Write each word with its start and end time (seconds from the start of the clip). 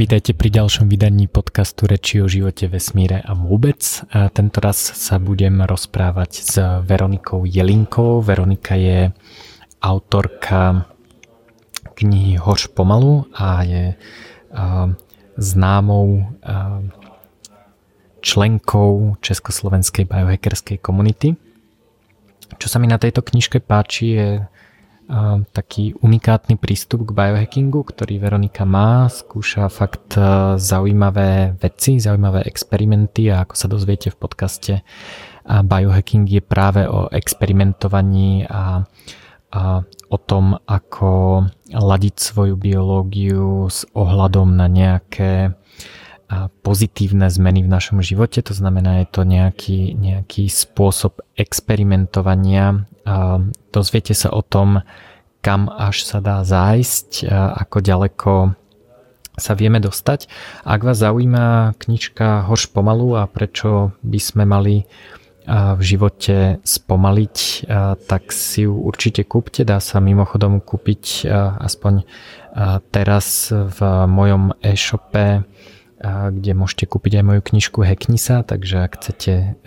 Vítajte 0.00 0.32
pri 0.32 0.48
ďalšom 0.48 0.88
vydaní 0.88 1.28
podcastu 1.28 1.84
Reči 1.84 2.24
o 2.24 2.26
živote, 2.26 2.72
vesmíre 2.72 3.20
a 3.20 3.36
vôbec. 3.36 3.84
A 4.08 4.32
tento 4.32 4.64
raz 4.64 4.80
sa 4.80 5.20
budem 5.20 5.60
rozprávať 5.60 6.40
s 6.40 6.56
Veronikou 6.88 7.44
Jelinkou. 7.44 8.24
Veronika 8.24 8.80
je 8.80 9.12
autorka 9.84 10.88
knihy 12.00 12.40
Hoš 12.40 12.72
pomalu 12.72 13.28
a 13.36 13.60
je 13.60 13.92
a, 14.48 14.88
známou 15.36 16.32
a, 16.48 16.80
členkou 18.24 19.20
Československej 19.20 20.08
biohackerskej 20.08 20.80
komunity. 20.80 21.36
Čo 22.56 22.72
sa 22.72 22.80
mi 22.80 22.88
na 22.88 22.96
tejto 22.96 23.20
knižke 23.20 23.60
páči 23.60 24.16
je 24.16 24.28
taký 25.50 25.98
unikátny 25.98 26.54
prístup 26.54 27.10
k 27.10 27.14
biohackingu, 27.14 27.82
ktorý 27.82 28.22
Veronika 28.22 28.62
má. 28.62 29.10
Skúša 29.10 29.66
fakt 29.66 30.14
e, 30.14 30.54
zaujímavé 30.54 31.58
veci, 31.58 31.98
zaujímavé 31.98 32.46
experimenty 32.46 33.26
a 33.30 33.42
ako 33.42 33.54
sa 33.58 33.66
dozviete 33.66 34.14
v 34.14 34.20
podcaste, 34.22 34.74
biohacking 35.50 36.30
je 36.30 36.42
práve 36.44 36.86
o 36.86 37.10
experimentovaní 37.10 38.46
a, 38.46 38.86
a 39.50 39.82
o 40.10 40.18
tom, 40.18 40.58
ako 40.66 41.46
ladiť 41.70 42.14
svoju 42.18 42.54
biológiu 42.54 43.66
s 43.66 43.86
ohľadom 43.94 44.54
na 44.54 44.66
nejaké 44.70 45.54
pozitívne 46.62 47.26
zmeny 47.26 47.66
v 47.66 47.72
našom 47.74 47.98
živote, 48.06 48.38
to 48.38 48.54
znamená, 48.54 49.02
je 49.02 49.06
to 49.10 49.22
nejaký, 49.26 49.98
nejaký 49.98 50.46
spôsob 50.46 51.18
experimentovania. 51.34 52.86
Dozviete 53.74 54.14
sa 54.14 54.30
o 54.30 54.38
tom, 54.46 54.86
kam 55.42 55.66
až 55.66 56.06
sa 56.06 56.22
dá 56.22 56.46
zájsť, 56.46 57.26
ako 57.34 57.76
ďaleko 57.82 58.32
sa 59.40 59.52
vieme 59.56 59.80
dostať. 59.80 60.28
Ak 60.68 60.84
vás 60.84 61.00
zaujíma 61.00 61.74
knižka 61.80 62.44
Hoš 62.44 62.68
pomalu 62.70 63.16
a 63.18 63.24
prečo 63.24 63.96
by 64.04 64.20
sme 64.20 64.44
mali 64.44 64.84
v 65.50 65.82
živote 65.82 66.60
spomaliť, 66.62 67.66
tak 68.06 68.30
si 68.30 68.68
ju 68.68 68.76
určite 68.76 69.24
kúpte. 69.24 69.64
Dá 69.64 69.80
sa 69.80 69.98
mimochodom 69.98 70.60
kúpiť 70.62 71.26
aspoň 71.58 72.04
teraz 72.94 73.50
v 73.50 73.78
mojom 74.06 74.54
e-shope 74.62 75.42
kde 76.00 76.56
môžete 76.56 76.88
kúpiť 76.88 77.20
aj 77.20 77.24
moju 77.28 77.40
knižku 77.44 77.84
Hackni 77.84 78.16
sa, 78.16 78.40
takže 78.40 78.88
ak 78.88 78.92
chcete 78.96 79.60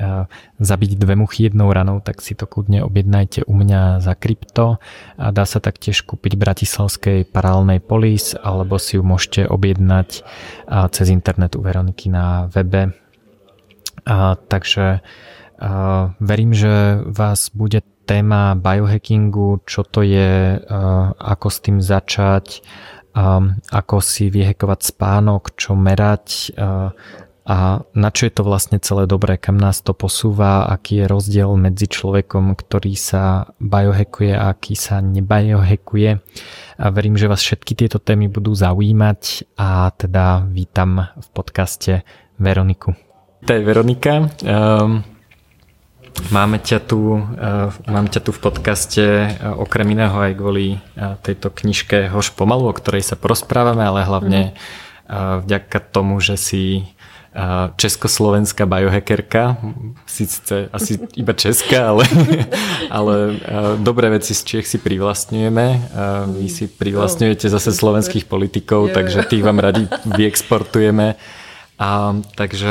zabiť 0.58 0.92
dve 0.98 1.14
muchy 1.14 1.46
jednou 1.46 1.70
ranou, 1.70 2.02
tak 2.02 2.26
si 2.26 2.34
to 2.34 2.50
kľudne 2.50 2.82
objednajte 2.82 3.46
u 3.46 3.54
mňa 3.54 4.02
za 4.02 4.18
krypto. 4.18 4.82
A 5.22 5.30
dá 5.30 5.46
sa 5.46 5.62
taktiež 5.62 6.02
kúpiť 6.02 6.34
Bratislavskej 6.34 7.30
paralelnej 7.30 7.86
polis, 7.86 8.34
alebo 8.34 8.82
si 8.82 8.98
ju 8.98 9.06
môžete 9.06 9.46
objednať 9.46 10.26
cez 10.90 11.06
internet 11.14 11.54
u 11.54 11.62
Veroniky 11.62 12.10
na 12.10 12.50
webe. 12.50 12.98
A, 14.10 14.34
takže 14.36 15.06
a, 15.62 16.18
verím, 16.18 16.58
že 16.58 17.06
vás 17.06 17.54
bude 17.54 17.86
téma 18.04 18.60
biohackingu, 18.60 19.64
čo 19.64 19.88
to 19.88 20.04
je, 20.04 20.60
ako 21.24 21.48
s 21.48 21.58
tým 21.64 21.80
začať, 21.80 22.60
ako 23.14 24.02
si 24.02 24.34
vyhekovať 24.34 24.80
spánok, 24.90 25.54
čo 25.54 25.78
merať 25.78 26.58
a 27.44 27.84
na 27.92 28.10
čo 28.10 28.32
je 28.32 28.34
to 28.40 28.48
vlastne 28.48 28.80
celé 28.80 29.04
dobré, 29.04 29.36
kam 29.36 29.60
nás 29.60 29.84
to 29.84 29.92
posúva, 29.92 30.64
aký 30.64 31.04
je 31.04 31.12
rozdiel 31.12 31.52
medzi 31.60 31.92
človekom, 31.92 32.56
ktorý 32.56 32.96
sa 32.96 33.52
biohackuje 33.60 34.32
a 34.32 34.56
aký 34.56 34.80
sa 34.80 35.04
nebiohackuje. 35.04 36.24
A 36.80 36.86
verím, 36.88 37.20
že 37.20 37.28
vás 37.28 37.44
všetky 37.44 37.76
tieto 37.76 38.00
témy 38.00 38.32
budú 38.32 38.56
zaujímať 38.56 39.52
a 39.60 39.92
teda 39.92 40.48
vítam 40.48 41.12
v 41.20 41.28
podcaste 41.36 42.08
Veroniku. 42.40 42.96
To 43.44 43.52
je 43.52 43.60
Veronika. 43.60 44.32
Um, 44.48 45.04
Máme 46.30 46.62
ťa 46.62 46.80
tu, 46.82 47.18
uh, 47.18 47.74
mám 47.90 48.06
ťa 48.10 48.22
tu 48.22 48.32
v 48.34 48.40
podcaste 48.42 49.06
uh, 49.06 49.58
okrem 49.58 49.98
iného 49.98 50.14
aj 50.14 50.34
kvôli 50.38 50.78
uh, 50.78 51.18
tejto 51.22 51.50
knižke 51.50 52.10
Hoš 52.10 52.34
pomalu, 52.38 52.70
o 52.70 52.74
ktorej 52.74 53.02
sa 53.02 53.18
porozprávame, 53.18 53.82
ale 53.82 54.06
hlavne 54.06 54.42
mm. 54.54 55.46
vďaka 55.46 55.78
tomu, 55.92 56.18
že 56.24 56.40
si 56.40 56.64
československá 57.78 58.70
biohackerka, 58.70 59.58
síce 60.06 60.70
asi 60.70 61.02
iba 61.22 61.34
česká, 61.34 61.90
ale, 61.90 62.06
ale 62.94 63.16
dobré 63.82 64.14
veci 64.14 64.38
z 64.38 64.42
Čech 64.46 64.70
si 64.70 64.78
privlastňujeme. 64.78 65.66
Vy 66.30 66.48
si 66.50 66.70
privlastňujete 66.70 67.50
zase 67.50 67.74
slovenských 67.74 68.30
politikov, 68.30 68.94
takže 68.94 69.26
tých 69.26 69.42
vám 69.42 69.58
radi 69.58 69.90
vyexportujeme 70.06 71.18
a, 71.84 72.16
takže... 72.36 72.70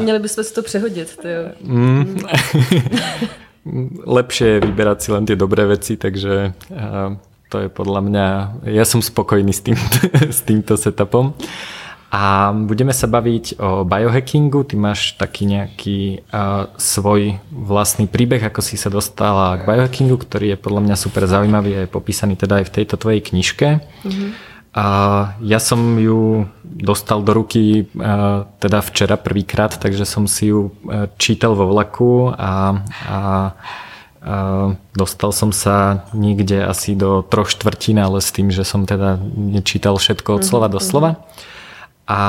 Měli 0.00 0.18
bychom 0.18 0.44
si 0.44 0.54
to 0.54 0.62
přehodit. 0.62 1.16
Tyjo. 1.16 1.42
Mm, 1.62 2.18
lepšie 4.06 4.48
je 4.48 4.60
vyberať 4.60 4.98
si 5.00 5.08
len 5.12 5.22
tie 5.22 5.36
dobré 5.38 5.62
veci, 5.70 5.94
takže 5.96 6.52
to 7.48 7.56
je 7.62 7.68
podľa 7.70 8.00
mňa... 8.02 8.26
Ja 8.74 8.82
som 8.82 8.98
spokojný 8.98 9.54
s, 9.54 9.62
tým, 9.62 9.78
s 10.38 10.42
týmto 10.42 10.74
setupom. 10.74 11.38
A 12.14 12.54
budeme 12.54 12.94
sa 12.94 13.06
baviť 13.06 13.58
o 13.58 13.82
biohackingu. 13.86 14.66
Ty 14.66 14.74
máš 14.78 15.14
taký 15.18 15.50
nejaký 15.50 16.26
uh, 16.30 16.70
svoj 16.78 17.38
vlastný 17.50 18.06
príbeh, 18.06 18.38
ako 18.38 18.62
si 18.62 18.78
sa 18.78 18.90
dostala 18.90 19.58
k 19.58 19.66
biohackingu, 19.66 20.18
ktorý 20.18 20.54
je 20.54 20.58
podľa 20.58 20.80
mňa 20.90 20.96
super 20.98 21.26
zaujímavý 21.26 21.74
a 21.74 21.80
je 21.86 21.90
popísaný 21.90 22.38
teda 22.38 22.62
aj 22.62 22.70
v 22.70 22.74
tejto 22.82 22.94
tvojej 22.98 23.22
knižke. 23.22 23.66
Mm-hmm. 23.82 24.53
A 24.74 24.86
ja 25.38 25.62
som 25.62 25.78
ju 26.02 26.50
dostal 26.66 27.22
do 27.22 27.30
ruky 27.30 27.86
teda 28.58 28.82
včera 28.82 29.14
prvýkrát, 29.14 29.78
takže 29.78 30.02
som 30.02 30.26
si 30.26 30.50
ju 30.50 30.74
čítal 31.14 31.54
vo 31.54 31.70
vlaku 31.70 32.34
a, 32.34 32.34
a, 32.34 32.52
a 33.06 33.18
dostal 34.90 35.30
som 35.30 35.54
sa 35.54 36.10
niekde 36.10 36.66
asi 36.66 36.98
do 36.98 37.22
troch 37.22 37.54
štvrtín, 37.54 38.02
ale 38.02 38.18
s 38.18 38.34
tým, 38.34 38.50
že 38.50 38.66
som 38.66 38.82
teda 38.82 39.14
nečítal 39.38 39.94
všetko 39.94 40.42
od 40.42 40.42
slova 40.42 40.66
do 40.66 40.82
mhm, 40.82 40.86
slova. 40.90 41.10
Mhm. 41.14 41.18
A 42.10 42.20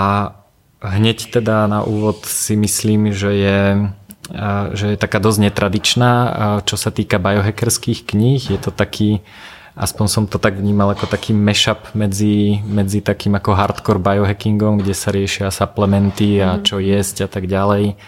hneď 0.85 1.33
teda 1.33 1.65
na 1.65 1.81
úvod 1.81 2.29
si 2.29 2.53
myslím, 2.53 3.09
že 3.09 3.31
je 3.33 3.59
že 4.73 4.85
je 4.93 4.97
taká 4.97 5.21
dosť 5.21 5.49
netradičná, 5.49 6.11
čo 6.65 6.81
sa 6.81 6.89
týka 6.89 7.21
biohackerských 7.21 8.09
kníh. 8.09 8.41
Je 8.41 8.57
to 8.57 8.73
taký 8.73 9.21
aspoň 9.75 10.05
som 10.07 10.23
to 10.23 10.39
tak 10.39 10.55
vnímal 10.55 10.95
ako 10.95 11.05
taký 11.05 11.35
mashup 11.35 11.91
medzi, 11.91 12.63
medzi 12.63 13.03
takým 13.03 13.35
ako 13.35 13.51
hardcore 13.51 13.99
biohackingom, 13.99 14.79
kde 14.79 14.95
sa 14.95 15.11
riešia 15.11 15.51
suplementy 15.51 16.39
a 16.39 16.57
mhm. 16.57 16.63
čo 16.63 16.79
jesť 16.79 17.27
a 17.27 17.29
tak 17.29 17.51
ďalej. 17.51 17.99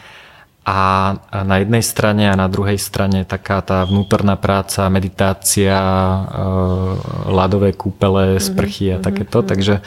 A, 0.67 1.16
a 1.31 1.38
na 1.47 1.63
jednej 1.63 1.79
strane 1.79 2.27
a 2.27 2.35
na 2.35 2.51
druhej 2.51 2.75
strane 2.75 3.23
taká 3.23 3.63
tá 3.63 3.88
vnútorná 3.88 4.35
práca, 4.35 4.91
meditácia, 4.91 5.72
e, 5.79 6.19
ľadové 7.31 7.72
kúpele, 7.72 8.35
mhm, 8.35 8.44
sprchy 8.44 8.85
a 8.95 8.97
mhm, 9.00 9.03
takéto. 9.03 9.44
Takže 9.44 9.79
e, 9.79 9.81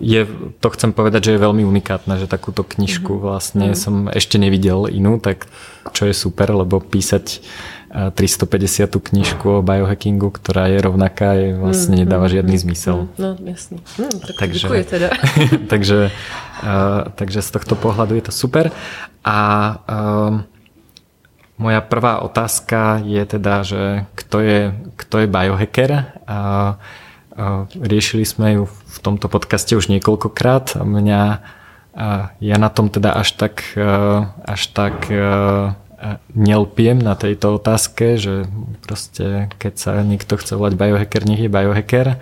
je, 0.00 0.20
to 0.60 0.68
chcem 0.72 0.92
povedať, 0.92 1.28
že 1.28 1.32
je 1.36 1.44
veľmi 1.44 1.64
unikátne, 1.64 2.20
že 2.20 2.28
takúto 2.28 2.60
knižku 2.60 3.20
vlastne 3.20 3.72
som 3.72 4.08
ešte 4.12 4.36
nevidel 4.36 4.88
inú, 4.92 5.16
tak 5.16 5.48
čo 5.96 6.08
je 6.08 6.12
super, 6.16 6.52
lebo 6.52 6.76
písať 6.80 7.40
350 7.96 8.92
knižku 8.92 9.48
o 9.48 9.64
biohackingu, 9.64 10.28
ktorá 10.28 10.68
je 10.68 10.84
rovnaká, 10.84 11.32
je 11.32 11.56
vlastne 11.56 11.96
mm, 11.96 12.00
nedáva 12.04 12.28
mm, 12.28 12.32
žiadny 12.36 12.56
mm, 12.60 12.62
zmysel. 12.68 12.96
No, 13.16 13.32
jasný. 13.40 13.80
No, 13.96 14.12
tak 14.20 14.36
takže, 14.36 14.66
teda. 14.84 15.08
takže, 15.72 16.12
uh, 16.60 17.08
takže 17.16 17.40
z 17.40 17.50
tohto 17.56 17.72
pohľadu 17.72 18.20
je 18.20 18.24
to 18.28 18.32
super. 18.36 18.68
A 19.24 19.38
uh, 19.88 20.44
moja 21.56 21.80
prvá 21.80 22.20
otázka 22.20 23.00
je 23.00 23.22
teda, 23.24 23.64
že 23.64 24.04
kto 24.12 24.44
je, 24.44 24.60
kto 25.00 25.14
je 25.24 25.26
biohacker? 25.32 25.90
A, 26.28 26.76
uh, 27.32 27.64
riešili 27.80 28.28
sme 28.28 28.60
ju 28.60 28.64
v 28.68 28.98
tomto 29.00 29.32
podcaste 29.32 29.72
už 29.72 29.88
niekoľkokrát. 29.88 30.84
Mňa 30.84 31.22
uh, 31.32 32.28
ja 32.44 32.56
na 32.60 32.68
tom 32.68 32.92
teda 32.92 33.16
až 33.16 33.40
tak, 33.40 33.72
až 34.44 34.62
tak 34.76 35.08
nelpiem 36.32 36.98
na 36.98 37.14
tejto 37.14 37.58
otázke, 37.58 38.16
že 38.16 38.46
proste 38.84 39.50
keď 39.56 39.74
sa 39.76 39.92
niekto 40.02 40.38
chce 40.38 40.54
volať 40.54 40.74
biohacker, 40.78 41.22
nech 41.26 41.42
je 41.42 41.50
biohacker. 41.50 42.20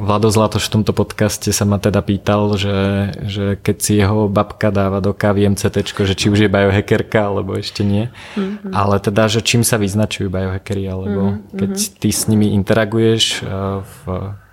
Vlado 0.00 0.32
Zlatoš 0.32 0.72
v 0.72 0.80
tomto 0.80 0.96
podcaste 0.96 1.52
sa 1.52 1.68
ma 1.68 1.76
teda 1.76 2.00
pýtal, 2.00 2.56
že, 2.56 3.12
že 3.28 3.46
keď 3.60 3.76
si 3.84 4.00
jeho 4.00 4.32
babka 4.32 4.72
dáva 4.72 5.04
do 5.04 5.12
kávy 5.12 5.44
MCT, 5.52 5.92
že 5.92 6.16
či 6.16 6.32
už 6.32 6.48
je 6.48 6.48
biohackerka, 6.48 7.28
alebo 7.28 7.52
ešte 7.52 7.84
nie. 7.84 8.08
Mm-hmm. 8.32 8.72
Ale 8.72 8.96
teda, 8.96 9.28
že 9.28 9.44
čím 9.44 9.60
sa 9.60 9.76
vyznačujú 9.76 10.32
biohackery, 10.32 10.88
alebo 10.88 11.36
mm-hmm. 11.36 11.52
keď 11.52 11.70
ty 12.00 12.08
s 12.08 12.32
nimi 12.32 12.56
interaguješ 12.56 13.44
uh, 13.44 13.84
v 13.84 14.02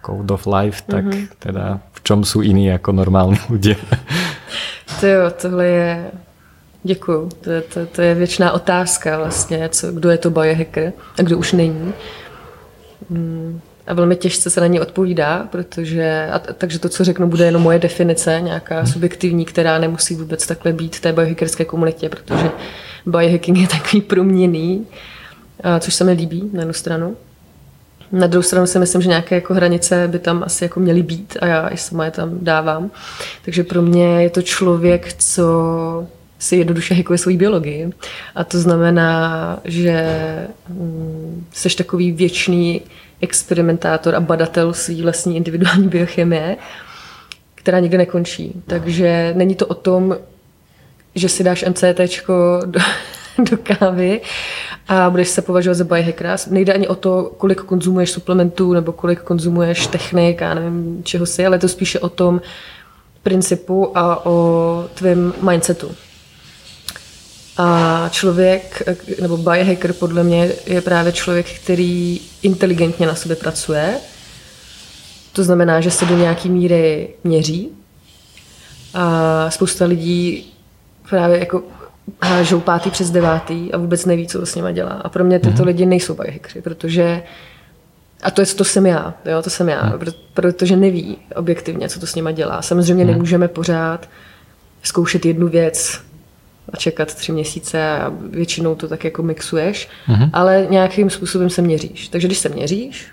Code 0.03 0.31
of 0.35 0.43
Life, 0.51 0.83
tak 0.83 1.07
mm-hmm. 1.07 1.39
teda 1.39 1.79
v 1.79 1.99
čom 2.03 2.27
sú 2.27 2.43
iní 2.43 2.67
ako 2.67 2.91
normálni 2.91 3.39
ľudia? 3.51 3.79
To 4.99 5.03
jo, 5.07 5.23
tohle 5.31 5.65
je 5.67 5.87
Děkuju. 6.83 7.29
To, 7.41 7.51
je, 7.51 7.61
to, 7.61 7.85
to 7.85 8.01
je 8.01 8.15
věčná 8.15 8.51
otázka 8.51 9.17
vlastně, 9.17 9.69
co, 9.69 9.91
kdo 9.91 10.09
je 10.09 10.17
to 10.17 10.29
biohacker 10.29 10.93
a 11.19 11.21
kdo 11.21 11.37
už 11.37 11.51
není. 11.51 11.93
Hmm. 13.09 13.61
a 13.87 13.93
velmi 13.93 14.15
těžce 14.15 14.49
se 14.49 14.61
na 14.61 14.67
ně 14.67 14.81
odpovídá, 14.81 15.47
protože, 15.51 16.29
a, 16.31 16.39
takže 16.39 16.79
to, 16.79 16.89
co 16.89 17.03
řeknu, 17.03 17.27
bude 17.27 17.45
jenom 17.45 17.61
moje 17.61 17.79
definice, 17.79 18.41
nějaká 18.41 18.85
subjektivní, 18.85 19.45
která 19.45 19.77
nemusí 19.77 20.15
vůbec 20.15 20.47
takhle 20.47 20.73
být 20.73 20.95
v 20.95 21.01
té 21.01 21.13
biohackerské 21.13 21.65
komunitě, 21.65 22.09
protože 22.09 22.51
biohacking 23.05 23.57
je 23.57 23.67
takový 23.67 24.01
proměný, 24.01 24.87
a, 25.63 25.79
což 25.79 25.93
se 25.93 26.03
mi 26.03 26.11
líbí 26.11 26.49
na 26.53 26.59
jednu 26.59 26.73
stranu. 26.73 27.15
Na 28.11 28.27
druhou 28.27 28.43
stranu 28.43 28.67
si 28.67 28.79
myslím, 28.79 29.01
že 29.01 29.09
nějaké 29.09 29.35
jako 29.35 29.53
hranice 29.53 30.07
by 30.07 30.19
tam 30.19 30.43
asi 30.43 30.63
jako 30.63 30.79
měly 30.79 31.03
být 31.03 31.37
a 31.41 31.45
já 31.45 31.67
i 31.67 31.77
sama 31.77 32.05
je 32.05 32.11
tam 32.11 32.29
dávám. 32.41 32.91
Takže 33.45 33.63
pro 33.63 33.81
mě 33.81 34.23
je 34.23 34.29
to 34.29 34.41
člověk, 34.41 35.13
co 35.13 35.43
si 36.39 36.55
jednoduše 36.55 36.93
hackuje 36.93 37.17
svoji 37.17 37.37
biologii. 37.37 37.89
A 38.35 38.43
to 38.43 38.59
znamená, 38.59 39.59
že 39.63 39.97
jsi 41.53 41.69
mm, 41.69 41.75
takový 41.77 42.11
věčný 42.11 42.81
experimentátor 43.21 44.15
a 44.15 44.19
badatel 44.19 44.73
svý 44.73 45.01
vlastní 45.01 45.37
individuální 45.37 45.87
biochemie, 45.87 46.57
která 47.55 47.79
nikdy 47.79 47.97
nekončí. 47.97 48.53
Takže 48.67 49.33
není 49.37 49.55
to 49.55 49.65
o 49.65 49.73
tom, 49.73 50.17
že 51.15 51.29
si 51.29 51.43
dáš 51.43 51.65
MCT 51.69 52.21
do, 52.65 52.79
do 53.49 53.57
kávy 53.63 54.21
a 54.87 55.09
budeš 55.09 55.29
se 55.29 55.41
považovat 55.41 55.73
za 55.73 55.83
biohackera. 55.83 56.35
Nejde 56.49 56.73
ani 56.73 56.87
o 56.87 56.95
to, 56.95 57.31
kolik 57.37 57.61
konzumuješ 57.61 58.11
suplementů 58.11 58.73
nebo 58.73 58.91
kolik 58.91 59.19
konzumuješ 59.19 59.87
technik 59.87 60.41
a 60.41 60.53
nevím 60.53 61.03
čeho 61.03 61.25
si, 61.25 61.45
ale 61.45 61.59
to 61.59 61.67
spíše 61.67 61.99
o 61.99 62.09
tom 62.09 62.41
principu 63.23 63.97
a 63.97 64.25
o 64.25 64.85
tvém 64.93 65.33
mindsetu. 65.49 65.91
A 67.57 68.09
člověk, 68.09 68.83
nebo 69.21 69.37
biohacker 69.37 69.93
podle 69.93 70.23
mě 70.23 70.51
je 70.65 70.81
právě 70.81 71.11
člověk, 71.11 71.59
který 71.59 72.19
inteligentně 72.41 73.07
na 73.07 73.15
sobě 73.15 73.35
pracuje. 73.35 73.93
To 75.33 75.43
znamená, 75.43 75.81
že 75.81 75.91
se 75.91 76.05
do 76.05 76.17
nějaké 76.17 76.49
míry 76.49 77.09
měří. 77.23 77.69
A 78.93 79.51
spousta 79.51 79.85
lidí 79.85 80.53
právě 81.09 81.39
jako 81.39 81.63
hážou 82.21 82.59
pátý 82.59 82.89
přes 82.89 83.11
devátý 83.11 83.73
a 83.73 83.77
vůbec 83.77 84.05
neví, 84.05 84.27
co 84.27 84.39
to 84.39 84.45
s 84.45 84.55
nima 84.55 84.71
dělá. 84.71 84.91
A 84.91 85.09
pro 85.09 85.23
mě 85.23 85.39
tyto 85.39 85.63
mm-hmm. 85.63 85.65
lidi 85.65 85.85
nejsou 85.85 86.13
biohackři, 86.13 86.61
protože 86.61 87.23
a 88.23 88.31
to, 88.31 88.41
je, 88.41 88.47
to 88.47 88.63
jsem 88.63 88.85
já, 88.85 89.13
jo, 89.25 89.41
to 89.41 89.49
jsem 89.49 89.69
já, 89.69 89.83
mm. 89.83 89.99
protože 90.33 90.75
neví 90.75 91.17
objektivně, 91.35 91.89
co 91.89 91.99
to 91.99 92.07
s 92.07 92.15
nima 92.15 92.31
dělá. 92.31 92.61
Samozřejmě 92.61 93.05
mm. 93.05 93.11
nemůžeme 93.11 93.47
pořád 93.47 94.09
zkoušet 94.83 95.25
jednu 95.25 95.47
věc 95.47 96.01
a 96.73 96.77
čekat 96.77 97.13
tři 97.13 97.31
měsíce 97.31 97.89
a 97.89 98.13
většinou 98.29 98.75
to 98.75 98.87
tak 98.87 99.03
jako 99.03 99.23
mixuješ, 99.23 99.89
mm-hmm. 100.07 100.29
ale 100.33 100.67
nějakým 100.69 101.09
způsobem 101.09 101.49
se 101.49 101.61
měříš. 101.61 102.07
Takže 102.07 102.27
když 102.27 102.37
se 102.37 102.49
měříš, 102.49 103.07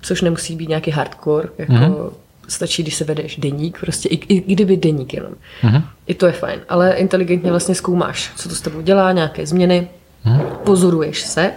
což 0.00 0.22
nemusí 0.22 0.56
být 0.56 0.68
nějaký 0.68 0.90
hardcore, 0.90 1.48
jako 1.58 1.72
mm-hmm. 1.72 2.10
stačí, 2.48 2.82
když 2.82 2.94
se 2.94 3.04
vedeš 3.04 3.36
deník, 3.36 3.80
prostě 3.80 4.08
i, 4.08 4.34
i, 4.34 4.54
kdyby 4.54 4.76
deník 4.76 5.14
jenom. 5.14 5.32
Mm-hmm. 5.62 5.82
I 6.06 6.14
to 6.14 6.26
je 6.26 6.32
fajn, 6.32 6.60
ale 6.68 6.92
inteligentně 6.92 7.50
vlastně 7.50 7.74
zkoumáš, 7.74 8.32
co 8.36 8.48
to 8.48 8.54
s 8.54 8.60
tebou 8.60 8.80
dělá, 8.80 9.12
nějaké 9.12 9.46
změny, 9.46 9.88
mm-hmm. 10.26 10.40
pozoruješ 10.40 11.20
se 11.20 11.52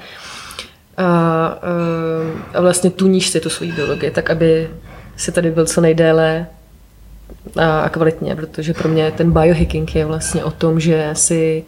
a, 0.98 1.46
a 2.54 2.62
vlastně 2.62 2.90
tuníš 2.90 3.28
si 3.28 3.40
tu 3.40 3.50
svoji 3.50 3.72
biologii, 3.72 4.12
tak 4.12 4.30
aby 4.30 4.70
si 5.18 5.32
tady 5.32 5.52
byl 5.52 5.66
co 5.66 5.82
nejdéle 5.82 6.48
a 7.58 7.90
kvalitně, 7.90 8.36
protože 8.36 8.74
pro 8.74 8.90
mě 8.90 9.12
ten 9.12 9.32
biohacking 9.32 9.96
je 9.96 10.06
vlastně 10.06 10.44
o 10.44 10.52
tom, 10.52 10.80
že 10.80 11.10
si 11.14 11.64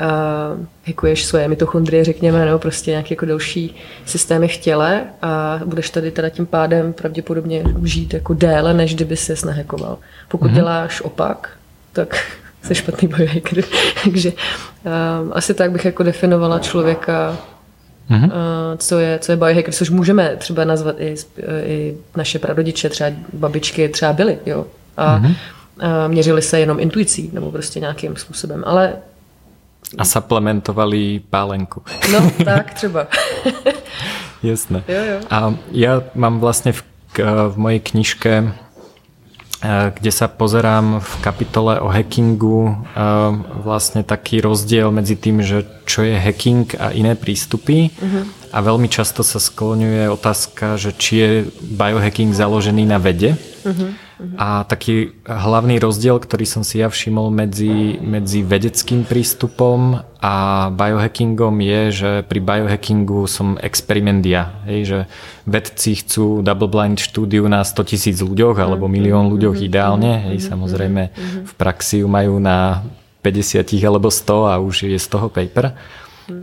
uh, 0.00 0.66
hackuješ 0.86 1.24
svoje 1.24 1.48
mitochondrie, 1.48 2.04
řekněme, 2.04 2.44
nebo 2.44 2.58
prostě 2.58 2.90
nějaké 2.90 3.14
jako 3.14 3.26
další 3.26 3.76
systémy 4.04 4.48
v 4.48 4.56
těle 4.56 5.04
a 5.22 5.60
budeš 5.64 5.90
tady 5.90 6.10
teda 6.10 6.28
tím 6.28 6.46
pádem 6.46 6.92
pravděpodobně 6.92 7.64
žít 7.82 8.14
jako 8.14 8.34
déle, 8.34 8.74
než 8.74 8.94
kdyby 8.94 9.16
se 9.16 9.46
nahekoval. 9.46 9.98
Pokud 10.28 10.50
mm-hmm. 10.50 10.54
děláš 10.54 11.00
opak, 11.00 11.50
tak 11.92 12.16
jsi 12.62 12.74
špatný 12.74 13.08
biohacker. 13.08 13.64
Takže 14.04 14.32
um, 14.32 15.32
asi 15.32 15.54
tak 15.54 15.72
bych 15.72 15.84
jako 15.84 16.02
definovala 16.02 16.58
člověka, 16.58 17.38
mm-hmm. 18.10 18.30
co, 18.76 18.98
je, 18.98 19.18
co 19.18 19.32
je 19.32 19.36
biohacker, 19.36 19.74
což 19.74 19.90
můžeme 19.90 20.36
třeba 20.36 20.64
nazvat 20.64 20.96
i, 20.98 21.14
i 21.64 21.94
naše 22.16 22.38
prarodiče, 22.38 22.88
třeba 22.88 23.10
babičky 23.32 23.88
třeba 23.88 24.12
byly, 24.12 24.38
jo, 24.46 24.66
a, 24.96 25.18
mm-hmm. 25.18 25.34
a 25.80 26.08
měřili 26.08 26.42
se 26.42 26.60
jenom 26.60 26.80
intuicí 26.80 27.30
nebo 27.32 27.52
prostě 27.52 27.80
nějakým 27.80 28.16
způsobem, 28.16 28.62
ale 28.66 28.92
a 29.98 30.04
suplementovali 30.04 31.20
pálenku. 31.30 31.82
No, 32.12 32.30
tak 32.44 32.74
třeba. 32.74 33.06
Jasné. 34.42 34.82
Jo, 34.88 35.02
jo. 35.04 35.18
A 35.30 35.54
ja 35.70 36.02
mám 36.14 36.40
vlastne 36.40 36.72
v, 36.72 36.82
v 37.52 37.54
mojej 37.56 37.80
knižke 37.80 38.50
kde 39.62 40.10
sa 40.10 40.26
pozerám 40.26 40.98
v 40.98 41.12
kapitole 41.22 41.78
o 41.78 41.86
hackingu 41.86 42.74
vlastne 43.62 44.02
taký 44.02 44.42
rozdiel 44.42 44.90
medzi 44.90 45.14
tým, 45.14 45.38
že 45.38 45.62
čo 45.86 46.02
je 46.02 46.18
hacking 46.18 46.66
a 46.82 46.90
iné 46.90 47.14
prístupy. 47.14 47.94
Uh-huh. 47.94 48.26
A 48.50 48.58
veľmi 48.58 48.90
často 48.90 49.22
sa 49.22 49.38
skloňuje 49.38 50.10
otázka, 50.10 50.76
že 50.76 50.90
či 50.92 51.12
je 51.16 51.30
biohacking 51.62 52.34
založený 52.34 52.84
na 52.90 52.98
vede. 52.98 53.38
Uh-huh. 53.62 53.94
A 54.38 54.62
taký 54.64 55.16
hlavný 55.26 55.82
rozdiel, 55.82 56.22
ktorý 56.22 56.46
som 56.46 56.62
si 56.62 56.78
ja 56.78 56.88
všimol 56.88 57.34
medzi, 57.34 57.98
medzi 57.98 58.46
vedeckým 58.46 59.02
prístupom 59.02 60.02
a 60.22 60.34
biohackingom 60.70 61.58
je, 61.58 61.80
že 61.90 62.10
pri 62.26 62.38
biohackingu 62.38 63.26
som 63.26 63.58
experiment 63.58 64.22
ja. 64.22 64.54
Hej, 64.68 64.80
že 64.86 64.98
vedci 65.44 65.98
chcú 65.98 66.46
double 66.46 66.70
blind 66.70 67.02
štúdiu 67.02 67.50
na 67.50 67.66
100 67.66 67.90
tisíc 67.90 68.18
ľuďoch 68.22 68.62
alebo 68.62 68.86
milión 68.86 69.26
ľuďoch 69.32 69.58
ideálne. 69.58 70.30
Hej, 70.30 70.46
samozrejme 70.46 71.02
v 71.42 71.52
praxi 71.58 72.02
ju 72.02 72.08
majú 72.08 72.38
na 72.38 72.86
50 73.22 73.62
alebo 73.86 74.10
100 74.10 74.50
a 74.50 74.58
už 74.58 74.90
je 74.90 74.98
z 74.98 75.08
toho 75.10 75.30
paper. 75.30 75.74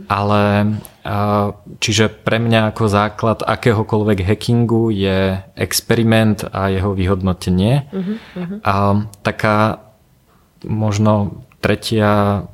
Ale 0.08 0.42
čiže 1.80 2.12
pre 2.12 2.36
mňa 2.36 2.74
ako 2.74 2.84
základ 2.86 3.38
akéhokoľvek 3.40 4.18
hackingu 4.26 4.92
je 4.92 5.40
experiment 5.56 6.44
a 6.52 6.68
jeho 6.68 6.92
vyhodnotenie. 6.92 7.88
Uh-huh, 7.88 8.60
A 8.60 8.74
taká 9.24 9.80
možno 10.66 11.44
tretia 11.60 12.44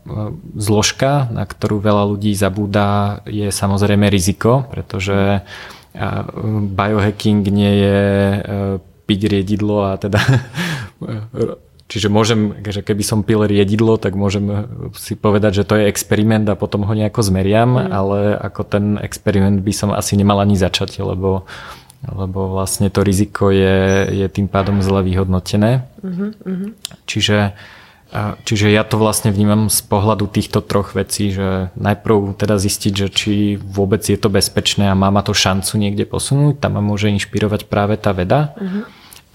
zložka, 0.58 1.31
na 1.31 1.46
ktorú 1.46 1.79
veľa 1.79 2.05
ľudí 2.10 2.34
zabúda, 2.34 3.22
je 3.27 3.50
samozrejme 3.55 4.10
riziko, 4.10 4.67
pretože 4.67 5.46
biohacking 6.77 7.41
nie 7.48 7.72
je 7.81 8.00
e, 8.05 8.41
piť 9.08 9.20
riedidlo 9.32 9.89
a 9.89 9.96
teda 9.96 10.20
Čiže 11.86 12.10
môžem, 12.10 12.66
že 12.66 12.82
keby 12.82 13.02
som 13.06 13.22
pil 13.22 13.46
riedidlo, 13.46 13.94
tak 13.94 14.19
môžem 14.19 14.66
si 14.98 15.14
povedať, 15.14 15.62
že 15.62 15.66
to 15.70 15.78
je 15.78 15.86
experiment 15.86 16.43
a 16.50 16.58
potom 16.58 16.82
ho 16.82 16.90
nejako 16.90 17.22
zmeriam, 17.22 17.78
mm. 17.78 17.94
ale 17.94 18.19
ako 18.34 18.60
ten 18.66 18.84
experiment 18.98 19.62
by 19.62 19.70
som 19.70 19.94
asi 19.94 20.19
nemal 20.19 20.43
ani 20.43 20.58
začať, 20.58 20.98
lebo, 20.98 21.46
lebo 22.02 22.50
vlastne 22.58 22.90
to 22.90 23.06
riziko 23.06 23.55
je, 23.55 24.10
je 24.10 24.26
tým 24.26 24.50
pádom 24.50 24.82
zle 24.82 24.98
vyhodnotené. 25.06 25.86
Mm-hmm. 26.02 26.74
Čiže, 27.06 27.55
čiže 28.43 28.66
ja 28.66 28.82
to 28.82 28.98
vlastne 28.98 29.31
vnímam 29.31 29.70
z 29.70 29.78
pohľadu 29.86 30.26
týchto 30.26 30.66
troch 30.66 30.98
vecí, 30.98 31.31
že 31.31 31.70
najprv 31.78 32.34
teda 32.34 32.58
zistiť, 32.58 32.93
že 32.98 33.08
či 33.14 33.62
vôbec 33.62 34.02
je 34.02 34.19
to 34.19 34.26
bezpečné 34.26 34.90
a 34.90 34.98
má 34.98 35.14
ma 35.14 35.22
to 35.22 35.31
šancu 35.31 35.78
niekde 35.78 36.02
posunúť, 36.02 36.58
tam 36.58 36.74
ma 36.74 36.82
môže 36.82 37.14
inšpirovať 37.14 37.70
práve 37.70 37.94
tá 37.94 38.10
veda, 38.10 38.58
mm-hmm. 38.58 38.82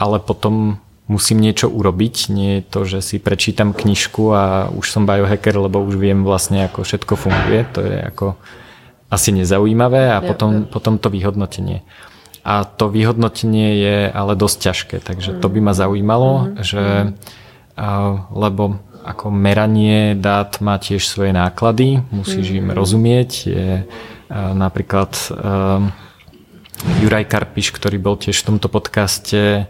ale 0.03 0.19
potom 0.19 0.83
musím 1.11 1.43
niečo 1.43 1.67
urobiť. 1.67 2.31
Nie 2.31 2.63
je 2.63 2.63
to, 2.63 2.79
že 2.87 3.03
si 3.03 3.19
prečítam 3.19 3.75
knižku 3.75 4.31
a 4.31 4.71
už 4.71 4.87
som 4.87 5.03
biohacker, 5.03 5.59
lebo 5.59 5.83
už 5.83 5.99
viem 5.99 6.23
vlastne, 6.23 6.71
ako 6.71 6.87
všetko 6.87 7.13
funguje. 7.19 7.67
To 7.75 7.83
je 7.83 7.99
ako 7.99 8.39
asi 9.11 9.35
nezaujímavé 9.35 10.07
a 10.07 10.23
potom, 10.23 10.63
potom 10.71 10.95
to 10.95 11.11
vyhodnotenie. 11.11 11.83
A 12.47 12.63
to 12.63 12.87
vyhodnotenie 12.87 13.75
je 13.77 13.97
ale 14.07 14.33
dosť 14.39 14.57
ťažké, 14.63 14.97
takže 15.03 15.37
to 15.43 15.47
by 15.51 15.59
ma 15.59 15.75
zaujímalo, 15.75 16.31
mm-hmm. 16.31 16.63
že 16.63 16.83
lebo 18.31 18.79
ako 19.01 19.33
meranie 19.33 20.13
dát 20.17 20.57
má 20.57 20.77
tiež 20.77 21.05
svoje 21.05 21.33
náklady, 21.33 22.01
musíš 22.09 22.49
mm-hmm. 22.49 22.69
im 22.71 22.77
rozumieť. 22.77 23.31
Je 23.45 23.69
napríklad 24.33 25.11
Juraj 27.03 27.25
Karpiš, 27.29 27.75
ktorý 27.77 28.01
bol 28.01 28.17
tiež 28.17 28.41
v 28.41 28.47
tomto 28.55 28.71
podcaste, 28.71 29.67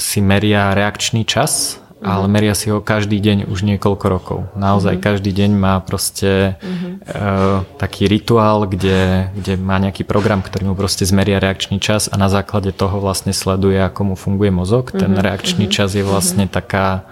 si 0.00 0.18
meria 0.24 0.72
reakčný 0.72 1.28
čas, 1.28 1.76
mm-hmm. 1.76 2.08
ale 2.08 2.24
meria 2.32 2.56
si 2.56 2.72
ho 2.72 2.80
každý 2.80 3.20
deň 3.20 3.52
už 3.52 3.68
niekoľko 3.68 4.06
rokov. 4.08 4.38
Naozaj 4.56 4.96
mm-hmm. 4.96 5.08
každý 5.12 5.30
deň 5.36 5.50
má 5.60 5.76
proste 5.84 6.56
mm-hmm. 6.56 6.92
uh, 7.04 7.58
taký 7.76 8.08
rituál, 8.08 8.64
kde, 8.64 9.28
kde 9.36 9.60
má 9.60 9.76
nejaký 9.76 10.08
program, 10.08 10.40
ktorý 10.40 10.72
mu 10.72 10.74
proste 10.74 11.04
zmeria 11.04 11.36
reakčný 11.36 11.76
čas 11.76 12.08
a 12.08 12.16
na 12.16 12.32
základe 12.32 12.72
toho 12.72 12.96
vlastne 12.96 13.36
sleduje, 13.36 13.76
ako 13.76 14.00
mu 14.12 14.14
funguje 14.16 14.48
mozog. 14.48 14.88
Mm-hmm. 14.88 15.00
Ten 15.04 15.12
reakčný 15.20 15.64
mm-hmm. 15.68 15.76
čas 15.76 15.92
je 15.92 16.04
vlastne 16.04 16.48
mm-hmm. 16.48 16.56
taká 16.56 17.04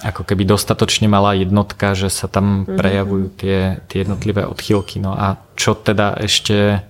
ako 0.00 0.24
keby 0.24 0.48
dostatočne 0.48 1.12
malá 1.12 1.36
jednotka, 1.36 1.92
že 1.92 2.08
sa 2.08 2.24
tam 2.24 2.64
prejavujú 2.64 3.36
tie, 3.36 3.84
tie 3.84 4.02
jednotlivé 4.02 4.48
odchýlky. 4.48 4.96
No 4.96 5.12
a 5.12 5.36
čo 5.60 5.76
teda 5.76 6.16
ešte 6.16 6.80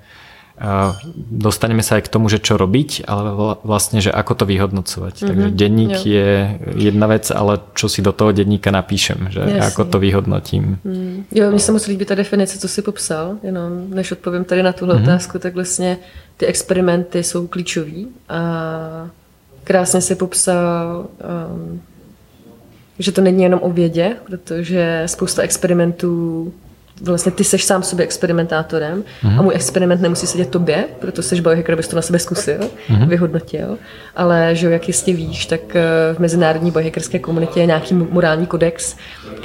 dostaneme 1.30 1.80
sa 1.80 1.96
aj 1.96 2.04
k 2.04 2.12
tomu, 2.12 2.28
že 2.28 2.36
čo 2.36 2.60
robiť, 2.60 3.08
ale 3.08 3.32
vlastne, 3.64 4.04
že 4.04 4.12
ako 4.12 4.32
to 4.34 4.44
vyhodnocovať. 4.44 5.14
Mm-hmm. 5.16 5.28
Takže 5.28 5.48
denník 5.56 5.96
jo. 6.04 6.12
je 6.12 6.30
jedna 6.76 7.06
vec, 7.08 7.32
ale 7.32 7.64
čo 7.72 7.88
si 7.88 8.04
do 8.04 8.12
toho 8.12 8.32
denníka 8.36 8.68
napíšem, 8.68 9.32
že 9.32 9.40
Jasně. 9.40 9.60
ako 9.60 9.84
to 9.84 9.98
vyhodnotím. 9.98 10.78
Mm. 10.84 11.24
Jo, 11.32 11.50
mně 11.50 11.58
se 11.58 11.72
moc 11.72 11.86
líbí 11.86 12.04
ta 12.04 12.14
definice, 12.14 12.58
co 12.58 12.68
si 12.68 12.82
popsal, 12.82 13.36
jenom 13.42 13.90
než 13.90 14.12
odpovím 14.12 14.44
tady 14.44 14.62
na 14.62 14.72
tuhle 14.72 14.94
mm-hmm. 14.94 15.02
otázku, 15.02 15.38
tak 15.38 15.54
vlastně 15.54 15.98
ty 16.36 16.46
experimenty 16.46 17.22
jsou 17.22 17.46
klíčový 17.46 18.08
a 18.28 18.40
krásně 19.64 20.00
si 20.00 20.14
popsal, 20.14 21.06
um, 21.52 21.80
že 22.98 23.12
to 23.12 23.20
není 23.20 23.42
jenom 23.42 23.60
o 23.62 23.70
vědě, 23.70 24.16
protože 24.26 25.02
spousta 25.06 25.42
experimentů 25.42 26.52
vlastně 27.00 27.32
ty 27.32 27.44
seš 27.44 27.64
sám 27.64 27.82
sobě 27.82 28.04
experimentátorem 28.04 29.04
mm-hmm. 29.22 29.38
a 29.38 29.42
můj 29.42 29.54
experiment 29.54 30.00
nemusí 30.00 30.26
sedět 30.26 30.48
tobě, 30.48 30.84
proto 30.98 31.22
seš 31.22 31.40
biohacker, 31.40 31.72
abys 31.72 31.88
to 31.88 31.96
na 31.96 32.02
sebe 32.02 32.18
zkusil, 32.18 32.58
mm-hmm. 32.58 33.08
vyhodnotil, 33.08 33.78
ale 34.16 34.54
že 34.54 34.70
jak 34.70 34.88
jistě 34.88 35.12
víš, 35.12 35.46
tak 35.46 35.76
eh, 35.76 35.82
v 36.14 36.18
mezinárodní 36.18 36.70
biohackerské 36.70 37.18
komunitě 37.18 37.60
je 37.60 37.66
nějaký 37.66 37.94
morální 37.94 38.46
kodex, 38.46 38.96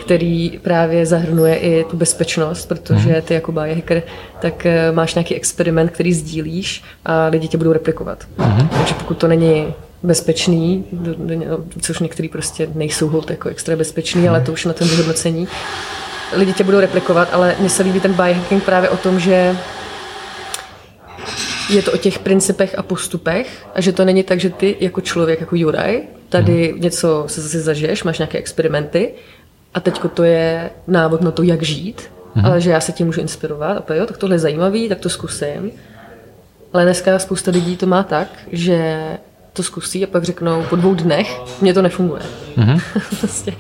který 0.02 0.60
právě 0.60 1.06
zahrnuje 1.06 1.56
i 1.56 1.84
tu 1.84 1.98
bezpečnost, 1.98 2.66
protože 2.66 3.10
mm-hmm. 3.10 3.22
ty 3.22 3.34
jako 3.34 3.52
biohacker 3.52 4.04
tak 4.40 4.66
eh, 4.66 4.92
máš 4.92 5.16
nějaký 5.16 5.36
experiment, 5.36 5.92
který 5.92 6.14
sdílíš 6.14 6.84
a 7.06 7.28
lidi 7.28 7.48
tě 7.48 7.58
budou 7.58 7.74
replikovat. 7.74 8.26
Mm-hmm. 8.38 8.68
Takže 8.68 8.94
pokud 8.94 9.18
to 9.18 9.28
není 9.28 9.74
bezpečný, 10.04 10.86
což 11.82 12.00
některý 12.00 12.30
prostě 12.30 12.68
nejsou 12.76 13.08
hold 13.08 13.30
jako 13.30 13.50
extra 13.50 13.76
bezpečný, 13.76 14.30
ale 14.30 14.42
to 14.42 14.52
už 14.52 14.66
na 14.66 14.74
tom 14.74 14.88
vyhodnocení, 14.88 15.48
lidi 16.36 16.54
tě 16.54 16.64
budou 16.64 16.80
replikovat, 16.80 17.30
ale 17.32 17.56
mně 17.60 17.70
se 17.70 17.84
líbí 17.84 18.00
ten 18.00 18.14
biohacking 18.14 18.64
právě 18.64 18.90
o 18.90 18.98
tom, 18.98 19.20
že 19.20 19.58
je 21.70 21.82
to 21.82 21.92
o 21.92 21.98
těch 21.98 22.20
principech 22.20 22.78
a 22.78 22.84
postupech 22.84 23.68
a 23.76 23.82
že 23.82 23.92
to 23.92 24.06
není 24.06 24.24
tak, 24.24 24.40
že 24.40 24.50
ty 24.50 24.78
jako 24.80 25.02
člověk, 25.02 25.40
jako 25.40 25.56
Juraj, 25.56 26.02
tady 26.30 26.72
hmm. 26.72 26.82
něco 26.82 27.24
se 27.28 27.42
zase 27.42 27.60
zažiješ, 27.60 28.04
máš 28.04 28.20
nějaké 28.20 28.38
experimenty 28.38 29.14
a 29.74 29.80
teďko 29.80 30.08
to 30.08 30.24
je 30.24 30.70
návod 30.88 31.22
na 31.22 31.32
to, 31.32 31.44
jak 31.44 31.64
žít, 31.64 32.12
hmm. 32.36 32.46
ale 32.46 32.62
že 32.62 32.72
já 32.72 32.80
se 32.80 32.92
tím 32.92 33.06
můžu 33.06 33.22
inspirovat 33.22 33.92
a 33.92 33.94
jo, 33.94 34.06
tak 34.06 34.18
tohle 34.18 34.36
je 34.36 34.40
zajímavý, 34.40 34.90
tak 34.90 35.00
to 35.00 35.10
zkusím. 35.10 35.72
Ale 36.74 36.84
dneska 36.84 37.20
spousta 37.20 37.52
lidí 37.52 37.78
to 37.78 37.86
má 37.86 38.04
tak, 38.04 38.28
že 38.52 39.00
to 39.56 39.64
zkusí 39.64 40.04
a 40.04 40.08
pak 40.08 40.24
řeknou 40.24 40.64
po 40.70 40.76
dvou 40.76 40.96
dnech, 40.96 41.42
mně 41.62 41.74
to 41.74 41.82
nefunguje. 41.82 42.22
Mm-hmm. 42.56 42.82
vlastně. 43.22 43.54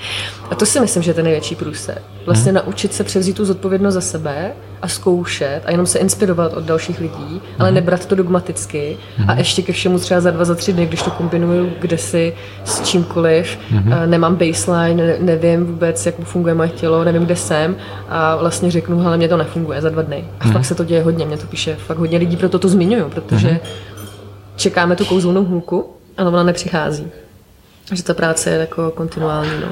A 0.49 0.55
to 0.55 0.65
si 0.65 0.79
myslím, 0.79 1.03
že 1.03 1.09
je 1.09 1.13
ten 1.13 1.23
největší 1.23 1.55
průser. 1.55 2.01
Vlastně 2.25 2.51
mm-hmm. 2.51 2.65
naučit 2.65 2.93
se 2.93 3.03
převzít 3.03 3.35
tu 3.35 3.45
zodpovědnost 3.45 3.93
za 3.93 4.01
sebe 4.01 4.51
a 4.81 4.87
zkoušet 4.87 5.61
a 5.65 5.71
jenom 5.71 5.85
se 5.85 5.99
inspirovat 5.99 6.53
od 6.53 6.63
dalších 6.63 6.99
lidí, 6.99 7.13
mm-hmm. 7.15 7.59
ale 7.59 7.71
nebrat 7.71 8.05
to 8.05 8.15
dogmaticky 8.15 8.97
mm-hmm. 8.97 9.25
a 9.27 9.33
ještě 9.33 9.61
ke 9.61 9.73
všemu 9.73 9.99
třeba 9.99 10.21
za 10.21 10.31
dva, 10.31 10.45
za 10.45 10.55
tři 10.55 10.73
dny, 10.73 10.85
když 10.85 11.01
to 11.01 11.11
kombinuju 11.11 11.71
kde 11.79 11.97
si 11.97 12.33
s 12.65 12.81
čímkoliv, 12.81 13.57
mm-hmm. 13.71 14.07
nemám 14.07 14.35
baseline, 14.35 15.07
ne, 15.07 15.17
nevím 15.19 15.65
vůbec, 15.65 16.05
jak 16.05 16.15
funguje 16.23 16.53
moje 16.53 16.69
tělo, 16.69 17.03
nevím, 17.03 17.25
kde 17.25 17.35
jsem 17.35 17.75
a 18.09 18.35
vlastně 18.35 18.71
řeknu, 18.71 19.07
ale 19.07 19.17
mě 19.17 19.27
to 19.27 19.37
nefunguje 19.37 19.81
za 19.81 19.89
dva 19.89 20.01
dny. 20.01 20.27
A 20.39 20.45
mm-hmm. 20.45 20.53
fakt 20.53 20.65
se 20.65 20.75
to 20.75 20.83
děje 20.83 21.03
hodně, 21.03 21.25
mě 21.25 21.37
to 21.37 21.47
píše 21.47 21.75
fakt 21.75 21.97
hodně 21.97 22.17
lidí, 22.17 22.37
proto 22.37 22.59
to 22.59 22.69
zmiňuju, 22.69 23.09
protože 23.09 23.47
mm-hmm 23.47 23.94
čekáme 24.55 24.95
tu 24.95 25.05
kouzelnou 25.05 25.43
hůlku, 25.43 25.89
ale 26.17 26.29
ona 26.29 26.43
nepřichází. 26.43 27.07
Že 27.93 28.03
ta 28.03 28.13
práce 28.13 28.49
je 28.49 28.57
jako 28.57 28.91
kontinuální. 28.91 29.51
No. 29.61 29.67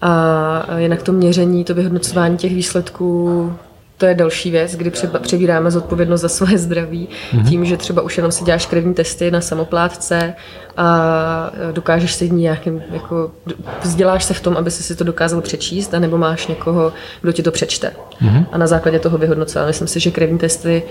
A 0.00 0.78
jinak 0.78 1.02
to 1.02 1.12
měření, 1.12 1.64
to 1.64 1.74
vyhodnocování 1.74 2.36
těch 2.36 2.54
výsledků, 2.54 3.52
to 3.96 4.06
je 4.06 4.14
další 4.14 4.50
věc, 4.50 4.76
kdy 4.76 4.92
přebíráme 5.20 5.70
zodpovědnost 5.70 6.20
za 6.20 6.28
svoje 6.28 6.58
zdraví 6.58 7.08
mm-hmm. 7.32 7.48
tím, 7.48 7.64
že 7.64 7.76
třeba 7.76 8.02
už 8.02 8.16
jenom 8.16 8.32
si 8.32 8.44
děláš 8.44 8.66
krevní 8.66 8.94
testy 8.94 9.30
na 9.30 9.40
samoplátce 9.40 10.34
a 10.76 11.50
dokážeš 11.72 12.14
si 12.14 12.30
nějakým, 12.30 12.82
jako 12.90 13.30
vzděláš 13.82 14.24
se 14.24 14.34
v 14.34 14.40
tom, 14.40 14.56
aby 14.56 14.70
si 14.70 14.96
to 14.96 15.04
dokázal 15.04 15.40
přečíst, 15.40 15.94
anebo 15.94 16.18
máš 16.18 16.46
někoho, 16.46 16.92
kdo 17.22 17.32
ti 17.32 17.42
to 17.42 17.50
přečte. 17.50 17.92
Mm-hmm. 18.22 18.46
A 18.52 18.58
na 18.58 18.66
základě 18.66 18.98
toho 18.98 19.18
vyhodnocovat. 19.18 19.66
Myslím 19.66 19.88
si, 19.88 20.00
že 20.00 20.10
krevní 20.10 20.38
testy 20.38 20.82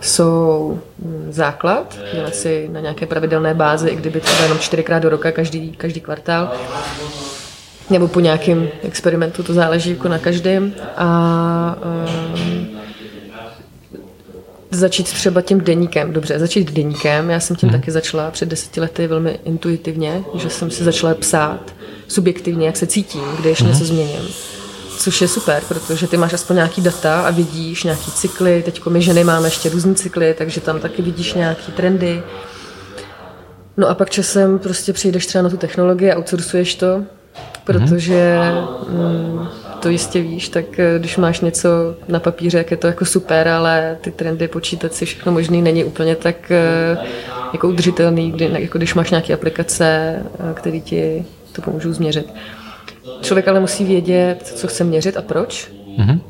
jsou 0.00 0.78
mm, 0.98 1.26
základ, 1.30 1.98
dělat 2.12 2.34
si 2.34 2.68
na 2.72 2.80
nějaké 2.80 3.06
pravidelné 3.06 3.54
bázi, 3.54 3.88
i 3.88 3.96
kdyby 3.96 4.20
třeba 4.20 4.42
jenom 4.42 4.58
čtyřikrát 4.58 4.98
do 4.98 5.08
roka, 5.08 5.32
každý, 5.32 5.72
každý 5.72 6.00
kvartál. 6.00 6.52
Nebo 7.90 8.08
po 8.08 8.20
nějakém 8.20 8.68
experimentu, 8.82 9.42
to 9.42 9.54
záleží 9.54 9.90
jako 9.90 10.08
na 10.08 10.18
každém. 10.18 10.72
A 10.96 11.76
um, 12.34 12.68
začít 14.70 15.04
třeba 15.04 15.42
tím 15.42 15.60
deníkem. 15.60 16.12
Dobře, 16.12 16.38
začít 16.38 16.72
deníkem. 16.72 17.30
Já 17.30 17.40
jsem 17.40 17.56
tím 17.56 17.68
hmm. 17.68 17.80
taky 17.80 17.90
začala 17.90 18.30
před 18.30 18.48
deseti 18.48 18.80
lety 18.80 19.06
velmi 19.06 19.38
intuitivně, 19.44 20.22
že 20.34 20.50
jsem 20.50 20.70
si 20.70 20.84
začala 20.84 21.14
psát 21.14 21.74
subjektivně, 22.08 22.66
jak 22.66 22.76
se 22.76 22.86
cítím, 22.86 23.22
když 23.40 23.60
hmm. 23.60 23.70
něco 23.70 23.84
změním 23.84 24.28
což 24.96 25.20
je 25.20 25.28
super, 25.28 25.62
protože 25.68 26.06
ty 26.06 26.16
máš 26.16 26.32
aspoň 26.32 26.56
nějaký 26.56 26.82
data 26.82 27.20
a 27.20 27.30
vidíš 27.30 27.84
nějaký 27.84 28.10
cykly. 28.10 28.62
Teď 28.62 28.86
my 28.86 29.02
ženy 29.02 29.24
máme 29.24 29.46
ještě 29.46 29.68
různý 29.68 29.94
cykly, 29.94 30.34
takže 30.38 30.60
tam 30.60 30.80
taky 30.80 31.02
vidíš 31.02 31.34
nějaký 31.34 31.72
trendy. 31.72 32.22
No 33.76 33.88
a 33.88 33.94
pak 33.94 34.10
časem 34.10 34.58
prostě 34.58 34.92
přijdeš 34.92 35.26
třeba 35.26 35.42
na 35.42 35.48
tu 35.48 35.56
technologii 35.56 36.12
a 36.12 36.16
outsourcuješ 36.16 36.74
to, 36.74 37.02
protože 37.64 38.38
mm, 38.88 39.48
to 39.80 39.88
jistě 39.88 40.20
víš, 40.20 40.48
tak 40.48 40.78
eh, 40.78 40.98
když 40.98 41.16
máš 41.16 41.40
něco 41.40 41.68
na 42.08 42.20
papíře, 42.20 42.58
jak 42.58 42.70
je 42.70 42.76
to 42.76 42.86
jako 42.86 43.04
super, 43.04 43.48
ale 43.48 43.98
ty 44.00 44.10
trendy 44.10 44.48
počítat 44.48 44.94
si 44.94 45.06
všechno 45.06 45.32
možný 45.32 45.62
není 45.62 45.84
úplně 45.84 46.16
tak 46.16 46.50
eh, 46.50 46.98
jako 47.52 47.68
udržitelný, 47.68 48.32
kdy, 48.32 48.50
jako 48.58 48.78
když 48.78 48.94
máš 48.94 49.10
nějaké 49.10 49.34
aplikace, 49.34 50.16
eh, 50.50 50.54
které 50.54 50.80
ti 50.80 51.24
to 51.52 51.62
pomůžou 51.62 51.92
změřit. 51.92 52.32
Člověk 53.20 53.48
ale 53.48 53.60
musí 53.60 53.84
vědět, 53.84 54.52
co 54.54 54.66
chce 54.66 54.84
měřit 54.84 55.16
a 55.16 55.22
proč. 55.22 55.70
Mm-hmm. 55.98 56.20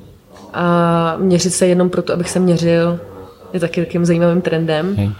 A 0.52 1.16
měřit 1.18 1.50
se 1.50 1.66
jenom 1.66 1.90
proto, 1.90 2.12
abych 2.12 2.30
se 2.30 2.38
měřil, 2.38 3.00
je 3.52 3.60
taky 3.60 3.84
takým 3.84 4.04
zajímavým 4.04 4.42
trendem. 4.42 4.86
Mm. 4.96 5.14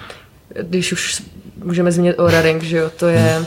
Když 0.63 0.93
už 0.93 1.23
můžeme 1.65 1.93
změnit 1.93 2.17
Aura 2.19 2.43
Ring, 2.43 2.63
že 2.63 2.77
jo, 2.77 2.91
to 2.99 3.09
je 3.09 3.37
mm. 3.39 3.47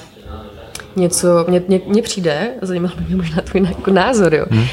něco, 0.95 1.45
mně, 1.47 1.61
mně, 1.67 1.81
mně 1.87 2.01
přijde, 2.01 2.51
zajímalo 2.61 2.95
by 2.95 3.03
mě 3.03 3.15
možná 3.15 3.41
tvůj 3.41 3.67
názor, 3.91 4.35
jo. 4.35 4.45
Mm. 4.49 4.65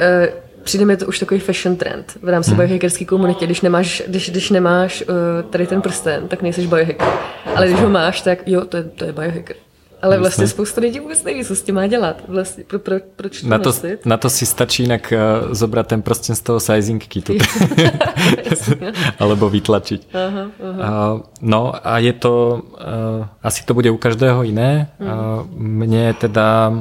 E, 0.00 0.32
přijde 0.62 0.84
mi 0.84 0.96
to 0.96 1.06
už 1.06 1.18
takový 1.18 1.40
fashion 1.40 1.76
trend 1.76 2.18
v 2.22 2.28
rámci 2.28 2.50
mm. 2.50 2.56
biohackerské 2.56 3.04
komunitě. 3.04 3.46
Když 3.46 3.60
nemáš, 3.60 4.02
když, 4.06 4.30
když 4.30 4.50
nemáš 4.50 5.04
uh, 5.08 5.50
tady 5.50 5.66
ten 5.66 5.82
prsten, 5.82 6.28
tak 6.28 6.42
nejsi 6.42 6.66
biohacker. 6.66 7.08
Ale 7.56 7.66
když 7.66 7.80
ho 7.80 7.88
máš, 7.88 8.20
tak 8.20 8.48
jo, 8.48 8.64
to 8.64 8.76
je, 8.76 8.82
to 8.82 9.04
je 9.04 9.12
biohacker. 9.12 9.56
Ale 10.02 10.18
vlastně 10.18 10.48
spousta 10.48 10.80
lidí 10.80 11.00
vůbec 11.00 11.24
neví, 11.24 11.44
co 11.44 11.56
s 11.56 11.62
tím 11.62 11.74
má 11.74 11.86
dělat. 11.86 12.22
Vlastně, 12.28 12.64
pro, 12.64 12.78
pro, 12.78 12.96
proč 13.16 13.40
to 13.40 13.48
na 13.48 13.58
to, 13.58 13.72
na 14.04 14.16
to 14.16 14.30
si 14.30 14.46
stačí 14.46 14.82
jinak 14.82 15.12
uh, 15.12 15.54
zobrať 15.54 15.86
ten 15.86 16.02
prsten 16.02 16.36
z 16.36 16.40
toho 16.40 16.60
sizing 16.60 17.06
kitu. 17.06 17.32
Alebo 19.22 19.48
vytlačiť. 19.50 20.00
Aha, 20.14 20.44
aha. 20.60 20.80
Uh, 20.80 21.22
no 21.40 21.72
a 21.72 21.98
je 21.98 22.12
to, 22.12 22.62
uh, 22.76 23.26
asi 23.42 23.64
to 23.64 23.74
bude 23.74 23.90
u 23.90 23.96
každého 23.96 24.44
iné. 24.44 24.88
Mm. 24.98 25.06
Uh, 25.06 25.12
mne 25.56 26.04
teda 26.14 26.72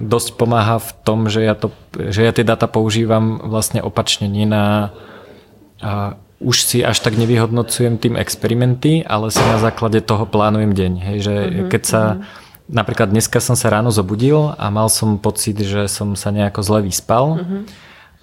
dosť 0.00 0.34
pomáha 0.34 0.78
v 0.82 0.90
tom, 1.06 1.30
že 1.30 1.44
ja, 1.44 1.54
to, 1.54 1.70
že 1.94 2.24
ja 2.24 2.32
tie 2.34 2.42
data 2.42 2.66
používam 2.66 3.38
vlastne 3.44 3.78
opačne, 3.84 4.26
nie 4.26 4.48
na 4.48 4.90
uh, 5.84 6.18
už 6.42 6.66
si 6.66 6.78
až 6.84 7.00
tak 7.00 7.16
nevyhodnocujem 7.16 7.96
tým 7.96 8.20
experimenty, 8.20 9.00
ale 9.06 9.30
si 9.30 9.40
na 9.40 9.56
základe 9.56 10.04
toho 10.04 10.26
plánujem 10.28 10.76
deň. 10.76 10.92
Hej, 11.00 11.18
že 11.24 11.34
mm-hmm, 11.34 11.68
keď 11.72 11.82
sa 11.84 12.02
mm-hmm 12.18 12.43
Napríklad 12.64 13.12
dneska 13.12 13.44
som 13.44 13.52
sa 13.60 13.68
ráno 13.68 13.92
zobudil 13.92 14.56
a 14.56 14.72
mal 14.72 14.88
som 14.88 15.20
pocit, 15.20 15.60
že 15.60 15.84
som 15.84 16.16
sa 16.16 16.32
nejako 16.32 16.64
zle 16.64 16.80
vyspal. 16.88 17.36
Uh-huh. 17.36 17.60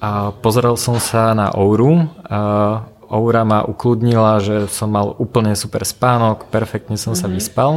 A 0.02 0.34
pozeral 0.34 0.82
som 0.82 0.98
sa 0.98 1.38
na 1.38 1.54
Ouru. 1.54 2.10
A 2.26 2.82
Oura 3.06 3.46
ma 3.46 3.62
ukludnila, 3.62 4.42
že 4.42 4.66
som 4.66 4.90
mal 4.90 5.14
úplne 5.22 5.54
super 5.54 5.86
spánok, 5.86 6.50
perfektne 6.50 6.98
som 6.98 7.14
uh-huh. 7.14 7.22
sa 7.22 7.28
mhm. 7.30 7.36
vyspal. 7.38 7.74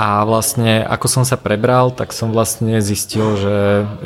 A 0.00 0.24
vlastne 0.26 0.82
ako 0.82 1.06
som 1.06 1.24
sa 1.28 1.36
prebral, 1.36 1.92
tak 1.92 2.16
som 2.16 2.32
vlastne 2.32 2.80
zistil, 2.80 3.36
že, 3.36 3.58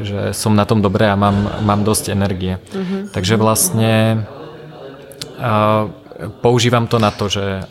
že 0.02 0.20
som 0.34 0.52
na 0.52 0.66
tom 0.66 0.82
dobré 0.82 1.06
a 1.06 1.16
mám, 1.16 1.64
mám 1.64 1.80
dosť 1.80 2.12
energie. 2.12 2.60
Uh-huh. 2.76 3.08
Takže 3.08 3.40
vlastne 3.40 4.26
uh, 5.40 5.88
používam 6.40 6.86
to 6.86 6.98
na 6.98 7.10
to, 7.10 7.28
že 7.28 7.64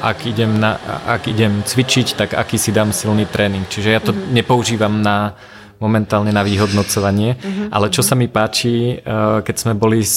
ak 0.00 0.26
idem, 0.26 0.60
na, 0.60 0.80
ak 1.06 1.28
idem 1.28 1.62
cvičiť, 1.62 2.16
tak 2.16 2.30
aký 2.34 2.56
si 2.56 2.72
dám 2.72 2.92
silný 2.92 3.26
tréning. 3.28 3.66
Čiže 3.68 3.88
ja 3.90 4.00
to 4.00 4.12
mm-hmm. 4.12 4.32
nepoužívam 4.32 4.94
na 5.02 5.36
momentálne 5.80 6.28
na 6.28 6.44
vyhodnocovanie, 6.44 7.40
mm-hmm. 7.40 7.68
ale 7.72 7.88
čo 7.88 8.04
sa 8.04 8.12
mi 8.12 8.28
páči, 8.28 9.00
e, 9.00 9.06
keď 9.40 9.56
sme 9.56 9.72
boli 9.72 10.04
e, 10.04 10.08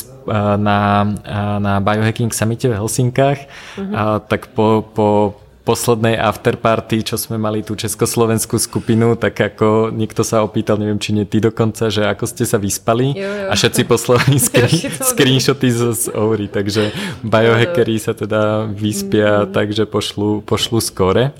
na, 0.59 1.07
e, 1.23 1.39
na 1.63 1.79
Biohacking 1.79 2.35
Summite 2.35 2.67
v 2.67 2.75
Helsinkách, 2.75 3.39
mm-hmm. 3.79 4.27
tak 4.27 4.51
po, 4.51 4.83
po 4.83 5.39
poslednej 5.63 6.19
afterparty, 6.19 7.07
čo 7.07 7.15
sme 7.15 7.39
mali 7.39 7.63
tú 7.63 7.79
československú 7.79 8.59
skupinu, 8.59 9.15
tak 9.15 9.39
ako 9.39 9.95
niekto 9.95 10.19
sa 10.19 10.43
opýtal, 10.43 10.75
neviem, 10.75 10.99
či 10.99 11.15
nie 11.15 11.23
ty 11.23 11.39
dokonca, 11.39 11.87
že 11.87 12.03
ako 12.03 12.27
ste 12.27 12.43
sa 12.43 12.59
vyspali 12.59 13.15
Jo, 13.15 13.23
jo. 13.23 13.47
a 13.47 13.53
všetci 13.55 13.81
poslali 13.87 14.35
to 14.43 15.03
screenshoty 15.07 15.71
z, 15.71 15.79
z 15.95 16.03
Oury, 16.11 16.51
takže 16.51 16.91
biohackery 17.23 17.95
sa 17.95 18.11
teda 18.11 18.67
vyspia, 18.67 19.47
takže 19.47 19.87
pošlu, 19.87 20.43
pošlu 20.43 20.83
skore 20.83 21.31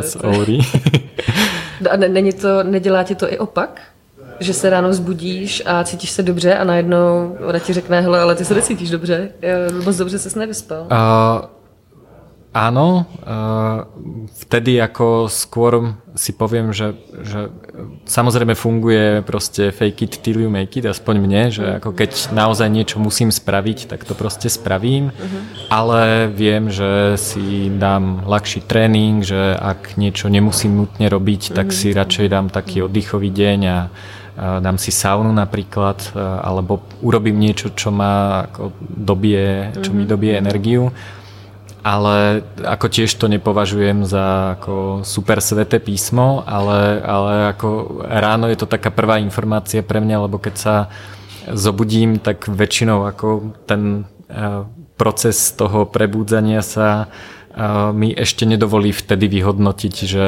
z 0.00 0.12
Oury. 0.24 0.64
A 1.90 1.96
ne, 1.96 2.08
není 2.08 2.32
to, 2.32 2.62
nedělá 2.62 3.02
ti 3.02 3.14
to 3.14 3.32
i 3.32 3.38
opak? 3.38 3.80
Že 4.40 4.54
se 4.54 4.70
ráno 4.70 4.88
vzbudíš 4.88 5.62
a 5.66 5.84
cítíš 5.84 6.10
se 6.10 6.22
dobře 6.22 6.54
a 6.54 6.64
najednou 6.64 7.36
ona 7.46 7.58
ti 7.58 7.72
řekne, 7.72 8.00
hele, 8.00 8.20
ale 8.20 8.34
ty 8.34 8.44
se 8.44 8.54
necítíš 8.54 8.90
dobře, 8.90 9.30
eh, 9.42 9.72
moc 9.84 9.96
dobře 9.96 10.18
ses 10.18 10.34
nevyspal. 10.34 10.86
Uh, 10.90 11.57
áno, 12.52 13.06
vtedy 14.48 14.80
ako 14.80 15.28
skôr 15.30 15.94
si 16.18 16.34
poviem, 16.34 16.74
že, 16.74 16.98
že 17.22 17.54
samozrejme 18.08 18.58
funguje 18.58 19.22
proste 19.22 19.70
fake 19.70 20.02
it 20.02 20.14
till 20.24 20.42
you 20.42 20.50
make 20.50 20.74
it, 20.74 20.82
aspoň 20.82 21.14
mne, 21.22 21.42
že 21.54 21.66
ako 21.78 21.94
keď 21.94 22.34
naozaj 22.34 22.66
niečo 22.66 22.98
musím 22.98 23.30
spraviť, 23.30 23.86
tak 23.86 24.02
to 24.02 24.18
proste 24.18 24.50
spravím, 24.50 25.14
ale 25.70 26.26
viem, 26.26 26.72
že 26.72 27.14
si 27.20 27.70
dám 27.70 28.26
ľahší 28.26 28.66
tréning, 28.66 29.22
že 29.22 29.54
ak 29.54 29.94
niečo 29.94 30.26
nemusím 30.26 30.82
nutne 30.82 31.06
robiť, 31.06 31.54
tak 31.54 31.70
si 31.70 31.94
radšej 31.94 32.26
dám 32.26 32.50
taký 32.50 32.82
oddychový 32.82 33.30
deň 33.30 33.60
a 33.70 33.78
dám 34.38 34.78
si 34.78 34.94
saunu 34.94 35.30
napríklad, 35.34 36.14
alebo 36.18 36.82
urobím 37.02 37.38
niečo, 37.38 37.74
čo 37.74 37.90
ma 37.90 38.46
ako 38.46 38.70
dobie, 38.82 39.70
čo 39.82 39.90
mi 39.94 40.06
dobie 40.06 40.34
energiu. 40.38 40.90
Ale 41.82 42.42
ako 42.62 42.86
tiež 42.90 43.14
to 43.14 43.30
nepovažujem 43.30 44.02
za 44.02 44.58
ako 44.58 45.06
super 45.06 45.38
sveté 45.38 45.78
písmo, 45.78 46.42
ale, 46.44 46.98
ale 47.00 47.32
ako 47.54 48.02
ráno 48.02 48.50
je 48.50 48.58
to 48.58 48.66
taká 48.66 48.90
prvá 48.90 49.22
informácia 49.22 49.80
pre 49.86 50.02
mňa, 50.02 50.26
lebo 50.26 50.42
keď 50.42 50.54
sa 50.58 50.74
zobudím, 51.54 52.18
tak 52.20 52.50
väčšinou 52.50 53.06
ako 53.08 53.56
ten 53.64 54.04
eh, 54.28 54.66
proces 54.98 55.54
toho 55.54 55.86
prebúdzania 55.86 56.60
sa 56.60 57.06
eh, 57.06 57.94
mi 57.94 58.10
ešte 58.12 58.44
nedovolí 58.44 58.92
vtedy 58.92 59.30
vyhodnotiť, 59.30 59.94
že 60.04 60.26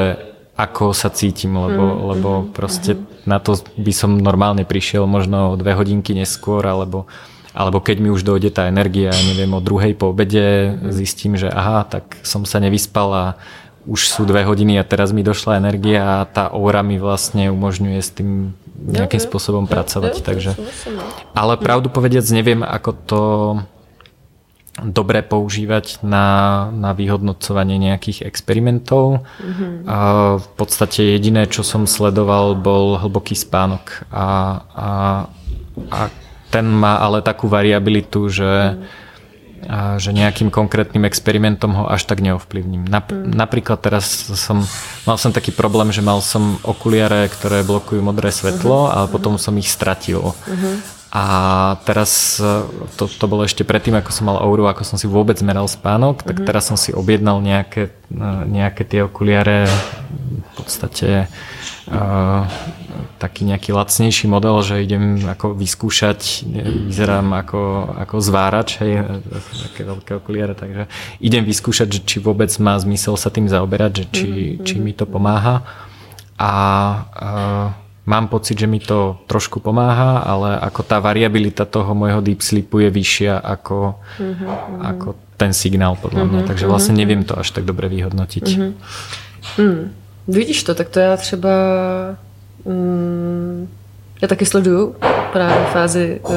ako 0.60 0.92
sa 0.92 1.08
cítim, 1.08 1.56
lebo, 1.56 2.12
lebo 2.12 2.30
proste 2.52 3.00
na 3.24 3.40
to 3.40 3.56
by 3.80 3.92
som 3.96 4.20
normálne 4.20 4.68
prišiel 4.68 5.08
možno 5.08 5.56
dve 5.56 5.72
hodinky 5.72 6.12
neskôr, 6.12 6.60
alebo, 6.68 7.08
alebo 7.50 7.82
keď 7.82 7.96
mi 7.98 8.08
už 8.14 8.22
dojde 8.22 8.54
tá 8.54 8.70
energia, 8.70 9.10
neviem, 9.10 9.50
o 9.50 9.60
druhej 9.62 9.98
po 9.98 10.14
obede 10.14 10.78
zistím, 10.94 11.34
že 11.34 11.50
aha, 11.50 11.82
tak 11.82 12.18
som 12.22 12.46
sa 12.46 12.62
nevyspal 12.62 13.08
a 13.10 13.26
už 13.88 14.06
sú 14.06 14.22
dve 14.28 14.44
hodiny 14.44 14.76
a 14.76 14.84
teraz 14.84 15.10
mi 15.10 15.24
došla 15.24 15.58
energia 15.58 16.22
a 16.22 16.28
tá 16.28 16.52
óra 16.52 16.84
mi 16.84 17.00
vlastne 17.00 17.48
umožňuje 17.50 17.98
s 17.98 18.10
tým 18.12 18.54
nejakým 18.80 19.20
spôsobom 19.20 19.64
pracovať. 19.66 20.24
Takže... 20.24 20.50
no. 20.94 21.02
Ale 21.36 21.60
pravdu 21.60 21.92
povediac 21.92 22.24
neviem, 22.32 22.60
ako 22.64 22.90
to 23.04 23.22
dobre 24.80 25.20
používať 25.20 26.00
na, 26.00 26.68
na 26.72 26.96
vyhodnocovanie 26.96 27.76
nejakých 27.76 28.24
experimentov. 28.24 29.26
Mm-hmm. 29.42 29.72
A 29.84 29.96
v 30.40 30.48
podstate 30.56 31.18
jediné, 31.18 31.44
čo 31.50 31.60
som 31.60 31.84
sledoval, 31.84 32.56
bol 32.56 32.96
hlboký 32.96 33.36
spánok. 33.36 34.08
A, 34.08 34.26
a, 34.72 34.88
a 35.90 36.00
ten 36.50 36.66
má 36.66 36.98
ale 36.98 37.22
takú 37.22 37.46
variabilitu, 37.46 38.26
že, 38.28 38.76
a, 39.70 39.96
že 39.96 40.10
nejakým 40.10 40.50
konkrétnym 40.50 41.06
experimentom 41.06 41.72
ho 41.78 41.84
až 41.86 42.04
tak 42.04 42.20
neovplyvním. 42.20 42.90
Nap, 42.90 43.14
Napríklad 43.14 43.78
teraz 43.78 44.04
som, 44.34 44.66
mal 45.06 45.16
som 45.16 45.30
taký 45.30 45.54
problém, 45.54 45.94
že 45.94 46.02
mal 46.02 46.18
som 46.20 46.58
okuliare, 46.66 47.30
ktoré 47.30 47.62
blokujú 47.62 48.02
modré 48.02 48.34
svetlo, 48.34 48.90
ale 48.90 49.06
potom 49.06 49.38
som 49.38 49.54
ich 49.56 49.70
stratil. 49.70 50.34
A 51.10 51.24
teraz, 51.82 52.38
e, 52.38 52.46
to, 52.94 53.10
to 53.10 53.26
bolo 53.26 53.42
ešte 53.42 53.66
predtým, 53.66 53.98
ako 53.98 54.14
som 54.14 54.30
mal 54.30 54.38
Ouru, 54.46 54.70
ako 54.70 54.86
som 54.86 54.94
si 54.94 55.10
vôbec 55.10 55.34
meral 55.42 55.66
spánok, 55.66 56.22
tak 56.22 56.46
teraz 56.46 56.70
som 56.70 56.78
si 56.78 56.94
objednal 56.94 57.42
nejaké, 57.42 57.90
e, 58.14 58.22
nejaké 58.46 58.86
tie 58.86 59.02
okuliare 59.02 59.66
v 59.66 60.50
podstate 60.54 61.26
uh, 61.90 62.46
taký 63.20 63.44
nejaký 63.44 63.76
lacnejší 63.76 64.26
model, 64.30 64.64
že 64.64 64.80
idem 64.80 65.20
ako 65.28 65.52
vyskúšať, 65.52 66.48
vyzerám 66.88 67.36
ako, 67.36 67.92
ako 68.00 68.14
zvárač, 68.24 68.80
hej, 68.80 69.04
také 69.68 69.84
veľké 69.84 70.10
okuliare, 70.16 70.56
takže 70.56 70.88
idem 71.20 71.44
vyskúšať, 71.44 71.88
že 71.90 72.00
či 72.06 72.16
vôbec 72.22 72.48
má 72.56 72.80
zmysel 72.80 73.20
sa 73.20 73.28
tým 73.28 73.44
zaoberať, 73.44 73.92
že 73.92 74.04
či, 74.08 74.28
či 74.64 74.74
mi 74.80 74.96
to 74.96 75.04
pomáha. 75.04 75.60
A 76.40 76.52
uh, 77.12 77.66
mám 78.08 78.26
pocit, 78.32 78.56
že 78.56 78.66
mi 78.66 78.80
to 78.80 79.20
trošku 79.28 79.60
pomáha, 79.60 80.24
ale 80.24 80.56
ako 80.58 80.80
tá 80.82 80.98
variabilita 80.98 81.68
toho 81.68 81.92
môjho 81.92 82.24
deep 82.24 82.40
sleepu 82.40 82.80
je 82.82 82.90
vyššia 82.90 83.38
ako, 83.38 84.00
ako 84.80 85.08
ten 85.36 85.52
signál 85.52 85.94
podľa 86.00 86.24
mňa, 86.26 86.40
takže 86.48 86.66
vlastne 86.66 86.96
neviem 86.96 87.22
to 87.22 87.38
až 87.38 87.52
tak 87.54 87.64
dobre 87.64 87.86
vyhodnotiť. 87.86 88.46
Hmm. 89.56 89.94
Vidíš 90.28 90.62
to, 90.62 90.74
tak 90.74 90.88
to 90.88 91.00
já 91.00 91.16
třeba 91.16 91.50
mm, 92.64 93.68
já 94.22 94.28
taky 94.28 94.46
sleduju 94.46 94.94
právě 95.32 95.64
fázi 95.64 96.20
uh, 96.22 96.34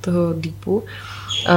toho 0.00 0.32
deepu 0.32 0.82
a 1.48 1.56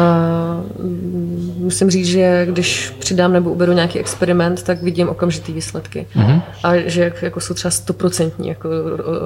mm, 0.79 1.53
musím 1.57 1.89
říct, 1.89 2.07
že 2.07 2.45
když 2.49 2.89
přidám 2.99 3.33
nebo 3.33 3.51
uberu 3.51 3.73
nějaký 3.73 3.99
experiment, 3.99 4.63
tak 4.63 4.81
vidím 4.81 5.09
okamžitý 5.09 5.53
výsledky. 5.53 6.07
Mhm. 6.15 6.41
A 6.63 6.75
že 6.75 7.03
jak, 7.03 7.21
jako 7.21 7.39
jsou 7.39 7.53
třeba 7.53 7.71
stoprocentní 7.71 8.47
jako 8.47 8.69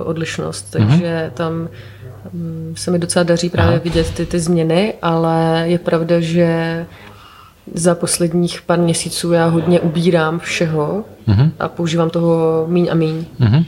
odlišnost, 0.04 0.72
takže 0.72 1.32
tam 1.34 1.70
mm, 2.34 2.74
se 2.78 2.92
mi 2.92 3.00
docela 3.00 3.24
daří 3.24 3.50
právě 3.50 3.74
Aha. 3.74 3.84
vidět 3.84 4.12
ty, 4.12 4.26
ty 4.26 4.40
změny, 4.40 4.94
ale 5.02 5.64
je 5.66 5.80
pravda, 5.80 6.20
že 6.20 6.86
za 7.74 7.96
posledních 7.96 8.62
pár 8.62 8.80
měsíců 8.80 9.32
já 9.32 9.46
hodně 9.48 9.80
ubírám 9.80 10.40
všeho 10.40 11.04
Mhm. 11.28 11.52
a 11.60 11.68
používám 11.68 12.10
toho 12.10 12.66
míň 12.68 12.88
a 12.92 12.96
míň. 12.96 13.26
Mhm. 13.40 13.64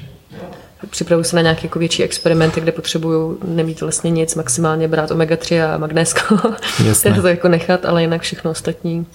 Připravuji 0.90 1.24
se 1.26 1.36
na 1.36 1.42
nějaké 1.42 1.66
jako 1.68 1.80
větší 1.80 2.04
experimenty, 2.04 2.62
kde 2.62 2.72
potřebuju 2.72 3.40
nemít 3.48 3.82
vlastně 3.82 4.12
nic, 4.12 4.36
maximálně 4.36 4.88
brát 4.88 5.12
omega-3 5.12 5.74
a 5.74 5.78
magnésko. 5.78 6.40
Jasné. 6.88 7.14
to 7.22 7.28
jako 7.28 7.48
nechat, 7.48 7.86
ale 7.86 8.02
jinak 8.02 8.22
všechno 8.22 8.52
ostatní 8.52 9.06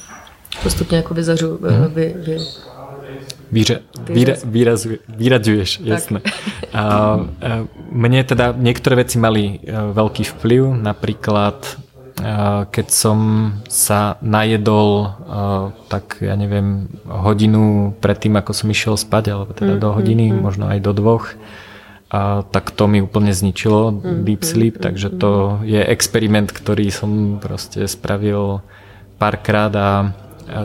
postupně 0.63 0.97
jako 0.97 1.15
vyzařu, 1.15 1.59
Mhm. 1.63 1.95
vy, 1.95 2.15
vy, 2.19 2.39
Výra, 3.53 3.77
výra, 4.11 4.35
výrazu, 4.45 4.89
výraďuješ, 5.09 5.81
jasné. 5.85 6.21
A, 6.75 6.83
a 6.83 7.19
mne 7.93 8.25
teda 8.27 8.51
niektoré 8.51 8.99
veci 8.99 9.15
mali 9.23 9.63
e, 9.63 9.71
veľký 9.95 10.27
vplyv, 10.27 10.75
napríklad 10.83 11.55
keď 12.71 12.87
som 12.95 13.19
sa 13.67 14.23
najedol 14.23 15.11
tak 15.91 16.23
ja 16.23 16.39
neviem 16.39 16.87
hodinu 17.11 17.91
predtým 17.99 18.39
ako 18.39 18.55
som 18.55 18.71
išiel 18.71 18.95
spať 18.95 19.25
alebo 19.35 19.51
teda 19.51 19.83
do 19.83 19.91
hodiny, 19.91 20.31
možno 20.31 20.71
aj 20.71 20.79
do 20.79 20.95
dvoch 20.95 21.35
a 22.15 22.47
tak 22.47 22.71
to 22.71 22.87
mi 22.87 23.03
úplne 23.03 23.35
zničilo 23.35 23.91
deep 24.23 24.47
sleep, 24.47 24.79
takže 24.79 25.11
to 25.19 25.59
je 25.67 25.83
experiment, 25.83 26.55
ktorý 26.55 26.87
som 26.95 27.43
proste 27.43 27.91
spravil 27.91 28.63
párkrát 29.19 29.75
a 29.75 29.91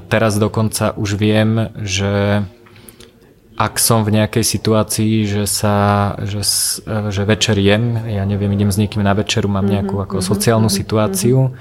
teraz 0.06 0.38
dokonca 0.38 0.94
už 0.94 1.18
viem, 1.18 1.74
že 1.82 2.46
ak 3.60 3.76
som 3.76 4.08
v 4.08 4.16
nejakej 4.16 4.40
situácii, 4.42 5.28
že 5.28 5.44
sa, 5.44 5.76
že, 6.24 6.40
s- 6.40 6.80
že 6.88 7.22
večer 7.28 7.60
jem, 7.60 8.00
ja 8.08 8.24
neviem, 8.24 8.56
idem 8.56 8.72
s 8.72 8.80
niekým 8.80 9.04
na 9.04 9.12
večeru, 9.12 9.52
mám 9.52 9.68
nejakú 9.68 10.00
ako 10.00 10.24
sociálnu 10.24 10.72
situáciu, 10.72 11.52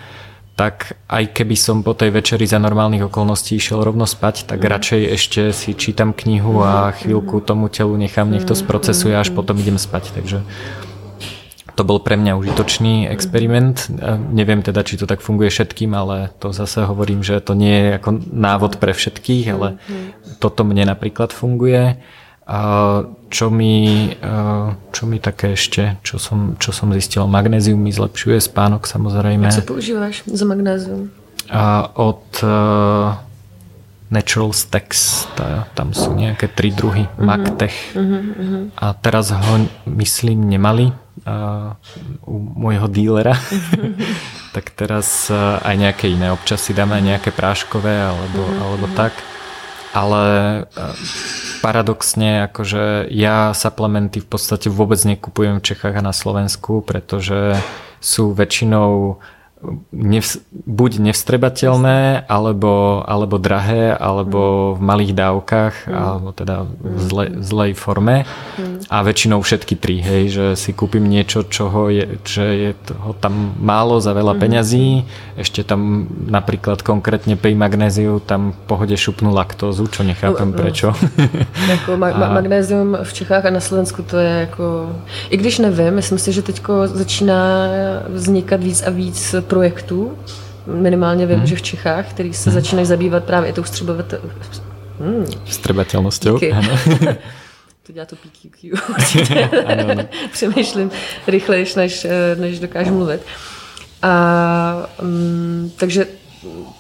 tak 0.54 0.98
aj 1.06 1.34
keby 1.34 1.54
som 1.54 1.82
po 1.87 1.94
tej 1.94 2.11
večeri 2.11 2.42
za 2.46 2.58
normálnych 2.58 3.06
okolností 3.06 3.54
išiel 3.58 3.82
rovno 3.82 4.06
spať, 4.06 4.46
tak 4.46 4.58
radšej 4.58 5.02
ešte 5.14 5.42
si 5.50 5.74
čítam 5.74 6.11
knihu 6.14 6.62
a 6.62 6.90
chvíľku 6.94 7.38
tomu 7.42 7.66
telu 7.70 7.94
nechám, 7.94 8.26
nech 8.30 8.42
to 8.46 8.54
sprocesuje, 8.58 9.14
až 9.14 9.30
potom 9.30 9.54
idem 9.58 9.78
spať. 9.78 10.14
Takže 10.18 10.42
to 11.78 11.86
bol 11.86 12.02
pre 12.02 12.18
mňa 12.18 12.34
užitočný 12.34 13.06
experiment. 13.06 13.86
E, 13.86 13.94
Neviem 14.34 14.60
teda, 14.60 14.82
či 14.82 14.98
to 14.98 15.06
tak 15.06 15.22
funguje 15.22 15.46
všetkým, 15.46 15.94
ale 15.94 16.34
to 16.36 16.50
zase 16.50 16.82
hovorím, 16.82 17.22
že 17.22 17.38
to 17.38 17.54
nie 17.54 17.70
je 17.70 17.88
ako 17.96 18.10
návod 18.28 18.82
pre 18.82 18.90
všetkých, 18.90 19.44
ale 19.48 19.78
toto 20.38 20.66
mne 20.66 20.90
napríklad 20.90 21.30
funguje. 21.30 22.02
A 22.48 22.58
čo 23.28 23.46
mi, 23.48 23.76
e, 24.10 24.34
čo 24.90 25.02
mi 25.04 25.20
také 25.20 25.52
ešte, 25.52 26.00
čo 26.02 26.18
som, 26.18 26.56
čo 26.56 26.72
som 26.72 26.90
zistil, 26.90 27.22
magnézium 27.24 27.78
mi 27.78 27.92
zlepšuje 27.92 28.42
spánok 28.42 28.84
samozrejme. 28.84 29.46
Co 29.48 29.62
používáš 29.62 30.26
za 30.26 30.42
magnézium? 30.42 31.12
A 31.48 31.88
od 31.94 32.24
uh, 32.44 33.16
Natural 34.08 34.52
Stacks, 34.52 35.24
tá, 35.32 35.64
tam 35.72 35.92
sú 35.92 36.12
nejaké 36.12 36.48
tri 36.48 36.68
druhy, 36.68 37.04
Mhm. 37.04 37.12
uh-huh. 37.12 37.24
Magtech. 37.24 37.76
Uh-huh, 37.92 38.72
A 38.76 38.92
teraz 38.92 39.28
ho, 39.28 39.54
myslím, 39.84 40.44
nemali 40.44 40.92
uh, 41.24 41.74
u 42.26 42.37
môjho 42.38 42.87
dílera. 42.87 43.35
Mhm. 43.35 43.96
tak 44.57 44.74
teraz 44.74 45.31
uh, 45.31 45.59
aj 45.62 45.74
nejaké 45.78 46.07
iné. 46.11 46.31
Občas 46.31 46.62
si 46.62 46.74
dáme 46.74 46.98
aj 46.98 47.04
nejaké 47.04 47.31
práškové 47.31 47.94
alebo, 47.94 48.42
Mhm, 48.42 48.52
uh-huh. 48.52 48.64
alebo 48.64 48.87
tak. 48.94 49.14
ale 49.88 50.22
paradoxne, 51.64 52.44
akože 52.52 53.09
ja 53.11 53.57
suplementy 53.57 54.20
v 54.20 54.28
podstate 54.28 54.68
vôbec 54.68 55.00
nekupujem 55.02 55.59
v 55.59 55.64
Čechách 55.64 55.96
a 55.96 56.04
na 56.04 56.12
Slovensku, 56.12 56.85
pretože 56.85 57.57
sú 57.98 58.31
väčšinou 58.37 59.18
nevs- 59.92 60.40
buď 60.52 61.10
nevstrebateľné, 61.10 62.28
alebo, 62.30 63.02
alebo 63.02 63.36
drahé, 63.38 63.94
alebo 63.94 64.74
v 64.78 64.80
malých 64.82 65.12
dávkach, 65.14 65.74
mm. 65.86 65.94
alebo 65.94 66.28
teda 66.32 66.56
v 66.68 66.98
zle, 67.02 67.24
zlej 67.42 67.72
forme. 67.74 68.22
Mm. 68.58 68.86
A 68.88 68.96
väčšinou 69.02 69.42
všetky 69.42 69.74
tri, 69.74 69.98
hej, 69.98 70.22
že 70.30 70.44
si 70.54 70.70
kúpim 70.72 71.02
niečo, 71.02 71.42
čoho 71.42 71.90
je, 71.90 72.18
že 72.22 72.46
je 72.46 72.70
toho 72.74 73.12
tam 73.18 73.54
málo 73.58 73.98
za 73.98 74.14
veľa 74.14 74.38
mm. 74.38 74.40
peňazí, 74.40 74.86
ešte 75.34 75.66
tam 75.66 76.06
napríklad 76.30 76.82
konkrétne 76.82 77.34
pri 77.34 77.54
magnéziu 77.58 78.22
tam 78.22 78.54
v 78.54 78.58
pohode 78.70 78.94
šupnú 78.94 79.34
laktózu, 79.34 79.90
čo 79.90 80.06
nechápem 80.06 80.50
no, 80.50 80.54
no. 80.54 80.58
prečo. 80.58 80.88
Jako 81.68 81.96
ma- 81.96 82.14
ma- 82.14 82.32
magnézium 82.32 82.96
v 83.02 83.12
Čechách 83.12 83.44
a 83.44 83.50
na 83.50 83.60
Slovensku 83.60 84.02
to 84.02 84.18
je 84.18 84.30
jako, 84.30 84.92
i 85.30 85.36
když 85.36 85.58
nevím, 85.58 85.94
myslím 85.94 86.18
si, 86.18 86.32
že 86.32 86.42
teďko 86.42 86.88
začíná 86.88 87.58
vznikat 88.08 88.62
víc 88.62 88.82
a 88.86 88.90
víc 88.90 89.34
projektů, 89.48 90.18
minimálně 90.66 91.26
vím, 91.26 91.37
hmm. 91.37 91.46
že 91.46 91.56
v 91.56 91.62
Čechách, 91.62 92.11
který 92.11 92.34
se 92.34 92.50
hmm. 92.50 92.61
začínají 92.61 92.87
zabývat 92.87 93.24
právě 93.24 93.52
tou 93.52 93.64
střebovat... 93.64 94.14
Hmm. 95.00 95.26
To 97.87 97.92
dělá 97.92 98.06
to 98.06 98.16
PQQ. 98.16 98.72
ano, 99.66 99.84
ano. 99.90 100.04
Přemýšlím 100.32 100.90
rychlejš, 101.26 101.74
než, 101.74 102.06
než 102.34 102.61
dokážu 102.61 102.94
mluvit. 102.94 103.20
A, 104.02 104.88
um, 105.02 105.72
takže 105.76 106.06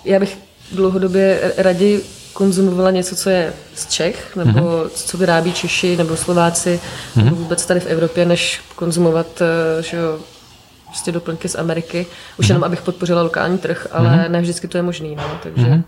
já 0.04 0.18
bych 0.18 0.38
dlouhodobě 0.72 1.52
raději 1.56 2.04
konzumovala 2.32 2.90
něco, 2.90 3.16
co 3.16 3.30
je 3.30 3.52
z 3.74 3.86
Čech, 3.86 4.36
nebo 4.36 4.60
mm-hmm. 4.60 4.88
co 4.88 5.18
vyrábí 5.18 5.52
Češi 5.52 5.96
nebo 5.96 6.16
Slováci, 6.16 6.80
mm-hmm. 6.80 7.24
nebo 7.24 7.36
vůbec 7.36 7.66
tady 7.66 7.80
v 7.80 7.86
Evropě, 7.86 8.26
než 8.26 8.60
konzumovat 8.76 9.42
eh, 9.42 9.82
že 9.82 9.96
jo, 9.96 10.18
prostě 10.88 11.12
doplňky 11.12 11.48
z 11.48 11.54
Ameriky, 11.54 12.06
už 12.38 12.48
jenom 12.48 12.64
abych 12.64 12.82
podpořila 12.82 13.22
lokální 13.22 13.58
trh, 13.58 13.86
ale 13.92 14.08
mm-hmm. 14.08 14.30
ne 14.30 14.40
vždycky 14.40 14.68
to 14.68 14.76
je 14.78 14.82
možný, 14.82 15.16
no, 15.16 15.24
takže... 15.42 15.66
Mm-hmm. 15.66 15.84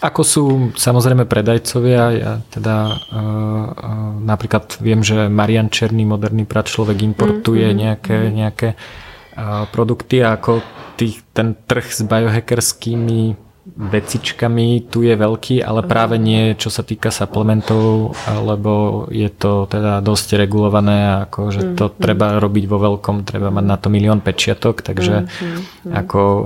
Ako 0.00 0.24
sú 0.24 0.44
samozrejme 0.80 1.28
predajcovia, 1.28 2.04
ja 2.16 2.32
teda 2.48 2.88
uh, 2.88 3.20
uh, 3.20 4.16
napríklad 4.16 4.80
viem, 4.80 5.04
že 5.04 5.28
Marian 5.28 5.68
Černý, 5.68 6.08
moderný 6.08 6.48
človek 6.48 7.04
importuje 7.04 7.68
mm-hmm. 7.68 7.82
nejaké, 7.84 8.16
mm-hmm. 8.16 8.36
nejaké 8.40 8.68
uh, 8.80 9.68
produkty 9.68 10.24
a 10.24 10.40
ako 10.40 10.64
tých, 10.96 11.20
ten 11.36 11.52
trh 11.52 11.84
s 11.84 12.00
biohackerskými 12.00 13.49
vecičkami 13.76 14.90
tu 14.90 15.06
je 15.06 15.14
veľký, 15.14 15.62
ale 15.62 15.86
práve 15.86 16.18
nie 16.18 16.54
čo 16.58 16.68
sa 16.68 16.82
týka 16.82 17.08
suplementov, 17.14 18.16
lebo 18.26 19.04
je 19.12 19.30
to 19.30 19.70
teda 19.70 20.02
dosť 20.02 20.40
regulované, 20.40 21.26
ako 21.28 21.40
že 21.54 21.62
to 21.78 21.90
mm, 21.90 21.94
treba 21.98 22.26
robiť 22.42 22.64
vo 22.66 22.78
veľkom, 22.80 23.22
treba 23.22 23.54
mať 23.54 23.64
na 23.66 23.76
to 23.78 23.88
milión 23.92 24.20
pečiatok, 24.20 24.82
takže 24.82 25.26
mm, 25.26 25.94
ako 25.94 26.20
e, 26.20 26.44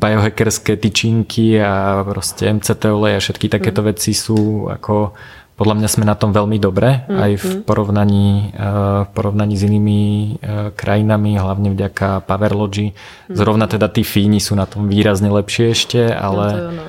biohackerské 0.00 0.80
tyčinky 0.80 1.60
a 1.60 2.02
proste 2.02 2.48
MCT 2.48 2.82
olej 2.90 3.18
a 3.18 3.22
všetky 3.22 3.46
takéto 3.52 3.84
veci 3.84 4.16
sú 4.16 4.66
ako 4.70 5.14
podľa 5.54 5.74
mňa 5.78 5.88
sme 5.88 6.04
na 6.04 6.18
tom 6.18 6.34
veľmi 6.34 6.58
dobre, 6.58 7.06
mm-hmm. 7.06 7.18
aj 7.18 7.32
v 7.38 7.46
porovnaní, 7.62 8.54
uh, 8.58 9.06
v 9.06 9.10
porovnaní 9.14 9.54
s 9.54 9.62
inými 9.62 10.00
uh, 10.02 10.74
krajinami, 10.74 11.38
hlavne 11.38 11.70
vďaka 11.70 12.26
Powerlogy. 12.26 12.90
Mm-hmm. 12.90 13.36
Zrovna 13.38 13.70
teda 13.70 13.86
tí 13.86 14.02
Fíni 14.02 14.42
sú 14.42 14.58
na 14.58 14.66
tom 14.66 14.90
výrazne 14.90 15.30
lepšie 15.30 15.70
ešte, 15.70 16.10
ale, 16.10 16.46
no 16.58 16.70
no. 16.74 16.84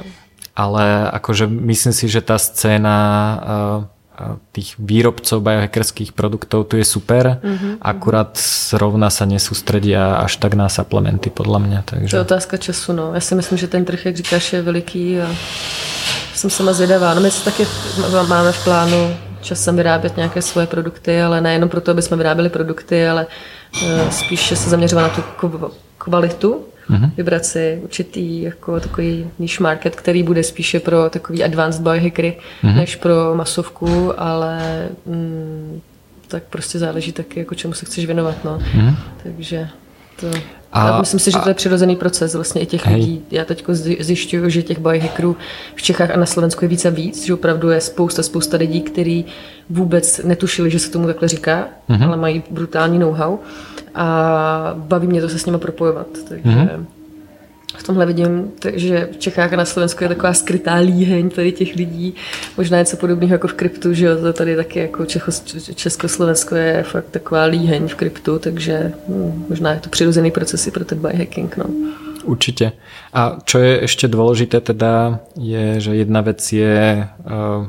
ale 0.57 1.13
akože 1.13 1.45
myslím 1.45 1.93
si, 1.93 2.09
že 2.09 2.25
tá 2.25 2.41
scéna 2.41 2.97
uh, 3.85 3.93
tých 4.55 4.79
výrobcov 4.79 5.43
biohackerských 5.43 6.15
produktov 6.15 6.71
tu 6.71 6.79
je 6.79 6.87
super, 6.87 7.43
mm-hmm. 7.43 7.83
akurát 7.83 8.31
zrovna 8.39 9.11
sa 9.11 9.27
nesústredia 9.27 10.23
až 10.23 10.39
tak 10.39 10.55
na 10.55 10.71
suplementy 10.71 11.27
podľa 11.27 11.59
mňa. 11.59 11.79
Takže... 11.83 12.11
To 12.15 12.19
je 12.23 12.27
otázka 12.27 12.55
času, 12.57 12.93
no. 12.95 13.11
Já 13.13 13.19
si 13.19 13.35
myslím, 13.35 13.57
že 13.57 13.67
ten 13.67 13.85
trh, 13.85 14.05
jak 14.05 14.15
říkáš, 14.15 14.53
je 14.53 14.61
veliký 14.61 15.21
a 15.21 15.27
jsem 16.37 16.49
sama 16.49 16.73
zvědavá. 16.73 17.13
No 17.13 17.21
my 17.21 17.31
se 17.31 17.45
taky 17.45 17.67
máme 18.27 18.51
v 18.51 18.63
plánu 18.63 19.15
časem 19.41 19.75
vyrábět 19.75 20.17
nějaké 20.17 20.41
svoje 20.41 20.67
produkty, 20.67 21.21
ale 21.21 21.41
nejenom 21.41 21.69
proto, 21.69 21.91
aby 21.91 22.01
jsme 22.01 22.17
vyráběli 22.17 22.49
produkty, 22.49 23.07
ale 23.07 23.27
uh, 23.83 24.09
spíše 24.09 24.55
se 24.55 24.69
zaměřovat 24.69 25.01
na 25.01 25.09
tu 25.09 25.23
kvalitu, 25.97 26.65
mm-hmm. 26.89 27.11
vybrat 27.17 27.45
si 27.45 27.79
určitý 27.83 28.41
jako 28.41 28.79
takový 28.79 29.27
niche 29.39 29.63
market, 29.63 29.95
který 29.95 30.23
bude 30.23 30.43
spíše 30.43 30.79
pro 30.79 31.09
takový 31.09 31.43
advanced 31.43 31.81
biohackery, 31.81 32.37
mm-hmm. 32.63 32.75
než 32.75 32.95
pro 32.95 33.35
masovku, 33.35 34.19
ale 34.19 34.87
mm, 35.05 35.81
tak 36.27 36.43
prostě 36.43 36.79
záleží 36.79 37.11
taky, 37.11 37.39
jako 37.39 37.55
čemu 37.55 37.73
se 37.73 37.85
chceš 37.85 38.05
věnovat. 38.05 38.35
No. 38.43 38.57
Mm-hmm. 38.57 38.95
Takže 39.23 39.69
to... 40.19 40.27
A, 40.75 40.99
myslím 40.99 41.19
si, 41.19 41.31
že 41.31 41.39
to 41.39 41.49
je 41.49 41.55
přirozený 41.55 41.95
proces 41.95 42.35
vlastně 42.35 42.61
i 42.61 42.65
těch 42.65 42.85
hej. 42.85 42.95
lidí. 42.95 43.21
Já 43.31 43.45
teď 43.45 43.65
zjišťuju, 43.99 44.49
že 44.49 44.63
těch 44.63 44.79
biohackerů 44.79 45.37
v 45.75 45.81
Čechách 45.81 46.11
a 46.11 46.17
na 46.17 46.25
Slovensku 46.25 46.65
je 46.65 46.69
víc 46.69 46.85
a 46.85 46.89
víc, 46.89 47.25
že 47.25 47.33
opravdu 47.33 47.69
je 47.69 47.81
spousta, 47.81 48.23
spousta 48.23 48.57
lidí, 48.57 48.81
kteří 48.81 49.25
vůbec 49.69 50.21
netušili, 50.23 50.71
že 50.71 50.79
se 50.79 50.91
tomu 50.91 51.07
takhle 51.07 51.27
říká, 51.27 51.67
mm-hmm. 51.89 52.07
ale 52.07 52.17
mají 52.17 52.43
brutální 52.49 52.99
know-how 52.99 53.37
a 53.95 54.73
baví 54.77 55.07
mě 55.07 55.21
to 55.21 55.29
se 55.29 55.39
s 55.39 55.45
nimi 55.45 55.57
propojovat. 55.57 56.07
Takže 56.27 56.49
mm-hmm 56.49 56.85
v 57.77 57.83
tomhle 57.83 58.05
vidím, 58.05 58.51
že 58.73 59.09
v 59.11 59.17
Čechách 59.17 59.53
a 59.53 59.55
na 59.55 59.65
Slovensku 59.65 60.03
je 60.03 60.07
taková 60.07 60.33
skrytá 60.33 60.75
líheň 60.75 61.29
tady 61.29 61.51
těch 61.51 61.75
lidí. 61.75 62.15
Možná 62.57 62.77
něco 62.77 62.97
podobného 62.97 63.33
jako 63.33 63.47
v 63.47 63.53
kryptu, 63.53 63.93
že 63.93 64.05
jo, 64.05 64.15
to 64.15 64.33
tady 64.33 64.55
taky 64.55 64.79
jako 64.79 65.05
Čecho, 65.05 65.31
Československo 65.75 66.55
je 66.55 66.83
fakt 66.83 67.05
taková 67.11 67.43
líheň 67.43 67.87
v 67.87 67.95
kryptu, 67.95 68.39
takže 68.39 68.93
hm, 69.09 69.45
možná 69.49 69.73
je 69.73 69.79
to 69.79 69.89
přirozený 69.89 70.31
proces 70.31 70.67
i 70.67 70.71
pro 70.71 70.85
ten 70.85 70.99
biohacking. 70.99 71.57
No. 71.57 71.65
Určite. 72.25 72.73
A 73.13 73.39
čo 73.45 73.61
je 73.61 73.85
ešte 73.85 74.09
dôležité 74.09 74.59
teda 74.59 75.23
je, 75.37 75.77
že 75.79 75.93
jedna 75.93 76.25
vec 76.25 76.41
je 76.41 77.05
uh, 77.05 77.09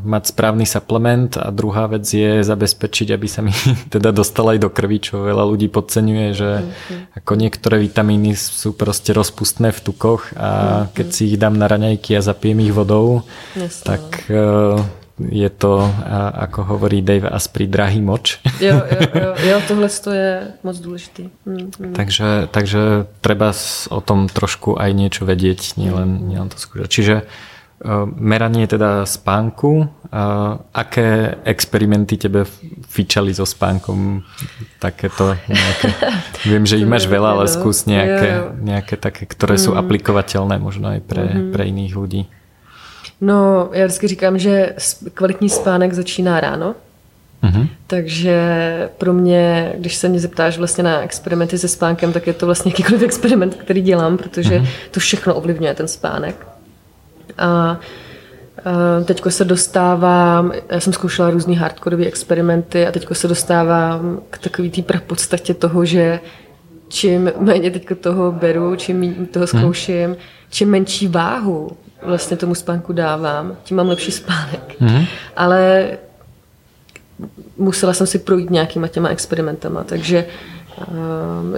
mať 0.00 0.32
správny 0.32 0.64
suplement 0.64 1.28
a 1.36 1.52
druhá 1.52 1.86
vec 1.86 2.08
je 2.08 2.40
zabezpečiť, 2.40 3.12
aby 3.12 3.28
sa 3.28 3.44
mi 3.44 3.52
teda 3.94 4.10
dostala 4.10 4.56
aj 4.56 4.64
do 4.64 4.70
krvi, 4.72 4.98
čo 4.98 5.22
veľa 5.22 5.44
ľudí 5.44 5.68
podceňuje, 5.68 6.26
že 6.32 6.50
mm-hmm. 6.64 7.20
ako 7.22 7.32
niektoré 7.36 7.76
vitamíny 7.84 8.32
sú 8.34 8.72
proste 8.72 9.12
rozpustné 9.12 9.70
v 9.76 9.80
tukoch 9.84 10.32
a 10.34 10.48
mm-hmm. 10.48 10.88
keď 10.96 11.06
si 11.12 11.22
ich 11.30 11.36
dám 11.36 11.54
na 11.54 11.68
raňajky 11.68 12.16
a 12.16 12.24
zapijem 12.24 12.64
ich 12.64 12.72
vodou, 12.72 13.22
Jasne. 13.54 13.84
tak 13.84 14.04
uh, 14.32 14.80
je 15.16 15.48
to, 15.48 15.88
ako 16.36 16.76
hovorí 16.76 17.00
Dave 17.00 17.24
Asprey, 17.24 17.64
drahý 17.64 18.04
moč. 18.04 18.36
Jo, 18.60 18.84
jo, 18.84 19.00
jo, 19.16 19.30
jo 19.48 19.56
tohle 19.64 19.88
je 19.88 20.30
moc 20.60 20.76
dôležitý. 20.76 21.22
Mm, 21.48 21.72
mm. 21.72 21.94
Takže, 21.96 22.28
takže 22.52 23.08
treba 23.24 23.56
o 23.88 24.00
tom 24.04 24.28
trošku 24.28 24.76
aj 24.76 24.92
niečo 24.92 25.24
vedieť, 25.24 25.80
nielen, 25.80 26.28
nielen 26.28 26.52
to 26.52 26.60
skúšať. 26.60 26.88
Čiže 26.92 27.14
uh, 27.24 28.04
meranie 28.04 28.68
teda 28.68 29.08
spánku. 29.08 29.88
Uh, 30.06 30.62
aké 30.70 31.40
experimenty 31.48 32.20
tebe 32.20 32.44
fičali 32.84 33.32
so 33.32 33.48
spánkom? 33.48 34.20
Takéto 34.76 35.32
nejaké... 35.48 35.96
Viem, 36.52 36.68
že 36.68 36.76
ich 36.76 36.84
máš 36.84 37.08
veľa, 37.08 37.40
ale 37.40 37.48
no. 37.48 37.52
skús 37.56 37.88
nejaké, 37.88 38.52
nejaké 38.60 39.00
také, 39.00 39.24
ktoré 39.24 39.56
sú 39.56 39.72
mm. 39.72 39.80
aplikovateľné 39.80 40.60
možno 40.60 40.92
aj 40.92 41.00
pre, 41.08 41.24
mm-hmm. 41.24 41.52
pre 41.56 41.62
iných 41.72 41.92
ľudí. 41.96 42.22
No, 43.20 43.68
já 43.72 43.86
vždycky 43.86 44.08
říkám, 44.08 44.38
že 44.38 44.74
kvalitní 45.14 45.48
spánek 45.48 45.92
začíná 45.92 46.40
ráno. 46.40 46.74
Mm-hmm. 47.42 47.68
Takže 47.86 48.40
pro 48.98 49.12
mě, 49.12 49.72
když 49.78 49.96
se 49.96 50.08
mě 50.08 50.20
zeptáš 50.20 50.58
vlastně 50.58 50.84
na 50.84 51.00
experimenty 51.00 51.58
se 51.58 51.68
spánkem, 51.68 52.12
tak 52.12 52.26
je 52.26 52.32
to 52.32 52.46
vlastně 52.46 52.72
jakýkoliv 52.72 53.02
experiment, 53.02 53.54
který 53.54 53.82
dělám, 53.82 54.16
protože 54.16 54.58
mm-hmm. 54.58 54.68
to 54.90 55.00
všechno 55.00 55.34
ovlivňuje 55.34 55.74
ten 55.74 55.88
spánek. 55.88 56.46
A 57.38 57.80
Teďko 59.04 59.30
se 59.30 59.44
dostávám, 59.44 60.52
já 60.70 60.80
jsem 60.80 60.92
zkoušela 60.92 61.30
různý 61.30 61.56
hardcore 61.56 62.06
experimenty 62.06 62.86
a 62.86 62.92
teďko 62.92 63.14
se 63.14 63.28
dostávám 63.28 64.20
k 64.30 64.38
takový 64.38 64.70
té 64.70 64.98
podstatě 64.98 65.54
toho, 65.54 65.84
že 65.84 66.20
čím 66.88 67.32
méně 67.38 67.70
teďko 67.70 67.94
toho 67.94 68.32
beru, 68.32 68.76
čím 68.76 69.00
méně 69.00 69.14
toho 69.14 69.46
mhm. 69.52 69.60
zkouším, 69.60 70.16
čím 70.50 70.70
menší 70.70 71.08
váhu 71.08 71.70
vlastně 72.06 72.36
tomu 72.36 72.54
spánku 72.54 72.92
dávám, 72.92 73.56
tím 73.64 73.76
mám 73.76 73.88
lepší 73.88 74.12
spánek. 74.12 74.74
Mm-hmm. 74.80 75.06
Ale 75.36 75.88
musela 77.56 77.94
jsem 77.94 78.06
si 78.06 78.18
projít 78.18 78.50
nějakýma 78.50 78.88
těma 78.88 79.08
experimentama, 79.08 79.84
takže 79.84 80.24
uh, 80.88 80.94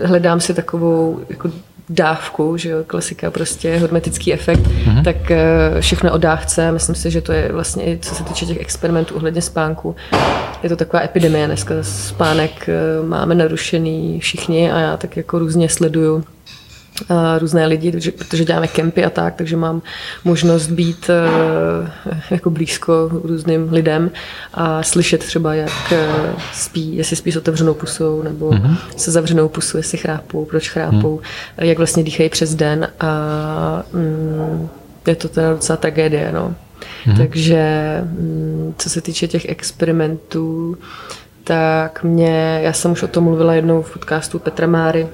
hledám 0.02 0.40
si 0.40 0.54
takovou 0.54 1.20
jako 1.28 1.50
dávku, 1.88 2.56
že 2.56 2.68
jo, 2.68 2.78
klasika 2.86 3.30
prostě, 3.30 3.76
hermetický 3.76 4.32
efekt, 4.32 4.60
mm-hmm. 4.60 5.04
tak 5.04 5.16
uh, 5.16 5.80
všechno 5.80 6.12
o 6.12 6.18
dávce, 6.18 6.72
myslím 6.72 6.94
si, 6.94 7.10
že 7.10 7.20
to 7.20 7.32
je 7.32 7.52
vlastně 7.52 7.84
i 7.84 7.98
co 8.02 8.14
se 8.14 8.24
týče 8.24 8.46
těch 8.46 8.60
experimentů 8.60 9.14
ohledně 9.14 9.42
spánku, 9.42 9.96
je 10.62 10.68
to 10.68 10.76
taková 10.76 11.02
epidemie 11.02 11.46
dneska, 11.46 11.74
spánek 11.82 12.68
uh, 13.00 13.08
máme 13.08 13.34
narušený 13.34 14.20
všichni 14.20 14.72
a 14.72 14.78
já 14.78 14.96
tak 14.96 15.16
jako 15.16 15.38
různě 15.38 15.68
sleduju 15.68 16.24
různé 17.38 17.66
lidi, 17.66 18.12
protože 18.18 18.44
děláme 18.44 18.68
kempy 18.68 19.04
a 19.04 19.10
tak, 19.10 19.34
takže 19.34 19.56
mám 19.56 19.82
možnost 20.24 20.66
být 20.66 21.10
jako 22.30 22.50
blízko 22.50 23.10
různým 23.24 23.72
lidem 23.72 24.10
a 24.54 24.82
slyšet 24.82 25.24
třeba, 25.24 25.54
jak 25.54 25.92
spí, 26.52 26.96
jestli 26.96 27.16
spí 27.16 27.32
s 27.32 27.36
otevřenou 27.36 27.74
pusou 27.74 28.22
nebo 28.22 28.50
mm-hmm. 28.50 28.76
se 28.96 29.10
zavřenou 29.10 29.48
pusou, 29.48 29.76
jestli 29.76 29.98
chrápou, 29.98 30.44
proč 30.44 30.70
chrápou, 30.70 31.20
mm. 31.58 31.66
jak 31.66 31.78
vlastně 31.78 32.02
dýchají 32.02 32.28
přes 32.28 32.54
den 32.54 32.88
a 33.00 33.82
mm, 33.92 34.68
je 35.06 35.14
to 35.16 35.28
teda 35.28 35.50
docela 35.50 35.76
tragédie, 35.76 36.30
no. 36.32 36.54
Mm-hmm. 37.06 37.16
Takže 37.16 37.64
mm, 38.02 38.74
co 38.78 38.90
se 38.90 39.00
týče 39.00 39.28
těch 39.28 39.48
experimentů, 39.48 40.76
tak 41.44 42.02
mě, 42.02 42.60
já 42.62 42.72
jsem 42.72 42.92
už 42.92 43.02
o 43.02 43.08
tom 43.08 43.24
mluvila 43.24 43.54
jednou 43.54 43.82
v 43.82 43.92
podcastu 43.92 44.38
Petra 44.38 44.66
Máry, 44.66 45.08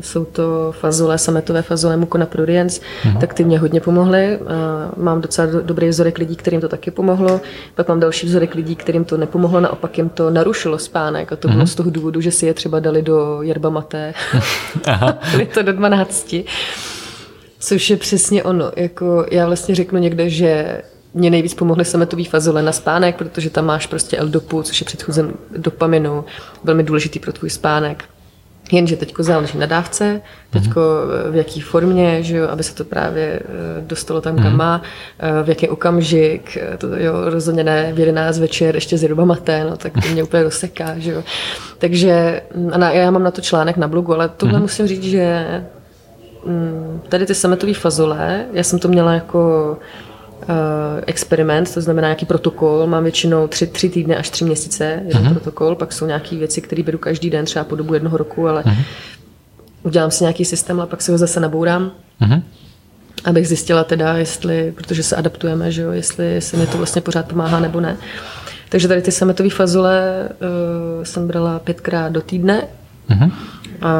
jsou 0.00 0.24
to 0.24 0.72
fazole, 0.72 1.18
sametové 1.18 1.62
fazole 1.62 1.96
Mukona 1.96 2.26
Pruriens, 2.26 2.80
uh-huh. 2.80 3.18
tak 3.18 3.34
ty 3.34 3.44
mě 3.44 3.58
hodně 3.58 3.80
pomohly. 3.80 4.38
Uh, 4.40 4.46
mám 5.04 5.20
docela 5.20 5.46
do, 5.46 5.60
dobrý 5.60 5.88
vzorek 5.88 6.18
lidí, 6.18 6.36
kterým 6.36 6.60
to 6.60 6.68
taky 6.68 6.90
pomohlo. 6.90 7.40
Pak 7.74 7.88
mám 7.88 8.00
další 8.00 8.26
vzorek 8.26 8.54
lidí, 8.54 8.76
kterým 8.76 9.04
to 9.04 9.16
nepomohlo, 9.16 9.60
naopak 9.60 9.98
jim 9.98 10.08
to 10.08 10.30
narušilo 10.30 10.78
spánek. 10.78 11.32
A 11.32 11.36
to 11.36 11.48
bylo 11.48 11.66
z 11.66 11.74
toho 11.74 11.90
důvodu, 11.90 12.20
že 12.20 12.30
si 12.30 12.46
je 12.46 12.54
třeba 12.54 12.80
dali 12.80 13.02
do 13.02 13.42
yerba 13.42 13.70
maté. 13.70 14.14
Byli 15.30 15.46
to 15.46 15.62
do 15.62 15.72
12. 15.72 16.34
Což 17.58 17.90
je 17.90 17.96
přesně 17.96 18.42
ono. 18.42 18.72
Jako 18.76 19.26
já 19.30 19.46
vlastně 19.46 19.74
řeknu 19.74 19.98
někde, 19.98 20.30
že 20.30 20.82
mě 21.14 21.30
nejvíc 21.30 21.54
pomohly 21.54 21.84
sametové 21.84 22.24
fazole 22.24 22.62
na 22.62 22.72
spánek, 22.72 23.16
protože 23.16 23.50
tam 23.50 23.66
máš 23.66 23.86
prostě 23.86 24.16
L-dopu, 24.16 24.62
což 24.62 24.80
je 24.80 24.84
předchůzem 24.84 25.34
dopaminu, 25.56 26.24
velmi 26.64 26.82
důležitý 26.82 27.18
pro 27.18 27.32
tvůj 27.32 27.50
spánek. 27.50 28.04
Jenže 28.72 28.96
teďko 28.96 29.22
záleží 29.22 29.58
na 29.58 29.66
dávce, 29.66 30.20
teďko 30.50 30.80
v 31.30 31.36
jaký 31.36 31.60
formě, 31.60 32.22
že 32.22 32.36
jo, 32.36 32.48
aby 32.48 32.62
se 32.62 32.74
to 32.74 32.84
právě 32.84 33.40
eh, 33.42 33.80
dostalo 33.80 34.20
tam, 34.20 34.36
kam 34.36 34.46
mhm. 34.46 34.56
má, 34.56 34.82
eh, 35.18 35.42
v 35.42 35.48
jaký 35.48 35.68
okamžik, 35.68 36.56
eh, 36.56 36.76
to 36.76 36.86
jo, 36.96 37.12
rozhodně 37.24 37.64
ne 37.64 37.92
v 37.92 37.98
11 37.98 38.38
večer 38.38 38.74
ještě 38.74 38.98
z 38.98 39.14
maté, 39.14 39.64
no, 39.64 39.76
tak 39.76 39.92
to 39.92 40.08
mě 40.12 40.22
úplně 40.22 40.42
rozseká, 40.42 40.98
že 40.98 41.10
jo. 41.10 41.22
Takže 41.78 42.42
mm, 42.54 42.70
na, 42.76 42.90
já 42.90 43.10
mám 43.10 43.22
na 43.22 43.30
to 43.30 43.40
článek 43.40 43.76
na 43.76 43.88
blogu, 43.88 44.14
ale 44.14 44.28
tohle 44.28 44.58
mm-hmm. 44.58 44.62
musím 44.62 44.86
říct, 44.86 45.04
že 45.04 45.44
mm, 46.46 47.00
tady 47.08 47.26
ty 47.26 47.34
sametové 47.34 47.74
fazole, 47.74 48.44
já 48.52 48.62
jsem 48.62 48.78
to 48.78 48.88
měla 48.88 49.12
jako 49.12 49.78
experiment, 51.06 51.74
to 51.74 51.80
znamená 51.80 52.08
nějaký 52.08 52.26
protokol. 52.26 52.86
Mám 52.86 53.02
většinou 53.02 53.48
tři, 53.48 53.66
tři 53.66 53.88
týdny 53.88 54.16
až 54.16 54.30
tři 54.30 54.44
měsíce 54.44 55.02
jeden 55.06 55.22
uh-huh. 55.22 55.30
protokol, 55.30 55.74
pak 55.74 55.92
jsou 55.92 56.06
nějaké 56.06 56.36
věci, 56.36 56.60
které 56.60 56.82
beru 56.82 56.98
každý 56.98 57.30
den, 57.30 57.44
třeba 57.44 57.64
po 57.64 57.76
dobu 57.76 57.94
jednoho 57.94 58.16
roku, 58.16 58.48
ale 58.48 58.62
uh-huh. 58.62 58.84
udělám 59.82 60.10
si 60.10 60.24
nějaký 60.24 60.44
systém 60.44 60.80
a 60.80 60.86
pak 60.86 61.02
si 61.02 61.12
ho 61.12 61.18
zase 61.18 61.40
nabourám. 61.40 61.92
Uh-huh. 62.20 62.42
Abych 63.24 63.48
zjistila 63.48 63.84
teda, 63.84 64.16
jestli, 64.16 64.72
protože 64.76 65.02
se 65.02 65.16
adaptujeme, 65.16 65.72
že 65.72 65.82
jo, 65.82 65.90
jestli 65.90 66.40
se 66.40 66.56
mi 66.56 66.66
to 66.66 66.78
vlastně 66.78 67.02
pořád 67.02 67.28
pomáhá 67.28 67.60
nebo 67.60 67.80
ne. 67.80 67.96
Takže 68.68 68.88
tady 68.88 69.02
ty 69.02 69.12
sametové 69.12 69.50
fazole 69.50 70.28
uh, 70.28 71.04
jsem 71.04 71.28
brala 71.28 71.58
pětkrát 71.58 72.12
do 72.12 72.20
týdne 72.20 72.62
uh-huh. 73.10 73.32
a 73.82 73.94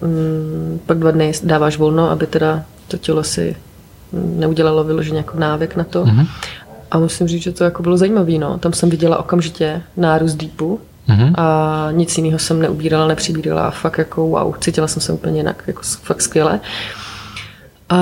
um, 0.00 0.80
pak 0.86 0.98
dva 0.98 1.10
dny 1.10 1.32
dáváš 1.42 1.76
volno, 1.76 2.10
aby 2.10 2.26
teda 2.26 2.64
to 2.88 2.96
tělo 2.96 3.24
si 3.24 3.56
neudělalo 4.12 4.84
vyloženě 4.84 5.18
jako 5.18 5.38
návyk 5.38 5.76
na 5.76 5.84
to. 5.84 6.04
Mm-hmm. 6.04 6.26
A 6.90 6.98
musím 6.98 7.28
říct, 7.28 7.42
že 7.42 7.52
to 7.52 7.64
jako 7.64 7.82
bylo 7.82 7.96
zajímavé. 7.96 8.32
No. 8.38 8.58
Tam 8.58 8.72
jsem 8.72 8.90
viděla 8.90 9.18
okamžitě 9.18 9.82
nárůst 9.96 10.34
deepu 10.34 10.80
mm-hmm. 11.08 11.32
a 11.34 11.88
nic 11.92 12.16
jiného 12.18 12.38
jsem 12.38 12.62
neubírala, 12.62 13.06
nepřibírala 13.06 13.66
a 13.66 13.70
fakt 13.70 13.98
jako 13.98 14.26
wow, 14.26 14.54
cítila 14.60 14.88
jsem 14.88 15.02
se 15.02 15.12
úplně 15.12 15.40
jinak, 15.40 15.62
jako 15.66 15.82
fakt 15.82 16.22
skvěle. 16.22 16.60
A 17.88 17.98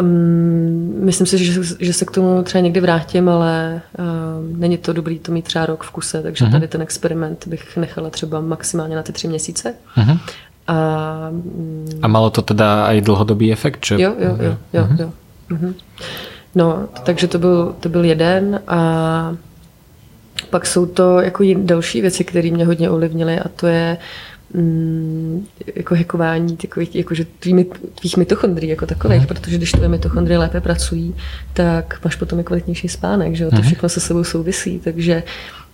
um, 0.00 0.94
myslím 1.04 1.26
si, 1.26 1.44
že, 1.44 1.62
že 1.80 1.92
se 1.92 2.04
k 2.04 2.10
tomu 2.10 2.42
třeba 2.42 2.62
někdy 2.62 2.80
vrátím, 2.80 3.28
ale 3.28 3.80
um, 3.98 4.60
není 4.60 4.78
to 4.78 4.92
dobrý 4.92 5.18
to 5.18 5.32
mít 5.32 5.44
třeba 5.44 5.66
rok 5.66 5.84
v 5.84 5.90
kuse, 5.90 6.22
takže 6.22 6.44
mm-hmm. 6.44 6.52
tady 6.52 6.68
ten 6.68 6.82
experiment 6.82 7.46
bych 7.46 7.76
nechala 7.76 8.10
třeba 8.10 8.40
maximálně 8.40 8.96
na 8.96 9.02
ty 9.02 9.12
tři 9.12 9.28
měsíce. 9.28 9.74
Mm-hmm. 9.96 10.18
A, 10.70 10.76
a 12.02 12.06
malo 12.06 12.30
to 12.30 12.42
teda 12.42 12.86
aj 12.86 13.02
dlhodobý 13.02 13.50
efekt? 13.52 13.82
Že... 13.86 13.94
Jo, 13.98 14.14
jo, 14.18 14.36
jo. 14.38 14.54
jo, 14.72 14.82
uh-huh. 14.86 15.00
jo. 15.00 15.08
Uh-huh. 15.50 15.74
No, 16.54 16.88
takže 17.04 17.26
to 17.26 17.38
byl, 17.38 17.74
to 17.80 17.88
byl 17.88 18.04
jeden 18.04 18.60
a 18.68 18.80
pak 20.50 20.66
jsou 20.66 20.86
to 20.86 21.20
jako 21.20 21.44
další 21.56 22.00
věci, 22.00 22.24
které 22.24 22.50
mě 22.50 22.64
hodně 22.66 22.90
ovlivnily 22.90 23.38
a 23.38 23.48
to 23.48 23.66
je 23.66 23.98
mm, 24.54 25.46
jako 25.74 25.94
hekování 25.94 26.56
takových, 26.56 26.94
jakože 26.94 27.24
tvými, 27.38 27.64
tvých 28.00 28.16
mitochondrií 28.16 28.70
jako 28.70 28.86
takových, 28.86 29.22
uh-huh. 29.22 29.26
protože 29.26 29.56
když 29.56 29.72
tvoje 29.72 29.88
mitochondrie 29.88 30.38
lépe 30.38 30.60
pracují, 30.60 31.14
tak 31.52 31.98
máš 32.04 32.16
potom 32.16 32.40
i 32.40 32.44
kvalitnější 32.44 32.88
spánek, 32.88 33.34
že 33.34 33.44
jo? 33.44 33.50
to 33.50 33.56
uh-huh. 33.56 33.62
všechno 33.62 33.88
se 33.88 34.00
sebou 34.00 34.24
souvisí, 34.24 34.78
takže 34.78 35.22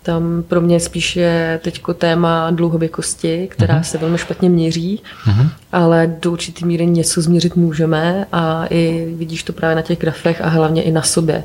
tam 0.06 0.42
pro 0.48 0.60
mě 0.60 0.80
spíš 0.80 1.16
je 1.16 1.60
teď 1.62 1.82
téma 1.94 2.50
dlouhověkosti, 2.50 3.48
která 3.50 3.78
uh-huh. 3.78 3.82
se 3.82 3.98
velmi 3.98 4.18
špatně 4.18 4.48
měří, 4.48 5.02
uh-huh. 5.26 5.48
ale 5.72 6.16
do 6.20 6.32
určitý 6.32 6.64
míry 6.64 6.86
něco 6.86 7.22
změřit 7.22 7.56
můžeme 7.56 8.26
a 8.32 8.66
i 8.70 9.14
vidíš 9.18 9.42
to 9.42 9.52
právě 9.52 9.76
na 9.76 9.82
těch 9.82 9.98
grafech 9.98 10.40
a 10.40 10.48
hlavně 10.48 10.82
i 10.82 10.90
na 10.90 11.02
sobě. 11.02 11.44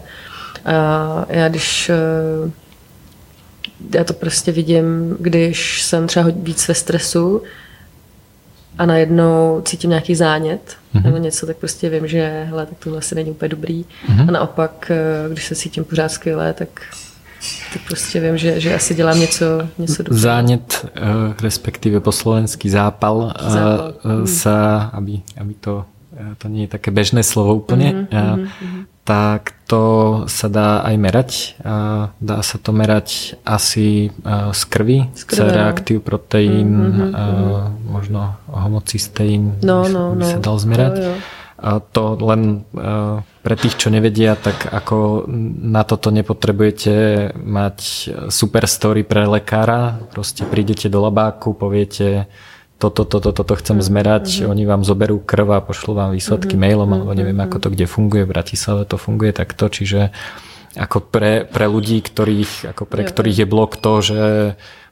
A 0.66 1.26
já 1.30 1.50
když 1.50 1.90
eh, 1.90 2.52
já 3.98 4.04
to 4.04 4.14
prostě 4.14 4.52
vidím, 4.52 5.18
když 5.20 5.82
jsem 5.82 6.08
třeba 6.08 6.26
víc 6.36 6.68
ve 6.68 6.74
stresu 6.74 7.42
a 8.78 8.86
najednou 8.86 9.62
cítím 9.66 9.90
nějaký 9.90 10.16
zánět 10.16 10.62
uh-huh. 10.96 11.04
nebo 11.04 11.18
něco, 11.18 11.46
tak 11.46 11.58
prostě 11.58 11.90
vím, 11.90 12.08
že 12.08 12.46
hele, 12.50 12.66
tak 12.66 12.78
tohle 12.80 13.00
asi 13.00 13.16
není 13.16 13.32
úplně 13.32 13.50
dobrý. 13.50 13.86
Uh-huh. 14.10 14.28
A 14.28 14.32
naopak, 14.32 14.92
eh, 14.92 15.30
když 15.30 15.46
se 15.46 15.56
cítím 15.56 15.84
pořád 15.84 16.10
skvěle, 16.10 16.54
tak 16.54 16.82
tak 17.74 17.82
prostě 17.88 18.20
vím, 18.20 18.38
že, 18.38 18.60
že 18.60 18.76
asi 18.76 18.96
dělám 18.96 19.20
něco, 19.20 19.46
něco 19.78 20.04
dobrého. 20.04 20.22
Zánět, 20.22 20.86
eh, 20.96 21.02
respektíve 21.42 22.00
po 22.00 22.12
slovenský 22.12 22.70
zápal, 22.70 23.34
eh, 23.36 23.50
zápal. 23.50 23.94
Mm. 24.04 24.28
sa, 24.28 24.90
aby, 24.94 25.22
aby 25.38 25.54
to, 25.54 25.86
to 26.38 26.48
nie 26.52 26.68
je 26.68 26.76
také 26.76 26.92
bežné 26.92 27.24
slovo 27.24 27.56
úplne, 27.56 28.06
mm-hmm, 28.06 28.38
mm-hmm. 28.38 28.84
tak 29.08 29.56
to 29.66 29.84
sa 30.28 30.52
dá 30.52 30.84
aj 30.86 30.96
merať. 31.00 31.30
Dá 32.22 32.38
sa 32.44 32.58
to 32.62 32.76
merať 32.76 33.40
asi 33.48 34.12
z 34.52 34.62
krvi, 34.70 35.08
z 35.16 35.22
C-reaktív 35.26 36.04
no. 36.04 36.06
proteín, 36.06 36.70
mm-hmm, 36.70 37.90
možno 37.90 38.38
homocysteín 38.52 39.64
no, 39.64 39.88
by, 39.88 39.90
no, 39.90 40.04
by 40.20 40.24
sa 40.28 40.38
no. 40.38 40.44
dal 40.46 40.58
zmerať. 40.60 40.94
Jo, 41.00 41.04
jo. 41.10 41.16
A 41.62 41.70
to 41.80 42.04
len 42.22 42.68
pre 43.42 43.58
tých, 43.58 43.78
čo 43.78 43.90
nevedia, 43.90 44.38
tak 44.38 44.70
ako 44.70 45.26
na 45.66 45.82
toto 45.82 46.14
nepotrebujete 46.14 46.94
mať 47.34 47.78
super 48.30 48.70
story 48.70 49.02
pre 49.02 49.26
lekára. 49.26 49.98
Proste 50.14 50.46
prídete 50.46 50.94
do 50.94 51.02
labáku, 51.02 51.58
poviete 51.58 52.30
toto, 52.82 53.06
toto, 53.06 53.30
toto 53.30 53.54
chcem 53.62 53.78
mhm. 53.78 53.86
zmerať, 53.86 54.26
mm-hmm. 54.26 54.50
oni 54.50 54.64
vám 54.66 54.82
zoberú 54.82 55.22
krv 55.22 55.48
a 55.54 55.62
pošlú 55.62 55.94
vám 55.94 56.18
výsledky 56.18 56.58
mm-hmm. 56.58 56.66
mailom, 56.66 56.90
alebo 56.90 57.14
neviem, 57.14 57.38
ako 57.38 57.58
to 57.62 57.68
kde 57.70 57.86
funguje, 57.86 58.26
v 58.26 58.34
Bratislave 58.34 58.90
to 58.90 58.98
funguje 58.98 59.32
takto, 59.38 59.70
čiže 59.70 60.10
ako 60.74 61.04
pre, 61.04 61.46
pre 61.46 61.68
ľudí, 61.68 62.00
ktorých, 62.00 62.74
ako 62.74 62.84
pre 62.88 63.04
ktorých 63.04 63.44
je 63.44 63.48
blok 63.48 63.76
to, 63.78 63.94
že 64.02 64.22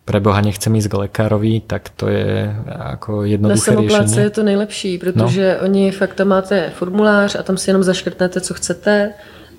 pre 0.10 0.18
Boha 0.18 0.42
nechcem 0.42 0.74
ísť 0.74 0.90
k 0.90 1.00
lekárovi, 1.06 1.62
tak 1.70 1.94
to 1.94 2.10
je 2.10 2.50
ako 2.66 3.30
jednoduché 3.30 3.62
Na 3.62 3.78
samoplátce 3.78 4.22
je 4.22 4.30
to 4.30 4.44
nejlepší, 4.44 4.98
protože 4.98 5.58
no. 5.62 5.66
oni 5.70 5.92
fakt 5.92 6.14
tam 6.14 6.28
máte 6.28 6.74
formulář 6.74 7.36
a 7.36 7.44
tam 7.44 7.58
si 7.58 7.70
jenom 7.70 7.84
zaškrtnete, 7.84 8.42
co 8.42 8.54
chcete 8.54 9.14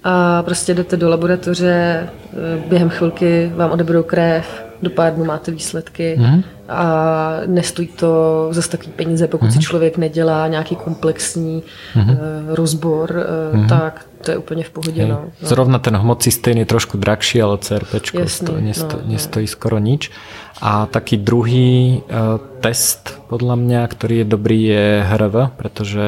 a 0.04 0.42
prostě 0.42 0.74
jdete 0.74 0.96
do 0.96 1.08
laboratoře, 1.08 1.70
eh, 1.70 2.68
během 2.68 2.88
chvilky 2.88 3.52
vám 3.54 3.70
odeberou 3.70 4.02
krev, 4.02 4.64
do 4.82 4.90
pár 4.90 5.14
dnů 5.14 5.24
máte 5.24 5.50
výsledky 5.50 6.16
mm. 6.18 6.42
a 6.68 6.84
nestojí 7.46 7.88
to 7.88 8.48
za 8.50 8.62
takový 8.62 8.92
peníze, 8.92 9.26
pokud 9.26 9.44
mm. 9.44 9.52
si 9.52 9.58
člověk 9.58 9.96
nedělá 9.96 10.48
nějaký 10.48 10.76
komplexní 10.76 11.62
mm. 11.96 12.16
rozbor, 12.48 13.14
mm. 13.52 13.68
tak 13.68 14.06
to 14.24 14.30
je 14.30 14.36
úplně 14.36 14.64
v 14.64 14.70
pohodě. 14.70 15.06
No. 15.06 15.08
no. 15.08 15.48
Zrovna 15.48 15.78
ten 15.78 15.96
homocystén 15.96 16.58
je 16.58 16.66
trošku 16.66 16.98
drahší, 16.98 17.42
ale 17.42 17.58
CRP 17.58 17.90
to 18.12 18.20
nesto, 18.20 18.52
no, 18.52 19.12
nestojí 19.12 19.46
no. 19.46 19.52
skoro 19.52 19.78
nič. 19.78 20.10
A 20.60 20.86
taký 20.86 21.16
druhý 21.16 22.04
uh, 22.04 22.36
test, 22.60 23.16
podľa 23.32 23.56
mňa, 23.56 23.80
ktorý 23.88 24.14
je 24.20 24.26
dobrý, 24.28 24.60
je 24.68 24.84
HRV, 25.08 25.56
pretože 25.56 26.06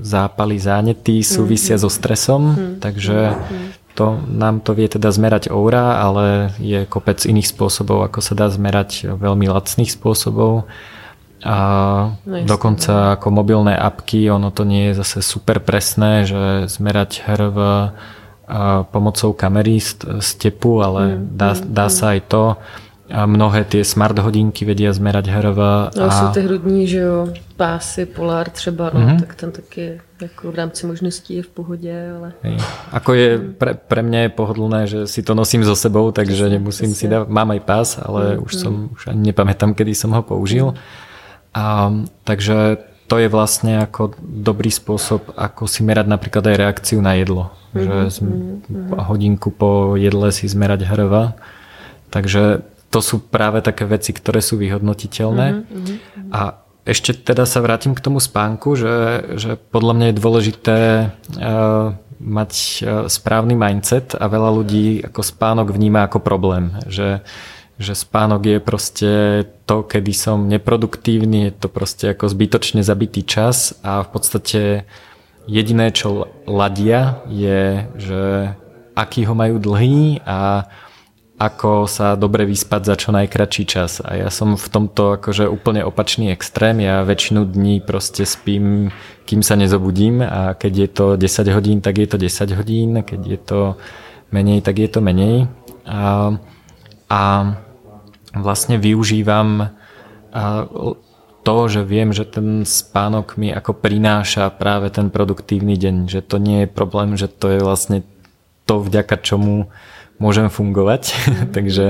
zápaly 0.00 0.56
zánety 0.56 1.20
súvisia 1.20 1.76
mm. 1.76 1.82
so 1.84 1.92
stresom, 1.92 2.42
mm. 2.56 2.74
takže 2.80 3.36
mm. 3.36 3.79
To, 4.00 4.16
nám 4.32 4.64
to 4.64 4.72
vie 4.72 4.88
teda 4.88 5.12
zmerať 5.12 5.52
oura, 5.52 6.00
ale 6.00 6.56
je 6.56 6.88
kopec 6.88 7.20
iných 7.20 7.52
spôsobov, 7.52 8.08
ako 8.08 8.24
sa 8.24 8.32
dá 8.32 8.48
zmerať 8.48 9.12
veľmi 9.12 9.44
lacných 9.52 9.92
spôsobov. 9.92 10.64
A 11.44 11.56
no 12.24 12.36
dokonca 12.48 12.92
no. 12.92 13.12
ako 13.20 13.28
mobilné 13.28 13.76
apky, 13.76 14.32
ono 14.32 14.48
to 14.48 14.64
nie 14.64 14.92
je 14.92 15.04
zase 15.04 15.20
super 15.20 15.60
presné, 15.60 16.24
že 16.24 16.68
zmerať 16.72 17.28
HRV 17.28 17.58
pomocou 18.90 19.30
kamery 19.36 19.78
z, 19.78 20.20
z 20.20 20.28
tepu, 20.40 20.80
ale 20.80 21.20
mm, 21.20 21.36
dá, 21.36 21.50
mm, 21.54 21.60
dá 21.70 21.86
mm. 21.86 21.92
sa 21.92 22.04
aj 22.16 22.20
to. 22.26 22.44
A 23.10 23.26
mnohé 23.26 23.64
tie 23.66 23.84
smart 23.84 24.18
hodinky 24.18 24.64
vedia 24.64 24.92
zmerať 24.94 25.26
HRV. 25.26 25.58
No, 25.96 26.04
a... 26.06 26.10
jsou 26.10 26.28
ty 26.32 26.40
hrudní, 26.40 26.86
že 26.86 26.98
jo, 26.98 27.28
pásy, 27.56 28.06
Polar 28.06 28.50
třeba, 28.50 28.90
no, 28.94 29.00
mm-hmm. 29.00 29.20
tak 29.20 29.34
ten 29.34 29.52
taky 29.52 30.00
jako 30.22 30.52
v 30.52 30.54
rámci 30.54 30.86
možností 30.86 31.34
je 31.34 31.42
v 31.42 31.48
pohodě, 31.48 32.12
ale... 32.18 32.32
Hej. 32.42 32.56
Ako 32.92 33.14
je, 33.14 33.38
pre, 33.38 33.74
pre 33.74 34.02
mňa 34.02 34.20
je 34.20 34.28
pohodlné, 34.28 34.80
že 34.86 34.98
si 35.06 35.22
to 35.22 35.34
nosím 35.34 35.64
so 35.64 35.76
sebou, 35.76 36.12
takže 36.12 36.48
nemusím 36.48 36.94
si 36.94 37.08
dať, 37.08 37.28
mám 37.28 37.50
aj 37.50 37.60
pás, 37.60 37.88
ale 37.98 38.36
mm-hmm. 38.36 38.44
už 38.44 38.52
som, 38.54 38.74
už 38.92 39.02
ani 39.06 39.32
nepamätám, 39.32 39.74
kedy 39.74 39.94
som 39.94 40.12
ho 40.12 40.22
použil. 40.22 40.76
A, 41.54 41.90
takže 42.24 42.78
to 43.10 43.18
je 43.18 43.26
vlastne 43.26 43.82
ako 43.82 44.14
dobrý 44.22 44.70
spôsob, 44.70 45.34
ako 45.34 45.66
si 45.66 45.82
merať 45.82 46.06
napríklad 46.06 46.46
aj 46.46 46.56
reakciu 46.56 47.02
na 47.02 47.18
jedlo. 47.18 47.50
Mm-hmm. 47.74 47.82
Že 47.82 47.94
mm-hmm. 48.22 49.02
hodinku 49.02 49.50
po 49.50 49.98
jedle 49.98 50.30
si 50.30 50.46
zmerať 50.46 50.86
hrva. 50.86 51.34
Takže 52.10 52.69
to 52.90 52.98
sú 52.98 53.22
práve 53.22 53.62
také 53.62 53.86
veci, 53.86 54.10
ktoré 54.10 54.42
sú 54.42 54.58
vyhodnotiteľné. 54.58 55.46
Mm-hmm. 55.62 55.96
A 56.34 56.58
ešte 56.82 57.14
teda 57.14 57.46
sa 57.46 57.62
vrátim 57.62 57.94
k 57.94 58.02
tomu 58.02 58.18
spánku, 58.18 58.74
že, 58.74 58.96
že 59.38 59.54
podľa 59.70 59.92
mňa 59.94 60.06
je 60.10 60.20
dôležité 60.20 60.78
uh, 61.06 61.94
mať 62.18 62.52
uh, 62.52 63.06
správny 63.06 63.54
mindset 63.54 64.18
a 64.18 64.26
veľa 64.26 64.50
ľudí 64.50 65.06
ako 65.06 65.22
spánok 65.22 65.70
vníma 65.70 66.10
ako 66.10 66.18
problém. 66.18 66.74
Že, 66.90 67.22
že 67.78 67.92
spánok 67.94 68.42
je 68.42 68.58
proste 68.58 69.10
to, 69.70 69.86
kedy 69.86 70.10
som 70.10 70.50
neproduktívny, 70.50 71.48
je 71.48 71.52
to 71.54 71.68
proste 71.70 72.10
ako 72.10 72.26
zbytočne 72.26 72.82
zabitý 72.82 73.22
čas 73.22 73.78
a 73.86 74.02
v 74.02 74.08
podstate 74.10 74.60
jediné, 75.46 75.94
čo 75.94 76.26
ladia 76.48 77.22
je, 77.30 77.86
že 78.02 78.22
aký 78.98 79.30
ho 79.30 79.34
majú 79.38 79.62
dlhý 79.62 80.26
a 80.26 80.66
ako 81.40 81.88
sa 81.88 82.20
dobre 82.20 82.44
vyspať 82.44 82.82
za 82.84 82.94
čo 83.00 83.16
najkračší 83.16 83.64
čas. 83.64 84.04
A 84.04 84.20
ja 84.20 84.28
som 84.28 84.60
v 84.60 84.68
tomto 84.68 85.16
akože 85.16 85.48
úplne 85.48 85.80
opačný 85.80 86.28
extrém. 86.28 86.84
Ja 86.84 87.00
väčšinu 87.00 87.48
dní 87.48 87.80
proste 87.80 88.28
spím, 88.28 88.92
kým 89.24 89.40
sa 89.40 89.56
nezobudím 89.56 90.20
a 90.20 90.52
keď 90.52 90.72
je 90.76 90.88
to 90.92 91.06
10 91.16 91.56
hodín, 91.56 91.80
tak 91.80 91.96
je 91.96 92.08
to 92.12 92.20
10 92.20 92.60
hodín, 92.60 93.00
keď 93.00 93.20
je 93.24 93.38
to 93.40 93.60
menej, 94.28 94.60
tak 94.60 94.84
je 94.84 94.88
to 94.92 95.00
menej. 95.00 95.48
A, 95.88 96.36
a 97.08 97.22
vlastne 98.36 98.76
využívam 98.76 99.72
to, 101.40 101.56
že 101.72 101.88
viem, 101.88 102.12
že 102.12 102.28
ten 102.28 102.68
spánok 102.68 103.40
mi 103.40 103.48
ako 103.48 103.80
prináša 103.80 104.52
práve 104.52 104.92
ten 104.92 105.08
produktívny 105.08 105.80
deň, 105.80 105.96
že 106.04 106.20
to 106.20 106.36
nie 106.36 106.64
je 106.64 106.68
problém, 106.68 107.16
že 107.16 107.32
to 107.32 107.48
je 107.48 107.64
vlastne 107.64 108.04
to, 108.68 108.84
vďaka 108.84 109.16
čomu 109.24 109.72
môžem 110.20 110.46
fungovať. 110.52 111.02
Mm. 111.10 111.48
takže, 111.56 111.86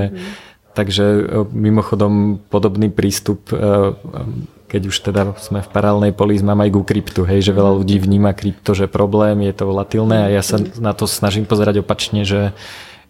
takže 0.73 1.05
e, 1.05 1.21
mimochodom 1.51 2.39
podobný 2.49 2.87
prístup, 2.89 3.51
e, 3.51 3.93
keď 4.71 4.81
už 4.87 4.97
teda 5.03 5.21
sme 5.37 5.59
v 5.59 5.69
paralelnej 5.69 6.15
poli, 6.15 6.39
mám 6.39 6.63
aj 6.63 6.71
ku 6.71 6.81
kryptu, 6.87 7.27
hej, 7.27 7.51
že 7.51 7.53
veľa 7.53 7.83
ľudí 7.83 7.99
vníma 7.99 8.31
krypto, 8.31 8.71
že 8.71 8.87
problém, 8.87 9.43
je 9.43 9.53
to 9.53 9.67
volatilné 9.67 10.31
a 10.31 10.31
ja 10.31 10.41
sa 10.41 10.57
na 10.79 10.95
to 10.95 11.05
snažím 11.05 11.43
pozerať 11.43 11.83
opačne, 11.83 12.23
že 12.23 12.55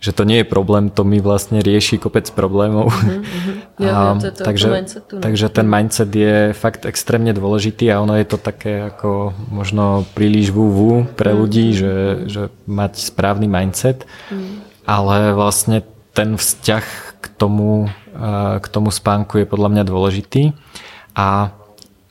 že 0.02 0.18
to 0.18 0.26
nie 0.26 0.42
je 0.42 0.50
problém, 0.50 0.90
to 0.90 1.06
mi 1.06 1.22
vlastne 1.22 1.62
rieši 1.62 2.02
kopec 2.02 2.26
problémov. 2.34 2.90
Mm-hmm. 3.12 3.58
Ja, 3.82 4.14
a, 4.14 4.20
to, 4.20 4.30
to, 4.34 4.44
takže, 4.46 4.68
to 4.68 4.74
mindsetu, 4.74 5.14
takže 5.22 5.48
ten 5.50 5.68
mindset 5.70 6.12
je 6.14 6.36
fakt 6.54 6.86
extrémne 6.86 7.34
dôležitý 7.34 7.90
a 7.90 8.02
ono 8.02 8.14
je 8.18 8.28
to 8.30 8.38
také 8.38 8.90
ako 8.90 9.34
možno 9.50 10.06
príliš 10.18 10.54
vú 10.54 11.06
pre 11.18 11.34
ľudí, 11.34 11.70
mm-hmm. 11.70 11.82
že, 11.82 11.94
že 12.30 12.42
mať 12.66 12.94
správny 12.98 13.46
mindset. 13.46 14.10
Mm 14.34 14.71
ale 14.86 15.34
vlastne 15.34 15.86
ten 16.12 16.36
vzťah 16.36 16.86
k 17.22 17.26
tomu, 17.40 17.88
k 18.60 18.66
tomu 18.68 18.90
spánku 18.92 19.40
je 19.40 19.48
podľa 19.48 19.70
mňa 19.72 19.84
dôležitý. 19.88 20.52
A 21.16 21.56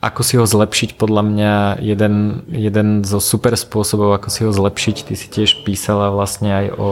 ako 0.01 0.21
si 0.25 0.33
ho 0.41 0.49
zlepšiť, 0.49 0.97
podľa 0.97 1.21
mňa 1.21 1.53
jeden, 1.77 2.41
jeden 2.49 3.05
zo 3.05 3.21
super 3.21 3.53
spôsobov, 3.53 4.17
ako 4.17 4.27
si 4.33 4.41
ho 4.41 4.49
zlepšiť, 4.49 4.97
ty 5.05 5.13
si 5.13 5.29
tiež 5.29 5.61
písala 5.61 6.09
vlastne 6.09 6.49
aj 6.49 6.67
o 6.73 6.89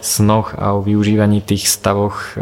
snoch 0.00 0.56
a 0.56 0.72
o 0.72 0.80
využívaní 0.80 1.44
tých 1.44 1.68
stavoch 1.68 2.32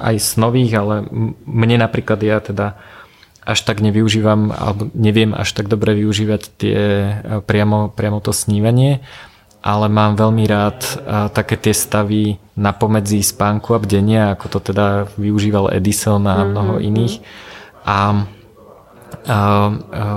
aj 0.00 0.16
snových, 0.22 0.72
ale 0.78 0.94
mne 1.44 1.82
napríklad 1.82 2.22
ja 2.22 2.38
teda 2.38 2.78
až 3.42 3.58
tak 3.66 3.82
nevyužívam 3.82 4.54
alebo 4.54 4.86
neviem 4.94 5.34
až 5.34 5.50
tak 5.58 5.66
dobre 5.66 5.98
využívať 5.98 6.42
tie 6.62 6.78
priamo, 7.42 7.90
priamo 7.90 8.22
to 8.22 8.30
snívanie 8.30 9.02
ale 9.60 9.86
mám 9.92 10.16
veľmi 10.16 10.44
rád 10.48 10.80
také 11.36 11.60
tie 11.60 11.76
stavy 11.76 12.40
na 12.56 12.72
pomedzi 12.72 13.20
spánku 13.20 13.76
a 13.76 13.82
bdenia, 13.82 14.32
ako 14.32 14.46
to 14.56 14.72
teda 14.72 15.08
využíval 15.20 15.72
Edison 15.72 16.24
a 16.24 16.40
mhm, 16.40 16.46
mnoho 16.52 16.74
mm-hmm. 16.76 16.88
iných. 16.88 17.14
A, 17.84 17.90
a, 17.90 17.98
a 18.00 19.38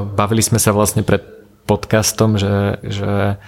bavili 0.03 0.43
sme 0.43 0.59
sa 0.59 0.71
vlastne 0.71 1.03
pred 1.03 1.23
podcastom, 1.63 2.35
že, 2.35 2.79
že 2.83 3.39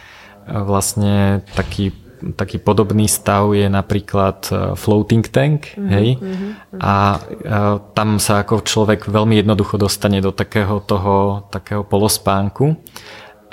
vlastne 0.47 1.43
taký 1.55 1.91
taký 2.33 2.57
podobný 2.57 3.05
stav 3.05 3.53
je 3.53 3.69
napríklad 3.69 4.49
floating 4.79 5.21
tank, 5.29 5.75
mm-hmm, 5.75 5.91
hej, 5.93 6.07
mm-hmm. 6.17 6.51
A, 6.79 6.89
a 6.89 6.95
tam 7.93 8.17
sa 8.17 8.41
ako 8.41 8.65
človek 8.65 9.05
veľmi 9.05 9.43
jednoducho 9.43 9.77
dostane 9.77 10.23
do 10.23 10.33
takého 10.33 10.81
toho, 10.81 11.45
takého 11.53 11.85
polospánku 11.85 12.81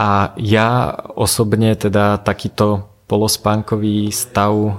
a 0.02 0.34
ja 0.34 0.98
osobne 1.14 1.78
teda 1.78 2.18
takýto 2.18 2.90
polospánkový 3.06 4.10
stav 4.10 4.50
uh, 4.50 4.74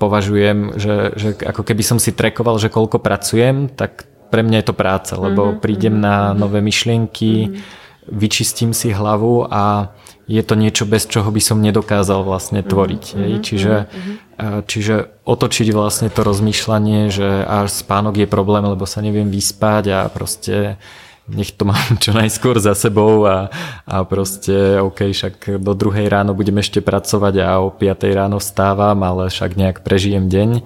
považujem, 0.00 0.80
že, 0.80 1.12
že 1.12 1.28
ako 1.36 1.60
keby 1.60 1.82
som 1.84 1.98
si 2.00 2.16
trekoval, 2.16 2.56
že 2.56 2.72
koľko 2.72 2.96
pracujem, 3.02 3.68
tak 3.68 4.08
pre 4.32 4.40
mňa 4.40 4.64
je 4.64 4.66
to 4.72 4.78
práca, 4.78 5.12
lebo 5.20 5.52
mm-hmm, 5.52 5.60
prídem 5.60 6.00
mm-hmm. 6.00 6.08
na 6.08 6.32
nové 6.32 6.64
myšlienky, 6.64 7.52
mm-hmm. 7.52 8.16
vyčistím 8.16 8.72
si 8.72 8.96
hlavu 8.96 9.44
a 9.44 9.92
je 10.24 10.40
to 10.40 10.56
niečo, 10.56 10.88
bez 10.88 11.04
čoho 11.04 11.28
by 11.28 11.42
som 11.42 11.60
nedokázal 11.60 12.24
vlastne 12.24 12.64
tvoriť. 12.64 13.04
Mm-hmm, 13.12 13.42
Čiže, 13.44 13.74
mm-hmm. 13.84 14.16
čiže 14.64 14.94
otočiť 15.28 15.68
vlastne 15.76 16.08
to 16.08 16.24
rozmýšľanie, 16.24 17.12
že 17.12 17.44
až 17.44 17.68
spánok 17.76 18.24
je 18.24 18.28
problém, 18.30 18.64
lebo 18.64 18.88
sa 18.88 19.04
neviem 19.04 19.28
vyspať 19.28 19.84
a 19.92 20.00
proste 20.08 20.80
nech 21.28 21.52
to 21.52 21.64
mám 21.64 21.96
čo 22.02 22.12
najskôr 22.12 22.58
za 22.58 22.74
sebou 22.74 23.26
a, 23.26 23.50
a 23.86 24.04
proste 24.04 24.80
OK, 24.80 25.12
však 25.12 25.62
do 25.62 25.74
druhej 25.74 26.08
ráno 26.08 26.34
budem 26.34 26.58
ešte 26.58 26.80
pracovať 26.80 27.34
a 27.42 27.58
o 27.62 27.70
5 27.70 28.02
ráno 28.14 28.38
vstávam, 28.38 28.98
ale 29.02 29.30
však 29.30 29.56
nejak 29.56 29.80
prežijem 29.80 30.28
deň 30.28 30.62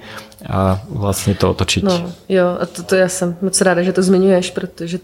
a 0.48 0.80
vlastně 0.88 1.34
to 1.34 1.50
otočiť. 1.50 1.84
No 1.84 2.12
jo, 2.28 2.46
a 2.60 2.66
to, 2.66 2.82
to 2.82 2.94
já 2.94 3.08
jsem 3.08 3.36
moc 3.42 3.60
ráda, 3.60 3.82
že 3.82 3.92
to 3.92 4.02
zmiňuješ, 4.02 4.50
protože 4.50 4.98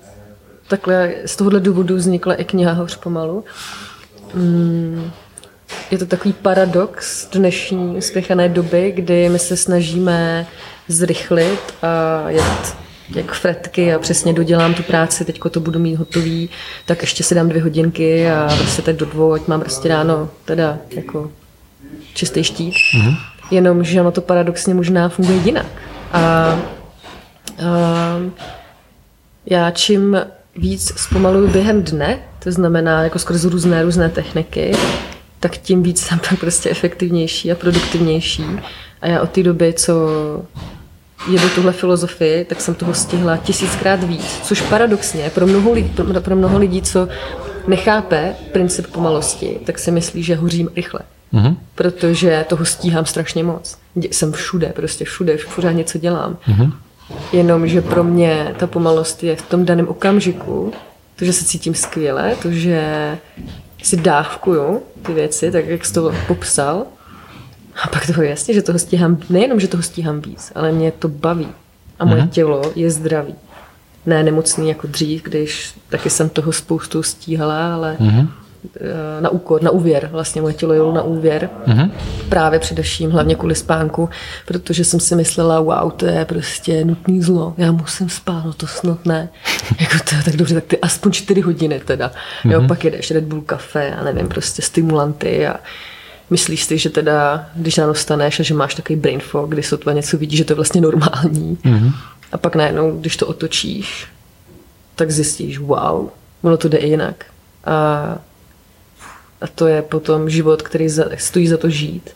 takhle 0.69 1.15
z 1.27 1.37
tohohle 1.37 1.61
důvodu 1.61 1.97
vznikla 1.97 2.35
i 2.35 2.45
kniha 2.45 2.73
Hoř 2.73 2.97
pomalu. 2.97 3.45
Mm, 4.35 5.11
je 5.91 5.99
to 5.99 6.07
takový 6.07 6.33
paradox 6.33 7.27
dnešní 7.33 7.97
uspěchané 7.97 8.49
doby, 8.49 8.93
kdy 8.97 9.29
my 9.29 9.39
se 9.39 9.57
snažíme 9.57 10.47
zrychlit 10.89 11.75
a 11.83 12.31
jet 12.31 12.77
jak 13.15 13.33
fretky 13.33 13.95
a 13.95 13.99
přesně 13.99 14.33
dodělám 14.33 14.75
tu 14.75 14.83
práci, 14.83 15.25
teďko 15.25 15.51
to 15.51 15.61
budu 15.61 15.79
mít 15.79 15.95
hotový, 15.95 16.51
tak 16.87 17.01
ještě 17.01 17.23
si 17.23 17.35
dám 17.35 17.49
dvě 17.49 17.63
hodinky 17.63 18.31
a 18.31 18.55
prostě 18.59 18.83
tak 18.83 18.97
do 18.97 19.07
dvou, 19.07 19.33
ať 19.33 19.47
mám 19.47 19.61
prostě 19.61 19.89
ráno 19.89 20.29
teda 20.45 20.79
jako 20.91 21.31
čistý 22.15 22.45
štít. 22.45 22.75
Mm-hmm. 22.75 23.17
Jenom, 23.51 23.85
že 23.85 24.01
ono 24.01 24.11
to 24.11 24.21
paradoxně 24.21 24.75
možná 24.75 25.09
funguje 25.09 25.39
jinak. 25.39 25.67
A, 26.13 26.21
a 26.21 26.59
já 29.47 29.71
čím 29.71 30.21
víc 30.57 30.93
zpomaluju 30.97 31.49
během 31.49 31.83
dne, 31.83 32.19
to 32.39 32.53
znamená 32.53 33.03
jako 33.03 33.19
skrz 33.19 33.45
různé, 33.45 33.83
různé 33.83 34.09
techniky, 34.09 34.73
tak 35.41 35.57
tím 35.57 35.83
víc 35.83 36.01
jsem 36.01 36.19
pak 36.19 36.39
prostě 36.41 36.71
efektivnější 36.71 37.53
a 37.53 37.55
produktivnější. 37.55 38.45
A 39.01 39.07
já 39.07 39.23
od 39.23 39.31
té 39.31 39.43
doby, 39.43 39.73
co 39.73 39.95
jedu 41.31 41.49
tuhle 41.49 41.73
filozofii, 41.73 42.45
tak 42.45 42.61
jsem 42.61 42.75
toho 42.75 42.95
stihla 42.95 43.37
tisíckrát 43.37 44.05
víc, 44.05 44.41
což 44.43 44.61
paradoxně 44.61 45.31
pro 45.35 45.47
mnoho 45.47 45.73
lidí, 45.73 45.89
pro, 45.89 46.21
pro 46.21 46.37
mnoho 46.37 46.59
lidí 46.59 46.83
co 46.83 47.09
nechápe 47.67 48.35
princip 48.53 48.87
pomalosti, 48.87 49.59
tak 49.67 49.79
si 49.79 49.91
myslí, 49.91 50.23
že 50.23 50.35
hořím 50.35 50.71
rychle. 50.77 51.01
Mm-hmm. 51.33 51.57
Protože 51.75 52.45
toho 52.49 52.65
stíhám 52.65 53.07
strašně 53.07 53.45
moc. 53.45 53.79
Jsem 53.97 54.33
všude, 54.33 54.73
prostě 54.77 55.05
všude, 55.05 55.37
pořád 55.55 55.73
něco 55.73 55.99
dělám. 55.99 56.37
Mm-hmm. 56.49 56.73
Jenomže 57.33 57.83
pro 57.83 58.05
mě 58.05 58.55
ta 58.59 58.67
pomalost 58.67 59.23
je 59.23 59.37
v 59.37 59.43
tom 59.43 59.65
daném 59.65 59.89
okamžiku, 59.89 60.73
to, 61.17 61.25
že 61.25 61.33
se 61.33 61.45
cítím 61.45 61.75
skvěle, 61.75 62.37
to, 62.43 62.51
že 62.51 63.19
si 63.83 63.97
dávkuju 63.97 64.83
ty 65.03 65.13
věci, 65.13 65.51
tak 65.51 65.67
jak 65.67 65.85
jsi 65.85 65.93
to 65.93 66.15
popsal, 66.29 66.85
a 67.83 67.89
pak 67.89 68.07
toho 68.07 68.23
jasně, 68.23 68.55
že 68.55 68.63
toho 68.63 68.79
stíhám, 68.79 69.19
nejenom, 69.31 69.61
že 69.61 69.69
toho 69.69 69.83
stíhám 69.83 70.21
víc, 70.21 70.53
ale 70.55 70.73
mě 70.73 70.93
to 70.93 71.09
baví. 71.09 71.49
A 71.99 72.05
moje 72.05 72.23
mm-hmm. 72.23 72.29
tělo 72.29 72.63
je 72.75 72.91
zdravý. 72.91 73.35
Ne 74.07 74.23
nemocný 74.23 74.69
jako 74.69 74.87
dřív, 74.87 75.23
když 75.23 75.75
taky 75.89 76.11
jsem 76.11 76.29
toho 76.29 76.53
spoustu 76.53 77.03
stíhala, 77.03 77.75
ale, 77.75 77.97
mm-hmm. 78.01 78.29
na 79.21 79.31
úkor, 79.31 79.63
na 79.63 79.71
úvěr. 79.71 80.09
Vlastně 80.13 80.43
moje 80.43 80.55
tělo 80.55 80.73
jelo 80.73 80.93
na 80.93 81.03
úvěr. 81.03 81.51
Mm-hmm. 81.67 81.91
Právě 82.29 82.59
především, 82.59 83.11
hlavně 83.11 83.35
kvůli 83.35 83.55
spánku, 83.55 84.09
protože 84.47 84.85
jsem 84.85 85.01
si 85.01 85.17
myslela, 85.17 85.61
wow, 85.61 85.93
to 85.93 86.07
je 86.07 86.25
prostě 86.25 86.85
nutný 86.85 87.23
zlo. 87.23 87.55
Já 87.57 87.73
musím 87.73 88.09
spát, 88.09 88.45
no 88.45 88.53
to 88.53 88.67
snad 88.67 89.07
ne. 89.07 89.29
jako 89.81 89.95
to, 89.99 90.17
tak 90.25 90.37
dobře, 90.37 90.55
tak 90.55 90.65
ty 90.65 90.79
aspoň 90.79 91.13
čtyři 91.13 91.41
hodiny 91.41 91.81
teda. 91.85 92.09
Mm-hmm. 92.09 92.51
Jo, 92.51 92.59
mhm. 92.59 92.69
pak 92.69 92.85
jedeš 92.85 93.11
Red 93.11 93.25
Bull 93.25 93.43
kafe 93.43 93.95
a 93.95 94.05
nevím, 94.05 94.29
prostě 94.29 94.63
stimulanty 94.63 95.47
a 95.47 95.57
myslíš 96.33 96.65
si, 96.65 96.79
že 96.79 96.91
teda, 96.91 97.51
když 97.55 97.79
ráno 97.79 97.95
staneš 97.95 98.41
a 98.41 98.43
že 98.43 98.55
máš 98.55 98.75
takový 98.75 98.99
brain 98.99 99.21
fog, 99.21 99.51
kdy 99.51 99.63
sotva 99.63 99.93
něco 99.93 100.19
vidíš, 100.19 100.39
že 100.39 100.45
to 100.45 100.53
je 100.53 100.57
vlastně 100.57 100.81
normální. 100.81 101.59
Mm-hmm. 101.65 101.93
A 102.33 102.39
pak 102.39 102.57
najednou, 102.57 102.99
když 103.01 103.17
to 103.17 103.27
otočíš, 103.27 104.07
tak 104.97 105.11
zjistíš, 105.11 105.59
wow, 105.59 106.09
ono 106.43 106.57
to 106.57 106.69
jde 106.69 106.79
i 106.79 106.89
jinak. 106.89 107.25
A, 107.65 107.77
a 109.41 109.47
to 109.55 109.67
je 109.67 109.83
potom 109.83 110.31
život, 110.31 110.63
který 110.63 110.89
za, 110.89 111.05
stojí 111.17 111.49
za 111.49 111.57
to 111.57 111.71
žít, 111.71 112.11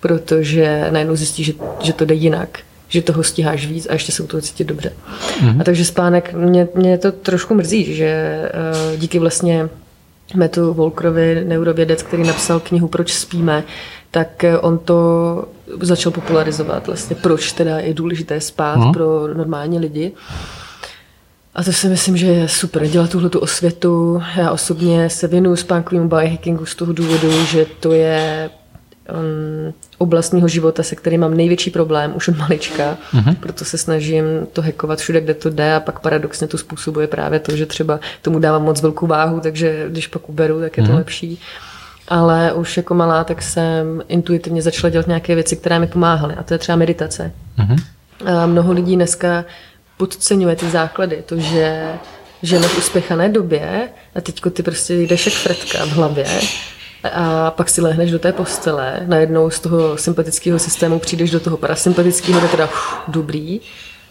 protože 0.00 0.88
najednou 0.90 1.16
zjistíš, 1.16 1.46
že, 1.46 1.52
že 1.82 1.92
to 1.92 2.04
jde 2.04 2.14
jinak, 2.14 2.58
že 2.88 3.02
toho 3.02 3.22
stíháš 3.22 3.66
víc 3.66 3.86
a 3.90 3.92
ještě 3.92 4.12
se 4.12 4.22
u 4.22 4.26
toho 4.26 4.40
cítit 4.40 4.64
dobře. 4.64 4.92
Mm-hmm. 5.40 5.60
A 5.60 5.64
takže 5.64 5.84
spánek, 5.84 6.32
mě, 6.32 6.68
mě 6.74 6.98
to 6.98 7.12
trošku 7.12 7.54
mrzí, 7.54 7.94
že 7.94 8.42
uh, 8.92 9.00
díky 9.00 9.18
vlastně 9.18 9.68
Metu 10.34 10.74
Volkrovi, 10.74 11.44
neurovědec, 11.44 12.02
který 12.02 12.26
napsal 12.26 12.60
knihu 12.60 12.88
Proč 12.88 13.12
spíme, 13.12 13.64
tak 14.10 14.44
eh, 14.44 14.58
on 14.58 14.78
to 14.78 15.44
začal 15.80 16.12
popularizovat 16.12 16.86
vlastně, 16.86 17.16
proč 17.16 17.52
teda 17.52 17.78
je 17.78 17.94
důležité 17.94 18.40
spát 18.40 18.76
no. 18.76 18.92
pro 18.92 19.34
normální 19.34 19.78
lidi. 19.78 20.12
A 21.54 21.64
to 21.64 21.72
si 21.72 21.88
myslím, 21.88 22.16
že 22.16 22.26
je 22.26 22.48
super 22.48 22.86
dělat 22.86 23.10
tuhle 23.10 23.30
tu 23.30 23.38
osvětu. 23.38 24.22
Já 24.36 24.50
osobně 24.50 25.10
se 25.10 25.28
věnuju 25.28 25.56
spánkovému 25.56 26.08
biohackingu 26.08 26.66
z 26.66 26.74
toho 26.74 26.92
důvodu, 26.92 27.44
že 27.44 27.66
to 27.80 27.92
je 27.92 28.50
um, 29.12 29.74
oblast 29.98 30.32
mého 30.32 30.48
života, 30.48 30.82
se 30.82 30.96
kterým 30.96 31.20
mám 31.20 31.36
největší 31.36 31.70
problém 31.70 32.12
už 32.16 32.28
od 32.28 32.36
malička. 32.36 32.98
Uh-huh. 33.14 33.34
Proto 33.34 33.64
se 33.64 33.78
snažím 33.78 34.24
to 34.52 34.62
hackovat 34.62 34.98
všude, 34.98 35.20
kde 35.20 35.34
to 35.34 35.50
jde 35.50 35.74
a 35.74 35.80
pak 35.80 36.00
paradoxně 36.00 36.46
to 36.46 36.58
způsobuje 36.58 37.06
právě 37.06 37.38
to, 37.38 37.56
že 37.56 37.66
třeba 37.66 38.00
tomu 38.22 38.38
dávám 38.38 38.62
moc 38.62 38.82
velkou 38.82 39.06
váhu, 39.06 39.40
takže 39.40 39.86
když 39.88 40.06
pak 40.06 40.28
uberu, 40.28 40.60
tak 40.60 40.76
je 40.76 40.82
uh-huh. 40.82 40.86
to 40.86 40.92
mhm. 40.92 40.98
lepší. 40.98 41.40
Ale 42.08 42.52
už 42.52 42.76
jako 42.76 42.94
malá, 42.94 43.24
tak 43.24 43.42
jsem 43.42 44.02
intuitivně 44.08 44.62
začala 44.62 44.90
dělat 44.90 45.06
nějaké 45.06 45.34
věci, 45.34 45.56
které 45.56 45.78
mi 45.78 45.86
pomáhaly. 45.86 46.34
A 46.34 46.42
to 46.42 46.54
je 46.54 46.58
třeba 46.58 46.76
meditace. 46.76 47.32
Uh-huh. 47.58 47.82
A 48.26 48.46
mnoho 48.46 48.72
lidí 48.72 48.96
dneska 48.96 49.44
podceňuje 49.96 50.56
ty 50.56 50.70
základy. 50.70 51.22
To, 51.26 51.38
že 51.38 51.92
žijeme 52.42 52.68
v 52.68 52.78
uspěchané 52.78 53.28
době 53.28 53.88
a 54.14 54.20
teďko 54.20 54.50
ty 54.50 54.62
prostě 54.62 54.94
jdeš 54.94 55.26
jak 55.26 55.34
fretka 55.34 55.84
v 55.84 55.88
hlavě 55.88 56.26
a 57.12 57.50
pak 57.50 57.68
si 57.68 57.80
lehneš 57.80 58.10
do 58.10 58.18
té 58.18 58.32
postele, 58.32 59.00
najednou 59.06 59.50
z 59.50 59.60
toho 59.60 59.98
sympatického 59.98 60.58
systému 60.58 60.98
přijdeš 60.98 61.30
do 61.30 61.40
toho 61.40 61.56
parasympatického, 61.56 62.40
kde 62.40 62.48
teda 62.48 62.64
uf, 62.64 63.00
dobrý, 63.08 63.60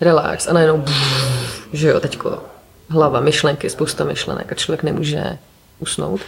relax 0.02 0.48
a 0.48 0.54
najednou 0.54 0.78
buf, 0.78 1.70
že 1.74 1.88
jo, 1.88 2.00
teďko 2.00 2.38
hlava, 2.90 3.20
myšlenky, 3.20 3.70
spousta 3.70 4.04
myšlenek 4.04 4.52
a 4.52 4.56
člověk 4.56 4.84
nemůže 4.84 5.38
usnout 5.80 6.22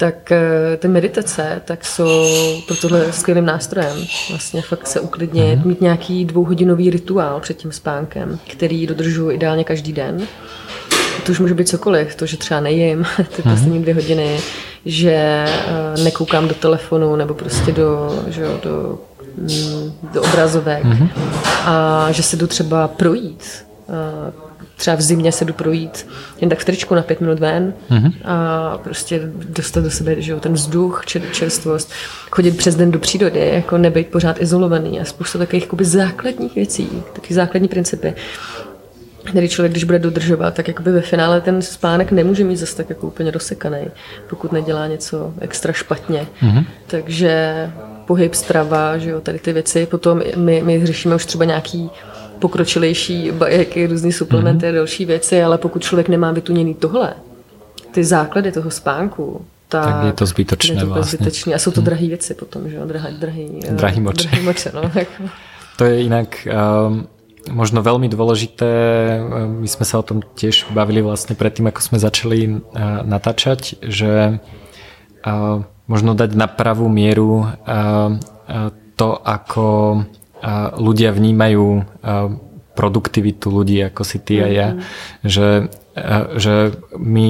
tak 0.00 0.32
eh, 0.32 0.76
ty 0.76 0.88
meditace 0.88 1.62
tak 1.64 1.84
jsou 1.84 2.26
pro 2.66 2.76
tohle 2.76 3.12
skvělým 3.12 3.44
nástrojem. 3.44 3.96
Vlastně 4.30 4.62
fakt 4.62 4.86
se 4.86 5.00
uklidnit, 5.00 5.58
mm. 5.58 5.68
mít 5.68 5.80
nějaký 5.80 6.24
dvouhodinový 6.24 6.90
rituál 6.90 7.40
před 7.40 7.56
tím 7.56 7.72
spánkem, 7.72 8.38
který 8.50 8.86
dodržuji 8.86 9.30
ideálně 9.30 9.64
každý 9.64 9.92
den. 9.92 10.26
To 11.26 11.32
už 11.32 11.38
může 11.38 11.54
být 11.54 11.68
cokoliv, 11.68 12.14
to, 12.14 12.26
že 12.26 12.36
třeba 12.36 12.60
nejím 12.60 13.06
ty 13.16 13.42
mm. 13.44 13.54
poslední 13.54 13.82
dvě 13.82 13.94
hodiny, 13.94 14.40
že 14.84 15.44
eh, 15.46 16.02
nekoukám 16.04 16.48
do 16.48 16.54
telefonu 16.54 17.16
nebo 17.16 17.34
prostě 17.34 17.72
do, 17.72 18.18
že 18.28 18.42
jo, 18.42 18.58
do, 18.62 18.98
mm, 19.36 19.92
do 20.12 20.22
obrazovek 20.22 20.84
mm. 20.84 21.08
a 21.64 22.06
že 22.10 22.22
se 22.22 22.36
jdu 22.36 22.46
třeba 22.46 22.88
projít 22.88 23.64
eh, 23.88 24.32
třeba 24.80 24.96
v 24.96 25.00
zimě 25.00 25.32
se 25.32 25.44
jdu 25.44 25.52
projít 25.52 26.06
jen 26.40 26.50
tak 26.50 26.58
v 26.58 26.64
tričku 26.64 26.94
na 26.94 27.02
pět 27.02 27.20
minut 27.20 27.38
ven 27.38 27.74
mm-hmm. 27.90 28.12
a 28.24 28.78
prostě 28.78 29.20
dostat 29.34 29.84
do 29.84 29.90
sebe 29.90 30.22
že 30.22 30.32
jo, 30.32 30.40
ten 30.40 30.52
vzduch, 30.52 31.02
čer, 31.06 31.22
čerstvost, 31.32 31.92
chodit 32.30 32.56
přes 32.56 32.74
den 32.74 32.90
do 32.90 32.98
přírody, 32.98 33.50
jako 33.54 33.78
nebyt 33.78 34.06
pořád 34.06 34.42
izolovaný 34.42 35.00
a 35.00 35.04
spousta 35.04 35.38
takových 35.38 35.64
jakoby, 35.64 35.84
základních 35.84 36.54
věcí, 36.54 36.88
taky 37.12 37.34
základní 37.34 37.68
principy 37.68 38.14
který 39.24 39.48
člověk, 39.48 39.72
když 39.72 39.84
bude 39.84 39.98
dodržovat, 39.98 40.54
tak 40.54 40.68
jakoby 40.68 40.92
ve 40.92 41.00
finále 41.00 41.40
ten 41.40 41.62
spánek 41.62 42.12
nemůže 42.12 42.44
mít 42.44 42.56
zase 42.56 42.76
tak 42.76 42.90
jako 42.90 43.06
úplně 43.06 43.30
rozsekaný, 43.30 43.86
pokud 44.30 44.52
nedělá 44.52 44.86
něco 44.86 45.34
extra 45.40 45.72
špatně. 45.72 46.26
Mm-hmm. 46.42 46.64
Takže 46.86 47.70
pohyb, 48.06 48.34
strava, 48.34 48.98
že 48.98 49.10
jo, 49.10 49.20
tady 49.20 49.38
ty 49.38 49.52
věci. 49.52 49.86
Potom 49.86 50.22
my, 50.36 50.62
my 50.64 50.86
řešíme 50.86 51.14
už 51.14 51.26
třeba 51.26 51.44
nějaký 51.44 51.90
pokročilejší 52.38 53.30
bajeky, 53.32 53.86
různý 53.86 54.12
suplementy 54.12 54.66
mm-hmm. 54.66 54.70
a 54.70 54.74
další 54.74 55.04
věci, 55.04 55.42
ale 55.42 55.58
pokud 55.58 55.82
člověk 55.82 56.08
nemá 56.08 56.32
vytuněný 56.32 56.74
tohle, 56.74 57.14
ty 57.90 58.04
základy 58.04 58.52
toho 58.52 58.70
spánku, 58.70 59.44
tak, 59.68 59.84
tak 59.84 60.04
je 60.04 60.12
to 60.12 60.26
zbytočné 60.26 60.74
je 60.74 60.80
to 60.80 60.86
vlastně. 60.86 61.16
Zbytočné. 61.16 61.54
A 61.54 61.58
jsou 61.58 61.70
to 61.70 61.80
mhm. 61.80 61.84
drahé 61.84 62.06
věci 62.06 62.34
potom, 62.34 62.70
že 62.70 62.76
jo? 62.76 62.86
Drahý, 62.86 63.16
drahý, 63.18 63.60
drahý 63.70 64.00
moče. 64.00 64.28
Drahý 64.28 64.44
moče 64.44 64.72
no. 64.74 64.92
to 65.76 65.84
je 65.84 66.02
inak 66.02 66.48
um, 66.88 67.06
možno 67.50 67.82
veľmi 67.82 68.06
dôležité, 68.06 68.70
my 69.60 69.68
sme 69.68 69.84
sa 69.84 70.00
o 70.00 70.06
tom 70.06 70.22
tiež 70.22 70.70
bavili 70.72 71.02
vlastne 71.02 71.34
predtým, 71.34 71.68
ako 71.68 71.80
sme 71.82 71.98
začali 71.98 72.40
uh, 72.46 73.02
natáčať, 73.02 73.82
že 73.84 74.38
uh, 75.26 75.66
možno 75.90 76.14
dať 76.14 76.30
na 76.38 76.46
pravú 76.46 76.86
mieru 76.86 77.50
to, 78.94 79.08
ako 79.26 79.66
ľudia 80.78 81.10
vnímajú 81.10 81.82
produktivitu 82.78 83.46
ľudí 83.50 83.82
ako 83.90 84.02
si 84.06 84.22
ty 84.22 84.38
a 84.38 84.48
ja, 84.48 84.68
mm-hmm. 84.70 85.26
že, 85.26 85.48
že 86.38 86.54
my 86.94 87.28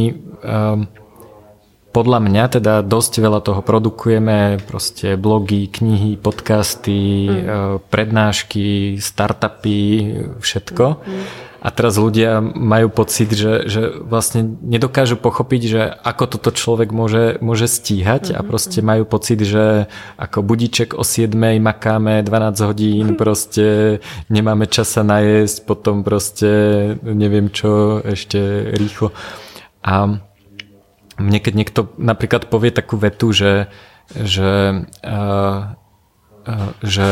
podľa 1.90 2.22
mňa 2.22 2.44
teda 2.60 2.74
dosť 2.86 3.12
veľa 3.18 3.40
toho 3.42 3.60
produkujeme, 3.66 4.62
proste 4.62 5.18
blogy, 5.18 5.66
knihy, 5.66 6.14
podcasty, 6.14 7.26
mm. 7.26 7.82
prednášky, 7.90 8.98
startupy, 9.02 9.82
všetko. 10.38 11.02
Mm. 11.02 11.24
A 11.60 11.68
teraz 11.68 12.00
ľudia 12.00 12.40
majú 12.40 12.88
pocit, 12.88 13.28
že, 13.36 13.68
že 13.68 13.92
vlastne 14.00 14.56
nedokážu 14.64 15.20
pochopiť, 15.20 15.62
že 15.68 15.82
ako 15.92 16.24
toto 16.38 16.50
človek 16.56 16.88
môže, 16.88 17.36
môže 17.44 17.68
stíhať 17.68 18.32
a 18.32 18.40
mhm, 18.40 18.48
proste 18.48 18.80
majú 18.80 19.04
pocit, 19.04 19.44
že 19.44 19.84
ako 20.16 20.40
budíček 20.40 20.96
o 20.96 21.04
7 21.04 21.36
makáme 21.60 22.24
12 22.24 22.64
hodín, 22.64 23.06
proste 23.20 23.98
nemáme 24.32 24.72
čas 24.72 24.96
sa 24.96 25.04
najesť, 25.04 25.68
potom 25.68 26.00
proste 26.00 26.48
neviem 27.04 27.52
čo, 27.52 28.00
ešte 28.00 28.72
rýchlo. 28.72 29.12
A 29.84 30.16
mne 31.20 31.38
keď 31.44 31.54
niekto 31.54 31.80
napríklad 32.00 32.48
povie 32.48 32.72
takú 32.72 32.96
vetu, 32.96 33.36
že, 33.36 33.68
že, 34.16 34.84
uh, 35.04 35.76
uh, 36.48 36.70
že 36.80 37.08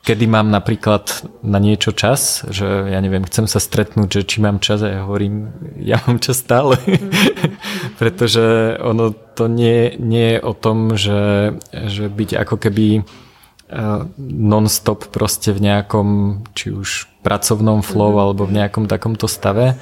kedy 0.00 0.24
mám 0.26 0.48
napríklad 0.48 1.28
na 1.44 1.60
niečo 1.60 1.92
čas, 1.92 2.48
že 2.48 2.64
ja 2.64 2.98
neviem, 3.04 3.24
chcem 3.28 3.44
sa 3.44 3.60
stretnúť, 3.60 4.08
že 4.08 4.22
či 4.24 4.36
mám 4.40 4.56
čas 4.58 4.80
a 4.80 4.88
ja 4.88 5.00
hovorím, 5.04 5.52
ja 5.76 6.00
mám 6.08 6.16
čas 6.24 6.40
stále. 6.40 6.80
Mm-hmm. 6.80 7.12
Pretože 8.00 8.76
ono 8.80 9.12
to 9.12 9.46
nie, 9.46 9.92
nie 10.00 10.36
je 10.36 10.40
o 10.40 10.52
tom, 10.56 10.96
že, 10.96 11.54
že 11.70 12.08
byť 12.08 12.30
ako 12.32 12.56
keby 12.56 12.86
uh, 13.04 14.08
non-stop 14.18 15.12
proste 15.12 15.52
v 15.52 15.68
nejakom 15.68 16.08
či 16.56 16.72
už 16.72 17.06
pracovnom 17.20 17.84
flow 17.84 18.16
mm-hmm. 18.16 18.24
alebo 18.24 18.42
v 18.48 18.56
nejakom 18.56 18.88
takomto 18.88 19.28
stave, 19.28 19.76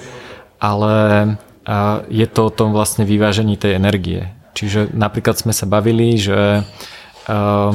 ale 0.59 0.95
uh, 1.69 2.03
je 2.09 2.25
to 2.25 2.49
o 2.49 2.55
tom 2.55 2.73
vlastne 2.73 3.05
vyvážení 3.05 3.61
tej 3.61 3.77
energie. 3.77 4.33
Čiže 4.57 4.91
napríklad 4.97 5.37
sme 5.37 5.53
sa 5.53 5.69
bavili, 5.69 6.17
že 6.17 6.65
uh, 6.65 7.71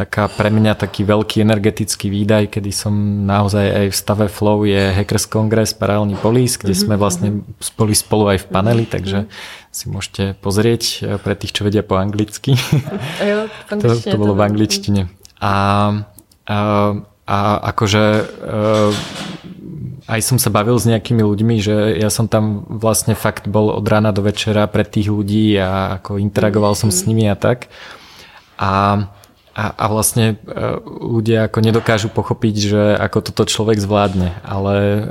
taká 0.00 0.32
pre 0.32 0.48
mňa 0.48 0.80
taký 0.80 1.04
veľký 1.04 1.44
energetický 1.44 2.08
výdaj, 2.08 2.56
kedy 2.56 2.72
som 2.72 2.94
naozaj 3.28 3.66
aj 3.68 3.86
v 3.92 3.96
stave 3.96 4.26
flow 4.32 4.64
je 4.64 4.96
Hackers 4.96 5.28
Congress 5.28 5.76
Paralelní 5.76 6.16
Police, 6.16 6.56
kde 6.56 6.72
mm-hmm. 6.72 6.88
sme 6.88 6.94
vlastne 6.96 7.28
boli 7.76 7.92
spolu 7.92 8.32
aj 8.32 8.38
v 8.40 8.46
paneli, 8.48 8.84
takže 8.88 9.28
si 9.68 9.84
môžete 9.92 10.40
pozrieť 10.40 10.82
eh, 11.04 11.20
pre 11.20 11.36
tých, 11.36 11.52
čo 11.52 11.68
vedia 11.68 11.84
po 11.84 12.00
anglicky. 12.00 12.56
A 13.20 13.24
jo, 13.30 13.38
to, 13.80 13.92
to 14.00 14.16
bolo 14.16 14.32
v 14.32 14.42
angličtine. 14.48 15.12
A, 15.36 15.52
a, 16.48 16.58
a 17.28 17.36
akože 17.68 18.04
eh, 18.24 18.90
aj 20.10 20.20
som 20.26 20.42
sa 20.42 20.50
bavil 20.50 20.74
s 20.74 20.90
nejakými 20.90 21.22
ľuďmi, 21.22 21.56
že 21.62 21.76
ja 21.94 22.10
som 22.10 22.26
tam 22.26 22.66
vlastne 22.66 23.14
fakt 23.14 23.46
bol 23.46 23.70
od 23.70 23.86
rána 23.86 24.10
do 24.10 24.26
večera 24.26 24.66
pre 24.66 24.82
tých 24.82 25.06
ľudí 25.06 25.54
a 25.54 26.02
ako 26.02 26.18
interagoval 26.18 26.74
som 26.74 26.90
s 26.90 27.06
nimi 27.06 27.30
a 27.30 27.38
tak. 27.38 27.70
A 28.58 29.06
a, 29.50 29.74
a 29.74 29.84
vlastne 29.90 30.38
e, 30.46 30.56
ľudia 30.86 31.50
ako 31.50 31.58
nedokážu 31.58 32.08
pochopiť, 32.08 32.54
že 32.54 32.82
ako 32.94 33.18
toto 33.18 33.42
človek 33.50 33.82
zvládne, 33.82 34.38
ale 34.46 34.74
e, 34.78 35.02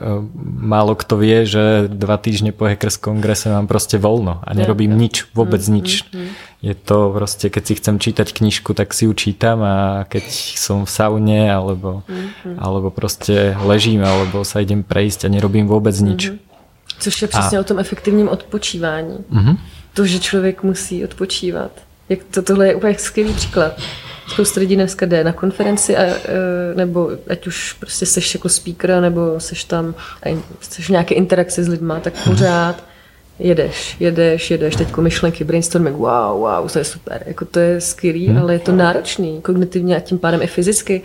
málo 0.64 0.96
kto 0.96 1.20
vie, 1.20 1.44
že 1.44 1.92
dva 1.92 2.16
týždne 2.16 2.56
po 2.56 2.64
Hackers 2.64 2.96
kongrese 2.96 3.52
mám 3.52 3.68
proste 3.68 4.00
voľno 4.00 4.40
a 4.40 4.50
nerobím 4.56 4.96
nič, 4.96 5.28
vôbec 5.36 5.60
mm, 5.60 5.72
nič. 5.76 5.90
Mm, 6.08 6.20
mm. 6.24 6.32
Je 6.60 6.74
to 6.76 7.12
proste, 7.12 7.48
keď 7.52 7.64
si 7.68 7.74
chcem 7.80 7.96
čítať 8.00 8.28
knižku, 8.32 8.72
tak 8.76 8.92
si 8.96 9.08
ju 9.08 9.14
čítam 9.16 9.64
a 9.64 10.04
keď 10.08 10.28
som 10.56 10.84
v 10.84 10.92
saune 10.92 11.48
alebo, 11.48 12.04
alebo 12.60 12.92
proste 12.92 13.56
ležím 13.64 14.04
alebo 14.04 14.44
sa 14.44 14.60
idem 14.60 14.84
prejsť 14.84 15.28
a 15.28 15.32
nerobím 15.32 15.68
vôbec 15.68 15.96
nič. 16.00 16.36
Což 17.00 17.22
je 17.22 17.28
přesně 17.28 17.58
a... 17.58 17.62
o 17.62 17.64
tom 17.64 17.80
efektivním 17.80 18.30
odpočívání. 18.30 19.18
Mm-hmm. 19.32 19.58
To, 19.94 20.06
že 20.06 20.20
člověk 20.20 20.64
musí 20.64 21.04
odpočívat. 21.04 21.72
Jak 22.10 22.20
to, 22.32 22.42
tohle 22.42 22.68
je 22.68 22.76
úplně 22.76 22.96
skvělý 22.98 23.34
příklad. 23.34 23.72
Spousta 24.40 24.60
lidí 24.60 24.76
dneska 24.76 25.06
jde 25.06 25.24
na 25.24 25.34
konferenci, 25.34 25.98
a, 25.98 26.04
e, 26.04 26.16
nebo 26.76 27.12
ať 27.30 27.48
už 27.48 27.74
prostě 27.74 28.06
seš 28.06 28.34
jako 28.34 28.50
speaker, 28.50 29.02
nebo 29.02 29.40
seš 29.40 29.64
tam 29.64 29.96
a 30.24 30.44
seš 30.62 30.86
v 30.86 30.90
nějaké 30.90 31.16
interakci 31.16 31.64
s 31.64 31.68
lidma, 31.68 32.00
tak 32.00 32.14
pořád 32.24 32.84
jedeš, 33.40 33.98
jedeš, 34.00 34.52
jedeš, 34.52 34.76
teďko 34.76 35.02
myšlenky, 35.02 35.44
brainstorming, 35.44 35.98
wow, 35.98 36.40
wow, 36.40 36.70
to 36.74 36.80
je 36.80 36.86
super, 36.86 37.24
jako 37.26 37.46
to 37.46 37.60
je 37.60 37.82
skvělý, 37.82 38.28
hmm. 38.28 38.38
ale 38.38 38.54
je 38.54 38.60
to 38.60 38.72
náročný 38.72 39.42
kognitivně 39.42 39.96
a 39.96 40.00
tím 40.00 40.20
pádem 40.20 40.42
i 40.42 40.48
fyzicky. 40.48 41.02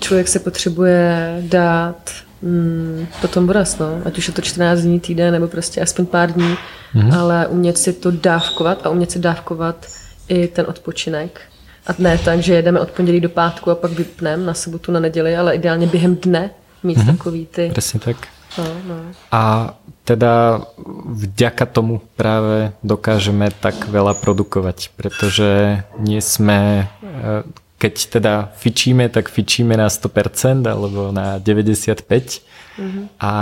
Člověk 0.00 0.28
se 0.28 0.38
potřebuje 0.38 1.36
dát 1.40 2.10
hmm, 2.42 3.06
potom 3.20 3.46
voraz, 3.46 3.78
no. 3.78 4.02
ať 4.04 4.18
už 4.18 4.28
je 4.28 4.34
to 4.34 4.42
14 4.42 4.80
dní, 4.80 5.00
týden, 5.00 5.32
nebo 5.32 5.48
prostě 5.48 5.80
aspoň 5.80 6.06
pár 6.06 6.32
dní, 6.32 6.56
hmm. 6.92 7.12
ale 7.12 7.46
umět 7.46 7.78
si 7.78 7.92
to 7.92 8.10
dávkovat 8.10 8.86
a 8.86 8.90
umět 8.90 9.10
si 9.10 9.18
dávkovat 9.18 9.86
i 10.28 10.48
ten 10.48 10.66
odpočinek 10.68 11.40
a 11.86 11.94
ne 11.98 12.18
tak, 12.18 12.42
že 12.42 12.54
jedeme 12.54 12.80
od 12.80 12.90
pondělí 12.90 13.20
do 13.20 13.28
pátku 13.28 13.70
a 13.70 13.74
pak 13.74 13.90
vypneme 13.90 14.44
na 14.44 14.54
sobotu, 14.54 14.92
na 14.92 15.00
neděli, 15.00 15.36
ale 15.36 15.54
ideálně 15.54 15.86
během 15.86 16.16
dne 16.16 16.50
mít 16.82 16.98
mm-hmm. 16.98 17.16
takový 17.16 17.46
ty... 17.46 17.70
Presne 17.72 18.00
tak. 18.00 18.16
No, 18.58 18.64
no. 18.88 18.96
A 19.32 19.74
teda 20.04 20.64
vďaka 21.06 21.66
tomu 21.66 22.00
práve 22.16 22.72
dokážeme 22.80 23.50
tak 23.52 23.90
veľa 23.90 24.14
produkovať, 24.16 24.96
pretože 24.96 25.82
nie 26.00 26.22
sme, 26.22 26.86
e, 26.86 27.42
keď 27.76 27.94
teda 28.16 28.34
fičíme, 28.56 29.10
tak 29.12 29.28
fičíme 29.28 29.76
na 29.76 29.90
100% 29.90 30.64
alebo 30.64 31.12
na 31.12 31.36
95%, 31.42 32.40
Mm-hmm. 32.76 33.04
A, 33.16 33.34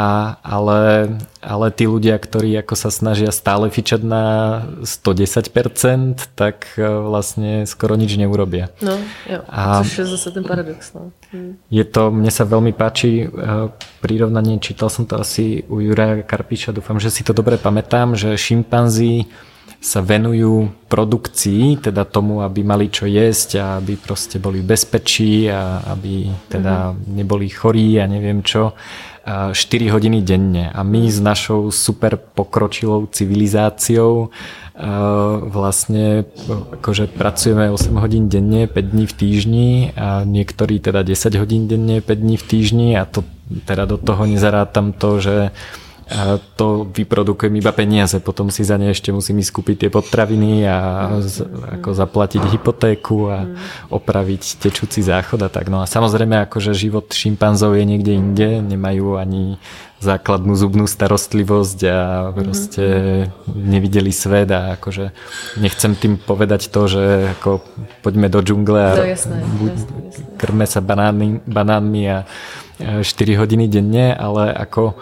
ale, 0.46 0.80
ale 1.42 1.66
tí 1.74 1.90
ľudia, 1.90 2.14
ktorí 2.14 2.54
ako 2.62 2.74
sa 2.78 2.90
snažia 2.94 3.34
stále 3.34 3.66
fičať 3.66 4.00
na 4.06 4.24
110%, 4.86 6.38
tak 6.38 6.78
e, 6.78 6.86
vlastne 6.86 7.66
skoro 7.66 7.98
nič 7.98 8.14
neurobia. 8.14 8.70
No, 8.78 8.94
jo, 9.26 9.42
a 9.50 9.82
což 9.82 10.06
je 10.06 10.06
zase 10.14 10.28
ten 10.30 10.46
paradox. 10.46 10.94
No. 10.94 11.10
Mm. 11.34 11.58
Je 11.66 11.84
to, 11.84 12.14
mne 12.14 12.30
sa 12.30 12.46
veľmi 12.46 12.70
páči 12.70 13.26
e, 13.26 13.68
prirovnanie, 13.98 14.62
čítal 14.62 14.86
som 14.86 15.02
to 15.02 15.18
asi 15.18 15.66
u 15.66 15.82
Juraja 15.82 16.22
Karpiča, 16.22 16.70
dúfam, 16.70 17.02
že 17.02 17.10
si 17.10 17.26
to 17.26 17.34
dobre 17.34 17.58
pamätám, 17.58 18.14
že 18.14 18.38
šimpanzí 18.38 19.26
sa 19.84 20.00
venujú 20.00 20.72
produkcii, 20.88 21.76
teda 21.76 22.08
tomu, 22.08 22.40
aby 22.40 22.64
mali 22.64 22.88
čo 22.88 23.04
jesť 23.04 23.60
a 23.60 23.64
aby 23.76 24.00
proste 24.00 24.40
boli 24.40 24.64
v 24.64 24.72
bezpečí 24.72 25.44
a 25.52 25.84
aby 25.92 26.32
teda 26.48 26.96
mm-hmm. 26.96 27.12
neboli 27.12 27.52
chorí 27.52 28.00
a 28.00 28.08
neviem 28.08 28.40
čo 28.40 28.72
4 29.24 29.88
hodiny 29.88 30.20
denne. 30.20 30.68
A 30.68 30.84
my 30.84 31.08
s 31.08 31.20
našou 31.20 31.72
super 31.72 32.16
pokročilou 32.16 33.08
civilizáciou 33.08 34.28
vlastne 35.48 36.26
akože 36.50 37.06
pracujeme 37.14 37.70
8 37.70 37.94
hodín 37.94 38.26
denne, 38.26 38.66
5 38.66 38.74
dní 38.82 39.06
v 39.06 39.14
týždni 39.14 39.70
a 39.94 40.26
niektorí 40.26 40.82
teda 40.82 41.06
10 41.06 41.34
hodín 41.38 41.70
denne, 41.70 42.02
5 42.02 42.10
dní 42.10 42.36
v 42.36 42.44
týždni 42.44 42.88
a 42.98 43.06
to 43.06 43.22
teda 43.64 43.86
do 43.86 43.96
toho 44.02 44.26
nezarátam 44.26 44.90
to, 44.90 45.22
že 45.22 45.54
a 46.04 46.36
to 46.36 46.84
vyprodukujem 46.84 47.54
iba 47.56 47.72
peniaze, 47.72 48.20
potom 48.20 48.52
si 48.52 48.60
za 48.60 48.76
ne 48.76 48.92
ešte 48.92 49.08
musím 49.08 49.40
ísť 49.40 49.52
kúpiť 49.56 49.76
tie 49.86 49.90
potraviny 49.90 50.68
a 50.68 50.76
z, 51.24 51.48
ako 51.80 51.96
zaplatiť 51.96 52.44
hypotéku 52.44 53.32
a 53.32 53.48
opraviť 53.88 54.60
tečúci 54.60 55.00
záchod 55.00 55.40
a 55.40 55.48
tak. 55.48 55.72
No 55.72 55.80
a 55.80 55.88
samozrejme 55.88 56.44
akože 56.44 56.76
život 56.76 57.08
šimpanzov 57.08 57.72
je 57.80 57.84
niekde 57.88 58.12
inde, 58.12 58.48
nemajú 58.60 59.16
ani 59.16 59.56
základnú 60.04 60.52
zubnú 60.52 60.84
starostlivosť 60.84 61.78
a 61.88 62.00
proste 62.36 62.84
nevideli 63.48 64.12
svet 64.12 64.52
a 64.52 64.76
akože 64.76 65.08
nechcem 65.56 65.96
tým 65.96 66.20
povedať 66.20 66.68
to, 66.68 66.84
že 66.84 67.32
ako 67.40 67.64
poďme 68.04 68.28
do 68.28 68.44
džungle 68.44 68.76
a 68.76 68.92
no, 68.92 69.08
jasné, 69.08 69.40
buď, 69.40 69.72
jasné, 69.72 70.00
jasné. 70.12 70.24
krme 70.36 70.66
sa 70.68 70.84
banánmi, 70.84 71.48
banánmi 71.48 72.02
a 72.12 72.18
4 72.76 73.06
hodiny 73.40 73.70
denne, 73.70 74.12
ale 74.12 74.52
ako 74.52 74.98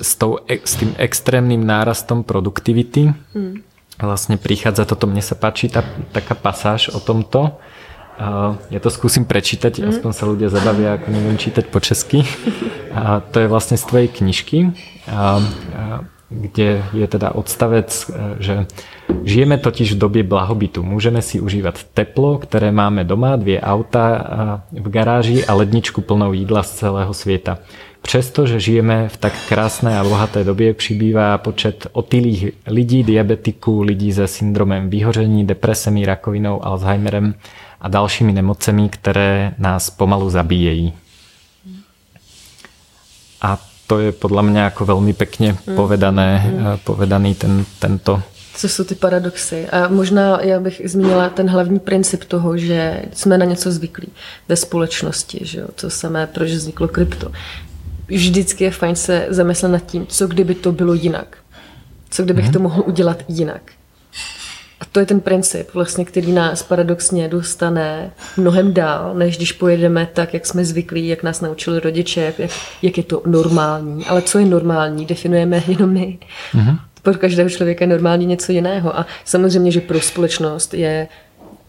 s, 0.00 0.16
tou, 0.16 0.40
e, 0.48 0.58
s 0.60 0.80
tým 0.80 0.96
extrémnym 0.96 1.60
nárastom 1.60 2.24
produktivity 2.24 3.12
mm. 3.12 3.54
vlastne 4.00 4.40
prichádza 4.40 4.88
toto, 4.88 5.06
mne 5.06 5.20
sa 5.20 5.36
páči 5.36 5.68
tá, 5.68 5.84
taká 6.10 6.34
pasáž 6.34 6.90
o 6.96 6.98
tomto. 6.98 7.60
Uh, 8.20 8.60
ja 8.68 8.84
to 8.84 8.92
skúsim 8.92 9.24
prečítať, 9.24 9.80
mm. 9.80 9.96
aspoň 9.96 10.10
sa 10.12 10.28
ľudia 10.28 10.52
zabavia, 10.52 11.00
ako 11.00 11.08
neviem 11.08 11.40
čítať 11.40 11.72
po 11.72 11.80
česky. 11.80 12.20
A 12.96 13.24
to 13.24 13.40
je 13.40 13.48
vlastne 13.48 13.78
z 13.78 13.86
tvojej 13.86 14.08
knižky, 14.10 14.74
a, 15.06 15.14
a, 15.14 15.30
kde 16.26 16.82
je 16.90 17.06
teda 17.06 17.30
odstavec, 17.38 17.86
e, 17.86 18.02
že 18.42 18.54
žijeme 19.22 19.62
totiž 19.62 19.94
v 19.94 20.00
dobie 20.02 20.22
blahobytu. 20.26 20.82
Môžeme 20.82 21.22
si 21.22 21.38
užívať 21.38 21.86
teplo, 21.94 22.42
ktoré 22.42 22.74
máme 22.74 23.06
doma, 23.06 23.38
dvie 23.38 23.62
auta 23.62 24.06
v 24.74 24.86
garáži 24.90 25.46
a 25.46 25.54
ledničku 25.54 26.02
plnou 26.02 26.34
jídla 26.34 26.66
z 26.66 26.70
celého 26.82 27.14
sveta. 27.14 27.62
Přestože 28.10 28.60
žijeme 28.60 29.08
v 29.08 29.16
tak 29.16 29.32
krásné 29.48 29.98
a 29.98 30.04
bohaté 30.04 30.44
době, 30.44 30.74
přibývá 30.74 31.38
počet 31.38 31.86
otylých 31.92 32.46
lidí, 32.66 33.02
diabetiků, 33.02 33.82
lidí 33.82 34.12
se 34.12 34.26
syndromem 34.26 34.90
vyhoření, 34.90 35.46
depresemi, 35.46 36.06
rakovinou, 36.06 36.64
Alzheimerem 36.64 37.34
a 37.80 37.88
dalšími 37.88 38.32
nemocemi, 38.32 38.88
které 38.88 39.54
nás 39.58 39.90
pomalu 39.90 40.30
zabíjejí. 40.30 40.92
A 43.42 43.58
to 43.86 43.98
je 44.02 44.10
podľa 44.10 44.42
mňa 44.42 44.62
ako 44.74 44.82
veľmi 44.90 45.14
pekne 45.14 45.54
mm. 45.54 45.78
povedané, 45.78 46.30
mm. 46.42 46.82
povedaný 46.82 47.38
ten, 47.38 47.62
tento 47.78 48.22
co 48.54 48.68
jsou 48.68 48.84
ty 48.84 48.94
paradoxy. 48.94 49.68
A 49.68 49.88
možná 49.88 50.40
já 50.42 50.60
bych 50.60 50.82
zmínila 50.84 51.28
ten 51.28 51.50
hlavní 51.50 51.78
princip 51.78 52.24
toho, 52.24 52.58
že 52.58 53.02
jsme 53.12 53.38
na 53.38 53.44
něco 53.44 53.72
zvyklí 53.72 54.08
ve 54.48 54.56
společnosti, 54.56 55.38
že 55.42 55.60
jo? 55.60 55.66
to 55.74 55.90
samé, 55.90 56.26
proč 56.26 56.50
vzniklo 56.50 56.88
krypto 56.88 57.32
vždycky 58.16 58.64
je 58.64 58.70
fajn 58.70 58.96
se 58.96 59.26
zamyslet 59.28 59.68
nad 59.68 59.86
tím, 59.86 60.06
co 60.06 60.26
kdyby 60.26 60.54
to 60.54 60.72
bylo 60.72 60.94
jinak. 60.94 61.36
Co 62.10 62.22
kdybych 62.22 62.44
mm-hmm. 62.44 62.52
to 62.52 62.58
mohl 62.58 62.82
udělat 62.86 63.24
jinak. 63.28 63.62
A 64.80 64.84
to 64.92 65.00
je 65.00 65.06
ten 65.06 65.20
princip, 65.20 65.74
vlastně, 65.74 66.04
který 66.04 66.32
nás 66.32 66.62
paradoxně 66.62 67.28
dostane 67.28 68.10
mnohem 68.36 68.74
dál, 68.74 69.14
než 69.14 69.36
když 69.36 69.52
pojedeme 69.52 70.08
tak, 70.12 70.34
jak 70.34 70.46
jsme 70.46 70.64
zvyklí, 70.64 71.08
jak 71.08 71.22
nás 71.22 71.40
naučili 71.40 71.80
rodiče, 71.80 72.20
jak, 72.20 72.50
jak 72.82 72.96
je 72.96 73.02
to 73.02 73.22
normální. 73.26 74.06
Ale 74.06 74.22
co 74.22 74.38
je 74.38 74.46
normální, 74.46 75.06
definujeme 75.06 75.62
jenom 75.68 75.90
my. 75.90 76.18
Mm-hmm. 76.54 76.78
Pro 77.02 77.14
každého 77.14 77.50
člověka 77.50 77.84
je 77.84 77.88
normální 77.88 78.26
něco 78.26 78.52
jiného. 78.52 78.98
A 78.98 79.06
samozřejmě, 79.24 79.72
že 79.72 79.80
pro 79.80 80.00
společnost 80.00 80.74
je 80.74 81.08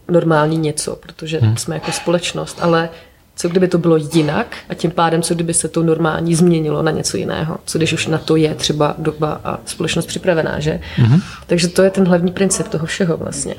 normální 0.08 0.58
něco, 0.58 0.96
protože 0.96 1.40
mm. 1.42 1.56
jsme 1.56 1.74
jako 1.74 1.92
společnost, 1.92 2.58
ale 2.60 2.88
co 3.36 3.48
kdyby 3.48 3.68
to 3.68 3.78
bylo 3.78 3.96
jinak 3.96 4.56
a 4.68 4.74
tím 4.74 4.90
pádem, 4.90 5.22
co 5.22 5.34
kdyby 5.34 5.54
se 5.54 5.68
to 5.68 5.82
normální 5.82 6.34
změnilo 6.34 6.82
na 6.82 6.90
něco 6.90 7.16
jiného. 7.16 7.58
Co 7.64 7.78
když 7.78 7.92
už 7.92 8.06
na 8.06 8.18
to 8.18 8.36
je 8.36 8.54
třeba 8.54 8.94
doba 8.98 9.40
a 9.44 9.58
společnost 9.64 10.06
připravená, 10.06 10.60
že? 10.60 10.80
Mm-hmm. 10.96 11.22
Takže 11.46 11.68
to 11.68 11.82
je 11.82 11.90
ten 11.90 12.08
hlavní 12.08 12.32
princip 12.32 12.68
toho 12.68 12.86
všeho 12.86 13.16
vlastně. 13.16 13.54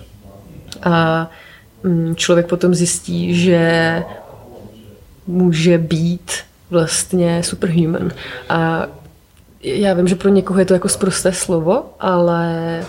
A 0.84 1.30
mm, 1.84 2.16
člověk 2.16 2.48
potom 2.48 2.76
zjistí, 2.76 3.36
že 3.36 4.04
může 5.28 5.78
být 5.78 6.32
vlastně 6.70 7.44
superhuman. 7.44 8.12
A 8.50 8.88
já 9.64 9.94
vím, 9.94 10.08
že 10.08 10.16
pro 10.16 10.30
někoho 10.30 10.60
je 10.60 10.66
to 10.66 10.74
jako 10.74 10.90
zprosté 10.90 11.34
slovo, 11.34 11.84
ale 12.00 12.80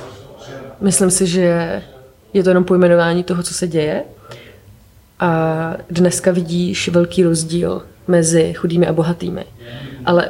myslím 0.81 1.11
si, 1.11 1.27
že 1.27 1.83
je 2.33 2.43
to 2.43 2.51
jenom 2.51 2.65
pojmenování 2.65 3.25
toho, 3.25 3.43
co 3.43 3.55
se 3.55 3.69
děje 3.69 4.03
a 5.21 5.77
dneska 5.91 6.33
vidíš 6.33 6.89
velký 6.89 7.23
rozdíl 7.23 7.83
mezi 8.09 8.53
chudými 8.53 8.87
a 8.87 8.93
bohatými. 8.93 9.45
Ale 10.05 10.29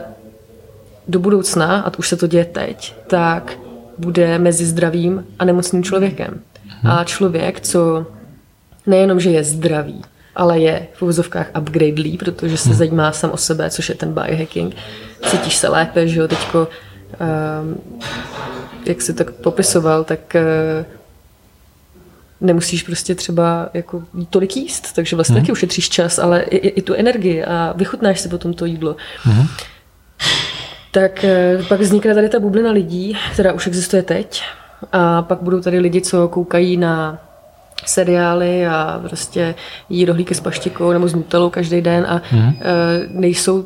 do 1.09 1.19
budoucna, 1.19 1.81
a 1.81 1.99
už 1.99 2.09
se 2.09 2.17
to 2.17 2.27
děje 2.27 2.45
teď, 2.45 2.95
tak 3.07 3.59
bude 3.99 4.39
mezi 4.39 4.65
zdravým 4.65 5.27
a 5.39 5.45
nemocným 5.45 5.85
člověkem. 5.85 6.41
A 6.89 7.05
člověk, 7.05 7.61
co 7.61 8.07
nejenom, 8.87 9.21
že 9.21 9.31
je 9.31 9.45
zdravý, 9.45 10.03
ale 10.37 10.59
je 10.59 10.87
v 10.95 11.03
uvozovkách 11.03 11.51
upgradelý, 11.61 12.19
protože 12.19 12.57
se 12.57 12.75
zajímá 12.75 13.13
sám 13.13 13.31
o 13.31 13.37
sebe, 13.37 13.71
což 13.71 13.89
je 13.89 13.95
ten 13.95 14.13
biohacking. 14.13 14.75
Cítíš 15.27 15.57
se 15.57 15.69
lépe, 15.69 16.09
že 16.09 16.21
jo, 16.21 16.29
teďko, 16.29 16.69
um, 17.61 18.01
jak 18.87 19.03
si 19.03 19.15
tak 19.15 19.31
popisoval, 19.31 20.05
tak 20.05 20.21
uh, 20.35 20.87
nemusíš 22.45 22.83
prostě 22.83 23.15
třeba 23.15 23.69
jako 23.75 24.03
tolik 24.31 24.57
jíst, 24.57 24.93
takže 24.95 25.17
vlastně 25.17 25.35
mm. 25.35 25.43
taky 25.43 25.53
ušetříš 25.53 25.89
čas, 25.89 26.19
ale 26.19 26.43
i, 26.43 26.57
i, 26.57 26.83
tu 26.83 26.95
energii 26.95 27.45
a 27.45 27.75
vychutnáš 27.77 28.21
si 28.21 28.29
potom 28.29 28.55
to 28.55 28.65
jídlo. 28.65 28.97
Mm. 29.27 29.47
Tak 30.91 31.25
eh, 31.25 31.59
pak 31.69 31.81
vznikne 31.81 32.15
tady 32.15 32.29
ta 32.29 32.41
bublina 32.41 32.71
lidí, 32.71 33.17
která 33.33 33.53
už 33.53 33.67
existuje 33.67 34.03
teď 34.03 34.43
a 34.93 35.23
pak 35.23 35.43
budou 35.43 35.61
tady 35.61 35.79
lidi, 35.79 36.01
co 36.01 36.29
koukají 36.29 36.77
na 36.77 37.19
seriály 37.87 38.67
a 38.67 39.01
prostě 39.09 39.55
jí 39.89 40.05
rohlíky 40.05 40.35
s 40.35 40.41
paštikou 40.41 40.93
nebo 40.93 41.09
s 41.09 41.15
nutelou 41.15 41.51
každý 41.51 41.81
den 41.81 42.07
a 42.09 42.23
mm. 42.33 42.53
nejsou 43.09 43.65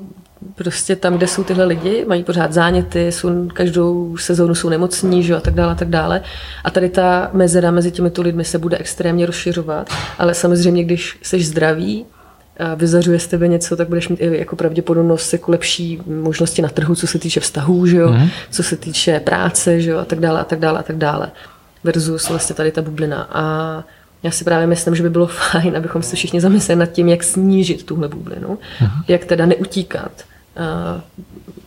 prostě 0.55 0.97
tam, 0.97 1.17
kde 1.17 1.27
jsou 1.27 1.45
tyhle 1.45 1.65
lidi, 1.65 2.05
mají 2.09 2.25
pořád 2.25 2.53
záněty, 2.53 3.13
jsou, 3.13 3.49
každou 3.49 4.17
sezónu 4.17 4.55
jsou 4.55 4.69
nemocní, 4.69 5.23
že, 5.23 5.37
a 5.37 5.41
tak 5.41 5.55
dále, 5.55 5.73
a 5.73 5.75
tak 5.75 5.89
dále. 5.89 6.21
A 6.65 6.71
tady 6.71 6.89
ta 6.89 7.31
mezera 7.33 7.71
mezi 7.71 7.91
těmito 7.91 8.23
lidmi 8.23 8.45
se 8.45 8.59
bude 8.59 8.79
extrémně 8.79 9.27
rozšiřovat, 9.27 9.91
ale 10.19 10.35
samozřejmě, 10.35 10.85
když 10.85 11.19
jsi 11.23 11.41
zdravý, 11.41 12.07
a 12.59 12.75
vyzařuje 12.75 13.19
z 13.19 13.27
tebe 13.27 13.49
něco, 13.49 13.77
tak 13.77 13.89
budeš 13.89 14.09
mít 14.09 14.21
i 14.21 14.39
jako 14.39 14.57
pravděpodobnost 14.57 15.33
jako 15.33 15.51
lepší 15.51 16.01
možnosti 16.07 16.63
na 16.63 16.69
trhu, 16.69 16.95
co 16.95 17.07
se 17.07 17.19
týče 17.19 17.41
vztahů, 17.41 17.87
že 17.87 17.97
jo? 17.97 18.09
Mm. 18.09 18.29
co 18.51 18.63
se 18.63 18.77
týče 18.77 19.21
práce, 19.21 19.81
že 19.81 19.91
jo? 19.91 19.99
a 19.99 20.05
tak 20.05 20.21
dále, 20.21 20.41
a 20.41 20.45
tak 20.45 20.59
dále, 20.59 20.79
a 20.79 20.83
tak 20.83 20.97
dále. 20.97 21.31
Versus 21.85 22.29
vlastně 22.29 22.55
tady 22.55 22.71
ta 22.71 22.83
bublina. 22.83 23.29
A 23.33 23.85
já 24.23 24.31
si 24.31 24.45
právě 24.45 24.67
myslím, 24.67 24.95
že 24.95 25.03
by 25.03 25.11
bylo 25.11 25.27
fajn, 25.51 25.77
abychom 25.77 26.03
se 26.03 26.17
všichni 26.17 26.41
zamysleli 26.41 26.79
nad 26.79 26.87
tím, 26.87 27.09
jak 27.09 27.25
snížit 27.25 27.87
tuhle 27.87 28.09
bublinu, 28.09 28.59
uh-huh. 28.81 28.91
jak 29.09 29.25
teda 29.25 29.47
neutíkat 29.47 30.13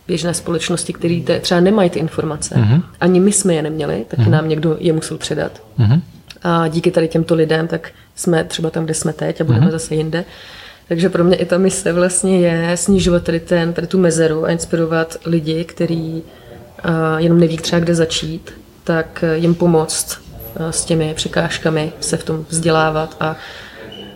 běžné 0.06 0.34
společnosti, 0.34 0.92
které 0.92 1.20
třeba 1.40 1.60
nemají 1.60 1.90
ty 1.90 1.98
informace. 1.98 2.54
Uh-huh. 2.54 2.82
Ani 3.00 3.20
my 3.20 3.32
jsme 3.32 3.54
je 3.54 3.62
neměli, 3.62 4.04
taky 4.08 4.22
uh-huh. 4.22 4.30
nám 4.30 4.48
někdo 4.48 4.76
je 4.80 4.92
musel 4.92 5.18
předat. 5.18 5.62
Uh-huh. 5.78 6.00
A 6.42 6.68
díky 6.68 6.90
tady 6.90 7.08
těmto 7.08 7.34
lidem, 7.34 7.68
tak 7.68 7.90
jsme 8.14 8.44
třeba 8.44 8.70
tam, 8.70 8.84
kde 8.84 8.94
jsme 8.94 9.12
teď 9.12 9.40
a 9.40 9.44
budeme 9.44 9.66
uh-huh. 9.66 9.72
zase 9.72 9.94
jinde. 9.94 10.24
Takže 10.88 11.08
pro 11.08 11.24
mě 11.24 11.36
i 11.36 11.44
ta 11.44 11.58
mise 11.58 11.92
vlastně 11.92 12.40
je 12.40 12.76
snižovat 12.76 13.22
tady, 13.22 13.40
ten, 13.40 13.72
tady 13.72 13.86
tu 13.86 13.98
mezeru 13.98 14.44
a 14.44 14.50
inspirovat 14.50 15.16
lidi, 15.26 15.64
kteří 15.64 16.22
uh, 16.84 16.90
jenom 17.18 17.40
neví 17.40 17.56
třeba 17.56 17.80
kde 17.80 17.94
začít, 17.94 18.52
tak 18.84 19.24
jim 19.36 19.54
pomoct 19.54 20.22
Eh, 20.56 20.72
s 20.72 20.84
těmi 20.84 21.14
překážkami 21.14 21.92
se 22.00 22.16
v 22.16 22.24
tom 22.24 22.46
vzdělávat 22.48 23.16
a 23.20 23.36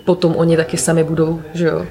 potom 0.04 0.36
oni 0.36 0.56
taky 0.56 0.76
sami 0.76 1.04
budou, 1.04 1.42
že 1.54 1.66
jo, 1.66 1.86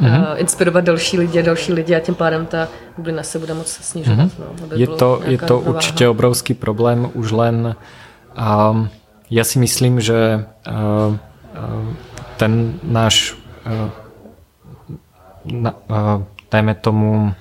mm-hmm. 0.00 0.36
inspirovat 0.36 0.84
další 0.84 1.18
lidi 1.18 1.38
a 1.38 1.42
další 1.42 1.72
lidi 1.72 1.96
a 1.96 2.00
tím 2.00 2.14
pádem 2.14 2.46
ta 2.46 2.68
bublina 2.96 3.22
se 3.22 3.38
bude 3.38 3.54
moc 3.54 3.68
snižovat. 3.68 4.18
Mm-hmm. 4.18 4.70
No, 4.70 4.76
je 4.76 4.86
to, 4.86 5.20
je 5.24 5.38
to 5.38 5.60
určitě 5.60 6.08
obrovský 6.08 6.54
problém, 6.54 7.10
už 7.14 7.32
len 7.32 7.76
um, 8.70 8.88
já 9.30 9.44
si 9.44 9.58
myslím, 9.58 10.00
že 10.00 10.44
uh, 10.68 10.74
uh, 11.14 11.94
ten 12.36 12.74
náš 12.82 13.36
uh, 13.66 13.90
na, 15.44 15.74
uh, 15.90 16.22
dajme 16.50 16.74
tomu 16.74 17.34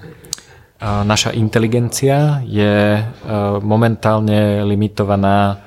naša 0.82 1.34
inteligencia 1.34 2.38
je 2.46 3.02
momentálne 3.66 4.62
limitovaná 4.62 5.58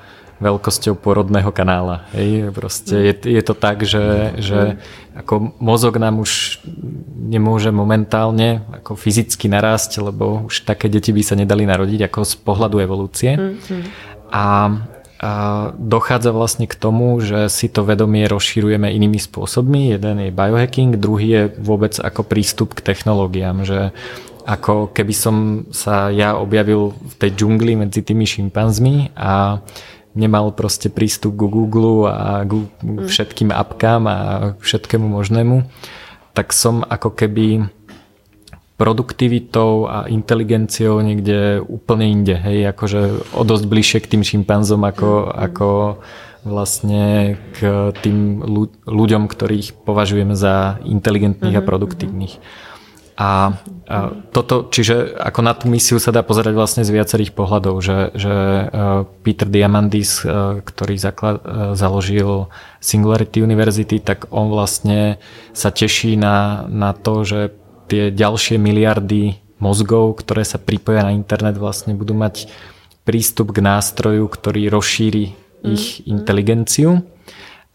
veľkosťou 0.41 0.97
porodného 0.97 1.53
kanála. 1.53 2.09
Hej, 2.17 2.49
proste 2.49 2.97
je, 2.97 3.13
je 3.37 3.43
to 3.45 3.53
tak, 3.53 3.85
že, 3.85 4.35
že 4.41 4.81
ako 5.13 5.53
mozog 5.61 6.01
nám 6.01 6.17
už 6.17 6.57
nemôže 7.15 7.69
momentálne 7.69 8.65
ako 8.81 8.97
fyzicky 8.97 9.45
narásť, 9.45 10.01
lebo 10.01 10.49
už 10.49 10.65
také 10.65 10.89
deti 10.89 11.13
by 11.13 11.21
sa 11.21 11.37
nedali 11.37 11.69
narodiť 11.69 12.09
ako 12.09 12.19
z 12.25 12.33
pohľadu 12.41 12.77
evolúcie. 12.81 13.37
Mm-hmm. 13.37 13.81
A, 14.33 14.45
a 15.21 15.31
dochádza 15.77 16.33
vlastne 16.33 16.65
k 16.65 16.73
tomu, 16.73 17.21
že 17.21 17.45
si 17.53 17.69
to 17.69 17.85
vedomie 17.85 18.25
rozširujeme 18.25 18.89
inými 18.89 19.21
spôsobmi. 19.21 19.93
Jeden 19.93 20.25
je 20.25 20.33
biohacking, 20.33 20.97
druhý 20.97 21.27
je 21.29 21.43
vôbec 21.61 21.93
ako 22.01 22.25
prístup 22.25 22.73
k 22.73 22.81
technológiám, 22.81 23.61
že 23.61 23.93
ako 24.41 24.89
keby 24.89 25.13
som 25.13 25.35
sa 25.69 26.09
ja 26.09 26.33
objavil 26.33 26.97
v 26.97 27.13
tej 27.21 27.31
džungli 27.37 27.77
medzi 27.77 28.01
tými 28.01 28.25
šimpanzmi 28.25 29.13
a 29.13 29.61
nemal 30.13 30.51
proste 30.51 30.91
prístup 30.91 31.39
ku 31.39 31.47
Google 31.47 32.09
a 32.11 32.43
k 32.43 32.67
mm. 32.67 33.07
všetkým 33.07 33.49
apkám 33.51 34.03
a 34.07 34.17
všetkému 34.59 35.07
možnému, 35.07 35.67
tak 36.35 36.51
som 36.51 36.83
ako 36.83 37.15
keby 37.15 37.67
produktivitou 38.75 39.85
a 39.85 40.09
inteligenciou 40.09 40.97
niekde 41.05 41.61
úplne 41.61 42.09
inde, 42.09 42.33
hej, 42.33 42.73
akože 42.73 43.29
o 43.37 43.43
dosť 43.45 43.65
bližšie 43.69 43.99
k 44.01 44.09
tým 44.17 44.23
šimpanzom 44.25 44.81
ako, 44.81 45.09
mm. 45.29 45.31
ako 45.37 45.69
vlastne 46.41 47.37
k 47.53 47.93
tým 48.01 48.41
ľuďom, 48.89 49.29
ktorých 49.29 49.85
považujeme 49.85 50.33
za 50.33 50.81
inteligentných 50.81 51.53
mm-hmm. 51.53 51.65
a 51.65 51.69
produktívnych. 51.69 52.33
A, 53.21 53.53
a 53.85 53.97
toto, 54.33 54.65
čiže 54.73 55.13
ako 55.13 55.39
na 55.45 55.53
tú 55.53 55.69
misiu 55.69 56.01
sa 56.01 56.09
dá 56.09 56.25
pozerať 56.25 56.57
vlastne 56.57 56.81
z 56.81 56.89
viacerých 56.89 57.37
pohľadov, 57.37 57.77
že, 57.77 58.09
že 58.17 58.33
e, 58.33 58.65
Peter 59.21 59.45
Diamandis, 59.45 60.25
e, 60.25 60.57
ktorý 60.65 60.97
zaklad, 60.97 61.37
e, 61.45 61.77
založil 61.77 62.49
Singularity 62.81 63.45
University, 63.45 64.01
tak 64.01 64.25
on 64.33 64.49
vlastne 64.49 65.21
sa 65.53 65.69
teší 65.69 66.17
na, 66.17 66.65
na 66.65 66.97
to, 66.97 67.21
že 67.21 67.53
tie 67.93 68.09
ďalšie 68.09 68.57
miliardy 68.57 69.37
mozgov, 69.61 70.17
ktoré 70.25 70.41
sa 70.41 70.57
pripoja 70.57 71.05
na 71.05 71.13
internet, 71.13 71.61
vlastne 71.61 71.93
budú 71.93 72.17
mať 72.17 72.49
prístup 73.05 73.53
k 73.53 73.61
nástroju, 73.61 74.25
ktorý 74.25 74.73
rozšíri 74.73 75.25
ich 75.61 76.01
mm. 76.01 76.09
inteligenciu 76.09 77.05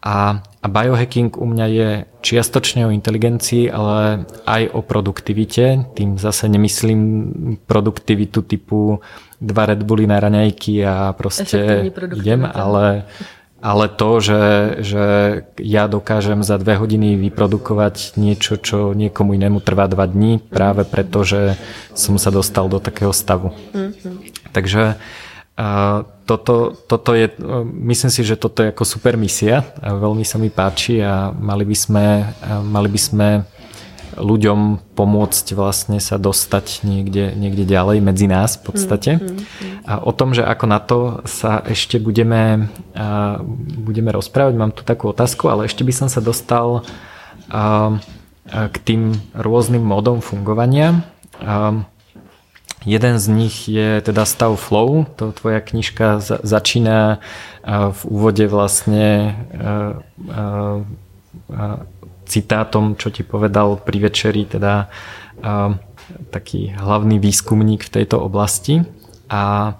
a, 0.02 0.38
a 0.42 0.66
biohacking 0.68 1.34
u 1.34 1.46
mňa 1.46 1.66
je 1.66 1.88
čiastočne 2.22 2.86
o 2.86 2.94
inteligencii, 2.94 3.72
ale 3.72 4.28
aj 4.46 4.62
o 4.76 4.80
produktivite. 4.84 5.88
Tým 5.96 6.20
zase 6.20 6.46
nemyslím 6.46 7.02
produktivitu 7.66 8.42
typu 8.46 9.00
dva 9.40 9.66
Red 9.66 9.82
Bulli 9.82 10.06
na 10.06 10.20
raňajky 10.20 10.84
a 10.86 11.10
proste 11.16 11.90
idem, 12.14 12.46
ale, 12.46 13.08
ale 13.58 13.84
to, 13.88 14.20
že, 14.20 14.42
že 14.84 15.04
ja 15.58 15.90
dokážem 15.90 16.40
za 16.46 16.56
dve 16.60 16.78
hodiny 16.78 17.18
vyprodukovať 17.18 18.14
niečo, 18.20 18.60
čo 18.60 18.94
niekomu 18.94 19.34
inému 19.34 19.58
trvá 19.58 19.90
dva 19.90 20.06
dní, 20.06 20.38
práve 20.38 20.86
preto, 20.86 21.26
že 21.26 21.58
som 21.98 22.14
sa 22.20 22.30
dostal 22.30 22.70
do 22.70 22.78
takého 22.78 23.10
stavu. 23.10 23.52
Mm-hmm. 23.74 24.14
Takže 24.54 24.96
toto, 26.26 26.76
toto 26.84 27.10
je, 27.16 27.32
myslím 27.88 28.12
si, 28.12 28.20
že 28.20 28.36
toto 28.36 28.60
je 28.60 28.76
ako 28.76 28.84
super 28.84 29.16
misia 29.16 29.64
a 29.80 29.96
veľmi 29.96 30.20
sa 30.20 30.36
mi 30.36 30.52
páči 30.52 31.00
a 31.00 31.32
mali 31.32 31.64
by 31.64 31.76
sme, 31.76 32.06
mali 32.60 32.88
by 32.92 33.00
sme 33.00 33.28
ľuďom 34.16 34.92
pomôcť 34.96 35.46
vlastne 35.52 36.00
sa 36.00 36.16
dostať 36.16 36.84
niekde, 36.88 37.36
niekde 37.36 37.68
ďalej 37.68 38.00
medzi 38.00 38.26
nás 38.28 38.56
v 38.56 38.72
podstate. 38.72 39.20
Mm, 39.20 39.24
mm, 39.24 39.36
mm. 39.36 39.76
A 39.84 39.94
o 40.00 40.12
tom, 40.12 40.32
že 40.32 40.44
ako 40.44 40.64
na 40.68 40.80
to 40.80 40.98
sa 41.28 41.60
ešte 41.64 42.00
budeme, 42.00 42.72
budeme 43.80 44.10
rozprávať, 44.12 44.54
mám 44.56 44.72
tu 44.72 44.84
takú 44.84 45.12
otázku, 45.12 45.52
ale 45.52 45.68
ešte 45.68 45.84
by 45.84 45.92
som 45.92 46.08
sa 46.08 46.24
dostal 46.24 46.84
k 48.48 48.76
tým 48.84 49.16
rôznym 49.36 49.84
módom 49.84 50.24
fungovania. 50.24 51.04
Jeden 52.86 53.18
z 53.18 53.26
nich 53.28 53.66
je 53.66 53.98
teda 53.98 54.22
stav 54.22 54.54
flow, 54.54 55.10
to 55.18 55.34
tvoja 55.34 55.58
knižka 55.58 56.22
začína 56.22 57.18
v 57.66 58.00
úvode 58.06 58.46
vlastne 58.46 59.34
citátom, 62.30 62.94
čo 62.94 63.10
ti 63.10 63.26
povedal 63.26 63.82
pri 63.82 63.98
večeri 64.06 64.46
teda 64.46 64.86
taký 66.30 66.78
hlavný 66.78 67.18
výskumník 67.18 67.90
v 67.90 67.90
tejto 67.90 68.22
oblasti. 68.22 68.86
A 69.26 69.74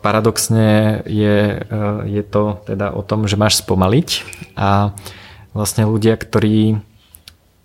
paradoxne 0.00 1.04
je, 1.04 1.60
je 2.08 2.22
to 2.24 2.56
teda 2.64 2.96
o 2.96 3.04
tom, 3.04 3.28
že 3.28 3.36
máš 3.36 3.60
spomaliť. 3.60 4.08
A 4.56 4.96
vlastne 5.52 5.84
ľudia, 5.84 6.16
ktorí 6.16 6.80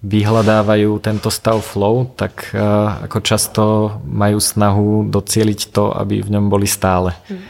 vyhľadávajú 0.02 0.98
tento 0.98 1.30
stav 1.30 1.62
flow, 1.62 2.10
tak 2.18 2.54
eh, 2.54 2.62
ako 3.06 3.18
často 3.22 3.64
majú 4.06 4.42
snahu 4.42 5.06
docieliť 5.10 5.70
to, 5.70 5.94
aby 5.94 6.26
v 6.26 6.30
ňom 6.34 6.50
boli 6.50 6.66
stále. 6.66 7.14
Mm. 7.30 7.42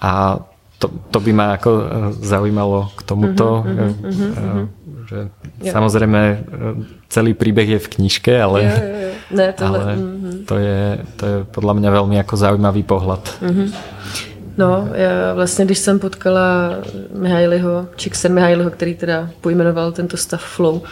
A 0.00 0.10
to, 0.80 0.88
to 1.12 1.18
by 1.20 1.30
ma 1.36 1.46
ako 1.60 1.70
eh, 1.70 1.84
zaujímalo 2.24 2.88
k 2.96 3.00
tomuto, 3.04 3.60
mm-hmm, 3.60 3.92
mm-hmm, 4.00 4.64
že 5.12 5.18
jo. 5.60 5.72
samozrejme 5.72 6.20
celý 7.12 7.36
príbeh 7.36 7.76
je 7.76 7.80
v 7.84 7.90
knižke, 7.98 8.32
ale, 8.32 8.58
jo, 8.64 8.76
jo, 8.80 8.96
jo. 8.96 9.12
Ne, 9.36 9.46
tohle, 9.60 9.78
ale 9.78 9.92
mm-hmm. 10.00 10.36
to, 10.48 10.54
je, 10.56 10.80
to 11.20 11.22
je 11.26 11.36
podľa 11.52 11.74
mňa 11.76 11.90
veľmi 12.00 12.16
ako 12.24 12.34
zaujímavý 12.36 12.82
pohľad. 12.88 13.22
Mm-hmm. 13.44 13.68
No, 14.58 14.88
já 14.94 15.34
vlastně, 15.34 15.64
když 15.64 15.78
jsem 15.78 15.98
potkala 15.98 16.74
Mihailiho, 17.14 17.88
Čiksen 17.96 18.34
Mihailiho, 18.34 18.70
který 18.70 18.94
teda 18.94 19.30
pojmenoval 19.40 19.92
tento 19.92 20.16
stav 20.16 20.42
flow, 20.42 20.82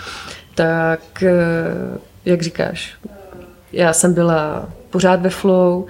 tak 0.59 1.23
eh, 1.23 1.35
jak 2.25 2.43
říkáš, 2.43 2.97
já 3.73 3.93
jsem 3.93 4.15
byla 4.15 4.69
pořád 4.91 5.21
ve 5.21 5.31
flow 5.31 5.87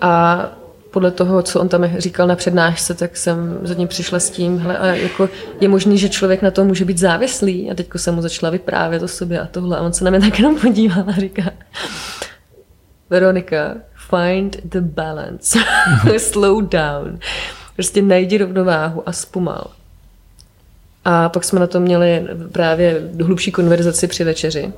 a 0.00 0.46
podle 0.90 1.10
toho, 1.10 1.42
co 1.42 1.60
on 1.60 1.68
tam 1.68 1.98
říkal 1.98 2.26
na 2.26 2.36
přednášce, 2.36 2.94
tak 2.94 3.16
jsem 3.16 3.58
za 3.62 3.74
ním 3.74 3.88
přišla 3.88 4.20
s 4.20 4.30
tím, 4.30 4.58
hele, 4.58 4.78
a 4.78 4.86
jako 4.86 5.28
je 5.60 5.68
možný, 5.68 5.98
že 5.98 6.08
člověk 6.08 6.42
na 6.42 6.50
to 6.50 6.64
může 6.64 6.84
být 6.84 6.98
závislý 6.98 7.70
a 7.70 7.74
teďko 7.74 7.98
jsem 7.98 8.14
mu 8.14 8.22
začala 8.22 8.50
vyprávět 8.50 9.02
o 9.02 9.08
sobě 9.08 9.40
a 9.40 9.46
tohle 9.46 9.78
a 9.78 9.80
on 9.80 9.92
se 9.92 10.04
na 10.04 10.10
mě 10.10 10.20
tak 10.30 10.38
jenom 10.38 10.58
podíval 10.58 11.04
a 11.08 11.12
říká 11.12 11.50
Veronika, 13.10 13.74
find 14.10 14.56
the 14.64 14.80
balance, 14.80 15.58
slow 16.18 16.68
down, 16.68 17.18
prostě 17.76 18.02
najdi 18.02 18.38
rovnováhu 18.38 19.08
a 19.08 19.12
zpomal. 19.12 19.79
A 21.04 21.28
pak 21.28 21.44
jsme 21.44 21.60
na 21.60 21.66
to 21.66 21.80
měli 21.80 22.26
právě 22.52 23.10
hlubší 23.22 23.52
konverzaci 23.52 24.06
při 24.06 24.24
večeři. 24.24 24.72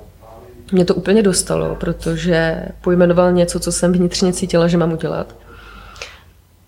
Mě 0.72 0.84
to 0.84 0.94
úplně 0.94 1.22
dostalo, 1.22 1.74
protože 1.74 2.62
pojmenoval 2.80 3.32
něco, 3.32 3.60
co 3.60 3.72
jsem 3.72 3.92
vnitřně 3.92 4.32
cítila, 4.32 4.68
že 4.68 4.76
mám 4.76 4.92
udělat. 4.92 5.34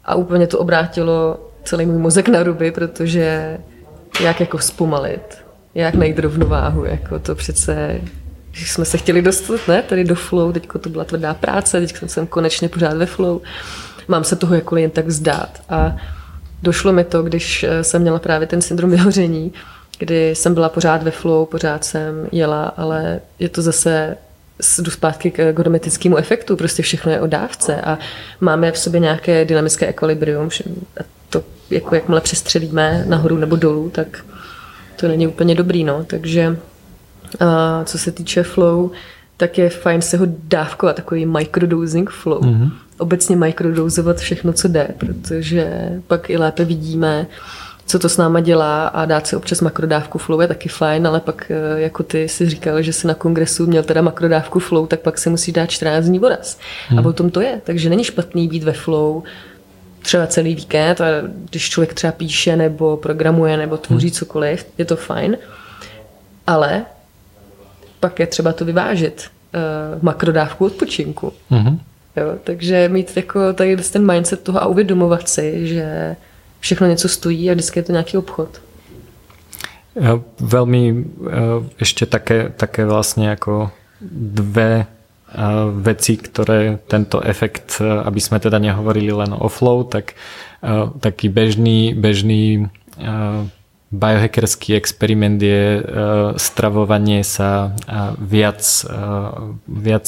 A 0.05 0.15
úplně 0.15 0.47
to 0.47 0.59
obrátilo 0.59 1.51
celý 1.65 1.87
můj 1.87 1.99
mozek 1.99 2.29
na 2.29 2.43
ruby, 2.43 2.71
protože 2.71 3.59
jak 4.21 4.41
jako 4.41 4.59
zpomalit, 4.59 5.39
jak 5.75 5.95
najít 5.95 6.19
rovnováhu, 6.19 6.85
jako 6.85 7.19
to 7.19 7.35
přece, 7.35 8.01
že 8.53 8.67
jsme 8.67 8.85
se 8.85 8.99
chtěli 8.99 9.23
dostat, 9.23 9.69
ne, 9.69 9.83
tady 9.83 10.05
do 10.05 10.15
flow, 10.15 10.53
teďko 10.53 10.79
to 10.79 10.89
byla 10.89 11.05
tvrdá 11.05 11.35
práce, 11.35 11.81
teď 11.81 11.95
jsem 12.07 12.27
konečně 12.27 12.69
pořád 12.69 12.97
ve 12.97 13.07
flow, 13.07 13.41
mám 14.09 14.25
se 14.25 14.37
toho 14.37 14.55
jako 14.55 14.77
jen 14.77 14.91
tak 14.91 15.07
vzdát 15.07 15.63
a 15.69 15.97
došlo 16.65 16.93
mi 16.93 17.05
to, 17.05 17.23
když 17.23 17.65
eh, 17.65 17.85
jsem 17.85 18.03
měla 18.03 18.19
právě 18.19 18.47
ten 18.47 18.63
syndrom 18.63 18.91
vyhoření, 18.91 19.53
kdy 19.99 20.31
jsem 20.31 20.55
byla 20.55 20.69
pořád 20.69 21.03
ve 21.03 21.11
flow, 21.11 21.47
pořád 21.47 21.85
jsem 21.85 22.29
jela, 22.33 22.65
ale 22.65 23.21
je 23.39 23.49
to 23.49 23.63
zase 23.63 24.17
jdu 24.79 24.91
zpátky 24.91 25.31
k 25.31 25.53
godometickému 25.53 26.17
efektu, 26.17 26.57
prostě 26.57 26.83
všechno 26.83 27.13
je 27.13 27.21
o 27.21 27.27
dávce 27.27 27.81
a 27.81 27.99
máme 28.41 28.73
v 28.73 28.79
sobě 28.79 29.01
nějaké 29.01 29.45
dynamické 29.45 29.87
ekvilibrium 29.87 30.49
a 31.01 31.05
to 31.31 31.43
jako 31.71 31.95
jakmile 31.95 32.21
přestřelíme 32.21 33.05
nahoru 33.09 33.37
nebo 33.37 33.57
dolů, 33.57 33.91
tak 33.91 34.25
to 34.97 35.09
není 35.09 35.27
úplně 35.27 35.55
dobrý, 35.55 35.85
no, 35.85 36.05
takže 36.05 36.57
a 37.41 37.85
co 37.85 37.99
se 37.99 38.13
týče 38.13 38.43
flow, 38.43 38.91
tak 39.37 39.59
je 39.59 39.71
fajn 39.71 40.03
se 40.03 40.17
ho 40.17 40.27
dávkovat, 40.29 40.97
takový 40.97 41.27
microdosing 41.27 42.11
flow. 42.11 42.41
Mm-hmm. 42.41 42.71
Obecně 42.99 43.37
microdosovat 43.37 44.17
všechno, 44.17 44.53
co 44.53 44.69
jde, 44.69 44.89
protože 44.99 45.91
pak 46.07 46.31
i 46.31 46.37
lépe 46.37 46.65
vidíme, 46.65 47.27
co 47.87 47.99
to 47.99 48.09
s 48.09 48.17
náma 48.17 48.41
dělá 48.41 48.87
a 48.87 49.05
dát 49.05 49.27
si 49.27 49.37
občas 49.37 49.61
makrodávku 49.61 50.19
flow 50.19 50.41
je 50.41 50.49
taky 50.49 50.69
fajn, 50.69 51.07
ale 51.07 51.21
pak 51.21 51.51
eh, 51.51 51.81
jako 51.81 52.03
ty 52.03 52.29
si 52.29 52.51
říkal, 52.51 52.83
že 52.83 52.93
si 52.93 53.07
na 53.07 53.15
kongresu 53.15 53.67
měl 53.67 53.83
teda 53.83 54.03
makrodávku 54.03 54.59
flow, 54.59 54.87
tak 54.87 55.01
pak 55.01 55.19
si 55.19 55.31
musí 55.31 55.53
dát 55.53 55.67
14 55.71 56.05
dní 56.05 56.19
voraz. 56.19 56.59
Hmm. 56.89 56.99
A 56.99 57.03
potom 57.03 57.31
to 57.31 57.41
je. 57.41 57.61
Takže 57.65 57.91
není 57.91 58.05
špatný 58.05 58.49
být 58.49 58.63
ve 58.63 58.73
flow 58.73 59.23
třeba 60.03 60.27
celý 60.27 60.55
víkend 60.55 61.01
a 61.01 61.07
když 61.51 61.71
člověk 61.71 61.95
třeba 61.95 62.13
píše 62.13 62.57
nebo 62.57 62.97
programuje 62.97 63.57
nebo 63.57 63.77
tvoří 63.77 64.07
hmm. 64.07 64.15
cokoliv, 64.15 64.67
je 64.79 64.85
to 64.85 64.97
fajn. 64.97 65.37
Ale 66.47 66.85
pak 68.01 68.21
je 68.21 68.27
třeba 68.27 68.53
to 68.53 68.65
vyvážit. 68.65 69.25
Uh, 69.55 70.03
makrodávku 70.03 70.65
odpočinku. 70.65 71.33
Hmm. 71.51 71.81
Jo, 72.17 72.39
takže 72.45 72.89
mít 72.89 73.17
jako 73.17 73.53
tady 73.53 73.77
ten 73.77 74.13
mindset 74.13 74.43
toho 74.43 74.63
a 74.63 74.67
uvědomovat 74.67 75.29
si, 75.29 75.67
že 75.67 76.17
všechno 76.61 76.87
něco 76.87 77.09
stojí 77.09 77.51
a 77.51 77.55
vždycky 77.55 77.79
je 77.79 77.83
to 77.83 77.93
nějaký 77.93 78.17
obchod. 78.17 78.61
Veľmi 80.43 81.07
ešte 81.79 82.03
také, 82.11 82.51
také 82.51 82.83
vlastne 82.83 83.31
ako 83.31 83.71
dve 84.11 84.83
e, 84.83 84.87
veci, 85.71 86.19
ktoré 86.19 86.83
tento 86.91 87.23
efekt, 87.23 87.79
e, 87.79 87.87
aby 88.03 88.19
sme 88.19 88.43
teda 88.43 88.59
nehovorili 88.59 89.15
len 89.15 89.31
o 89.31 89.47
flow, 89.47 89.87
tak 89.87 90.19
taký 91.01 91.29
bežný, 91.29 91.93
bežný 91.93 92.73
biohackerský 93.93 94.75
experiment 94.75 95.37
je 95.37 95.85
stravovanie 96.41 97.21
sa 97.21 97.77
viac, 98.17 98.65
viac 99.69 100.07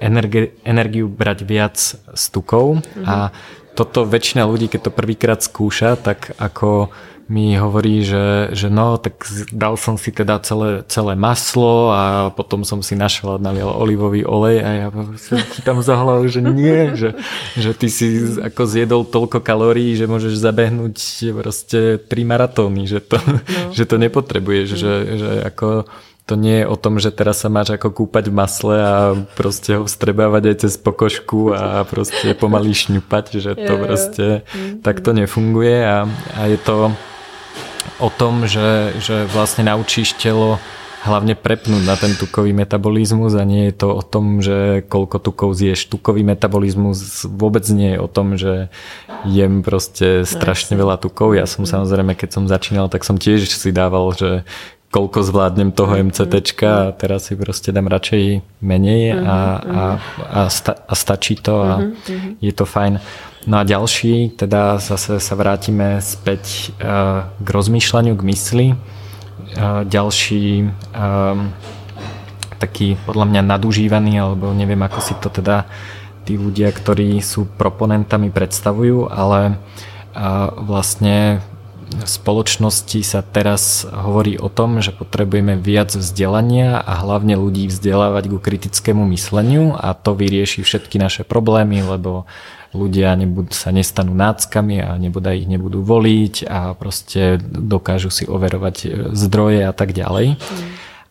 energi- 0.00 0.52
energiu 0.64 1.08
brať 1.08 1.38
viac 1.44 1.76
z 1.96 2.24
tukov 2.32 2.80
mm-hmm. 2.80 3.04
a 3.04 3.32
toto 3.76 4.08
väčšina 4.08 4.48
ľudí, 4.48 4.72
keď 4.72 4.88
to 4.88 4.92
prvýkrát 4.96 5.40
skúša, 5.44 6.00
tak 6.00 6.32
ako 6.40 6.88
mi 7.26 7.58
hovorí, 7.58 8.06
že, 8.06 8.54
že 8.54 8.70
no, 8.70 9.02
tak 9.02 9.26
dal 9.50 9.74
som 9.74 9.98
si 9.98 10.14
teda 10.14 10.38
celé, 10.46 10.86
celé 10.86 11.18
maslo 11.18 11.90
a 11.90 12.30
potom 12.30 12.62
som 12.62 12.78
si 12.86 12.94
našiel 12.94 13.34
a 13.34 13.42
nalial 13.42 13.74
olivový 13.74 14.22
olej 14.22 14.62
a 14.62 14.70
ja 14.70 14.88
si 15.18 15.34
chytám 15.58 15.82
za 15.82 15.98
hlavu, 15.98 16.30
že 16.30 16.38
nie, 16.38 16.94
že, 16.94 17.18
že 17.58 17.74
ty 17.74 17.90
si 17.90 18.38
ako 18.38 18.62
zjedol 18.70 19.02
toľko 19.10 19.42
kalórií, 19.42 19.98
že 19.98 20.06
môžeš 20.06 20.38
zabehnúť 20.38 20.96
proste 21.42 21.98
tri 21.98 22.22
maratóny, 22.22 22.86
že 22.86 23.02
to, 23.02 23.18
no. 23.18 23.74
že 23.74 23.90
to 23.90 23.98
nepotrebuješ, 23.98 24.68
mm. 24.70 24.78
že, 24.78 24.92
že 25.18 25.30
ako 25.50 25.90
to 26.26 26.34
nie 26.34 26.62
je 26.62 26.66
o 26.66 26.74
tom, 26.74 26.98
že 26.98 27.14
teraz 27.14 27.46
sa 27.46 27.48
máš 27.48 27.78
ako 27.78 28.02
kúpať 28.02 28.28
v 28.28 28.34
masle 28.34 28.76
a 28.82 28.94
proste 29.38 29.78
ho 29.78 29.86
vstrebávať 29.86 30.42
aj 30.50 30.56
cez 30.66 30.74
pokožku 30.74 31.54
a 31.54 31.86
proste 31.86 32.34
pomaly 32.34 32.74
šňupať, 32.74 33.24
že 33.38 33.54
to 33.54 33.72
proste 33.78 34.26
mm-hmm. 34.42 34.82
tak 34.82 35.06
to 35.06 35.14
nefunguje 35.14 35.86
a, 35.86 36.10
a 36.34 36.42
je 36.50 36.58
to 36.58 36.90
o 38.02 38.10
tom, 38.10 38.50
že, 38.50 38.98
že 38.98 39.30
vlastne 39.30 39.62
naučíš 39.70 40.18
telo 40.18 40.58
hlavne 41.06 41.38
prepnúť 41.38 41.82
na 41.86 41.94
ten 41.94 42.18
tukový 42.18 42.50
metabolizmus 42.50 43.38
a 43.38 43.46
nie 43.46 43.70
je 43.70 43.74
to 43.78 43.94
o 43.94 44.02
tom, 44.02 44.42
že 44.42 44.82
koľko 44.90 45.22
tukov 45.22 45.54
zješ. 45.54 45.86
Tukový 45.86 46.26
metabolizmus 46.26 47.22
vôbec 47.30 47.62
nie 47.70 47.94
je 47.94 48.02
o 48.02 48.08
tom, 48.10 48.34
že 48.34 48.74
jem 49.22 49.62
proste 49.62 50.26
strašne 50.26 50.74
veľa 50.74 50.98
tukov. 50.98 51.38
Ja 51.38 51.46
som 51.46 51.62
mhm. 51.62 51.70
samozrejme, 51.70 52.12
keď 52.18 52.28
som 52.34 52.50
začínal, 52.50 52.90
tak 52.90 53.06
som 53.06 53.14
tiež 53.14 53.46
si 53.46 53.70
dával, 53.70 54.10
že 54.18 54.42
koľko 54.90 55.18
zvládnem 55.26 55.74
toho 55.74 55.98
MCT 55.98 56.34
a 56.64 56.94
teraz 56.94 57.28
si 57.28 57.34
proste 57.34 57.74
dám 57.74 57.90
radšej 57.90 58.40
menej 58.62 59.12
a, 59.12 59.18
a, 59.18 59.82
a, 60.22 60.40
sta, 60.48 60.78
a 60.86 60.94
stačí 60.94 61.36
to 61.36 61.54
a 61.62 61.70
je 62.38 62.52
to 62.54 62.64
fajn. 62.64 63.02
No 63.46 63.62
a 63.62 63.66
ďalší, 63.66 64.34
teda 64.34 64.82
zase 64.82 65.22
sa 65.22 65.34
vrátime 65.38 66.02
späť 66.02 66.74
uh, 66.82 67.30
k 67.38 67.48
rozmýšľaniu, 67.48 68.18
k 68.18 68.26
mysli. 68.26 68.66
Uh, 69.54 69.86
ďalší 69.86 70.66
um, 70.66 71.54
taký 72.58 72.98
podľa 73.06 73.26
mňa 73.30 73.42
nadužívaný, 73.46 74.18
alebo 74.18 74.50
neviem 74.50 74.80
ako 74.80 74.98
si 74.98 75.14
to 75.20 75.28
teda 75.28 75.68
tí 76.26 76.34
ľudia, 76.34 76.72
ktorí 76.74 77.22
sú 77.22 77.46
proponentami 77.46 78.34
predstavujú, 78.34 79.06
ale 79.06 79.60
vlastne 80.56 81.44
spoločnosti 82.04 83.00
sa 83.06 83.22
teraz 83.22 83.86
hovorí 83.86 84.36
o 84.36 84.50
tom, 84.50 84.82
že 84.82 84.90
potrebujeme 84.90 85.54
viac 85.54 85.94
vzdelania 85.94 86.82
a 86.82 86.98
hlavne 87.00 87.38
ľudí 87.38 87.70
vzdelávať 87.70 88.30
ku 88.30 88.38
kritickému 88.42 89.06
mysleniu 89.14 89.74
a 89.78 89.94
to 89.94 90.18
vyrieši 90.18 90.66
všetky 90.66 90.98
naše 90.98 91.22
problémy, 91.22 91.82
lebo 91.86 92.26
ľudia 92.76 93.14
nebudú, 93.16 93.54
sa 93.54 93.72
nestanú 93.72 94.12
náckami 94.12 94.82
a 94.82 94.98
nebude 95.00 95.32
ich 95.32 95.48
nebudú 95.48 95.80
voliť 95.80 96.44
a 96.44 96.76
proste 96.76 97.40
dokážu 97.40 98.12
si 98.12 98.24
overovať 98.28 98.76
e, 98.84 98.88
zdroje 99.16 99.64
a 99.64 99.72
tak 99.72 99.96
ďalej. 99.96 100.36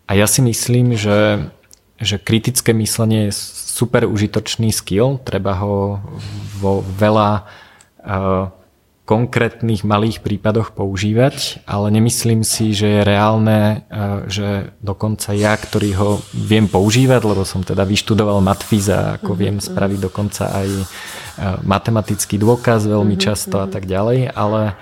A 0.05 0.11
ja 0.13 0.29
si 0.29 0.45
myslím, 0.45 0.93
že, 0.93 1.49
že 1.97 2.21
kritické 2.21 2.75
myslenie 2.77 3.33
je 3.33 3.37
super 3.75 4.05
užitočný 4.05 4.69
skill, 4.69 5.17
treba 5.25 5.57
ho 5.57 5.99
vo 6.61 6.85
veľa 6.85 7.43
uh, 8.05 8.47
konkrétnych 9.05 9.85
malých 9.85 10.25
prípadoch 10.25 10.73
používať, 10.73 11.61
ale 11.69 11.93
nemyslím 11.93 12.41
si, 12.41 12.73
že 12.73 12.89
je 12.89 13.01
reálne, 13.05 13.85
že 14.25 14.73
dokonca 14.81 15.29
ja, 15.37 15.53
ktorý 15.53 15.89
ho 15.93 16.09
viem 16.33 16.65
používať, 16.65 17.21
lebo 17.21 17.45
som 17.45 17.61
teda 17.61 17.85
vyštudoval 17.85 18.41
matfiz 18.41 18.89
a 18.89 19.21
ako 19.21 19.37
mhm, 19.37 19.39
viem 19.39 19.57
mhm. 19.61 19.65
spraviť 19.69 19.99
dokonca 20.01 20.43
aj 20.49 20.67
e, 20.73 20.83
matematický 21.61 22.41
dôkaz 22.41 22.89
veľmi 22.89 23.13
mhm, 23.13 23.21
často 23.21 23.61
a 23.61 23.69
tak 23.69 23.85
ďalej, 23.85 24.33
ale 24.33 24.73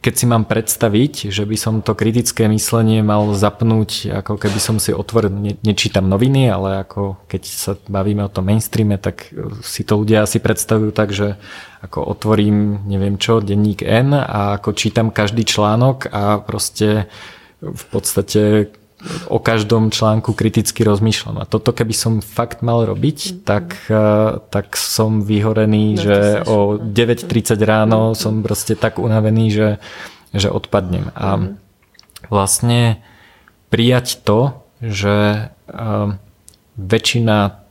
keď 0.00 0.14
si 0.16 0.24
mám 0.24 0.48
predstaviť, 0.48 1.28
že 1.28 1.44
by 1.44 1.56
som 1.60 1.84
to 1.84 1.92
kritické 1.92 2.48
myslenie 2.48 3.04
mal 3.04 3.28
zapnúť, 3.36 4.08
ako 4.24 4.40
keby 4.40 4.56
som 4.56 4.80
si 4.80 4.96
otvoril, 4.96 5.28
ne, 5.28 5.52
nečítam 5.60 6.08
noviny, 6.08 6.48
ale 6.48 6.80
ako 6.88 7.20
keď 7.28 7.42
sa 7.44 7.72
bavíme 7.76 8.24
o 8.24 8.32
tom 8.32 8.48
mainstreame, 8.48 8.96
tak 8.96 9.28
si 9.60 9.84
to 9.84 10.00
ľudia 10.00 10.24
asi 10.24 10.40
predstavujú 10.40 10.90
tak, 10.96 11.12
že 11.12 11.36
ako 11.84 12.08
otvorím, 12.08 12.88
neviem 12.88 13.20
čo, 13.20 13.44
denník 13.44 13.84
N 13.84 14.16
a 14.16 14.56
ako 14.56 14.72
čítam 14.72 15.12
každý 15.12 15.44
článok 15.44 16.08
a 16.08 16.40
proste 16.40 17.12
v 17.60 17.84
podstate 17.92 18.72
o 19.26 19.38
každom 19.42 19.90
článku 19.90 20.32
kriticky 20.32 20.86
rozmýšľam. 20.86 21.42
A 21.42 21.48
toto 21.48 21.74
keby 21.74 21.94
som 21.94 22.22
fakt 22.22 22.62
mal 22.62 22.86
robiť, 22.86 23.18
mm-hmm. 23.18 23.42
tak, 23.42 23.66
eh, 23.90 24.38
tak 24.50 24.78
som 24.78 25.22
vyhorený, 25.22 25.98
no, 25.98 26.02
že 26.02 26.18
o 26.46 26.78
9.30 26.78 27.58
ráno 27.62 28.12
mm-hmm. 28.12 28.20
som 28.20 28.34
proste 28.40 28.78
tak 28.78 29.02
unavený, 29.02 29.50
že, 29.50 29.68
že 30.30 30.48
odpadnem. 30.50 31.10
A 31.14 31.38
mm-hmm. 31.38 31.52
vlastne 32.30 33.02
prijať 33.72 34.20
to, 34.22 34.60
že 34.82 35.48
uh, 35.48 36.18
väčšina 36.74 37.62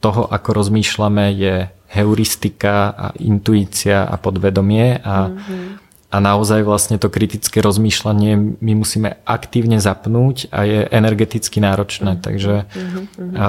toho, 0.00 0.24
ako 0.26 0.48
rozmýšľame, 0.64 1.28
je 1.36 1.68
heuristika 1.88 2.92
a 2.92 3.06
intuícia 3.20 4.04
a 4.04 4.16
podvedomie 4.20 5.00
a, 5.00 5.28
mm-hmm. 5.28 5.87
A 6.08 6.16
naozaj 6.24 6.64
vlastne 6.64 6.96
to 6.96 7.12
kritické 7.12 7.60
rozmýšľanie 7.60 8.60
my 8.64 8.72
musíme 8.72 9.20
aktívne 9.28 9.76
zapnúť 9.76 10.48
a 10.48 10.64
je 10.64 10.80
energeticky 10.88 11.60
náročné. 11.60 12.16
Mm-hmm. 12.16 12.24
Takže 12.24 12.54
mm-hmm. 12.64 13.36
A, 13.36 13.46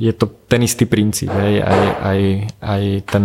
je 0.00 0.12
to 0.16 0.32
ten 0.48 0.64
istý 0.64 0.88
princíp, 0.88 1.28
hej, 1.28 1.60
aj, 1.60 1.82
aj, 2.00 2.20
aj 2.64 2.82
ten, 3.04 3.24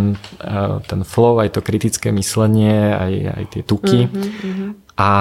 ten 0.91 1.01
flow, 1.07 1.39
aj 1.39 1.55
to 1.55 1.63
kritické 1.63 2.11
myslenie, 2.11 2.91
aj, 2.91 3.13
aj 3.31 3.43
tie 3.47 3.61
tuky. 3.63 4.11
Mm-hmm. 4.11 4.69
A 4.99 5.11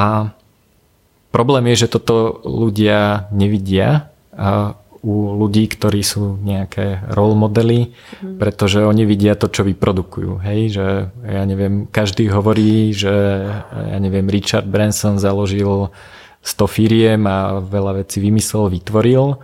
problém 1.30 1.70
je, 1.70 1.86
že 1.86 1.92
toto 1.94 2.42
ľudia 2.42 3.30
nevidia 3.30 4.10
u 5.02 5.34
ľudí, 5.34 5.66
ktorí 5.66 6.00
sú 6.06 6.38
nejaké 6.38 7.02
role 7.10 7.34
modely, 7.34 7.90
mm. 7.90 8.38
pretože 8.38 8.86
oni 8.86 9.02
vidia 9.02 9.34
to, 9.34 9.50
čo 9.50 9.66
vyprodukujú. 9.66 10.38
Hej, 10.46 10.60
že 10.78 10.86
ja 11.26 11.42
neviem, 11.42 11.90
každý 11.90 12.30
hovorí, 12.30 12.94
že 12.94 13.10
ja 13.66 13.98
neviem, 13.98 14.30
Richard 14.30 14.70
Branson 14.70 15.18
založil 15.18 15.90
100 16.42 16.66
firiem 16.70 17.22
a 17.26 17.58
veľa 17.58 18.06
vecí 18.06 18.22
vymyslel, 18.22 18.70
vytvoril 18.78 19.42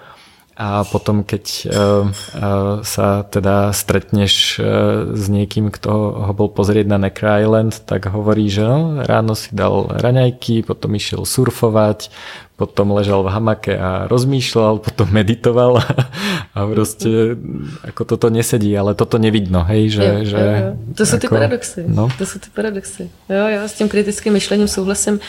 a 0.59 0.83
potom 0.83 1.23
keď 1.23 1.45
uh, 1.71 1.71
uh, 1.71 2.83
sa 2.83 3.23
teda 3.23 3.71
stretneš 3.71 4.59
uh, 4.59 5.15
s 5.15 5.31
niekým, 5.31 5.71
kto 5.71 5.91
ho 6.27 6.33
bol 6.35 6.51
pozrieť 6.51 6.91
na 6.91 6.99
Necker 6.99 7.31
Island, 7.47 7.87
tak 7.87 8.11
hovorí, 8.11 8.51
že 8.51 8.67
no, 8.67 8.99
ráno 9.07 9.39
si 9.39 9.55
dal 9.55 9.87
raňajky, 9.87 10.67
potom 10.67 10.99
išiel 10.99 11.23
surfovať, 11.23 12.11
potom 12.59 12.91
ležal 12.91 13.23
v 13.23 13.31
hamake 13.31 13.71
a 13.79 14.11
rozmýšľal, 14.11 14.83
potom 14.83 15.07
meditoval 15.15 15.79
a 16.55 16.59
proste 16.67 17.39
ako 17.87 18.03
toto 18.03 18.27
nesedí, 18.27 18.75
ale 18.75 18.99
toto 18.99 19.23
nevidno, 19.23 19.63
hej, 19.63 19.95
že... 19.95 20.03
Jo, 20.03 20.17
že 20.27 20.39
jo, 20.43 20.51
jo. 20.51 20.71
To 20.99 21.03
sú 21.07 21.15
ako, 21.15 21.23
ty 21.23 21.27
paradoxy, 21.31 21.81
no? 21.87 22.11
to 22.19 22.25
sú 22.27 22.37
ty 22.43 22.51
paradoxy. 22.51 23.07
Jo, 23.31 23.47
jo, 23.47 23.61
s 23.63 23.79
tím 23.79 23.87
kritickým 23.87 24.35
myšlením 24.35 24.67
souhlasím. 24.67 25.23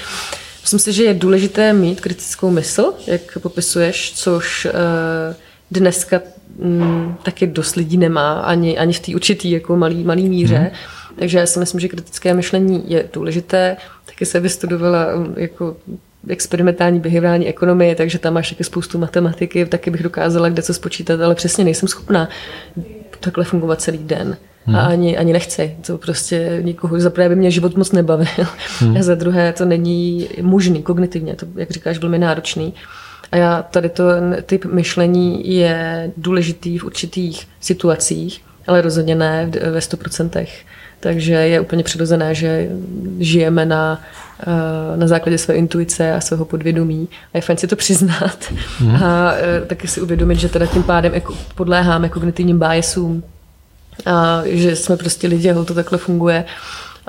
Myslím 0.61 0.79
si, 0.79 0.93
že 0.93 1.03
je 1.03 1.13
důležité 1.13 1.73
mít 1.73 2.01
kritickou 2.01 2.49
mysl, 2.49 2.93
jak 3.07 3.37
popisuješ, 3.41 4.13
což 4.15 4.65
uh, 4.65 4.71
dneska 5.71 6.21
um, 6.57 7.17
taky 7.23 7.47
dost 7.47 7.75
lidí 7.75 7.97
nemá, 7.97 8.39
ani, 8.39 8.77
ani 8.77 8.93
v 8.93 8.99
té 8.99 9.15
určitý 9.15 9.51
jako 9.51 9.75
malý, 9.77 10.03
malý 10.03 10.29
míře. 10.29 10.57
Hmm. 10.57 10.69
Takže 11.19 11.37
já 11.37 11.45
si 11.45 11.59
myslím, 11.59 11.79
že 11.79 11.87
kritické 11.87 12.33
myšlení 12.33 12.83
je 12.87 13.09
důležité. 13.13 13.77
Taky 14.05 14.25
se 14.25 14.39
vystudovala 14.39 15.05
jako 15.35 15.77
experimentální 16.27 16.99
behaviorální 16.99 17.47
ekonomie, 17.47 17.95
takže 17.95 18.19
tam 18.19 18.33
máš 18.33 18.49
taky 18.49 18.63
spoustu 18.63 18.97
matematiky, 18.97 19.65
taky 19.65 19.91
bych 19.91 20.03
dokázala 20.03 20.49
kde 20.49 20.61
co 20.61 20.73
spočítat, 20.73 21.21
ale 21.21 21.35
přesně 21.35 21.63
nejsem 21.63 21.87
schopná 21.89 22.29
takhle 23.19 23.43
fungovat 23.43 23.81
celý 23.81 23.97
den. 23.97 24.37
Hmm. 24.69 24.75
A 24.75 24.85
ani, 24.85 25.17
ani 25.17 25.33
nechci. 25.33 25.75
To 25.85 25.97
prostě 25.97 26.59
nikoho, 26.61 26.99
za 26.99 27.09
prvé 27.09 27.29
by 27.29 27.35
mě 27.35 27.51
život 27.51 27.77
moc 27.77 27.91
nebavil. 27.91 28.45
Hmm. 28.79 28.97
A 28.97 29.03
za 29.03 29.15
druhé 29.15 29.53
to 29.53 29.65
není 29.65 30.29
možný 30.41 30.83
kognitivně, 30.83 31.35
to, 31.35 31.45
jak 31.55 31.71
říkáš, 31.71 31.97
velmi 31.97 32.17
náročný. 32.17 32.73
A 33.31 33.37
já 33.37 33.61
tady 33.61 33.89
to 33.89 34.03
typ 34.45 34.65
myšlení 34.65 35.55
je 35.55 36.11
důležitý 36.17 36.77
v 36.77 36.83
určitých 36.83 37.47
situacích, 37.59 38.41
ale 38.67 38.81
rozhodně 38.81 39.15
ne 39.15 39.51
ve 39.71 39.79
100%. 39.79 40.47
Takže 40.99 41.33
je 41.33 41.59
úplně 41.59 41.83
přirozené, 41.83 42.35
že 42.35 42.69
žijeme 43.19 43.65
na, 43.65 44.01
eh, 44.39 44.97
na 44.97 45.07
základě 45.07 45.37
své 45.37 45.55
intuice 45.55 46.13
a 46.13 46.21
svého 46.21 46.45
podvědomí. 46.45 47.07
A 47.33 47.37
je 47.37 47.41
fajn 47.41 47.57
si 47.57 47.67
to 47.67 47.75
přiznat. 47.75 48.53
Hmm. 48.79 49.03
A 49.03 49.33
eh, 49.33 49.65
taky 49.65 49.87
si 49.87 50.01
uvědomit, 50.01 50.39
že 50.39 50.49
teda 50.49 50.65
tím 50.65 50.83
pádem 50.83 51.13
podléháme 51.55 52.09
kognitivním 52.09 52.59
biasům, 52.59 53.23
a 54.05 54.41
že 54.45 54.75
jsme 54.75 54.97
prostě 54.97 55.27
lidi, 55.27 55.53
to 55.65 55.73
takhle 55.73 55.97
funguje 55.97 56.45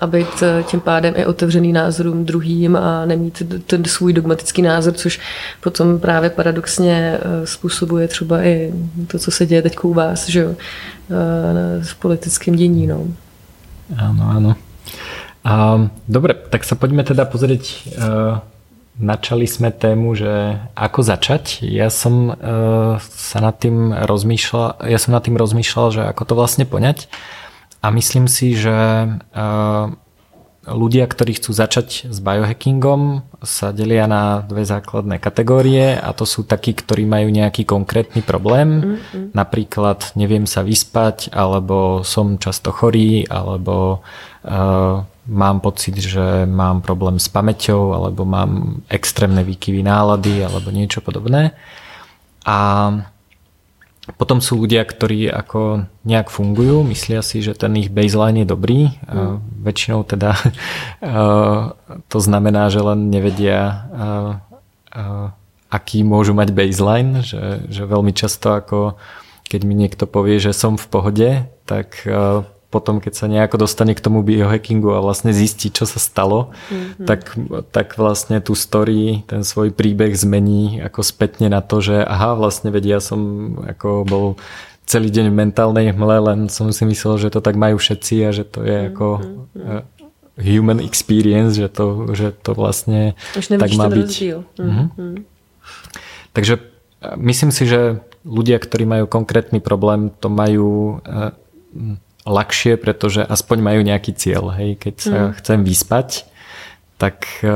a 0.01 0.07
být 0.07 0.43
eh, 0.43 0.63
tím 0.63 0.81
pádem 0.81 1.15
i 1.17 1.27
otevřený 1.27 1.73
názorům 1.73 2.25
druhým 2.25 2.77
a 2.77 3.05
nemít 3.07 3.43
ten 3.67 3.85
svůj 3.85 4.13
dogmatický 4.13 4.63
názor, 4.63 4.93
což 4.95 5.21
potom 5.61 5.99
právě 5.99 6.31
paradoxně 6.31 7.19
eh, 7.21 7.47
způsobuje 7.47 8.09
třeba 8.09 8.43
i 8.43 8.73
to, 9.07 9.19
co 9.19 9.31
se 9.31 9.47
děje 9.47 9.63
teď 9.63 9.79
u 9.83 9.95
vás, 9.95 10.29
že 10.29 10.41
jo, 10.41 10.51
eh, 10.51 11.85
v 11.85 11.95
politickém 11.95 12.57
dění. 12.57 12.87
No. 12.87 13.07
Áno, 13.91 14.23
áno. 14.23 14.51
A, 15.43 15.83
dobre, 16.07 16.35
tak 16.35 16.63
sa 16.63 16.79
poďme 16.79 17.03
teda 17.03 17.27
pozrieť 17.27 17.91
Načali 19.01 19.49
sme 19.49 19.73
tému, 19.73 20.13
že 20.13 20.61
ako 20.77 21.01
začať. 21.01 21.65
Ja 21.65 21.89
som 21.89 22.37
uh, 22.37 23.01
sa 23.01 23.39
nad 23.41 23.57
tým 23.57 23.97
rozmýšľal, 23.97 24.85
ja 24.85 25.01
som 25.01 25.17
nad 25.17 25.25
tým 25.25 25.41
rozmýšľal, 25.41 25.87
že 25.89 26.03
ako 26.05 26.23
to 26.29 26.35
vlastne 26.37 26.69
poňať. 26.69 27.09
A 27.81 27.89
myslím 27.89 28.29
si, 28.29 28.53
že 28.53 28.77
uh, 29.09 29.89
ľudia, 30.69 31.09
ktorí 31.09 31.41
chcú 31.41 31.57
začať 31.57 32.13
s 32.13 32.19
biohackingom, 32.21 33.25
sa 33.41 33.73
delia 33.73 34.05
na 34.05 34.45
dve 34.45 34.69
základné 34.69 35.17
kategórie 35.17 35.97
a 35.97 36.13
to 36.13 36.29
sú 36.29 36.45
takí, 36.45 36.77
ktorí 36.77 37.09
majú 37.09 37.33
nejaký 37.33 37.65
konkrétny 37.65 38.21
problém. 38.21 39.01
Mm-hmm. 39.01 39.33
Napríklad 39.33 40.13
neviem 40.13 40.45
sa 40.45 40.61
vyspať, 40.61 41.33
alebo 41.33 42.05
som 42.05 42.37
často 42.37 42.69
chorý, 42.69 43.25
alebo 43.33 44.05
uh, 44.45 45.09
mám 45.31 45.63
pocit, 45.63 45.95
že 45.95 46.45
mám 46.45 46.83
problém 46.83 47.23
s 47.23 47.31
pamäťou 47.31 47.95
alebo 47.95 48.27
mám 48.27 48.83
extrémne 48.91 49.47
výkyvy 49.47 49.87
nálady 49.87 50.43
alebo 50.43 50.75
niečo 50.75 50.99
podobné. 50.99 51.55
A 52.43 52.91
potom 54.19 54.43
sú 54.43 54.59
ľudia, 54.59 54.83
ktorí 54.83 55.31
ako 55.31 55.87
nejak 56.03 56.35
fungujú, 56.35 56.83
myslia 56.91 57.23
si, 57.23 57.47
že 57.47 57.55
ten 57.55 57.71
ich 57.79 57.95
baseline 57.95 58.43
je 58.43 58.49
dobrý. 58.51 58.91
Mm. 59.07 59.39
Väčšinou 59.63 60.03
teda 60.03 60.35
to 62.11 62.19
znamená, 62.19 62.67
že 62.75 62.83
len 62.83 63.07
nevedia, 63.07 63.87
aký 65.71 66.03
môžu 66.03 66.35
mať 66.35 66.51
baseline, 66.51 67.23
že, 67.23 67.71
že 67.71 67.87
veľmi 67.87 68.11
často 68.11 68.51
ako 68.51 68.99
keď 69.51 69.67
mi 69.67 69.75
niekto 69.75 70.07
povie, 70.07 70.39
že 70.39 70.55
som 70.55 70.79
v 70.79 70.87
pohode, 70.87 71.31
tak 71.67 72.07
potom, 72.71 73.03
keď 73.03 73.13
sa 73.19 73.27
nejako 73.27 73.67
dostane 73.67 73.99
k 73.99 74.01
tomu 74.01 74.23
biohackingu 74.23 74.95
a 74.95 75.03
vlastne 75.03 75.35
zistí, 75.35 75.75
čo 75.75 75.91
sa 75.91 75.99
stalo, 75.99 76.55
mm-hmm. 76.71 77.07
tak, 77.07 77.21
tak 77.75 77.99
vlastne 77.99 78.39
tú 78.39 78.55
story, 78.55 79.27
ten 79.27 79.43
svoj 79.43 79.75
príbeh 79.75 80.15
zmení 80.15 80.79
ako 80.79 81.03
spätne 81.03 81.51
na 81.51 81.67
to, 81.67 81.83
že 81.83 81.99
aha, 82.07 82.39
vlastne 82.39 82.71
vedia 82.71 82.91
ja 82.91 82.99
som 83.03 83.55
ako 83.67 84.07
bol 84.07 84.27
celý 84.87 85.11
deň 85.11 85.31
v 85.31 85.39
mentálnej 85.47 85.87
hmle, 85.95 86.19
len 86.31 86.41
som 86.51 86.71
si 86.75 86.83
myslel, 86.83 87.19
že 87.23 87.31
to 87.31 87.39
tak 87.39 87.55
majú 87.55 87.79
všetci 87.79 88.15
a 88.27 88.31
že 88.31 88.47
to 88.47 88.63
je 88.63 88.75
mm-hmm. 88.75 88.91
ako 88.95 89.07
uh, 89.19 89.83
human 90.39 90.79
experience, 90.83 91.59
že 91.59 91.71
to, 91.71 92.11
že 92.15 92.35
to 92.39 92.55
vlastne 92.55 93.15
Už 93.39 93.51
tak 93.55 93.71
má 93.79 93.87
byť. 93.87 94.11
Mm-hmm. 94.59 95.13
Takže 96.35 96.55
eh, 96.59 97.15
myslím 97.19 97.51
si, 97.51 97.67
že 97.67 98.03
ľudia, 98.27 98.59
ktorí 98.63 98.87
majú 98.87 99.05
konkrétny 99.07 99.59
problém, 99.63 100.11
to 100.23 100.27
majú 100.31 100.99
uh, 101.07 101.35
ľahšie, 102.31 102.79
pretože 102.79 103.27
aspoň 103.27 103.59
majú 103.59 103.81
nejaký 103.83 104.15
cieľ. 104.15 104.55
Hej. 104.55 104.79
Keď 104.79 104.95
sa 105.03 105.19
mm. 105.29 105.33
chcem 105.43 105.61
vyspať, 105.67 106.09
tak, 107.01 107.27
e, 107.43 107.51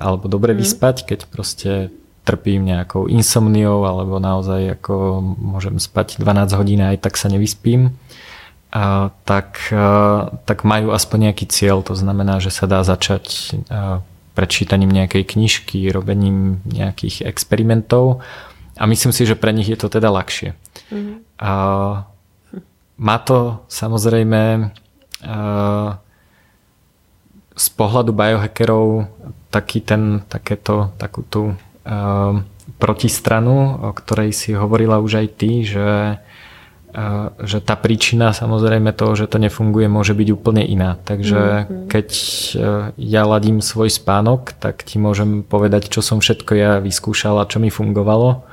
alebo 0.00 0.30
dobre 0.30 0.54
mm. 0.54 0.58
vyspať, 0.62 0.96
keď 1.04 1.20
proste 1.28 1.90
trpím 2.26 2.66
nejakou 2.66 3.06
insomniou 3.06 3.86
alebo 3.86 4.18
naozaj 4.18 4.82
ako 4.82 5.22
môžem 5.22 5.78
spať 5.78 6.18
12 6.18 6.58
hodín 6.58 6.82
aj 6.82 6.98
tak 6.98 7.14
sa 7.14 7.30
nevyspím, 7.30 7.94
a, 8.74 9.14
tak, 9.22 9.70
a, 9.70 10.30
e, 10.32 10.42
tak 10.46 10.66
majú 10.66 10.90
aspoň 10.90 11.30
nejaký 11.30 11.46
cieľ. 11.46 11.86
To 11.86 11.94
znamená, 11.94 12.42
že 12.42 12.50
sa 12.50 12.66
dá 12.66 12.82
začať 12.82 13.54
a, 13.70 14.02
e, 14.02 14.14
prečítaním 14.36 14.92
nejakej 14.92 15.24
knižky, 15.24 15.88
robením 15.88 16.60
nejakých 16.68 17.24
experimentov 17.24 18.20
a 18.76 18.84
myslím 18.84 19.16
si, 19.16 19.24
že 19.24 19.32
pre 19.32 19.48
nich 19.56 19.72
je 19.72 19.80
to 19.80 19.88
teda 19.88 20.12
ľahšie. 20.12 20.52
Mm. 20.92 21.24
A, 21.40 21.52
má 22.96 23.16
to 23.20 23.64
samozrejme 23.68 24.72
eh, 25.22 25.90
z 27.56 27.66
pohľadu 27.72 28.12
biohackerov 28.12 29.08
taký 29.48 29.80
ten, 29.80 30.20
takéto, 30.28 30.92
takú 31.00 31.24
tú 31.24 31.42
uh, 31.56 32.34
protistranu, 32.76 33.88
o 33.88 33.90
ktorej 33.96 34.36
si 34.36 34.52
hovorila 34.52 35.00
už 35.00 35.24
aj 35.24 35.28
ty, 35.40 35.64
že, 35.64 36.20
uh, 36.20 37.26
že 37.40 37.64
tá 37.64 37.72
príčina 37.80 38.36
samozrejme 38.36 38.92
toho, 38.92 39.16
že 39.16 39.32
to 39.32 39.40
nefunguje, 39.40 39.88
môže 39.88 40.12
byť 40.12 40.28
úplne 40.36 40.68
iná. 40.68 41.00
Takže 41.00 41.40
mm-hmm. 41.40 41.88
keď 41.88 42.08
ja 43.00 43.22
ladím 43.24 43.64
svoj 43.64 43.88
spánok, 43.88 44.52
tak 44.60 44.84
ti 44.84 45.00
môžem 45.00 45.40
povedať, 45.40 45.88
čo 45.88 46.04
som 46.04 46.20
všetko 46.20 46.52
ja 46.52 46.76
vyskúšala, 46.84 47.48
čo 47.48 47.56
mi 47.56 47.72
fungovalo, 47.72 48.44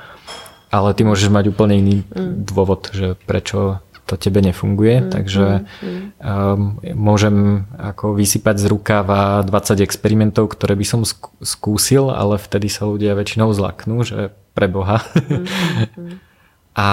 ale 0.72 0.96
ty 0.96 1.04
môžeš 1.04 1.28
mať 1.28 1.52
úplne 1.52 1.76
iný 1.76 1.96
mm. 2.08 2.48
dôvod, 2.48 2.88
že 2.96 3.20
prečo 3.28 3.84
to 4.04 4.20
tebe 4.20 4.44
nefunguje, 4.44 5.00
mm, 5.00 5.08
takže 5.08 5.64
mm, 5.64 6.04
um, 6.20 6.76
môžem 6.92 7.64
ako 7.80 8.12
vysypať 8.12 8.60
z 8.60 8.66
rukáva 8.68 9.40
20 9.48 9.80
experimentov, 9.80 10.52
ktoré 10.52 10.76
by 10.76 10.86
som 10.86 11.00
skúsil, 11.40 12.12
ale 12.12 12.36
vtedy 12.36 12.68
sa 12.68 12.84
ľudia 12.84 13.16
väčšinou 13.16 13.56
zlaknú, 13.56 14.04
že 14.04 14.36
pre 14.52 14.68
Boha. 14.68 15.00
Mm, 15.16 15.44
mm. 15.96 16.16
a, 16.84 16.88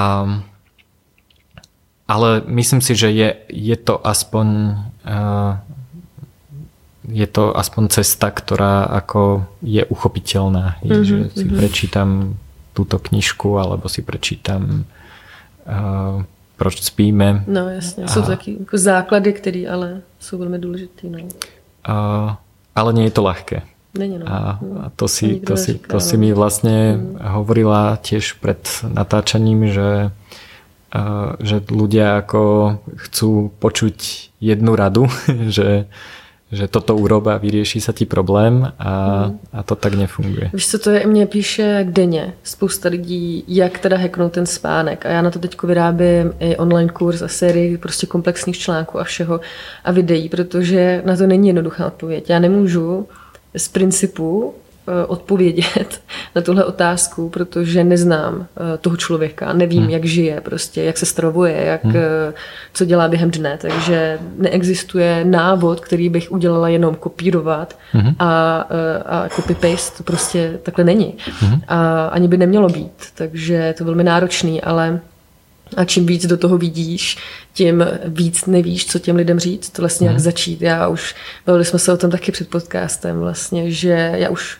ale 2.07 2.30
myslím 2.47 2.80
si, 2.80 2.95
že 2.95 3.12
je, 3.12 3.30
je 3.51 3.76
to 3.76 3.99
aspoň 3.99 4.47
uh, 5.03 5.59
je 7.12 7.28
to 7.28 7.51
aspoň 7.51 7.91
cesta, 7.91 8.32
ktorá 8.32 8.88
ako 8.88 9.43
je 9.66 9.84
uchopiteľná. 9.89 10.80
Mm-hmm, 10.80 11.03
že 11.03 11.18
si 11.34 11.43
mm-hmm. 11.43 11.59
prečítam 11.59 12.09
túto 12.72 13.01
knižku, 13.01 13.59
alebo 13.59 13.89
si 13.91 14.05
prečítam 14.05 14.88
uh, 15.68 16.24
proč 16.62 16.82
spíme. 16.82 17.43
No 17.47 17.70
jasně, 17.70 18.07
jsou 18.07 18.22
to 18.22 18.28
taky 18.28 18.57
jako 18.59 18.78
základy, 18.78 19.34
které 19.34 19.66
ale 19.70 20.01
jsou 20.20 20.38
velmi 20.38 20.59
důležité. 20.59 21.07
No. 21.07 21.18
Uh, 21.18 22.36
ale 22.76 22.93
nie 22.93 23.09
je 23.09 23.12
to 23.18 23.26
ľahké. 23.26 23.66
Není, 23.97 24.22
no. 24.22 24.26
A, 24.30 24.62
a 24.86 24.89
to 24.95 25.07
si, 25.09 25.41
to, 25.41 25.57
si, 25.57 25.82
to 25.82 25.97
si 25.97 26.22
mi 26.22 26.30
vlastne 26.38 27.01
mm. 27.01 27.18
hovorila 27.18 27.97
tiež 27.97 28.38
pred 28.38 28.62
natáčaním, 28.86 29.74
že, 29.74 30.14
uh, 30.93 31.34
že 31.41 31.66
ľudia 31.66 32.22
ako 32.22 32.78
chcú 33.09 33.49
počuť 33.57 33.97
jednu 34.38 34.78
radu, 34.78 35.09
že 35.57 35.89
že 36.52 36.68
toto 36.68 36.95
urob 36.95 37.28
a 37.28 37.38
vyrieši 37.38 37.80
sa 37.80 37.95
ti 37.95 38.06
problém 38.06 38.68
a, 38.80 39.26
mm. 39.28 39.39
a 39.54 39.64
to 39.64 39.76
tak 39.76 39.93
nefunguje. 39.95 40.49
Víš 40.54 40.68
co, 40.68 40.80
to 40.80 40.89
je, 40.89 41.08
mě 41.08 41.26
píše 41.26 41.88
denně 41.89 42.34
spousta 42.43 42.89
lidí, 42.89 43.43
jak 43.47 43.80
teda 43.80 43.97
hacknout 43.97 44.32
ten 44.32 44.45
spánek 44.45 45.06
a 45.06 45.10
já 45.10 45.22
na 45.22 45.32
to 45.32 45.39
teď 45.39 45.64
vyrábím 45.64 46.34
i 46.39 46.58
online 46.58 46.91
kurz 46.91 47.22
a 47.22 47.28
sérii 47.28 47.78
prostě 47.78 48.08
komplexních 48.08 48.58
článků 48.60 48.99
a 48.99 49.04
všeho 49.04 49.39
a 49.84 49.91
videí, 49.91 50.30
protože 50.30 51.02
na 51.06 51.18
to 51.18 51.28
není 51.28 51.47
jednoduchá 51.47 51.88
odpověď. 51.88 52.30
Já 52.30 52.39
nemůžu 52.39 53.08
z 53.58 53.68
principu 53.68 54.54
odpovědět 55.08 56.02
na 56.36 56.42
tuhle 56.42 56.66
otázku, 56.66 57.30
protože 57.30 57.84
neznám 57.84 58.46
eh, 58.58 58.78
toho 58.78 58.98
člověka, 58.98 59.54
nevím, 59.54 59.82
hmm. 59.82 59.90
jak 59.90 60.06
žije, 60.06 60.42
prostě, 60.42 60.84
jak 60.84 60.98
se 60.98 61.06
stravuje, 61.06 61.66
jak, 61.66 61.84
hmm. 61.84 61.96
Eh, 61.96 62.34
co 62.74 62.86
dělá 62.86 63.08
během 63.08 63.32
dne, 63.32 63.58
takže 63.62 64.20
neexistuje 64.38 65.26
návod, 65.26 65.80
který 65.80 66.10
bych 66.10 66.32
udělala 66.32 66.70
jenom 66.70 66.96
kopírovat 66.96 67.78
hmm. 67.92 68.16
a, 68.20 68.60
a 69.06 69.28
copy-paste, 69.28 69.98
to 69.98 70.04
prostě 70.04 70.60
takhle 70.64 70.84
není. 70.84 71.18
Hmm. 71.40 71.62
A 71.68 72.06
ani 72.06 72.28
by 72.28 72.38
nemělo 72.38 72.68
být, 72.70 72.92
takže 73.16 73.54
je 73.54 73.74
to 73.74 73.86
velmi 73.86 74.04
náročný, 74.04 74.62
ale 74.62 75.00
a 75.78 75.86
čím 75.86 76.06
víc 76.06 76.26
do 76.26 76.38
toho 76.38 76.58
vidíš, 76.58 77.18
tím 77.54 77.86
víc 78.06 78.46
nevíš, 78.46 78.86
co 78.86 79.00
těm 79.00 79.16
lidem 79.16 79.40
říct, 79.40 79.78
vlastně 79.78 80.08
jak 80.08 80.16
mhm. 80.16 80.24
začít. 80.24 80.62
Já 80.62 80.88
už, 80.88 81.16
bavili 81.46 81.66
jsme 81.66 81.80
se 81.80 81.94
o 81.94 81.98
tom 81.98 82.12
taky 82.12 82.32
před 82.32 82.50
podcastem 82.50 83.20
vlastně, 83.20 83.72
že 83.72 84.12
já 84.16 84.30
už 84.30 84.58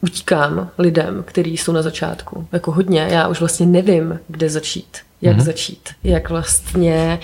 utíkám 0.00 0.70
lidem, 0.78 1.22
kteří 1.26 1.56
jsou 1.56 1.72
na 1.72 1.82
začátku. 1.82 2.46
Jako 2.52 2.72
hodně. 2.72 3.06
Já 3.10 3.28
už 3.28 3.40
vlastně 3.40 3.66
nevím, 3.66 4.20
kde 4.28 4.50
začít. 4.50 4.98
Jak 5.22 5.36
mm-hmm. 5.36 5.44
začít. 5.44 5.88
Jak 6.04 6.30
vlastně... 6.30 7.18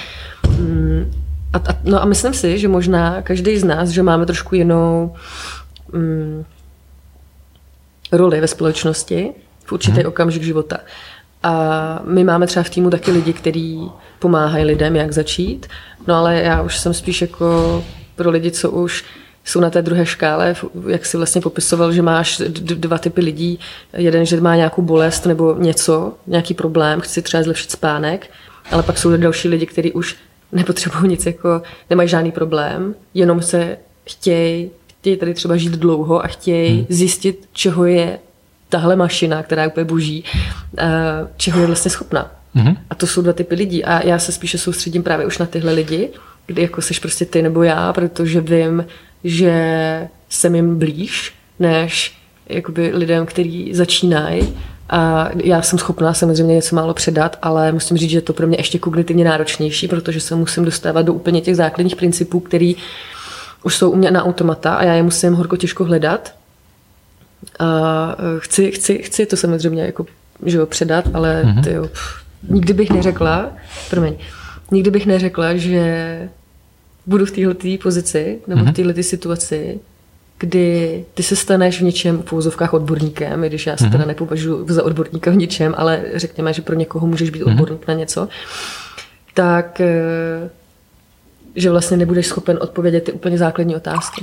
Mm, 0.49 1.13
a, 1.53 1.59
a, 1.59 1.79
no 1.85 2.03
a 2.03 2.05
myslím 2.05 2.35
si, 2.35 2.59
že 2.59 2.69
možná 2.69 3.23
každý 3.23 3.59
z 3.59 3.65
nás, 3.65 3.89
že 3.89 4.03
máme 4.03 4.27
trošku 4.27 4.55
jinou 4.55 5.15
mm, 5.93 6.45
roli 8.13 8.41
ve 8.41 8.47
společnosti 8.47 9.31
v 9.65 9.73
určitý 9.73 9.97
mm-hmm. 9.97 10.09
okamžik 10.09 10.43
života. 10.43 10.79
A 11.43 12.01
my 12.05 12.25
máme 12.25 12.47
třeba 12.47 12.63
v 12.63 12.71
týmu 12.71 12.91
taky 12.91 13.11
lidi, 13.11 13.33
kteří 13.33 13.91
pomáhají 14.19 14.65
lidem, 14.65 14.97
jak 14.97 15.13
začít. 15.13 15.67
No 16.07 16.15
ale 16.15 16.41
já 16.41 16.63
už 16.63 16.79
jsem 16.79 16.95
spíš 16.95 17.21
jako 17.21 17.85
pro 18.17 18.31
lidi, 18.31 18.51
co 18.51 18.71
už 18.71 19.05
jsou 19.45 19.61
na 19.61 19.71
té 19.71 19.83
druhé 19.83 20.07
škále, 20.07 20.55
jak 20.87 21.07
si 21.07 21.17
vlastně 21.17 21.41
popisoval, 21.41 21.93
že 21.93 22.03
máš 22.03 22.43
dva 22.59 22.99
typy 22.99 23.21
lidí. 23.21 23.59
Jeden, 23.93 24.27
že 24.27 24.41
má 24.41 24.57
nějakou 24.57 24.83
bolest 24.83 25.27
nebo 25.27 25.57
něco, 25.59 26.15
nějaký 26.27 26.55
problém, 26.55 27.01
chci 27.01 27.23
třeba 27.23 27.43
zlepšit 27.43 27.71
spánek, 27.71 28.31
ale 28.71 28.83
pak 28.83 28.99
jsou 28.99 29.17
další 29.17 29.49
lidi, 29.49 29.67
kteří 29.67 29.93
už 29.93 30.17
nepotřebují 30.53 31.09
nic, 31.09 31.27
jako 31.27 31.63
nemají 31.91 32.09
žádný 32.09 32.33
problém, 32.33 32.95
jenom 33.15 33.43
se 33.43 33.79
chtějí, 34.05 34.71
chtějí 34.87 35.17
tady 35.17 35.35
třeba 35.35 35.57
žít 35.57 35.73
dlouho 35.73 36.25
a 36.25 36.27
chtějí 36.27 36.77
hmm. 36.77 36.87
zjistit, 36.89 37.49
čeho 37.53 37.85
je 37.85 38.19
tahle 38.69 38.97
mašina, 38.97 39.43
která 39.43 39.63
je 39.63 39.69
úplně 39.69 39.85
boží, 39.85 40.25
eh, 40.79 40.85
čeho 41.37 41.61
je 41.61 41.67
vlastně 41.67 41.91
schopná. 41.91 42.31
hmm 42.55 42.77
A 42.91 42.95
to 42.95 43.07
jsou 43.07 43.23
dva 43.23 43.33
typy 43.33 43.55
lidí. 43.55 43.85
A 43.85 44.07
já 44.07 44.19
se 44.19 44.33
spíše 44.33 44.59
soustředím 44.59 45.03
právě 45.03 45.27
už 45.27 45.39
na 45.39 45.47
tyhle 45.47 45.73
lidi, 45.73 46.11
kdy 46.47 46.63
jako 46.63 46.83
seš 46.83 46.99
prostě 46.99 47.25
ty 47.25 47.43
nebo 47.43 47.63
já, 47.63 47.93
protože 47.93 48.41
vím, 48.41 48.85
že 49.25 50.09
jsem 50.29 50.55
jim 50.55 50.79
blíž, 50.79 51.35
než 51.59 52.19
jakoby 52.47 52.91
lidem, 52.95 53.27
kteří 53.27 53.75
začínají. 53.75 54.55
A 54.91 55.29
já 55.45 55.63
jsem 55.63 55.79
schopná 55.79 56.15
samozřejmě 56.15 56.55
něco 56.55 56.77
málo 56.77 56.95
předat, 56.95 57.39
ale 57.43 57.73
musím 57.73 57.97
říct, 57.97 58.11
že 58.11 58.17
je 58.17 58.23
to 58.23 58.33
pro 58.33 58.47
mě 58.47 58.59
ještě 58.59 58.79
kognitivně 58.79 59.25
náročnější, 59.25 59.89
protože 59.89 60.21
se 60.21 60.35
musím 60.35 60.65
dostávat 60.65 61.03
do 61.03 61.13
úplně 61.13 61.41
těch 61.41 61.57
základních 61.57 61.97
principů, 61.97 62.41
které 62.41 62.73
už 63.63 63.77
jsou 63.77 63.91
u 63.91 63.97
mě 63.97 64.11
na 64.11 64.25
automata 64.25 64.75
a 64.75 64.85
já 64.85 64.95
je 64.95 65.03
musím 65.03 65.35
horko 65.35 65.57
těžko 65.57 65.85
hledat. 65.85 66.35
A 67.59 68.17
e, 68.37 68.41
chci, 68.41 68.71
chci, 68.71 68.99
chci 68.99 69.27
to 69.27 69.37
samozřejmě 69.37 69.83
jako, 69.83 70.07
že 70.47 70.59
jo, 70.59 70.67
předat, 70.67 71.05
ale 71.15 71.43
mm-hmm. 71.45 71.65
tyjo, 71.65 71.87
pff, 71.87 72.29
nikdy 72.49 72.73
bych 72.73 72.91
neřekla, 72.91 73.53
promiň, 73.91 74.15
nikdy 74.71 74.91
bych 74.91 75.07
neřekla, 75.07 75.57
že 75.57 76.29
budu 77.07 77.27
v 77.27 77.31
této 77.31 77.83
pozici 77.83 78.39
nebo 78.47 78.61
mm-hmm. 78.61 78.73
v 78.73 78.95
této 78.95 79.03
situaci, 79.03 79.81
kdy 80.39 81.05
ty 81.15 81.23
se 81.23 81.37
staneš 81.37 81.81
v 81.81 81.85
něčem 81.85 82.23
v 82.23 82.33
úzovkách 82.33 82.75
odborníkem, 82.75 83.45
i 83.45 83.49
když 83.49 83.67
já 83.67 83.77
se 83.77 83.85
mm-hmm. 83.85 83.93
teda 83.93 84.05
nepovažuji 84.05 84.67
za 84.69 84.85
odborníka 84.85 85.31
v 85.31 85.37
něčem, 85.37 85.75
ale 85.77 86.03
řekněme, 86.15 86.53
že 86.53 86.63
pro 86.63 86.75
někoho 86.75 87.07
můžeš 87.07 87.31
být 87.31 87.43
mm-hmm. 87.43 87.51
odborník 87.51 87.89
na 87.89 87.95
něco, 87.95 88.29
tak 89.35 89.81
eh, 89.81 90.51
že 91.55 91.71
vlastně 91.71 91.97
nebudeš 91.97 92.27
schopen 92.27 92.59
odpovědět 92.61 93.01
ty 93.01 93.13
úplně 93.13 93.39
základní 93.39 93.77
otázky. 93.77 94.23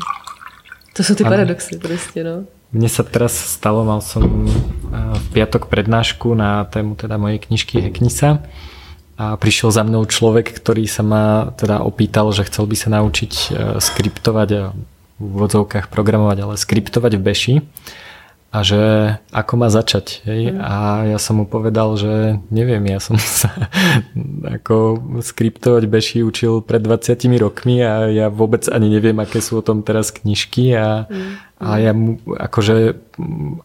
To 0.93 1.03
jsou 1.03 1.16
ty 1.16 1.24
ano. 1.24 1.32
paradoxy 1.32 1.78
prostě, 1.78 2.24
no. 2.24 2.45
Mne 2.76 2.91
sa 2.91 3.07
teraz 3.07 3.32
stalo, 3.32 3.88
mal 3.88 4.03
som 4.03 4.43
eh, 4.43 4.51
v 5.15 5.26
piatok 5.32 5.71
prednášku 5.71 6.36
na 6.36 6.67
tému 6.67 6.99
teda 6.99 7.15
mojej 7.15 7.39
knižky 7.39 7.80
Heknisa 7.80 8.43
a 9.15 9.39
prišiel 9.39 9.71
za 9.71 9.88
mnou 9.88 10.03
človek, 10.03 10.51
ktorý 10.51 10.84
sa 10.91 10.99
ma 10.99 11.55
teda 11.55 11.80
opýtal, 11.88 12.36
že 12.36 12.43
chcel 12.51 12.67
by 12.67 12.76
sa 12.76 12.89
naučiť 12.99 13.32
e, 13.32 13.47
skriptovať 13.80 14.49
a 14.59 14.63
v 15.15 15.23
úvodzovkách 15.23 15.88
programovať, 15.88 16.38
ale 16.43 16.59
skriptovať 16.59 17.15
v 17.15 17.23
Beši 17.23 17.55
a 18.55 18.63
že 18.63 18.83
ako 19.35 19.53
má 19.59 19.67
začať. 19.67 20.23
Hej? 20.23 20.55
Mm. 20.55 20.59
A 20.63 20.75
ja 21.11 21.19
som 21.19 21.43
mu 21.43 21.45
povedal, 21.45 21.91
že 21.99 22.39
neviem, 22.47 22.79
ja 22.87 23.03
som 23.03 23.19
sa 23.43 23.51
ako 24.47 25.03
skriptovať 25.19 25.83
Beši 25.91 26.23
učil 26.23 26.63
pred 26.63 26.79
20 26.79 27.19
rokmi 27.35 27.83
a 27.83 28.07
ja 28.07 28.31
vôbec 28.31 28.63
ani 28.71 28.87
neviem, 28.87 29.19
aké 29.19 29.43
sú 29.43 29.59
o 29.59 29.65
tom 29.65 29.83
teraz 29.83 30.15
knižky 30.15 30.71
a, 30.71 31.03
mm. 31.03 31.33
a 31.59 31.69
ja 31.83 31.91
mu, 31.91 32.15
akože 32.31 32.95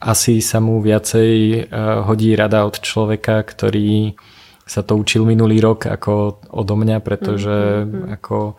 asi 0.03 0.43
sa 0.43 0.59
mu 0.59 0.82
viacej 0.82 1.30
e, 1.30 1.59
hodí 2.03 2.34
rada 2.34 2.66
od 2.66 2.82
človeka, 2.82 3.47
ktorý 3.47 4.18
sa 4.66 4.82
to 4.82 4.99
učil 4.99 5.22
minulý 5.22 5.62
rok 5.62 5.86
ako 5.86 6.43
odo 6.51 6.74
mňa, 6.78 6.99
pretože 7.03 7.86
mm-hmm. 7.86 8.14
ako 8.18 8.59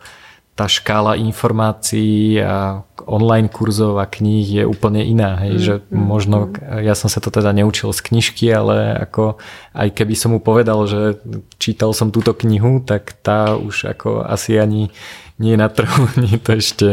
tá 0.52 0.68
škála 0.68 1.16
informácií 1.16 2.36
a 2.44 2.84
online 3.08 3.48
kurzov 3.48 3.96
a 3.96 4.04
kníh 4.04 4.44
je 4.60 4.64
úplne 4.68 5.00
iná. 5.00 5.40
Hej, 5.40 5.52
mm, 5.52 5.62
že 5.64 5.74
mm, 5.80 5.96
možno, 5.96 6.36
mm. 6.52 6.84
ja 6.84 6.92
som 6.92 7.08
sa 7.08 7.24
to 7.24 7.32
teda 7.32 7.56
neučil 7.56 7.88
z 7.96 8.00
knižky, 8.04 8.52
ale 8.52 8.92
ako 9.00 9.40
aj 9.72 9.88
keby 9.96 10.12
som 10.12 10.36
mu 10.36 10.40
povedal, 10.44 10.84
že 10.84 11.16
čítal 11.56 11.96
som 11.96 12.12
túto 12.12 12.36
knihu, 12.36 12.84
tak 12.84 13.16
tá 13.24 13.56
už 13.56 13.96
ako 13.96 14.28
asi 14.28 14.60
ani 14.60 14.92
nie 15.40 15.56
je 15.56 15.60
na 15.60 15.72
trhu, 15.72 16.04
nie 16.22 16.36
je 16.36 16.42
to 16.44 16.50
ešte 16.52 16.88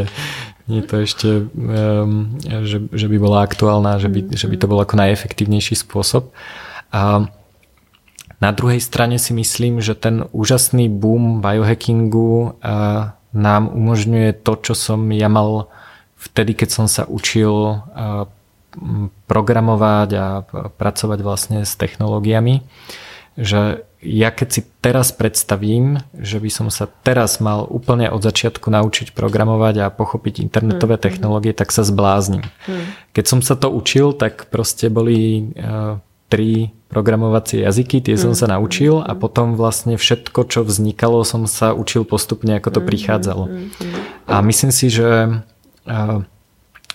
nie 0.69 0.85
je 0.85 0.85
to 0.85 0.95
ešte, 1.01 1.29
um, 1.49 2.37
že, 2.45 2.77
že 2.93 3.07
by 3.09 3.17
bola 3.17 3.41
aktuálna, 3.41 3.97
že 3.97 4.05
by, 4.05 4.37
že 4.37 4.45
by 4.45 4.53
to 4.53 4.69
bol 4.69 4.77
ako 4.77 5.01
najefektívnejší 5.01 5.73
spôsob. 5.73 6.29
A 6.93 7.25
na 8.37 8.51
druhej 8.53 8.77
strane 8.77 9.17
si 9.17 9.33
myslím, 9.33 9.81
že 9.81 9.97
ten 9.97 10.29
úžasný 10.29 10.87
boom 10.87 11.41
biohackingu 11.41 12.61
eh, 12.61 13.17
nám 13.33 13.69
umožňuje 13.69 14.41
to, 14.41 14.53
čo 14.61 14.73
som 14.73 14.99
ja 15.13 15.29
mal 15.29 15.69
vtedy, 16.19 16.53
keď 16.57 16.69
som 16.69 16.85
sa 16.89 17.05
učil 17.07 17.51
eh, 17.51 18.27
programovať 19.25 20.09
a 20.15 20.25
pracovať 20.77 21.19
vlastne 21.25 21.57
s 21.65 21.73
technológiami, 21.73 22.61
že 23.39 23.89
ja 23.99 24.31
keď 24.31 24.47
si 24.47 24.61
teraz 24.79 25.11
predstavím, 25.11 25.99
že 26.15 26.39
by 26.39 26.47
som 26.47 26.67
sa 26.71 26.87
teraz 26.87 27.43
mal 27.43 27.67
úplne 27.67 28.07
od 28.07 28.23
začiatku 28.23 28.71
naučiť 28.71 29.11
programovať 29.11 29.75
a 29.83 29.91
pochopiť 29.91 30.39
internetové 30.39 30.95
mm. 30.95 31.03
technológie, 31.03 31.51
tak 31.51 31.75
sa 31.75 31.83
zbláznim. 31.83 32.47
Mm. 32.63 32.95
Keď 33.11 33.25
som 33.27 33.39
sa 33.43 33.59
to 33.59 33.67
učil, 33.67 34.15
tak 34.15 34.47
proste 34.47 34.87
boli 34.87 35.51
uh, 35.51 35.99
tri 36.29 36.71
programovacie 36.89 37.65
jazyky, 37.65 38.01
tie 38.01 38.17
som 38.17 38.33
sa 38.33 38.49
mm. 38.49 38.51
naučil 38.57 39.01
a 39.01 39.13
potom 39.13 39.53
vlastne 39.53 39.97
všetko, 39.97 40.49
čo 40.49 40.65
vznikalo, 40.65 41.21
som 41.21 41.45
sa 41.45 41.73
učil 41.77 42.05
postupne, 42.05 42.57
ako 42.57 42.79
to 42.79 42.81
mm, 42.81 42.87
prichádzalo. 42.89 43.43
Mm, 43.45 43.67
a 44.25 44.35
myslím 44.41 44.71
si, 44.73 44.89
že 44.89 45.41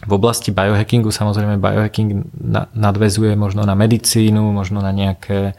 v 0.05 0.13
oblasti 0.13 0.51
biohackingu 0.51 1.15
samozrejme 1.15 1.63
biohacking 1.63 2.27
nadvezuje 2.75 3.39
možno 3.39 3.63
na 3.63 3.79
medicínu, 3.79 4.43
možno 4.51 4.83
na 4.83 4.91
nejaké 4.91 5.55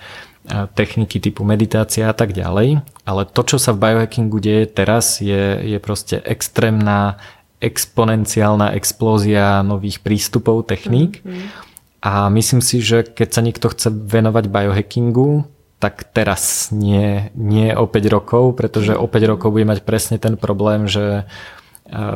techniky 0.78 1.18
typu 1.18 1.42
meditácia 1.42 2.06
a 2.06 2.14
tak 2.14 2.36
ďalej, 2.36 2.86
ale 3.08 3.22
to, 3.26 3.42
čo 3.44 3.58
sa 3.58 3.74
v 3.74 3.82
biohackingu 3.82 4.38
deje 4.38 4.70
teraz, 4.70 5.18
je, 5.24 5.58
je 5.64 5.78
proste 5.82 6.22
extrémna 6.22 7.18
exponenciálna 7.64 8.78
explózia 8.78 9.64
nových 9.66 10.04
prístupov, 10.06 10.70
techník. 10.70 11.24
Mm-hmm. 11.24 11.74
A 12.06 12.30
myslím 12.30 12.62
si, 12.62 12.86
že 12.86 13.02
keď 13.02 13.30
sa 13.34 13.42
niekto 13.42 13.66
chce 13.74 13.90
venovať 13.90 14.46
biohackingu, 14.46 15.50
tak 15.82 16.06
teraz 16.14 16.70
nie, 16.70 17.34
nie 17.34 17.74
o 17.74 17.90
5 17.90 17.98
rokov, 18.14 18.54
pretože 18.54 18.94
o 18.94 19.10
5 19.10 19.32
rokov 19.34 19.50
bude 19.50 19.66
mať 19.66 19.82
presne 19.82 20.22
ten 20.22 20.38
problém, 20.38 20.86
že 20.86 21.26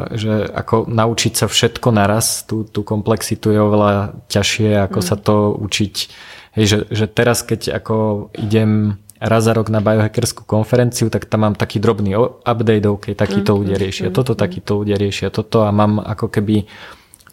že 0.09 0.49
ako 0.49 0.89
naučiť 0.89 1.33
sa 1.37 1.45
všetko 1.45 1.93
naraz, 1.93 2.41
tú, 2.49 2.65
tú 2.65 2.81
komplexitu 2.81 3.53
je 3.53 3.61
oveľa 3.61 4.17
ťažšie, 4.25 4.89
ako 4.89 4.99
mm. 4.99 5.05
sa 5.05 5.15
to 5.15 5.53
učiť. 5.61 5.95
Hej, 6.57 6.65
že, 6.65 6.77
že 6.89 7.05
teraz, 7.05 7.45
keď 7.45 7.77
ako 7.77 8.27
idem 8.33 8.97
raz 9.21 9.45
za 9.45 9.53
rok 9.53 9.69
na 9.69 9.83
biohackerskú 9.83 10.47
konferenciu, 10.47 11.13
tak 11.13 11.29
tam 11.29 11.45
mám 11.45 11.53
taký 11.53 11.77
drobný 11.77 12.17
update, 12.41 12.87
ok, 12.89 13.05
takíto 13.13 13.53
mm, 13.53 13.57
ľudia 13.61 13.77
mm, 13.77 13.83
riešia 13.83 14.07
toto, 14.09 14.33
mm. 14.33 14.39
takíto 14.41 14.71
ľudia 14.81 14.97
riešia 14.97 15.29
toto 15.29 15.67
a 15.67 15.69
mám 15.69 16.01
ako 16.01 16.33
keby 16.33 16.65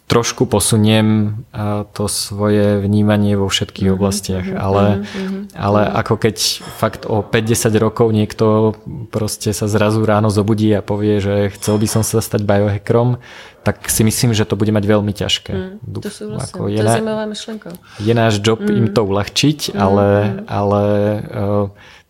trošku 0.07 0.47
posuniem 0.47 1.43
to 1.91 2.07
svoje 2.07 2.79
vnímanie 2.79 3.35
vo 3.35 3.51
všetkých 3.51 3.91
mm-hmm, 3.91 3.99
oblastiach, 3.99 4.45
mm-hmm, 4.47 4.63
ale, 4.63 4.83
mm-hmm, 5.03 5.41
ale 5.51 5.81
ako 5.83 6.15
keď 6.15 6.35
fakt 6.63 7.03
o 7.03 7.19
50 7.19 7.75
rokov 7.75 8.15
niekto 8.15 8.71
proste 9.11 9.51
sa 9.51 9.67
zrazu 9.67 9.99
ráno 10.07 10.31
zobudí 10.31 10.71
a 10.71 10.79
povie, 10.79 11.19
že 11.19 11.51
chcel 11.59 11.75
by 11.75 11.87
som 11.91 12.01
sa 12.07 12.23
stať 12.23 12.47
biohackerom, 12.47 13.19
tak 13.67 13.91
si 13.91 14.07
myslím, 14.07 14.31
že 14.31 14.47
to 14.47 14.55
bude 14.55 14.71
mať 14.71 14.85
veľmi 14.87 15.11
ťažké. 15.11 15.51
Mm, 15.83 15.99
to 15.99 16.07
sú 16.07 16.31
vlastne, 16.31 16.55
ako 16.55 16.71
je, 16.71 16.79
to 16.79 16.87
je 16.87 16.87
zaujímavá 16.87 17.25
myšlenka. 17.27 17.67
Je 17.99 18.13
náš 18.15 18.39
job 18.39 18.63
mm. 18.63 18.79
im 18.79 18.87
to 18.95 19.03
uľahčiť, 19.03 19.75
mm, 19.75 19.75
ale, 19.75 20.07
ale 20.47 20.83
uh, 21.19 21.67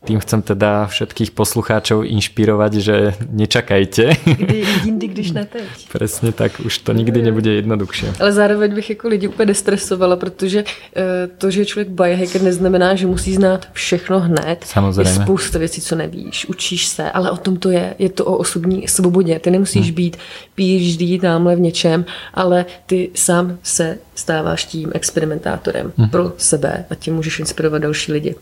tým 0.07 0.19
chcem 0.23 0.39
teda 0.41 0.87
všetkých 0.87 1.35
poslucháčov 1.35 2.07
inšpirovať, 2.07 2.73
že 2.79 2.95
nečakajte. 3.27 4.15
Kdy 4.23 4.63
jindy, 4.87 5.07
když 5.07 5.31
ne 5.31 5.43
teď. 5.45 5.67
Presne 5.91 6.31
tak, 6.31 6.63
už 6.63 6.79
to 6.87 6.95
nikdy 6.95 7.21
nebude 7.21 7.51
jednoduchšie. 7.59 8.13
Ale 8.19 8.31
zároveň 8.31 8.75
bych 8.75 8.89
jako 8.89 9.07
lidi 9.07 9.27
úplně 9.27 9.45
nestresovala, 9.45 10.15
protože 10.15 10.63
eh, 10.63 11.27
to, 11.37 11.51
že 11.51 11.61
je 11.61 11.65
člověk 11.65 11.89
biohacker, 11.89 12.41
neznamená, 12.41 12.95
že 12.95 13.07
musí 13.07 13.35
znát 13.35 13.67
všechno 13.73 14.19
hned. 14.19 14.63
Samozřejmě. 14.63 15.11
Je 15.11 15.15
spousta 15.15 15.59
věcí, 15.59 15.81
co 15.81 15.95
nevíš, 15.95 16.45
učíš 16.45 16.87
se, 16.87 17.11
ale 17.11 17.31
o 17.31 17.37
tom 17.37 17.57
to 17.57 17.69
je. 17.69 17.93
Je 17.99 18.09
to 18.09 18.25
o 18.25 18.37
osobní 18.37 18.87
svobodě. 18.87 19.39
Ty 19.39 19.51
nemusíš 19.51 19.85
hmm. 19.85 19.95
být 19.95 20.17
PhD 20.55 21.21
tamhle 21.21 21.55
v 21.55 21.59
něčem, 21.59 22.05
ale 22.33 22.65
ty 22.85 23.09
sám 23.13 23.57
se 23.63 23.97
stáváš 24.15 24.65
tím 24.65 24.91
experimentátorem 24.95 25.93
hmm. 25.97 26.09
pro 26.09 26.33
sebe 26.37 26.85
a 26.89 26.95
tím 26.95 27.15
můžeš 27.15 27.39
inspirovat 27.39 27.81
další 27.81 28.11
lidi. 28.11 28.35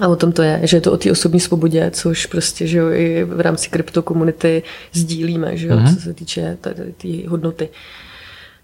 A 0.00 0.08
o 0.08 0.16
tom 0.16 0.32
to 0.32 0.42
je, 0.42 0.60
že 0.62 0.76
je 0.76 0.80
to 0.80 0.92
o 0.92 0.96
té 0.96 1.10
osobní 1.10 1.40
svobodě, 1.40 1.90
což 1.90 2.26
prostě, 2.26 2.66
že 2.66 2.78
jo, 2.78 2.90
i 2.90 3.24
v 3.24 3.40
rámci 3.40 3.68
kryptokomunity 3.68 4.62
sdílíme, 4.92 5.56
že 5.56 5.66
jo, 5.66 5.76
mm-hmm. 5.76 5.94
co 5.94 6.00
se 6.00 6.14
týče 6.14 6.58
té 6.96 7.08
hodnoty. 7.28 7.68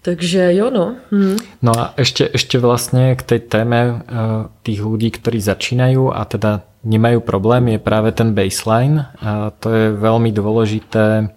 Takže 0.03 0.53
jo, 0.53 0.69
no. 0.69 0.95
Mm. 1.11 1.39
No 1.63 1.71
a 1.79 1.95
ešte, 1.95 2.27
ešte 2.27 2.59
vlastne 2.59 3.15
k 3.15 3.23
tej 3.23 3.39
téme 3.47 3.79
uh, 3.87 4.51
tých 4.59 4.83
ľudí, 4.83 5.15
ktorí 5.15 5.39
začínajú 5.39 6.11
a 6.11 6.27
teda 6.27 6.67
nemajú 6.83 7.23
problém, 7.23 7.71
je 7.71 7.79
práve 7.79 8.11
ten 8.11 8.35
baseline. 8.35 9.07
A 9.23 9.55
to 9.55 9.71
je 9.71 9.95
veľmi 9.95 10.35
dôležité, 10.35 11.31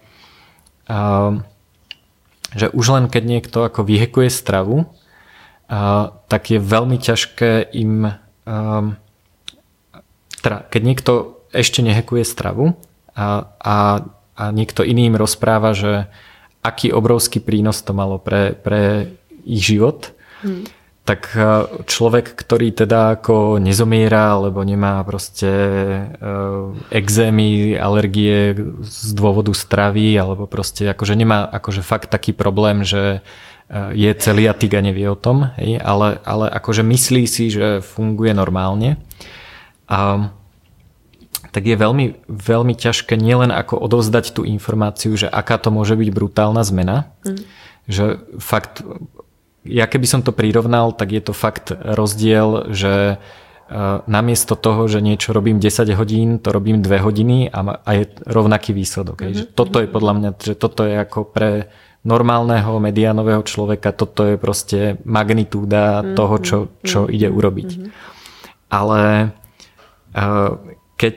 uh, 0.90 1.38
že 2.58 2.66
už 2.74 2.86
len 2.90 3.06
keď 3.06 3.22
niekto 3.22 3.62
ako 3.62 3.86
vyhekuje 3.86 4.26
stravu, 4.34 4.82
uh, 4.82 6.10
tak 6.26 6.50
je 6.50 6.58
veľmi 6.58 6.98
ťažké 6.98 7.70
im 7.70 8.10
teda 10.46 10.70
keď 10.70 10.82
niekto 10.86 11.12
ešte 11.50 11.82
nehekuje 11.82 12.22
stravu 12.22 12.78
a, 13.18 13.50
a, 13.58 13.76
a 14.38 14.44
niekto 14.54 14.86
iný 14.86 15.10
im 15.10 15.18
rozpráva, 15.18 15.74
že 15.74 16.06
aký 16.62 16.94
obrovský 16.94 17.42
prínos 17.42 17.82
to 17.82 17.90
malo 17.90 18.22
pre, 18.22 18.54
pre 18.54 19.10
ich 19.42 19.66
život, 19.66 20.14
hmm. 20.46 20.70
tak 21.06 21.30
človek, 21.86 22.34
ktorý 22.34 22.74
teda 22.74 23.18
ako 23.18 23.58
nezomiera, 23.62 24.38
alebo 24.38 24.62
nemá 24.62 25.02
proste 25.06 25.50
uh, 26.18 26.74
exémy, 26.90 27.78
alergie 27.78 28.54
z 28.82 29.10
dôvodu 29.14 29.54
stravy, 29.54 30.18
alebo 30.18 30.50
proste 30.50 30.90
akože 30.90 31.14
nemá 31.14 31.46
akože 31.46 31.82
fakt 31.82 32.10
taký 32.10 32.34
problém, 32.34 32.82
že 32.82 33.22
je 33.94 34.10
celiatik 34.14 34.78
a 34.78 34.80
nevie 34.82 35.10
o 35.10 35.18
tom, 35.18 35.50
hej, 35.58 35.82
ale, 35.82 36.22
ale 36.22 36.46
akože 36.54 36.86
myslí 36.86 37.26
si, 37.26 37.50
že 37.50 37.82
funguje 37.82 38.30
normálne. 38.30 38.94
A 39.86 40.30
tak 41.56 41.64
je 41.64 41.76
veľmi, 41.78 42.28
veľmi 42.28 42.74
ťažké 42.76 43.16
nielen 43.16 43.48
ako 43.48 43.80
odovzdať 43.80 44.36
tú 44.36 44.44
informáciu, 44.44 45.16
že 45.16 45.24
aká 45.24 45.56
to 45.56 45.72
môže 45.72 45.96
byť 45.96 46.08
brutálna 46.12 46.60
zmena, 46.60 47.16
mm. 47.24 47.40
že 47.88 48.20
fakt, 48.36 48.84
ja 49.64 49.88
keby 49.88 50.04
som 50.04 50.20
to 50.20 50.36
prirovnal, 50.36 50.92
tak 50.92 51.16
je 51.16 51.22
to 51.24 51.32
fakt 51.32 51.72
rozdiel, 51.72 52.68
že 52.76 53.16
uh, 53.16 54.04
namiesto 54.04 54.52
toho, 54.52 54.84
že 54.84 55.00
niečo 55.00 55.32
robím 55.32 55.56
10 55.56 55.96
hodín, 55.96 56.28
to 56.44 56.52
robím 56.52 56.84
2 56.84 56.92
hodiny 57.00 57.48
a, 57.48 57.80
a 57.80 57.90
je 57.96 58.04
rovnaký 58.28 58.76
výsledok. 58.76 59.24
Mm-hmm. 59.24 59.36
Že 59.40 59.44
toto 59.56 59.76
je 59.80 59.88
podľa 59.88 60.12
mňa, 60.12 60.30
že 60.36 60.54
toto 60.60 60.84
je 60.84 60.94
ako 60.98 61.24
pre 61.24 61.72
normálneho 62.06 62.78
mediánového 62.78 63.42
človeka, 63.42 63.90
toto 63.90 64.22
je 64.28 64.36
proste 64.38 65.00
magnitúda 65.02 66.04
mm-hmm. 66.04 66.14
toho, 66.14 66.36
čo, 66.38 66.58
čo 66.84 66.98
mm-hmm. 67.02 67.16
ide 67.16 67.28
urobiť. 67.32 67.70
Mm-hmm. 67.74 67.90
Ale 68.66 69.32
keď 70.96 71.16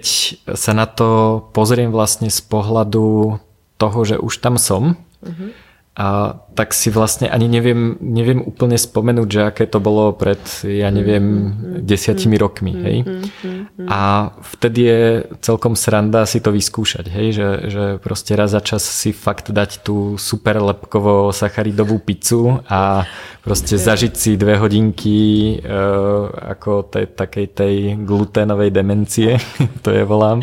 sa 0.59 0.71
na 0.75 0.83
to 0.83 1.39
pozriem 1.55 1.89
vlastne 1.89 2.27
z 2.27 2.43
pohľadu 2.43 3.39
toho, 3.79 3.99
že 4.03 4.19
už 4.19 4.43
tam 4.43 4.59
som, 4.59 4.99
uh-huh. 5.23 5.55
A 5.99 6.31
tak 6.55 6.71
si 6.71 6.87
vlastne 6.87 7.27
ani 7.27 7.51
neviem, 7.51 7.99
neviem 7.99 8.39
úplne 8.39 8.79
spomenúť, 8.79 9.27
že 9.27 9.41
aké 9.43 9.67
to 9.67 9.83
bolo 9.83 10.15
pred, 10.15 10.39
ja 10.63 10.87
neviem, 10.95 11.25
uh-huh. 11.27 11.83
desiatimi 11.83 12.39
rokmi, 12.39 12.71
hej. 12.71 12.97
Uh-huh. 13.03 13.83
A 13.91 14.31
vtedy 14.55 14.79
je 14.87 15.01
celkom 15.43 15.75
sranda 15.75 16.23
si 16.23 16.39
to 16.39 16.55
vyskúšať, 16.55 17.03
hej, 17.11 17.27
že, 17.35 17.49
že 17.67 17.83
proste 17.99 18.31
raz 18.39 18.55
za 18.55 18.63
čas 18.63 18.79
si 18.79 19.11
fakt 19.11 19.51
dať 19.51 19.83
tú 19.83 20.15
super 20.15 20.63
lepkovo 20.63 21.35
sacharidovú 21.35 21.99
pizzu 21.99 22.63
a 22.71 23.03
proste 23.43 23.75
zažiť 23.75 24.13
si 24.15 24.39
dve 24.39 24.55
hodinky 24.55 25.59
uh, 25.59 26.31
ako 26.55 26.87
tej, 26.95 27.11
takej 27.11 27.47
tej 27.51 27.75
gluténovej 28.07 28.71
demencie, 28.71 29.35
to 29.83 29.91
je 29.91 30.07
volám, 30.07 30.39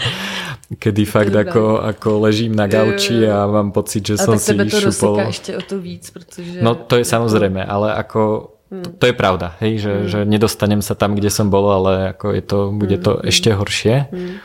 kedy 0.67 1.03
fakt 1.07 1.31
ako, 1.31 1.79
ako 1.79 2.27
ležím 2.27 2.51
na 2.51 2.67
gauči 2.67 3.23
a 3.23 3.47
mám 3.47 3.71
pocit, 3.71 4.03
že 4.03 4.15
a 4.19 4.27
som 4.27 4.35
si 4.35 4.51
to 4.51 4.91
šupol. 4.91 5.23
ešte 5.23 5.55
o 5.55 5.63
to 5.63 5.79
víc, 5.79 6.11
pretože... 6.11 6.59
No 6.59 6.75
to 6.75 6.99
je 6.99 7.07
samozrejme, 7.07 7.63
ale 7.63 7.95
ako 7.95 8.51
hmm. 8.75 8.83
to, 8.83 8.89
to 8.99 9.05
je 9.07 9.15
pravda, 9.15 9.55
hej, 9.63 9.79
že, 9.79 9.93
hmm. 9.95 10.09
že 10.11 10.19
nedostanem 10.27 10.83
sa 10.83 10.99
tam, 10.99 11.15
kde 11.15 11.31
som 11.31 11.47
bol, 11.47 11.71
ale 11.71 12.11
ako 12.19 12.27
je 12.35 12.43
to, 12.43 12.59
bude 12.75 12.99
to 12.99 13.13
hmm. 13.15 13.31
ešte 13.31 13.55
horšie. 13.55 13.95
Hmm. 14.11 14.43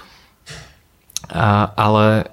A, 1.32 1.74
ale 1.74 2.28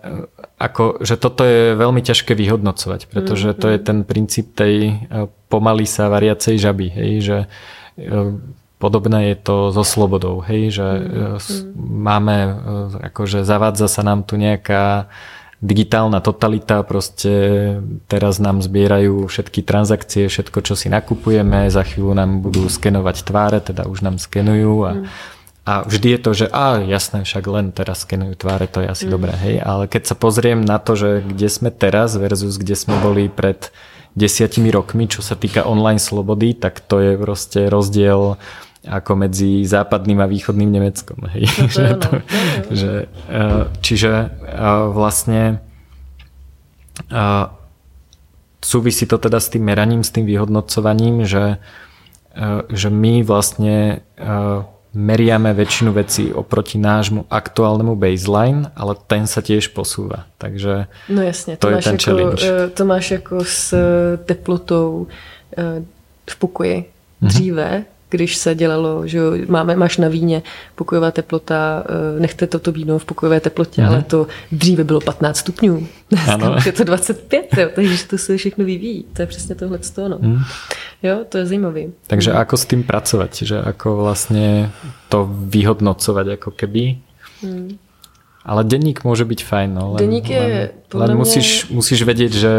ako, 0.58 1.00
že 1.06 1.14
toto 1.16 1.46
je 1.46 1.78
veľmi 1.78 2.02
ťažké 2.02 2.34
vyhodnocovať, 2.34 3.08
pretože 3.08 3.54
to 3.54 3.70
je 3.70 3.78
ten 3.78 4.02
princíp 4.02 4.52
tej 4.58 4.74
e, 4.90 5.30
pomaly 5.46 5.86
sa 5.86 6.10
variacej 6.10 6.58
žaby, 6.58 6.86
hej, 6.90 7.12
že 7.22 7.38
e, 7.94 8.06
podobné 8.78 9.34
je 9.34 9.36
to 9.38 9.56
so 9.74 9.82
slobodou, 9.82 10.40
hej, 10.42 10.70
že 10.70 10.86
mm. 10.86 11.38
máme, 11.78 12.36
akože 13.10 13.42
zavádza 13.42 13.90
sa 13.90 14.02
nám 14.06 14.22
tu 14.22 14.38
nejaká 14.38 15.10
digitálna 15.58 16.22
totalita, 16.22 16.86
proste 16.86 17.32
teraz 18.06 18.38
nám 18.38 18.62
zbierajú 18.62 19.26
všetky 19.26 19.66
transakcie, 19.66 20.30
všetko, 20.30 20.62
čo 20.62 20.78
si 20.78 20.86
nakupujeme, 20.86 21.66
za 21.66 21.82
chvíľu 21.82 22.14
nám 22.14 22.38
budú 22.38 22.70
skenovať 22.70 23.16
tváre, 23.26 23.58
teda 23.58 23.90
už 23.90 24.06
nám 24.06 24.22
skenujú 24.22 24.74
a 24.86 24.92
mm 25.02 25.36
a 25.68 25.84
vždy 25.84 26.16
je 26.16 26.20
to, 26.24 26.30
že 26.32 26.46
a 26.48 26.80
jasné, 26.80 27.28
však 27.28 27.44
len 27.44 27.76
teraz 27.76 28.08
skenujú 28.08 28.40
tváre, 28.40 28.64
to 28.72 28.80
je 28.80 28.88
asi 28.88 29.04
mm. 29.04 29.12
dobré, 29.12 29.36
hej. 29.36 29.56
Ale 29.60 29.84
keď 29.84 30.08
sa 30.08 30.16
pozriem 30.16 30.64
na 30.64 30.80
to, 30.80 30.96
že 30.96 31.20
kde 31.20 31.48
sme 31.52 31.68
teraz 31.68 32.16
versus 32.16 32.56
kde 32.56 32.72
sme 32.72 32.96
boli 33.04 33.28
pred 33.28 33.68
desiatimi 34.16 34.72
rokmi, 34.72 35.12
čo 35.12 35.20
sa 35.20 35.36
týka 35.36 35.68
online 35.68 36.00
slobody, 36.00 36.56
tak 36.56 36.80
to 36.80 37.04
je 37.04 37.12
proste 37.20 37.68
rozdiel 37.68 38.40
ako 38.88 39.12
medzi 39.28 39.68
západným 39.68 40.18
a 40.24 40.26
východným 40.26 40.72
Nemeckom. 40.72 41.28
Hej. 41.36 41.44
No 41.60 41.96
to, 42.00 42.10
to, 42.68 42.72
že, 42.72 42.92
e, 43.28 43.44
čiže 43.84 44.12
e, 44.12 44.26
vlastne 44.88 45.60
e, 47.12 47.22
súvisí 48.64 49.04
to 49.04 49.20
teda 49.20 49.38
s 49.38 49.52
tým 49.52 49.68
meraním, 49.68 50.00
s 50.00 50.10
tým 50.10 50.26
vyhodnocovaním, 50.26 51.22
že, 51.22 51.62
že 52.74 52.88
my 52.90 53.22
vlastne 53.22 54.02
meriame 54.98 55.54
väčšinu 55.54 55.94
vecí 55.94 56.34
oproti 56.34 56.74
nášmu 56.74 57.30
aktuálnemu 57.30 57.94
baseline, 57.94 58.74
ale 58.74 58.98
ten 59.06 59.30
sa 59.30 59.46
tiež 59.46 59.70
posúva. 59.70 60.26
Takže 60.42 60.90
no 61.08 61.22
jasně, 61.22 61.56
to, 61.56 61.70
to 61.70 61.70
je 61.70 61.82
ten 61.82 61.94
jako, 61.94 62.04
challenge. 62.04 62.44
To 62.74 62.84
máš 62.84 63.10
jako 63.10 63.44
s 63.44 63.74
teplotou 64.26 65.06
v 66.30 66.36
pokoji. 66.36 66.76
Mhm. 67.20 67.28
Dříve 67.28 67.84
když 68.08 68.36
se 68.36 68.54
dělalo, 68.54 69.06
že 69.06 69.20
máme, 69.48 69.76
máš 69.76 69.96
na 69.96 70.08
víně 70.08 70.42
pokojová 70.74 71.10
teplota, 71.10 71.84
eh, 72.16 72.20
nechte 72.20 72.46
toto 72.46 72.72
víno 72.72 72.98
v 72.98 73.04
pokojové 73.04 73.40
teplotě, 73.40 73.84
ale 73.84 74.02
to 74.02 74.26
dříve 74.52 74.84
bylo 74.84 75.00
15 75.00 75.36
stupňů, 75.36 75.86
dneska 76.08 76.62
je 76.66 76.72
to 76.72 76.84
25, 76.84 77.46
jo, 77.58 77.68
takže 77.74 78.06
to 78.06 78.18
se 78.18 78.36
všechno 78.36 78.64
vyvíjí. 78.64 79.04
To 79.12 79.22
je 79.22 79.26
přesně 79.26 79.54
tohle 79.54 79.78
no. 80.08 80.18
Jo, 81.02 81.18
to 81.28 81.38
je 81.38 81.46
zajímavý. 81.46 81.92
Takže 82.06 82.32
mm. 82.32 82.36
ako 82.36 82.54
s 82.56 82.64
tým 82.64 82.82
pracovať, 82.82 83.32
že 83.46 83.56
ako 83.62 84.02
vlastne 84.02 84.74
to 85.06 85.30
vyhodnocovať 85.30 86.26
ako 86.34 86.50
keby? 86.50 86.98
Mm. 87.38 87.78
Ale 88.48 88.64
denník 88.64 89.04
môže 89.04 89.22
byť 89.28 89.40
fajn. 89.44 89.68
No, 89.76 89.94
len, 89.94 90.00
denník 90.00 90.26
je... 90.26 90.72
Len, 90.94 91.08
len 91.08 91.16
musíš, 91.20 91.68
musíš 91.68 92.02
vědět, 92.02 92.32
že... 92.32 92.50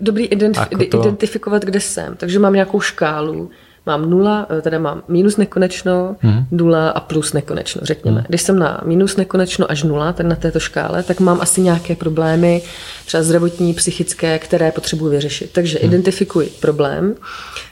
Dobrý 0.00 0.28
identif- 0.28 0.88
to... 0.88 1.00
identifikovat, 1.00 1.64
kde 1.64 1.80
jsem. 1.80 2.16
Takže 2.16 2.38
mám 2.38 2.52
nějakou 2.52 2.80
škálu 2.80 3.50
mám 3.86 4.10
nula, 4.10 4.46
eh, 4.58 4.62
teda 4.62 4.78
mám 4.78 5.02
minus 5.08 5.36
nekonečno, 5.36 6.16
hmm. 6.20 6.44
nula 6.50 6.88
a 6.88 7.00
plus 7.00 7.32
nekonečno, 7.32 7.80
řekněme. 7.84 8.16
Hmm. 8.16 8.26
Když 8.28 8.42
jsem 8.42 8.58
na 8.58 8.80
minus 8.84 9.16
nekonečno 9.16 9.70
až 9.70 9.82
nula, 9.82 10.12
tak 10.12 10.26
na 10.26 10.36
této 10.36 10.60
škále, 10.60 11.02
tak 11.02 11.20
mám 11.20 11.40
asi 11.40 11.60
nějaké 11.60 11.96
problémy, 11.96 12.62
třeba 13.06 13.22
zdravotní, 13.22 13.74
psychické, 13.74 14.38
které 14.38 14.72
potřebuji 14.72 15.08
vyřešit. 15.08 15.50
Takže 15.52 15.78
hmm. 15.78 15.88
identifikuji 15.88 16.52
problém, 16.60 17.14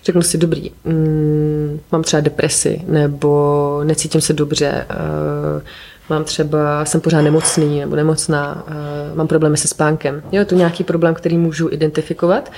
řeknu 0.05 0.23
si, 0.23 0.39
dobrý, 0.39 0.71
mm, 0.85 1.81
mám 1.93 2.03
třeba 2.03 2.21
depresi, 2.21 2.81
nebo 2.87 3.81
necítím 3.85 4.21
se 4.21 4.33
dobře, 4.33 4.87
uh, 4.91 5.63
mám 6.11 6.25
třeba, 6.25 6.85
jsem 6.85 7.01
pořád 7.01 7.21
nemocný 7.21 7.81
nebo 7.81 7.97
nemocná, 7.97 8.65
uh, 8.67 9.17
mám 9.17 9.27
problémy 9.27 9.57
se 9.57 9.69
spánkem. 9.69 10.23
Jo, 10.33 10.39
je 10.39 10.45
to 10.45 10.55
nějaký 10.55 10.85
problém, 10.85 11.15
který 11.15 11.39
můžu 11.39 11.69
identifikovat 11.71 12.51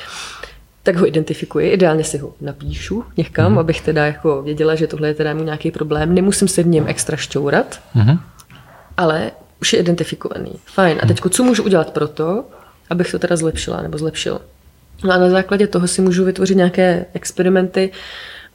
tak 0.82 0.96
ho 0.96 1.06
identifikuji, 1.06 1.70
ideálně 1.70 2.04
si 2.04 2.18
ho 2.18 2.34
napíšu 2.40 3.04
někam, 3.16 3.52
mm. 3.52 3.58
abych 3.58 3.80
teda 3.80 4.06
jako 4.06 4.42
věděla, 4.42 4.74
že 4.74 4.86
tohle 4.86 5.08
je 5.08 5.14
teda 5.14 5.34
mu 5.34 5.42
nějaký 5.42 5.70
problém. 5.70 6.14
Nemusím 6.14 6.48
se 6.48 6.62
v 6.62 6.66
něm 6.66 6.84
extra 6.88 7.16
šťourat, 7.16 7.80
mm. 7.94 8.18
ale 8.96 9.30
už 9.60 9.72
je 9.72 9.78
identifikovaný. 9.78 10.52
Fajn. 10.64 10.98
A 11.02 11.06
mhm. 11.06 11.14
teď 11.14 11.32
co 11.32 11.44
můžu 11.44 11.62
udělat 11.62 11.90
pro 11.90 12.08
to, 12.08 12.44
abych 12.90 13.10
to 13.10 13.18
teda 13.18 13.36
zlepšila 13.36 13.82
nebo 13.82 13.98
zlepšil? 13.98 14.40
No 15.04 15.12
a 15.12 15.18
na 15.18 15.30
základě 15.30 15.66
toho 15.66 15.88
si 15.88 16.02
můžu 16.02 16.24
vytvořit 16.24 16.56
nějaké 16.56 17.06
experimenty, 17.14 17.90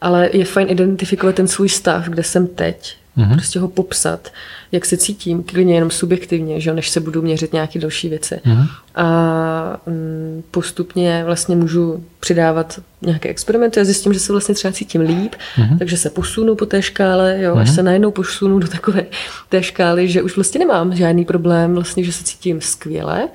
ale 0.01 0.29
je 0.33 0.45
fajn 0.45 0.69
identifikovat 0.69 1.35
ten 1.35 1.47
svůj 1.47 1.69
stav, 1.69 2.05
kde 2.05 2.23
jsem 2.23 2.47
teď, 2.47 2.97
mm-hmm. 3.17 3.33
prostě 3.33 3.59
ho 3.59 3.67
popsat, 3.67 4.31
jak 4.71 4.85
se 4.85 4.97
cítím, 4.97 5.43
klidně 5.43 5.75
jenom 5.75 5.91
subjektivně, 5.91 6.59
že 6.59 6.73
než 6.73 6.89
se 6.89 6.99
budu 6.99 7.21
měřit 7.21 7.53
nějaké 7.53 7.79
další 7.79 8.09
věci. 8.09 8.41
Mm-hmm. 8.45 8.67
A 8.95 9.81
mm, 9.85 10.43
postupně 10.51 11.23
vlastně 11.25 11.55
můžu 11.55 12.03
přidávat 12.19 12.79
nějaké 13.01 13.29
experimenty 13.29 13.79
a 13.79 13.83
zjistím, 13.83 14.13
že 14.13 14.19
se 14.19 14.31
vlastně 14.31 14.55
třeba 14.55 14.71
cítím 14.71 15.01
líp, 15.01 15.35
mm-hmm. 15.57 15.77
takže 15.77 15.97
se 15.97 16.09
posunu 16.09 16.55
po 16.55 16.65
té 16.65 16.81
škále, 16.81 17.41
jo, 17.41 17.55
mm-hmm. 17.55 17.59
až 17.59 17.67
mhm. 17.67 17.75
se 17.75 17.83
najednou 17.83 18.11
posunu 18.11 18.59
do 18.59 18.67
takové 18.67 19.05
té 19.49 19.63
škály, 19.63 20.07
že 20.07 20.21
už 20.21 20.35
vlastně 20.35 20.59
nemám 20.59 20.95
žádný 20.95 21.25
problém, 21.25 21.73
vlastně, 21.75 22.03
že 22.03 22.11
se 22.11 22.23
cítím 22.23 22.61
skvěle 22.61 23.27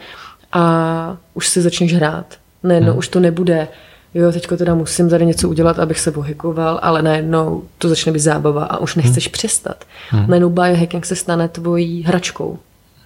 a 0.52 1.16
už 1.35 1.48
si 1.48 1.62
začneš 1.62 1.94
hrát. 1.94 2.35
Najednou 2.62 2.93
mm-hmm. 2.93 2.98
už 2.98 3.09
to 3.09 3.20
nebude 3.20 3.69
jo, 4.15 4.32
teďko 4.32 4.57
teda 4.57 4.74
musím 4.74 5.09
tady 5.09 5.27
něco 5.27 5.49
udělat, 5.49 5.78
abych 5.78 6.01
se 6.01 6.12
pohykoval, 6.12 6.81
ale 6.82 7.03
najednou 7.03 7.65
to 7.78 7.89
začne 7.89 8.12
být 8.12 8.19
zábava 8.19 8.65
a 8.65 8.78
už 8.78 8.95
nechceš 8.95 9.27
hmm. 9.27 9.32
přestat. 9.32 9.85
Hmm. 10.11 10.24
Najednou 10.28 10.51
biohacking 10.51 11.07
se 11.07 11.16
stane 11.16 11.49
tvojí 11.49 12.03
hračkou. 12.03 12.59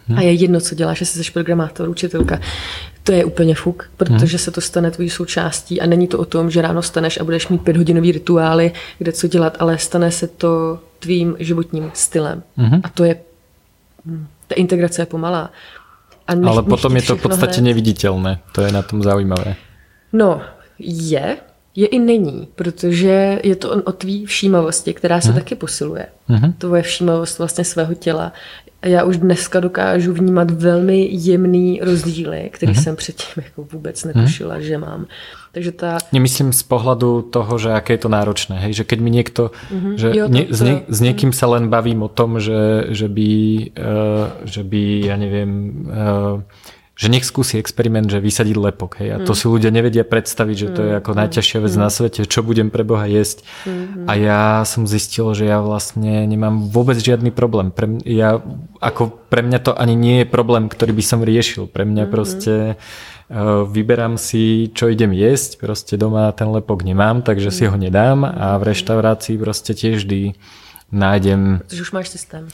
Hmm. 0.07 0.19
A 0.19 0.23
je 0.23 0.33
jedno, 0.33 0.61
co 0.61 0.75
děláš, 0.75 1.01
jestli 1.01 1.25
jsi 1.25 1.33
programátor, 1.33 1.89
učitelka. 1.89 2.41
To 3.03 3.13
je 3.13 3.25
úplně 3.25 3.55
fuk, 3.55 3.91
protože 3.97 4.37
hmm. 4.37 4.39
se 4.39 4.51
to 4.51 4.61
stane 4.61 4.91
tvojí 4.91 5.11
součástí 5.11 5.81
a 5.81 5.87
není 5.87 6.09
to 6.09 6.19
o 6.19 6.25
tom, 6.25 6.51
že 6.51 6.63
ráno 6.63 6.83
staneš 6.83 7.21
a 7.21 7.25
budeš 7.25 7.49
mít 7.49 7.63
pěthodinový 7.63 8.13
rituály, 8.13 8.73
kde 8.99 9.13
co 9.13 9.29
dělat, 9.29 9.57
ale 9.61 9.79
stane 9.79 10.11
se 10.11 10.27
to 10.27 10.79
tvým 10.99 11.37
životním 11.39 11.91
stylem. 11.95 12.43
Hmm. 12.57 12.81
A 12.85 12.89
to 12.89 13.05
je, 13.05 13.17
hm, 14.07 14.27
ta 14.47 14.55
integrace 14.55 15.03
je 15.03 15.07
pomalá. 15.07 15.51
A 16.27 16.35
nech, 16.35 16.51
ale 16.51 16.63
potom 16.63 16.97
je 16.97 17.03
to 17.03 17.17
v 17.17 17.23
podstatě 17.23 17.61
hned. 17.61 17.65
neviditelné. 17.65 18.39
To 18.53 18.61
je 18.63 18.73
na 18.73 18.83
tom 18.83 19.03
zaujímavé. 19.03 19.57
No, 20.13 20.41
je, 20.79 21.37
je 21.77 21.87
i 21.87 21.99
není, 21.99 22.49
protože 22.55 23.41
je 23.45 23.57
to 23.57 23.83
o 23.83 23.93
tvý 23.93 24.27
všímavosti, 24.27 24.95
která 24.95 25.21
se 25.21 25.29
hmm. 25.29 25.39
taky 25.39 25.55
posiluje. 25.55 26.07
Hmm. 26.29 26.53
Tvoje 26.53 26.83
všímavost 26.83 27.39
vlastně 27.39 27.65
svého 27.65 27.95
těla. 27.95 28.33
Já 28.85 29.05
už 29.05 29.17
dneska 29.17 29.61
dokážu 29.61 30.13
vnímat 30.13 30.51
velmi 30.51 31.09
jemný 31.11 31.81
rozdíly, 31.83 32.51
který 32.53 32.73
hmm. 32.73 32.83
jsem 32.83 32.97
předtím 32.97 33.43
jako 33.45 33.67
vůbec 33.73 34.05
netušila, 34.05 34.55
hmm. 34.55 34.63
že 34.63 34.79
mám. 34.79 35.07
Takže 35.55 35.73
ta... 35.73 35.99
Nemyslím 36.11 36.51
z 36.51 36.67
pohľadu 36.67 37.31
toho, 37.31 37.55
že 37.63 37.71
aké 37.71 37.95
je 37.95 38.03
to 38.03 38.11
náročné. 38.11 38.59
Hej? 38.59 38.83
Že 38.83 38.85
keď 38.91 38.99
mi 38.99 39.11
niekto, 39.15 39.43
mm-hmm. 39.55 39.95
že 39.95 40.09
jo, 40.11 40.27
to, 40.27 40.35
ne, 40.35 40.43
s, 40.51 40.61
nie, 40.67 40.77
s 40.91 40.99
niekým 40.99 41.31
sa 41.31 41.47
len 41.47 41.71
bavím 41.71 42.03
o 42.03 42.11
tom, 42.11 42.43
že, 42.43 42.91
že, 42.91 43.07
by, 43.07 43.33
uh, 43.79 44.35
že 44.43 44.67
by, 44.67 44.83
ja 45.07 45.15
neviem, 45.15 45.51
uh, 45.87 46.43
že 46.95 47.11
nech 47.11 47.27
skúsi 47.27 47.59
experiment, 47.59 48.07
že 48.07 48.23
vysadí 48.23 48.55
lepok. 48.55 49.03
Hej? 49.03 49.09
A 49.11 49.17
to 49.27 49.35
mm. 49.35 49.39
si 49.39 49.45
ľudia 49.51 49.71
nevedia 49.75 50.07
predstaviť, 50.07 50.57
že 50.57 50.69
to 50.71 50.81
je 50.87 50.93
mm. 50.95 50.99
ako 51.03 51.11
najťažšia 51.19 51.59
vec 51.59 51.75
mm. 51.75 51.81
na 51.83 51.91
svete, 51.91 52.21
čo 52.23 52.47
budem 52.47 52.71
pre 52.71 52.87
Boha 52.87 53.11
jesť. 53.11 53.43
Mm. 53.67 54.07
A 54.07 54.13
ja 54.15 54.43
som 54.63 54.87
zistil, 54.87 55.27
že 55.35 55.51
ja 55.51 55.59
vlastne 55.59 56.23
nemám 56.31 56.71
vôbec 56.71 56.95
žiadny 56.95 57.35
problém. 57.35 57.75
Pre, 57.75 57.91
mňa, 57.91 58.03
ja, 58.07 58.39
ako 58.79 59.11
pre 59.27 59.43
mňa 59.43 59.59
to 59.67 59.73
ani 59.75 59.99
nie 59.99 60.17
je 60.23 60.27
problém, 60.31 60.71
ktorý 60.71 60.95
by 60.95 61.03
som 61.03 61.27
riešil. 61.27 61.67
Pre 61.67 61.83
mňa 61.83 62.07
mm. 62.07 62.11
proste 62.15 62.55
uh, 62.79 63.67
vyberám 63.67 64.15
si, 64.15 64.71
čo 64.71 64.87
idem 64.87 65.11
jesť. 65.11 65.59
Proste 65.59 65.99
doma 65.99 66.31
ten 66.31 66.47
lepok 66.47 66.87
nemám, 66.87 67.27
takže 67.27 67.51
mm. 67.51 67.55
si 67.59 67.63
ho 67.67 67.75
nedám 67.75 68.23
a 68.23 68.55
v 68.63 68.71
reštaurácii 68.71 69.35
proste 69.43 69.75
tiež 69.75 70.07
vždy 70.07 70.39
nájdem... 70.95 71.59
Protože 71.67 71.83
už 71.83 71.93
máš 71.93 72.09
systém 72.15 72.47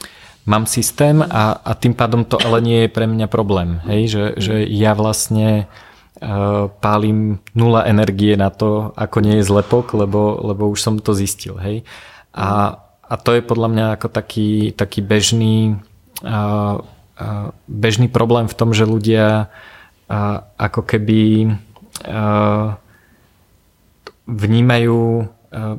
mám 0.47 0.65
systém 0.67 1.21
a, 1.23 1.53
a 1.61 1.73
tým 1.75 1.95
pádom 1.95 2.25
to 2.25 2.41
ale 2.41 2.61
nie 2.61 2.79
je 2.87 2.95
pre 2.95 3.07
mňa 3.07 3.27
problém. 3.29 3.81
Hej? 3.85 4.01
Že, 4.09 4.25
že 4.41 4.55
ja 4.69 4.93
vlastne 4.97 5.69
uh, 6.21 6.69
pálim 6.81 7.41
nula 7.53 7.85
energie 7.85 8.37
na 8.37 8.49
to, 8.49 8.93
ako 8.97 9.21
nie 9.21 9.41
je 9.41 9.49
zlepok, 9.49 9.93
lebo, 9.95 10.41
lebo 10.41 10.71
už 10.73 10.81
som 10.81 10.95
to 10.97 11.13
zistil. 11.13 11.61
Hej? 11.61 11.85
A, 12.33 12.79
a 13.05 13.15
to 13.21 13.37
je 13.37 13.43
podľa 13.43 13.69
mňa 13.69 13.87
ako 13.99 14.09
taký, 14.09 14.73
taký 14.73 15.01
bežný, 15.05 15.77
uh, 16.25 16.81
uh, 16.81 17.49
bežný 17.69 18.09
problém 18.09 18.49
v 18.49 18.57
tom, 18.57 18.73
že 18.73 18.89
ľudia 18.89 19.47
uh, 19.47 20.37
ako 20.57 20.87
keby 20.87 21.53
uh, 22.09 22.79
vnímajú 24.31 25.27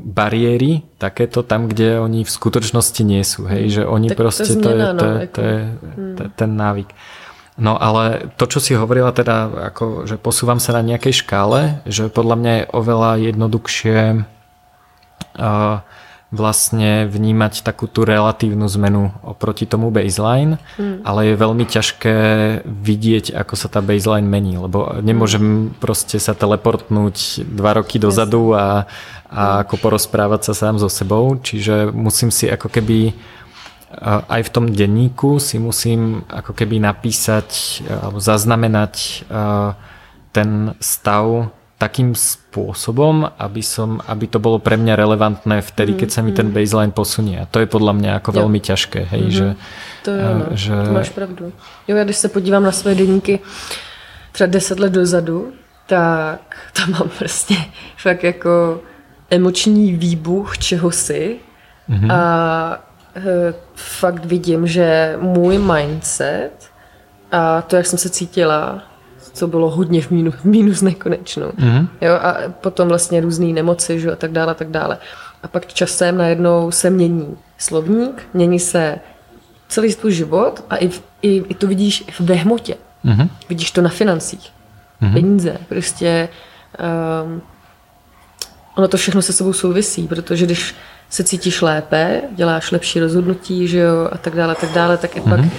bariéry 0.03 0.83
takéto 0.99 1.47
tam, 1.47 1.71
kde 1.71 2.03
oni 2.03 2.27
v 2.27 2.31
skutočnosti 2.31 3.01
nie 3.07 3.23
sú. 3.23 3.47
Hej? 3.47 3.79
Že 3.79 3.83
oni 3.87 4.07
tak 4.11 4.17
proste, 4.19 4.51
to, 4.59 4.67
je, 4.67 4.83
to, 4.83 5.05
je, 5.07 5.17
to 5.31 5.41
je 5.41 5.57
hmm. 5.63 6.15
to 6.15 6.19
je 6.27 6.29
ten 6.35 6.51
návyk. 6.59 6.91
No 7.61 7.79
ale 7.79 8.31
to, 8.35 8.47
čo 8.47 8.59
si 8.59 8.75
hovorila 8.75 9.15
teda, 9.15 9.69
ako, 9.71 10.07
že 10.07 10.15
posúvam 10.19 10.59
sa 10.59 10.75
na 10.75 10.83
nejakej 10.83 11.23
škále, 11.23 11.83
že 11.87 12.11
podľa 12.11 12.35
mňa 12.39 12.51
je 12.51 12.65
oveľa 12.73 13.11
jednoduchšie 13.31 13.99
uh, 15.37 15.77
vlastne 16.31 17.11
vnímať 17.11 17.59
takú 17.59 17.91
tú 17.91 18.07
relatívnu 18.07 18.63
zmenu 18.79 19.11
oproti 19.19 19.67
tomu 19.67 19.91
baseline, 19.91 20.63
mm. 20.79 21.03
ale 21.03 21.31
je 21.31 21.41
veľmi 21.43 21.65
ťažké 21.67 22.15
vidieť, 22.63 23.35
ako 23.35 23.53
sa 23.59 23.67
tá 23.67 23.83
baseline 23.83 24.25
mení, 24.25 24.55
lebo 24.55 24.95
nemôžem 25.03 25.43
mm. 25.43 25.83
proste 25.83 26.23
sa 26.23 26.31
teleportnúť 26.31 27.43
dva 27.43 27.83
roky 27.83 27.99
dozadu 27.99 28.55
a, 28.55 28.87
a 29.27 29.67
ako 29.67 29.75
porozprávať 29.75 30.51
sa 30.51 30.53
sám 30.55 30.79
so 30.79 30.87
sebou, 30.87 31.35
čiže 31.35 31.91
musím 31.91 32.31
si 32.31 32.47
ako 32.47 32.71
keby 32.71 33.11
aj 34.07 34.47
v 34.47 34.53
tom 34.55 34.71
denníku 34.71 35.35
si 35.43 35.59
musím 35.59 36.23
ako 36.31 36.55
keby 36.55 36.79
napísať 36.79 37.83
alebo 37.91 38.23
zaznamenať 38.23 39.27
ten 40.31 40.49
stav 40.79 41.51
takým 41.81 42.13
spôsobom, 42.13 43.25
aby, 43.41 43.65
som, 43.65 43.97
aby 44.05 44.29
to 44.29 44.37
bolo 44.37 44.61
pre 44.61 44.77
mňa 44.77 44.93
relevantné 44.93 45.65
vtedy, 45.65 45.97
keď 45.97 46.09
sa 46.13 46.21
mi 46.21 46.29
ten 46.29 46.53
mm-hmm. 46.53 46.61
baseline 46.61 46.93
posunie. 46.93 47.41
A 47.41 47.49
to 47.49 47.57
je 47.57 47.65
podľa 47.65 47.97
mňa 47.97 48.11
ako 48.21 48.29
jo. 48.29 48.37
veľmi 48.45 48.59
ťažké. 48.61 49.01
Hej, 49.09 49.23
mm-hmm. 49.25 49.37
že, 49.41 49.47
to 50.05 50.09
je 50.13 50.21
ono, 50.21 50.45
že... 50.53 50.73
to 50.85 50.93
máš 50.93 51.09
pravdu. 51.09 51.43
Jo, 51.89 51.97
já 51.97 52.03
když 52.03 52.17
se 52.17 52.29
podívám 52.29 52.63
na 52.63 52.71
své 52.71 52.95
denníky 52.95 53.39
třeba 54.31 54.47
deset 54.47 54.79
let 54.79 54.93
dozadu, 54.93 55.53
tak 55.87 56.55
tam 56.73 56.91
mám 56.91 57.09
prostě 57.17 57.55
fakt 57.97 58.23
jako 58.23 58.81
emoční 59.29 59.93
výbuch 59.93 60.57
čehosi 60.57 61.39
mm-hmm. 61.89 62.13
a 62.13 62.21
e, 63.15 63.53
fakt 63.75 64.25
vidím, 64.25 64.67
že 64.67 65.17
můj 65.21 65.57
mindset 65.57 66.71
a 67.31 67.61
to, 67.61 67.75
jak 67.75 67.85
jsem 67.85 67.99
se 67.99 68.09
cítila, 68.09 68.90
co 69.33 69.47
bylo 69.47 69.69
hodně 69.69 70.01
v 70.01 70.11
mínu, 70.11 70.33
mínus 70.43 70.81
nekonečnou. 70.81 71.47
Mm-hmm. 71.49 71.87
Jo, 72.01 72.13
a 72.13 72.35
potom 72.61 72.87
vlastně 72.87 73.21
různé 73.21 73.45
nemoci 73.45 73.99
že, 73.99 74.11
a 74.11 74.15
tak 74.15 74.31
dále, 74.31 74.51
a 74.51 74.55
tak 74.55 74.69
dále. 74.69 74.97
A 75.43 75.47
pak 75.47 75.73
časem 75.73 76.17
najednou 76.17 76.71
se 76.71 76.89
mění 76.89 77.37
slovník, 77.57 78.23
mění 78.33 78.59
se 78.59 78.99
celý 79.67 79.95
tvůj 79.95 80.11
život 80.11 80.63
a 80.69 80.77
i, 80.77 80.89
i, 81.21 81.43
i 81.49 81.53
to 81.53 81.67
vidíš 81.67 82.03
ve 82.19 82.33
hmotě. 82.33 82.75
Mm-hmm. 83.05 83.29
Vidíš 83.49 83.71
to 83.71 83.81
na 83.81 83.89
financích. 83.89 84.51
Mm-hmm. 85.01 85.13
Peníze, 85.13 85.57
prostě 85.69 86.29
um, 87.23 87.41
ono 88.75 88.87
to 88.87 88.97
všechno 88.97 89.21
se 89.21 89.33
sebou 89.33 89.53
souvisí, 89.53 90.07
protože 90.07 90.45
když 90.45 90.75
se 91.09 91.23
cítíš 91.23 91.61
lépe, 91.61 92.21
děláš 92.35 92.71
lepší 92.71 92.99
rozhodnutí, 92.99 93.67
že 93.67 93.79
jo, 93.79 94.09
a 94.11 94.17
tak 94.17 94.35
dále, 94.35 94.51
a 94.51 94.55
tak 94.55 94.69
dále, 94.69 94.97
tak 94.97 95.15
i 95.15 95.19
mm-hmm. 95.19 95.29
pak 95.29 95.39
mhm. 95.39 95.51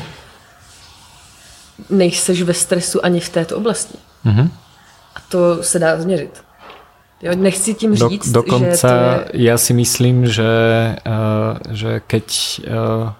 Nejseš 1.90 2.42
ve 2.42 2.54
stresu 2.54 3.04
ani 3.04 3.20
v 3.20 3.28
této 3.28 3.56
oblasti. 3.56 3.98
Mm-hmm. 4.26 4.48
A 5.14 5.18
to 5.28 5.62
se 5.62 5.78
dá 5.78 6.00
změřit. 6.00 6.44
Jo, 7.22 7.32
nechci 7.34 7.74
tím 7.74 7.94
říct, 7.94 8.28
Do, 8.28 8.42
dokonca 8.42 8.88
že 8.88 9.24
je... 9.32 9.44
ja 9.46 9.56
si 9.58 9.72
myslím, 9.74 10.26
že, 10.26 10.52
uh, 11.06 11.54
že 11.70 12.02
keď, 12.02 12.26
uh, 12.66 13.14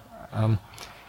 um, 0.45 0.59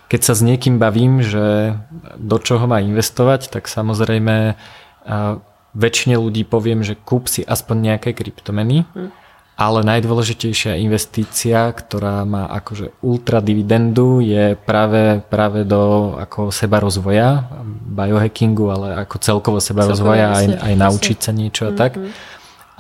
keď 0.08 0.22
sa 0.24 0.34
s 0.38 0.42
niekým 0.46 0.78
bavím, 0.78 1.26
že 1.26 1.74
do 2.22 2.38
čoho 2.38 2.70
má 2.70 2.86
investovať, 2.86 3.50
tak 3.50 3.66
samozrejme 3.66 4.54
uh, 4.54 5.42
väčšine 5.74 6.22
ľudí 6.22 6.46
poviem, 6.46 6.86
že 6.86 6.94
kúp 6.94 7.26
si 7.26 7.42
aspoň 7.42 7.78
nejaké 7.82 8.14
kryptomeny. 8.14 8.86
Hmm 8.94 9.23
ale 9.54 9.86
najdôležitejšia 9.86 10.82
investícia, 10.82 11.70
ktorá 11.70 12.26
má 12.26 12.50
akože 12.50 12.90
ultra 13.06 13.38
dividendu, 13.38 14.18
je 14.18 14.58
práve, 14.58 15.22
práve 15.30 15.62
do 15.62 16.14
ako 16.18 16.50
seba 16.50 16.82
rozvoja, 16.82 17.46
biohackingu, 17.94 18.66
ale 18.74 18.88
ako 19.06 19.16
celkovo 19.22 19.58
seba 19.62 19.86
rozvoja, 19.86 20.34
aj, 20.34 20.48
aj 20.58 20.74
naučiť 20.74 21.18
sa 21.22 21.32
niečo 21.32 21.70
a 21.70 21.74
mm-hmm. 21.74 21.82
tak. 21.82 21.92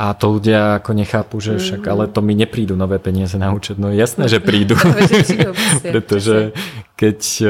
A 0.03 0.11
to 0.11 0.35
ľudia 0.35 0.83
ako 0.83 0.91
nechápu, 0.99 1.39
že 1.39 1.55
však, 1.55 1.87
ale 1.87 2.11
to 2.11 2.19
mi 2.19 2.35
neprídu 2.35 2.75
nové 2.75 2.99
peniaze 2.99 3.39
na 3.39 3.55
účet. 3.55 3.79
No 3.79 3.87
jasné, 3.87 4.27
že 4.27 4.43
prídu. 4.43 4.75
Pretože 5.95 6.51
keď 6.99 7.19
uh, 7.43 7.49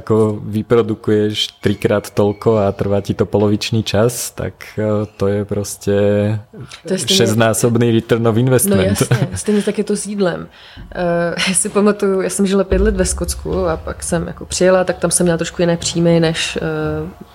ako 0.00 0.40
vyprodukuješ 0.48 1.60
trikrát 1.60 2.08
toľko 2.08 2.64
a 2.64 2.72
trvá 2.72 3.04
ti 3.04 3.12
to 3.12 3.28
polovičný 3.28 3.84
čas, 3.84 4.32
tak 4.32 4.80
uh, 4.80 5.04
to 5.20 5.28
je 5.28 5.40
proste 5.44 5.96
to 6.88 6.92
je 6.96 7.04
šestnásobný 7.04 7.92
return 7.92 8.24
of 8.24 8.36
investment. 8.40 8.80
No 8.80 8.88
jasně, 8.88 9.28
stejně 9.34 9.62
tak 9.62 9.78
je 9.78 9.84
to 9.84 9.96
s 9.96 10.06
jídlem. 10.06 10.40
Uh, 10.96 11.36
já 11.48 11.54
si 11.54 11.68
pamatuju, 11.68 12.20
já 12.20 12.30
jsem 12.30 12.46
žila 12.46 12.64
pět 12.64 12.80
let 12.80 12.96
ve 12.96 13.04
Skotsku 13.04 13.68
a 13.68 13.76
pak 13.76 14.02
jsem 14.02 14.26
jako 14.26 14.46
přijela, 14.46 14.84
tak 14.84 14.98
tam 14.98 15.10
jsem 15.10 15.24
měla 15.24 15.38
trošku 15.38 15.62
jiné 15.62 15.76
příjmy, 15.76 16.20
než 16.20 16.58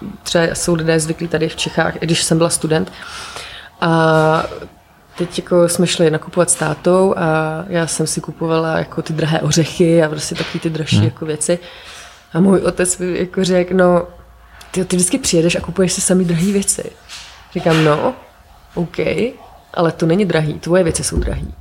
uh, 0.01 0.09
třeba 0.23 0.43
jsou 0.53 0.73
lidé 0.75 0.99
zvyklí 0.99 1.27
tady 1.27 1.49
v 1.49 1.55
Čechách, 1.55 1.97
když 1.99 2.23
jsem 2.23 2.37
byla 2.37 2.49
student. 2.49 2.89
Uh, 2.89 3.52
a 3.83 4.45
teď 5.17 5.37
jako 5.37 5.69
jsme 5.69 5.87
šli 5.87 6.11
nakupovat 6.11 6.49
s 6.49 6.55
tátou 6.55 7.15
a 7.17 7.63
já 7.67 7.87
jsem 7.87 8.07
si 8.07 8.21
kupovala 8.21 8.77
jako 8.77 9.01
ty 9.01 9.13
drahé 9.13 9.41
ořechy 9.41 10.03
a 10.03 10.09
prostě 10.09 10.35
taky 10.35 10.59
ty 10.59 10.69
dražší 10.69 10.95
hmm. 10.95 11.05
jako 11.05 11.25
věci. 11.25 11.59
A 12.33 12.39
můj 12.39 12.59
otec 12.59 12.97
mi 12.97 13.19
jako 13.19 13.43
řekl, 13.43 13.73
no, 13.73 14.07
ty, 14.71 14.85
ty 14.85 14.95
vždycky 14.95 15.17
přijedeš 15.17 15.55
a 15.55 15.61
kupuješ 15.61 15.93
si 15.93 16.01
sami 16.01 16.25
drahé 16.25 16.51
věci. 16.51 16.91
Říkám, 17.53 17.83
no, 17.83 18.13
OK, 18.73 18.97
ale 19.73 19.91
to 19.91 20.05
není 20.05 20.25
drahý, 20.25 20.59
tvoje 20.59 20.83
věci 20.83 21.03
jsou 21.03 21.17
drahý. 21.17 21.53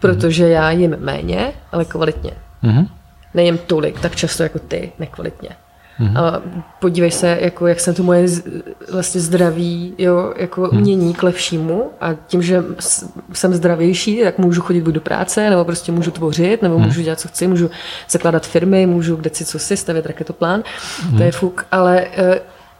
Protože 0.00 0.48
já 0.48 0.70
jim 0.70 0.96
méně, 0.98 1.52
ale 1.72 1.84
kvalitně. 1.84 2.30
Mm-hmm. 2.64 2.88
Nejím 3.34 3.58
tolik, 3.58 4.00
tak 4.00 4.16
často 4.16 4.42
jako 4.42 4.58
ty, 4.58 4.92
nekvalitně. 4.98 5.48
Mm-hmm. 6.00 6.18
A 6.18 6.42
podívej 6.80 7.10
se, 7.10 7.38
jako 7.40 7.66
jak 7.66 7.80
se 7.80 7.92
to 7.92 8.02
moje 8.02 8.26
vlastně 8.92 9.20
zdraví 9.20 9.94
jo, 9.98 10.34
jako 10.36 10.68
mm. 10.72 10.80
mění 10.80 11.14
k 11.14 11.22
lepšímu 11.22 11.90
a 12.00 12.14
tím, 12.14 12.42
že 12.42 12.64
jsem 13.32 13.54
zdravější, 13.54 14.20
tak 14.24 14.38
můžu 14.38 14.60
chodit 14.60 14.80
buď 14.80 14.94
do 14.94 15.00
práce, 15.00 15.50
nebo 15.50 15.64
prostě 15.64 15.92
můžu 15.92 16.10
tvořit, 16.10 16.62
nebo 16.62 16.78
mm. 16.78 16.84
můžu 16.84 17.02
dělat, 17.02 17.20
co 17.20 17.28
chci, 17.28 17.46
můžu 17.46 17.70
zakládat 18.10 18.46
firmy, 18.46 18.86
můžu 18.86 19.16
kde 19.16 19.30
si 19.32 19.44
co 19.44 19.58
si, 19.58 19.76
stavět 19.76 20.06
raketoplán, 20.06 20.62
mm. 21.10 21.16
to 21.16 21.22
je 21.22 21.32
fuk, 21.32 21.66
ale 21.72 22.06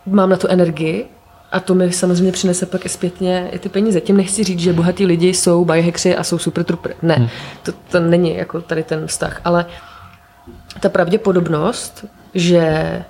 uh, 0.07 0.15
mám 0.15 0.31
na 0.31 0.37
to 0.37 0.49
energii 0.49 1.07
a 1.53 1.61
to 1.61 1.75
mi 1.75 1.93
samozřejmě 1.93 2.33
přinese 2.33 2.67
pak 2.67 2.87
i 2.87 2.89
zpětně 2.89 3.49
i 3.53 3.59
ty 3.59 3.69
peníze. 3.69 4.01
Tím 4.01 4.17
nechci 4.17 4.45
říct, 4.45 4.59
že 4.59 4.73
bohatí 4.73 5.07
lidi 5.07 5.29
jsou 5.29 5.65
biohackři 5.65 6.17
a 6.17 6.25
jsou 6.25 6.39
super 6.39 6.65
trooper. 6.65 6.95
Ne, 7.03 7.17
mm. 7.19 7.29
to, 7.63 7.73
to 7.91 8.01
není 8.01 8.37
jako 8.37 8.61
tady 8.61 8.83
ten 8.83 9.07
vztah, 9.07 9.41
ale 9.45 9.67
ta 10.81 10.89
pravděpodobnost, 10.89 12.05
že 12.37 13.03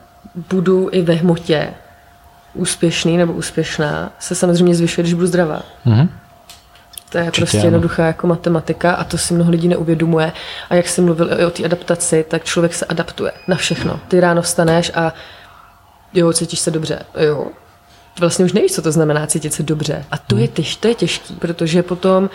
budu 0.50 0.88
i 0.92 1.02
ve 1.02 1.14
hmotě 1.14 1.74
úspěšný 2.54 3.16
nebo 3.16 3.32
úspěšná, 3.32 4.12
se 4.18 4.34
samozřejmě 4.34 4.74
zvyšuje, 4.74 5.02
když 5.02 5.14
budu 5.14 5.26
zdravá. 5.26 5.62
Mm-hmm. 5.86 6.08
To 7.10 7.18
je 7.18 7.24
Určitě 7.24 7.40
prostě 7.40 7.58
ano. 7.58 7.66
jednoduchá 7.66 8.06
jako 8.06 8.26
matematika 8.26 8.92
a 8.92 9.04
to 9.04 9.18
si 9.18 9.34
mnoho 9.34 9.50
lidí 9.50 9.68
neuvědomuje. 9.68 10.32
A 10.70 10.74
jak 10.74 10.88
jsem 10.88 11.04
mluvil 11.04 11.40
i 11.40 11.44
o 11.44 11.50
té 11.50 11.64
adaptaci, 11.64 12.24
tak 12.28 12.44
člověk 12.44 12.74
se 12.74 12.84
adaptuje 12.84 13.32
na 13.48 13.56
všechno. 13.56 14.00
Ty 14.08 14.20
ráno 14.20 14.42
vstaneš 14.42 14.92
a 14.94 15.12
jo, 16.14 16.32
cítíš 16.32 16.60
se 16.60 16.70
dobře. 16.70 16.98
Jo, 17.20 17.46
vlastně 18.20 18.44
už 18.44 18.52
nevíš, 18.52 18.72
co 18.72 18.82
to 18.82 18.92
znamená 18.92 19.26
cítit 19.26 19.54
se 19.54 19.62
dobře. 19.62 20.04
A 20.10 20.18
to, 20.18 20.36
mm. 20.36 20.42
je, 20.42 20.48
těž, 20.48 20.76
to 20.76 20.88
je 20.88 20.94
těžký, 20.94 21.34
protože 21.34 21.82
potom, 21.82 22.30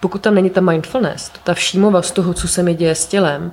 pokud 0.00 0.20
tam 0.20 0.34
není 0.34 0.50
ta 0.50 0.60
mindfulness, 0.60 1.30
ta 1.44 1.54
všímovost 1.54 2.14
toho, 2.14 2.34
co 2.34 2.48
se 2.48 2.62
mi 2.62 2.74
děje 2.74 2.94
s 2.94 3.06
tělem, 3.06 3.52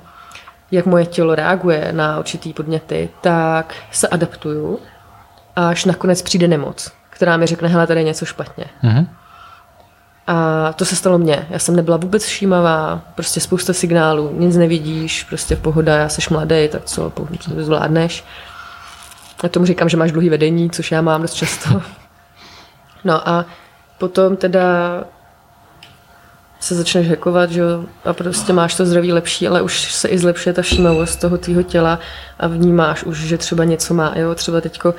jak 0.74 0.86
moje 0.86 1.06
tělo 1.06 1.34
reaguje 1.34 1.88
na 1.92 2.18
určitý 2.18 2.52
podněty, 2.52 3.08
tak 3.20 3.74
se 3.90 4.08
adaptuju, 4.08 4.78
až 5.56 5.84
nakonec 5.84 6.22
přijde 6.22 6.48
nemoc, 6.48 6.92
která 7.10 7.36
mi 7.36 7.46
řekne, 7.46 7.68
hele, 7.68 7.86
tady 7.86 8.00
je 8.00 8.04
něco 8.04 8.24
špatně. 8.24 8.64
Mm-hmm. 8.84 9.06
A 10.26 10.72
to 10.72 10.84
se 10.84 10.96
stalo 10.96 11.18
mně. 11.18 11.46
Já 11.50 11.58
jsem 11.58 11.76
nebyla 11.76 11.96
vůbec 11.96 12.24
všímavá, 12.24 13.02
prostě 13.14 13.40
spousta 13.40 13.72
signálů, 13.72 14.30
nic 14.38 14.56
nevidíš, 14.56 15.24
prostě 15.24 15.56
pohoda, 15.56 15.96
já 15.96 16.08
seš 16.08 16.28
mladý, 16.28 16.68
tak 16.68 16.84
co, 16.84 17.12
co 17.40 17.50
zvládneš. 17.64 18.24
Já 19.42 19.48
tomu 19.48 19.66
říkám, 19.66 19.88
že 19.88 19.96
máš 19.96 20.12
dlouhý 20.12 20.28
vedení, 20.30 20.70
což 20.70 20.92
já 20.92 21.02
mám 21.02 21.22
dost 21.22 21.34
často. 21.34 21.82
No 23.06 23.28
a 23.28 23.44
potom 23.98 24.36
teda 24.36 25.04
se 26.64 26.74
začneš 26.74 27.08
hekovat, 27.08 27.50
že 27.50 27.60
jo, 27.60 27.84
a 28.04 28.12
prostě 28.12 28.52
máš 28.52 28.74
to 28.74 28.86
zdraví 28.86 29.12
lepší, 29.12 29.48
ale 29.48 29.62
už 29.62 29.92
se 29.92 30.08
i 30.08 30.18
zlepšuje 30.18 30.52
ta 30.52 30.62
všímavost 30.62 31.20
toho 31.20 31.38
tvýho 31.38 31.62
těla 31.62 31.98
a 32.38 32.46
vnímáš 32.46 33.04
už, 33.04 33.18
že 33.18 33.38
třeba 33.38 33.64
něco 33.64 33.94
má, 33.94 34.12
jo, 34.16 34.34
třeba 34.34 34.60
teďko 34.60 34.88
uh, 34.88 34.96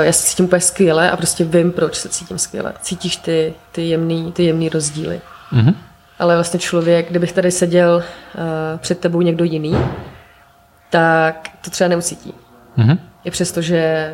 já 0.00 0.12
se 0.12 0.26
cítím 0.26 0.44
úplně 0.44 0.60
skvěle 0.60 1.10
a 1.10 1.16
prostě 1.16 1.44
vím, 1.44 1.72
proč 1.72 1.94
se 1.96 2.08
cítím 2.08 2.38
skvěle. 2.38 2.72
Cítíš 2.80 3.16
ty, 3.16 3.54
ty 3.72 3.82
jemný, 3.82 4.32
ty 4.32 4.44
jemný 4.44 4.68
rozdíly. 4.68 5.20
Mm-hmm. 5.52 5.74
Ale 6.18 6.34
vlastně 6.34 6.60
člověk, 6.60 7.10
kdybych 7.10 7.32
tady 7.32 7.50
seděl 7.50 7.96
uh, 7.96 8.42
před 8.78 8.98
tebou 8.98 9.22
někdo 9.22 9.44
jiný, 9.44 9.76
tak 10.90 11.48
to 11.64 11.70
třeba 11.70 11.88
neucítí. 11.88 12.34
Mm-hmm. 12.78 12.98
I 13.24 13.30
přesto, 13.30 13.62
že 13.62 14.12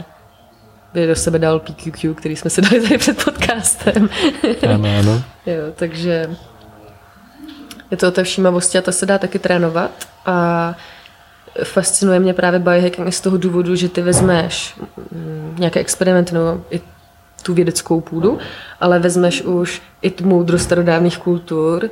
by 0.94 1.06
do 1.06 1.16
sebe 1.16 1.38
dal 1.38 1.60
PQQ, 1.60 2.14
který 2.14 2.36
jsme 2.36 2.50
se 2.50 2.60
dali 2.60 2.80
tady 2.80 2.98
před 2.98 3.24
podcastem. 3.24 4.08
Ano, 4.74 4.98
ano. 4.98 5.22
jo, 5.46 5.72
takže 5.74 6.28
je 7.94 7.98
to 7.98 8.08
o 8.08 8.10
té 8.10 8.24
všímavosti 8.24 8.78
a 8.78 8.82
to 8.82 8.92
se 8.92 9.06
dá 9.06 9.18
taky 9.18 9.38
trénovat 9.38 9.90
a 10.26 10.74
fascinuje 11.64 12.20
mě 12.20 12.34
právě 12.34 12.58
biohacking 12.60 13.14
z 13.14 13.20
toho 13.20 13.36
důvodu, 13.36 13.76
že 13.76 13.88
ty 13.88 14.02
vezmeš 14.02 14.74
mm, 15.12 15.56
nějaké 15.58 15.80
experiment 15.80 16.32
nebo 16.32 16.64
i 16.70 16.80
tu 17.42 17.54
vědeckou 17.54 18.00
půdu, 18.00 18.38
ale 18.80 18.98
vezmeš 18.98 19.42
už 19.42 19.82
i 20.02 20.10
tu 20.10 20.26
moudrost 20.26 20.64
starodávných 20.64 21.18
kultur 21.18 21.90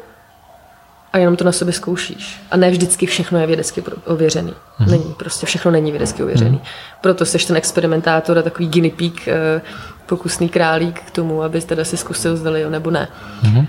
a 1.13 1.19
jenom 1.19 1.37
to 1.37 1.45
na 1.45 1.53
sobě 1.53 1.73
zkoušíš. 1.73 2.41
A 2.51 2.57
ne 2.57 2.71
vždycky 2.71 3.07
všechno 3.07 3.39
je 3.39 3.47
vědecky 3.47 3.83
ověřený. 4.07 4.55
Mm. 4.79 4.91
Není, 4.91 5.15
prostě 5.19 5.47
všechno 5.47 5.71
není 5.71 5.91
vědecky 5.91 6.23
ověřený. 6.23 6.57
Mm. 6.57 6.61
Proto 7.01 7.25
jsi 7.25 7.47
ten 7.47 7.57
experimentátor 7.57 8.39
a 8.39 8.43
takový 8.43 8.69
guinea 8.69 8.93
pig, 8.97 9.29
eh, 9.29 9.61
pokusný 10.07 10.49
králík 10.49 11.01
k 11.01 11.11
tomu, 11.11 11.43
aby 11.43 11.61
teda 11.61 11.85
si 11.85 11.97
zkusil, 11.97 12.37
zdali 12.37 12.61
jo 12.61 12.71
nebo 12.71 12.91
ne. 12.91 13.09
Mm. 13.43 13.67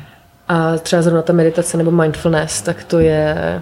A 0.48 0.78
třeba 0.78 1.02
zrovna 1.02 1.22
ta 1.22 1.34
meditace 1.34 1.78
nebo 1.78 1.92
mindfulness, 1.92 2.62
tak 2.62 2.84
to 2.84 3.00
je 3.00 3.62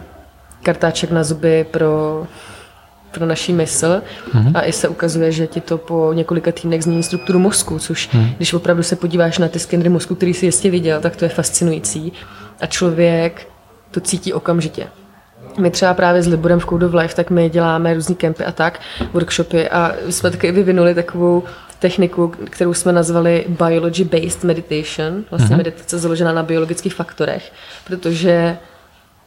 kartáček 0.63 1.11
na 1.11 1.23
zuby 1.23 1.65
pro, 1.71 2.27
pro 3.11 3.25
naší 3.25 3.53
mysl 3.53 4.01
mm-hmm. 4.33 4.51
a 4.55 4.61
i 4.61 4.73
se 4.73 4.87
ukazuje, 4.87 5.31
že 5.31 5.47
ti 5.47 5.61
to 5.61 5.77
po 5.77 6.13
několika 6.13 6.51
týdnech 6.51 6.83
změní 6.83 7.03
strukturu 7.03 7.39
mozku, 7.39 7.79
což 7.79 8.09
mm. 8.13 8.29
když 8.37 8.53
opravdu 8.53 8.83
se 8.83 8.95
podíváš 8.95 9.37
na 9.37 9.47
ty 9.47 9.59
skenery 9.59 9.89
mozku, 9.89 10.15
který 10.15 10.33
jsi 10.33 10.45
jistě 10.45 10.69
viděl, 10.69 11.01
tak 11.01 11.15
to 11.15 11.25
je 11.25 11.29
fascinující 11.29 12.13
a 12.59 12.65
člověk 12.65 13.47
to 13.91 13.99
cítí 13.99 14.33
okamžitě. 14.33 14.87
My 15.59 15.71
třeba 15.71 15.93
právě 15.93 16.23
s 16.23 16.27
Liborem 16.27 16.59
v 16.59 16.65
Code 16.65 16.85
of 16.85 16.93
Life, 16.93 17.15
tak 17.15 17.29
my 17.29 17.49
děláme 17.49 17.93
různý 17.93 18.15
kempy 18.15 18.45
a 18.45 18.51
tak, 18.51 18.79
workshopy 19.13 19.69
a 19.69 19.95
jsme 20.09 20.31
taky 20.31 20.51
vyvinuli 20.51 20.95
takovou 20.95 21.43
techniku, 21.81 22.27
kterou 22.27 22.73
jsme 22.73 22.91
nazvali 22.91 23.45
Biology 23.49 24.03
Based 24.03 24.43
Meditation, 24.43 25.23
vlastně 25.29 25.53
uh-huh. 25.53 25.57
meditace 25.57 25.99
založená 25.99 26.33
na 26.33 26.43
biologických 26.43 26.93
faktorech, 26.93 27.53
protože 27.85 28.57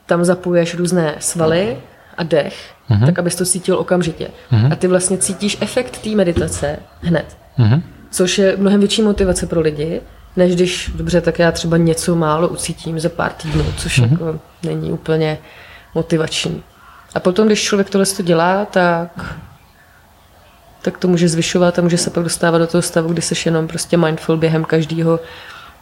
tam 0.07 0.25
zapojuješ 0.25 0.75
různé 0.75 1.15
svaly 1.19 1.77
a 2.17 2.23
dech, 2.23 2.57
uh-huh. 2.91 3.07
tak 3.07 3.19
abys 3.19 3.35
to 3.35 3.45
cítil 3.45 3.79
okamžitě. 3.79 4.29
Uh-huh. 4.53 4.73
A 4.73 4.77
ty 4.77 4.87
vlastně 4.87 5.19
cítíš 5.19 5.59
efekt 5.61 5.99
té 5.99 6.11
meditace 6.11 6.79
hned. 7.01 7.37
Uh-huh. 7.59 7.83
Což 8.11 8.39
je 8.39 8.57
mnohem 8.57 8.81
větší 8.81 9.03
motivace 9.03 9.47
pro 9.47 9.61
lidi, 9.61 10.01
než 10.37 10.55
když, 10.55 10.91
dobře, 10.95 11.21
tak 11.21 11.39
já 11.39 11.53
třeba 11.53 11.77
něco 11.77 12.17
málo 12.17 12.49
ucítím 12.49 13.01
za 13.01 13.09
pár 13.09 13.33
týdnů, 13.33 13.65
což 13.79 14.01
uh-huh. 14.01 14.11
jako 14.11 14.41
není 14.63 14.93
úplně 14.93 15.39
motivační. 15.95 16.63
A 17.15 17.21
potom, 17.21 17.47
když 17.47 17.63
člověk 17.63 17.91
tohle 17.91 18.07
dělá, 18.23 18.65
tak 18.65 19.35
tak 20.85 20.99
to 20.99 21.09
může 21.09 21.29
zvyšovat 21.29 21.79
a 21.79 21.83
může 21.83 21.99
se 21.99 22.11
pak 22.11 22.25
dostávat 22.25 22.59
do 22.59 22.67
toho 22.67 22.83
stavu, 22.83 23.09
kdy 23.09 23.23
jsi 23.23 23.35
jenom 23.49 23.69
prostě 23.69 23.97
mindful 23.97 24.37
během 24.37 24.65
každého 24.65 25.21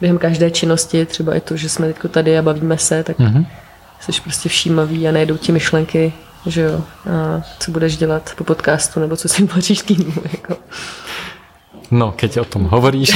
během 0.01 0.17
každé 0.17 0.51
činnosti, 0.51 1.05
třeba 1.05 1.35
i 1.35 1.39
to, 1.39 1.57
že 1.57 1.69
jsme 1.69 1.93
teď 1.93 2.11
tady 2.11 2.37
a 2.37 2.41
bavíme 2.41 2.77
se, 2.77 3.03
tak 3.03 3.19
mm-hmm. 3.19 3.45
jsi 3.99 4.21
prostě 4.21 4.49
všímavý 4.49 5.07
a 5.07 5.11
nejdou 5.11 5.37
ti 5.37 5.51
myšlenky, 5.51 6.13
že 6.45 6.61
jo, 6.61 6.81
a 7.11 7.41
co 7.59 7.71
budeš 7.71 7.97
dělat 7.97 8.31
po 8.37 8.43
podcastu, 8.43 8.99
nebo 8.99 9.15
co 9.15 9.29
si 9.29 9.47
plačíš 9.47 9.81
týmu, 9.81 10.13
jako. 10.31 10.55
No, 11.91 12.11
keď 12.11 12.37
o 12.41 12.45
tom 12.45 12.63
hovoríš. 12.63 13.13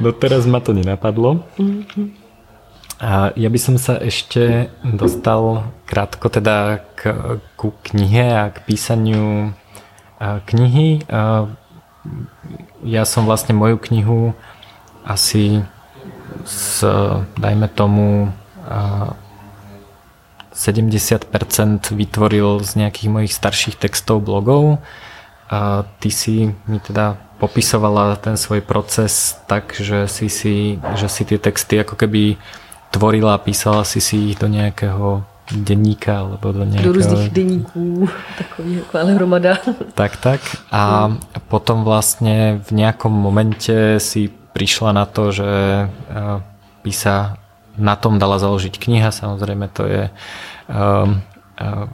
Doteraz 0.00 0.44
ma 0.46 0.60
to 0.60 0.76
nenapadlo. 0.76 1.48
A 3.00 3.32
ja 3.34 3.48
by 3.48 3.58
som 3.58 3.80
sa 3.80 3.96
ešte 3.98 4.68
dostal 4.84 5.72
krátko 5.88 6.28
teda 6.28 6.84
k, 6.94 7.16
ku 7.56 7.72
knihe 7.88 8.36
a 8.36 8.52
k 8.52 8.68
písaniu 8.68 9.56
knihy. 10.50 11.04
Ja 12.84 13.02
som 13.08 13.24
vlastne 13.24 13.56
moju 13.56 13.80
knihu 13.90 14.36
asi 15.04 15.64
s, 16.44 16.84
dajme 17.40 17.68
tomu, 17.72 18.32
70% 20.54 21.28
vytvoril 21.92 22.62
z 22.62 22.70
nejakých 22.78 23.08
mojich 23.10 23.32
starších 23.32 23.76
textov, 23.80 24.24
blogov 24.24 24.80
ty 26.00 26.08
si 26.10 26.48
mi 26.66 26.78
teda 26.80 27.16
popisovala 27.38 28.16
ten 28.16 28.36
svoj 28.40 28.64
proces 28.64 29.36
tak, 29.44 29.76
že 29.76 30.08
si, 30.08 30.32
si, 30.32 30.80
že 30.96 31.08
si 31.10 31.22
tie 31.28 31.36
texty 31.36 31.76
ako 31.82 31.98
keby 31.98 32.40
tvorila 32.94 33.36
a 33.36 33.42
písala 33.42 33.82
si 33.84 34.00
si 34.00 34.32
ich 34.32 34.36
do 34.38 34.48
nejakého 34.48 35.26
denníka 35.52 36.24
alebo 36.24 36.52
do 36.52 36.64
nejakého... 36.64 36.92
Do 36.92 36.92
různých 36.92 37.30
denníků, 37.30 38.08
takový 38.38 38.80
ale 38.94 39.12
hromada. 39.12 39.58
Tak, 39.94 40.16
tak. 40.16 40.40
A 40.72 41.12
potom 41.48 41.84
vlastne 41.84 42.64
v 42.64 42.70
nejakom 42.72 43.12
momente 43.12 44.00
si 44.00 44.32
prišla 44.52 44.92
na 44.92 45.04
to, 45.04 45.32
že 45.32 45.50
by 46.84 46.92
sa 46.92 47.36
na 47.74 47.98
tom 47.98 48.22
dala 48.22 48.38
založiť 48.38 48.78
kniha, 48.78 49.10
samozrejme 49.10 49.66
to 49.74 49.82
je 49.84 50.02
um, 50.70 51.18
um, 51.58 51.88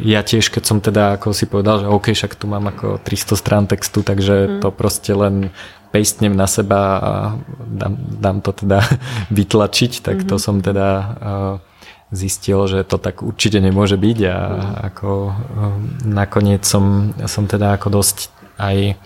ja 0.00 0.24
tiež, 0.24 0.48
keď 0.48 0.62
som 0.64 0.78
teda 0.80 1.20
ako 1.20 1.36
si 1.36 1.44
povedal, 1.44 1.84
že 1.84 1.86
OK, 1.88 2.16
však 2.16 2.32
tu 2.36 2.48
mám 2.48 2.64
ako 2.72 2.96
300 3.04 3.36
strán 3.36 3.64
textu, 3.68 4.00
takže 4.00 4.48
mm. 4.48 4.60
to 4.64 4.68
proste 4.72 5.12
len 5.12 5.52
pastnem 5.92 6.32
na 6.32 6.48
seba 6.48 6.80
a 6.96 7.12
dám, 7.68 7.94
dám 8.00 8.38
to 8.40 8.56
teda 8.56 8.80
vytlačiť, 9.38 9.92
tak 10.00 10.24
mm-hmm. 10.24 10.30
to 10.32 10.36
som 10.40 10.64
teda 10.64 10.88
uh, 10.96 11.54
zistil, 12.12 12.68
že 12.68 12.84
to 12.84 13.00
tak 13.00 13.24
určite 13.24 13.58
nemôže 13.58 13.96
byť 13.96 14.18
a 14.28 14.38
ako 14.92 15.08
uh, 15.32 15.34
nakoniec 16.04 16.62
som, 16.62 17.16
som 17.24 17.48
teda 17.48 17.80
ako 17.80 17.88
dosť 17.88 18.30
aj 18.60 19.00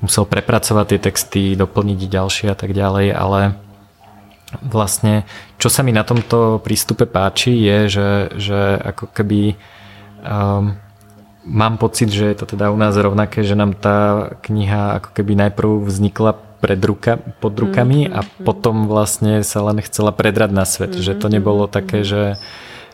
musel 0.00 0.24
prepracovať 0.24 0.86
tie 0.96 1.00
texty, 1.00 1.42
doplniť 1.54 2.08
ďalšie 2.08 2.48
a 2.48 2.56
tak 2.56 2.72
ďalej, 2.72 3.12
ale 3.12 3.60
vlastne 4.64 5.28
čo 5.60 5.68
sa 5.68 5.84
mi 5.84 5.92
na 5.92 6.02
tomto 6.02 6.58
prístupe 6.64 7.04
páči 7.04 7.54
je, 7.54 7.78
že, 7.86 8.08
že 8.40 8.60
ako 8.80 9.12
keby 9.12 9.60
Um, 10.20 10.76
mám 11.44 11.80
pocit, 11.80 12.12
že 12.12 12.28
je 12.28 12.36
to 12.36 12.44
teda 12.44 12.68
u 12.70 12.76
nás 12.76 12.92
rovnaké, 12.96 13.40
že 13.40 13.56
nám 13.56 13.72
tá 13.72 14.30
kniha 14.44 15.00
ako 15.00 15.16
keby 15.16 15.32
najprv 15.48 15.88
vznikla 15.88 16.36
pred 16.60 16.78
ruka, 16.84 17.16
pod 17.16 17.56
rukami 17.56 18.06
mm-hmm. 18.06 18.16
a 18.16 18.20
potom 18.44 18.86
vlastne 18.86 19.40
sa 19.40 19.64
len 19.64 19.80
chcela 19.80 20.12
predrať 20.12 20.50
na 20.52 20.68
svet. 20.68 20.94
Mm-hmm. 20.94 21.06
Že 21.08 21.12
to 21.16 21.26
nebolo 21.32 21.64
také, 21.66 22.04
že 22.04 22.36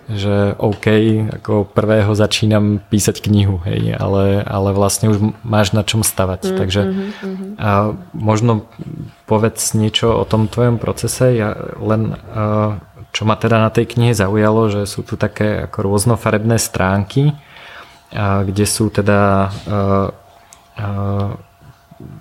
že 0.06 0.55
OK, 0.62 0.86
ako 1.43 1.66
prvého 1.66 2.14
začínam 2.14 2.78
písať 2.78 3.26
knihu, 3.26 3.59
hej, 3.66 3.90
ale, 3.98 4.38
ale 4.47 4.70
vlastne 4.70 5.10
už 5.10 5.18
máš 5.43 5.74
na 5.74 5.82
čom 5.82 6.06
stavať. 6.06 6.47
Mm, 6.47 6.55
Takže 6.55 6.80
mm, 6.86 7.10
a 7.59 7.90
možno 8.14 8.70
povedz 9.26 9.74
niečo 9.74 10.14
o 10.14 10.22
tom 10.22 10.47
tvojom 10.47 10.78
procese. 10.78 11.34
Ja 11.34 11.59
len 11.82 12.14
čo 13.10 13.26
ma 13.26 13.34
teda 13.34 13.59
na 13.59 13.70
tej 13.74 13.98
knihe 13.98 14.14
zaujalo, 14.14 14.70
že 14.70 14.86
sú 14.86 15.02
tu 15.02 15.18
také 15.18 15.66
ako 15.66 15.90
rôznofarebné 15.90 16.55
stránky, 16.62 17.34
kde 18.47 18.64
sú 18.68 18.94
teda 18.94 19.51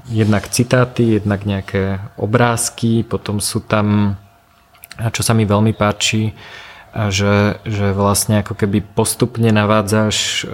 jednak 0.07 0.47
citáty, 0.49 1.19
jednak 1.19 1.43
nejaké 1.43 1.99
obrázky, 2.15 3.03
potom 3.03 3.43
sú 3.43 3.59
tam, 3.59 4.15
čo 5.11 5.21
sa 5.21 5.35
mi 5.35 5.43
veľmi 5.43 5.75
páči, 5.75 6.31
že, 6.95 7.59
že 7.67 7.91
vlastne 7.91 8.39
ako 8.39 8.55
keby 8.55 8.79
postupne 8.95 9.51
navádzaš 9.51 10.47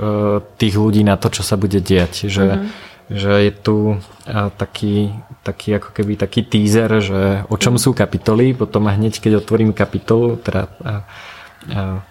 tých 0.57 0.73
ľudí 0.73 1.05
na 1.05 1.13
to, 1.21 1.29
čo 1.29 1.45
sa 1.45 1.53
bude 1.53 1.77
diať. 1.77 2.25
Že, 2.25 2.45
mm-hmm 2.49 2.89
že 3.11 3.51
je 3.51 3.51
tu 3.51 3.99
taký, 4.31 5.11
taký 5.43 5.75
ako 5.75 5.91
keby 5.91 6.15
taký 6.15 6.47
teaser, 6.47 7.03
že 7.03 7.43
o 7.51 7.59
čom 7.59 7.75
sú 7.75 7.91
kapitoly, 7.91 8.55
potom 8.55 8.87
hneď 8.87 9.19
keď 9.19 9.43
otvorím 9.43 9.75
kapitolu, 9.75 10.39
teda 10.39 10.71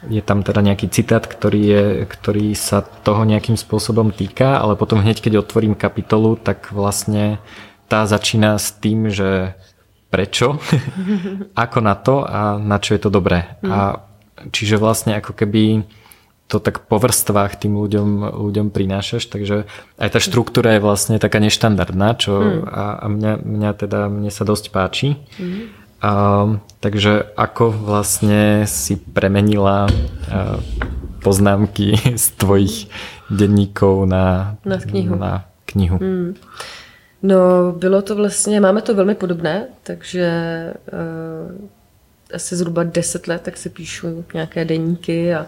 je 0.06 0.22
tam 0.22 0.46
teda 0.46 0.62
nejaký 0.62 0.86
citát, 0.90 1.26
ktorý, 1.26 1.62
je, 1.62 1.84
ktorý 2.06 2.54
sa 2.54 2.86
toho 2.86 3.26
nejakým 3.26 3.58
spôsobom 3.58 4.14
týka, 4.14 4.62
ale 4.62 4.78
potom 4.78 5.02
hneď 5.02 5.18
keď 5.18 5.42
otvorím 5.42 5.74
kapitolu, 5.74 6.38
tak 6.38 6.70
vlastne 6.70 7.42
tá 7.90 8.06
začína 8.06 8.54
s 8.54 8.70
tým, 8.70 9.10
že 9.10 9.58
prečo, 10.10 10.62
ako 11.66 11.78
na 11.82 11.94
to 11.98 12.22
a 12.22 12.58
na 12.58 12.78
čo 12.78 12.94
je 12.94 13.00
to 13.02 13.10
dobré. 13.10 13.58
A 13.66 14.06
čiže 14.54 14.78
vlastne 14.78 15.18
ako 15.18 15.34
keby 15.34 15.82
to 16.50 16.58
tak 16.58 16.90
po 16.90 16.98
vrstvách 16.98 17.62
tým 17.62 17.78
ľuďom, 17.78 18.26
ľuďom 18.34 18.74
prinášaš, 18.74 19.30
takže 19.30 19.70
aj 20.02 20.08
tá 20.10 20.18
štruktúra 20.18 20.74
je 20.74 20.82
vlastne 20.82 21.22
taká 21.22 21.38
neštandardná, 21.38 22.18
čo 22.18 22.42
mm. 22.42 22.66
a, 22.66 22.84
a 22.98 23.06
mňa, 23.06 23.32
mňa 23.38 23.70
teda, 23.78 24.10
mne 24.10 24.34
sa 24.34 24.42
dosť 24.42 24.74
páči. 24.74 25.14
Mm. 25.38 25.79
A, 26.02 26.46
takže 26.80 27.22
ako 27.36 27.70
vlastne 27.70 28.66
si 28.66 28.96
premenila 28.96 29.86
a, 29.86 29.90
poznámky 31.22 31.96
z 32.16 32.26
tvojich 32.30 32.88
denníkov 33.30 34.06
na, 34.08 34.56
na 34.64 34.78
knihu? 34.78 35.14
Na 35.16 35.44
knihu. 35.66 35.98
Mm. 36.00 36.34
No, 37.22 37.72
bylo 37.72 38.02
to 38.02 38.16
vlastně, 38.16 38.60
máme 38.60 38.82
to 38.82 38.94
velmi 38.94 39.14
podobné, 39.14 39.66
takže 39.82 40.30
uh, 40.92 41.68
asi 42.34 42.56
zhruba 42.56 42.84
10 42.84 43.28
let, 43.28 43.42
tak 43.42 43.56
si 43.56 43.68
píšu 43.68 44.24
nějaké 44.34 44.64
denníky 44.64 45.34
a 45.34 45.40
uh, 45.40 45.46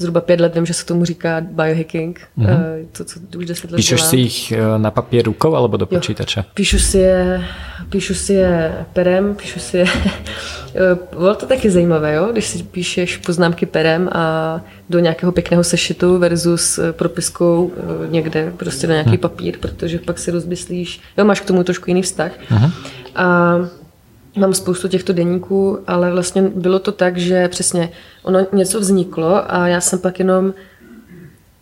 zhruba 0.00 0.20
pět 0.20 0.40
let 0.40 0.54
vím, 0.54 0.66
že 0.66 0.74
se 0.74 0.86
tomu 0.86 1.04
říká 1.04 1.40
biohacking. 1.40 2.20
Mm-hmm. 2.38 2.86
To, 2.96 3.04
co 3.04 3.20
už 3.38 3.46
deset 3.46 3.70
let 3.70 3.76
Píšeš 3.76 4.02
si 4.02 4.16
jich 4.16 4.52
eh, 4.52 4.58
na 4.78 4.90
papír 4.90 5.24
rukou 5.24 5.54
alebo 5.54 5.76
do 5.76 5.86
počítače? 5.86 6.40
Jo, 6.40 6.44
píšu 6.54 6.78
si 6.78 6.98
je, 6.98 7.44
píšu 7.90 8.14
si 8.14 8.32
je 8.32 8.84
perem, 8.92 9.34
píšu 9.34 9.58
si 9.58 9.76
je... 9.76 9.86
Bylo 11.18 11.34
to 11.34 11.46
taky 11.46 11.70
zajímavé, 11.70 12.14
jo? 12.14 12.28
když 12.32 12.46
si 12.46 12.62
píšeš 12.62 13.16
poznámky 13.16 13.66
perem 13.66 14.08
a 14.12 14.60
do 14.90 14.98
nějakého 14.98 15.32
pěkného 15.32 15.64
sešitu 15.64 16.18
versus 16.18 16.78
eh, 16.78 16.92
propiskou 16.92 17.72
někde 18.08 18.52
prostě 18.56 18.86
na 18.86 18.94
nějaký 18.94 19.10
hmm. 19.10 19.18
papír, 19.18 19.58
protože 19.60 19.98
pak 19.98 20.18
si 20.18 20.30
rozmyslíš, 20.30 21.00
jo, 21.18 21.24
máš 21.24 21.40
k 21.40 21.44
tomu 21.44 21.64
trošku 21.64 21.90
jiný 21.90 22.02
vztah. 22.02 22.32
Hmm. 22.48 22.70
A 23.14 23.56
Mám 24.36 24.54
spoustu 24.54 24.88
těchto 24.88 25.12
denníků, 25.12 25.78
ale 25.86 26.12
vlastně 26.12 26.42
bylo 26.42 26.78
to 26.78 26.92
tak, 26.92 27.16
že 27.16 27.48
přesně 27.48 27.90
ono 28.22 28.46
něco 28.52 28.80
vzniklo 28.80 29.54
a 29.54 29.68
já 29.68 29.80
jsem 29.80 29.98
pak 29.98 30.18
jenom 30.18 30.54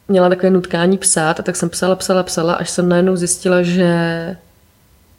měla 0.09 0.28
takové 0.28 0.51
nutkání 0.51 0.99
psát 0.99 1.40
a 1.40 1.43
tak 1.43 1.57
jsem 1.57 1.69
psala, 1.69 1.97
psala, 1.97 2.23
psala, 2.23 2.55
až 2.55 2.70
jsem 2.70 2.89
najednou 2.89 3.16
zjistila, 3.16 3.62
že 3.62 4.36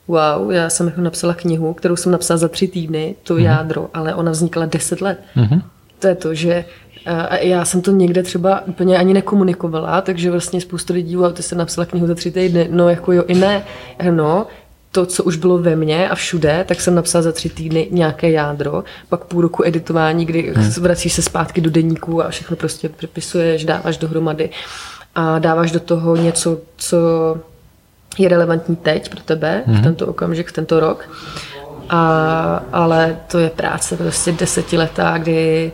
wow, 0.08 0.52
já 0.52 0.70
jsem 0.70 0.88
jako 0.88 1.02
napsala 1.02 1.34
knihu, 1.34 1.74
kterou 1.74 1.96
jsem 1.96 2.12
napsala 2.12 2.38
za 2.38 2.48
tři 2.48 2.68
týdny, 2.68 3.16
to 3.24 3.36
mm-hmm. 3.36 3.44
jádro, 3.44 3.90
ale 3.94 4.16
ona 4.16 4.32
vznikla 4.32 4.66
deset 4.66 5.02
let. 5.02 5.20
Mm-hmm. 5.38 5.62
To 6.00 6.08
je 6.08 6.16
to, 6.16 6.34
že 6.34 6.66
a 7.06 7.38
já 7.38 7.66
jsem 7.66 7.82
to 7.82 7.92
někde 7.92 8.24
třeba 8.24 8.68
úplně 8.68 8.98
ani 8.98 9.14
nekomunikovala, 9.14 10.02
takže 10.02 10.32
vlastně 10.32 10.62
spoustu 10.62 10.94
lidí, 10.94 11.16
wow, 11.16 11.34
ty 11.34 11.44
jsi 11.44 11.56
napsala 11.56 11.86
knihu 11.86 12.08
za 12.08 12.16
tři 12.16 12.32
týdny, 12.32 12.68
no 12.72 12.90
jako 12.90 13.12
jo 13.12 13.24
i 13.28 13.36
ne, 13.36 13.64
no, 14.12 14.48
to, 14.92 15.06
co 15.06 15.24
už 15.24 15.36
bylo 15.36 15.58
ve 15.58 15.76
mně 15.76 16.10
a 16.10 16.16
všude, 16.16 16.66
tak 16.68 16.82
jsem 16.82 16.96
napsala 16.96 17.22
za 17.22 17.32
tři 17.32 17.50
týdny 17.50 17.88
nějaké 17.92 18.32
jádro, 18.32 18.84
pak 19.10 19.24
půl 19.24 19.42
roku 19.42 19.64
editování, 19.66 20.26
kdy 20.26 20.54
hmm. 20.56 20.72
vracíš 20.72 21.14
se 21.14 21.22
zpátky 21.22 21.62
do 21.62 21.70
denníku 21.70 22.24
a 22.24 22.30
všechno 22.30 22.58
prostě 22.58 22.90
přepisuješ, 22.90 23.66
dáváš 23.66 23.98
dohromady 23.98 24.50
a 25.16 25.40
dáváš 25.40 25.72
do 25.72 25.80
toho 25.80 26.16
něco, 26.16 26.60
co 26.78 26.98
je 28.18 28.30
relevantní 28.30 28.76
teď 28.76 29.10
pro 29.10 29.20
tebe, 29.20 29.64
hmm. 29.66 29.78
v 29.78 29.84
tento 29.84 30.08
okamžik, 30.08 30.48
v 30.48 30.52
tento 30.52 30.80
rok. 30.80 31.10
A, 31.90 32.64
ale 32.72 33.18
to 33.32 33.40
je 33.40 33.50
práce 33.50 33.98
prostě 33.98 34.32
desetiletá, 34.32 35.18
kdy 35.18 35.72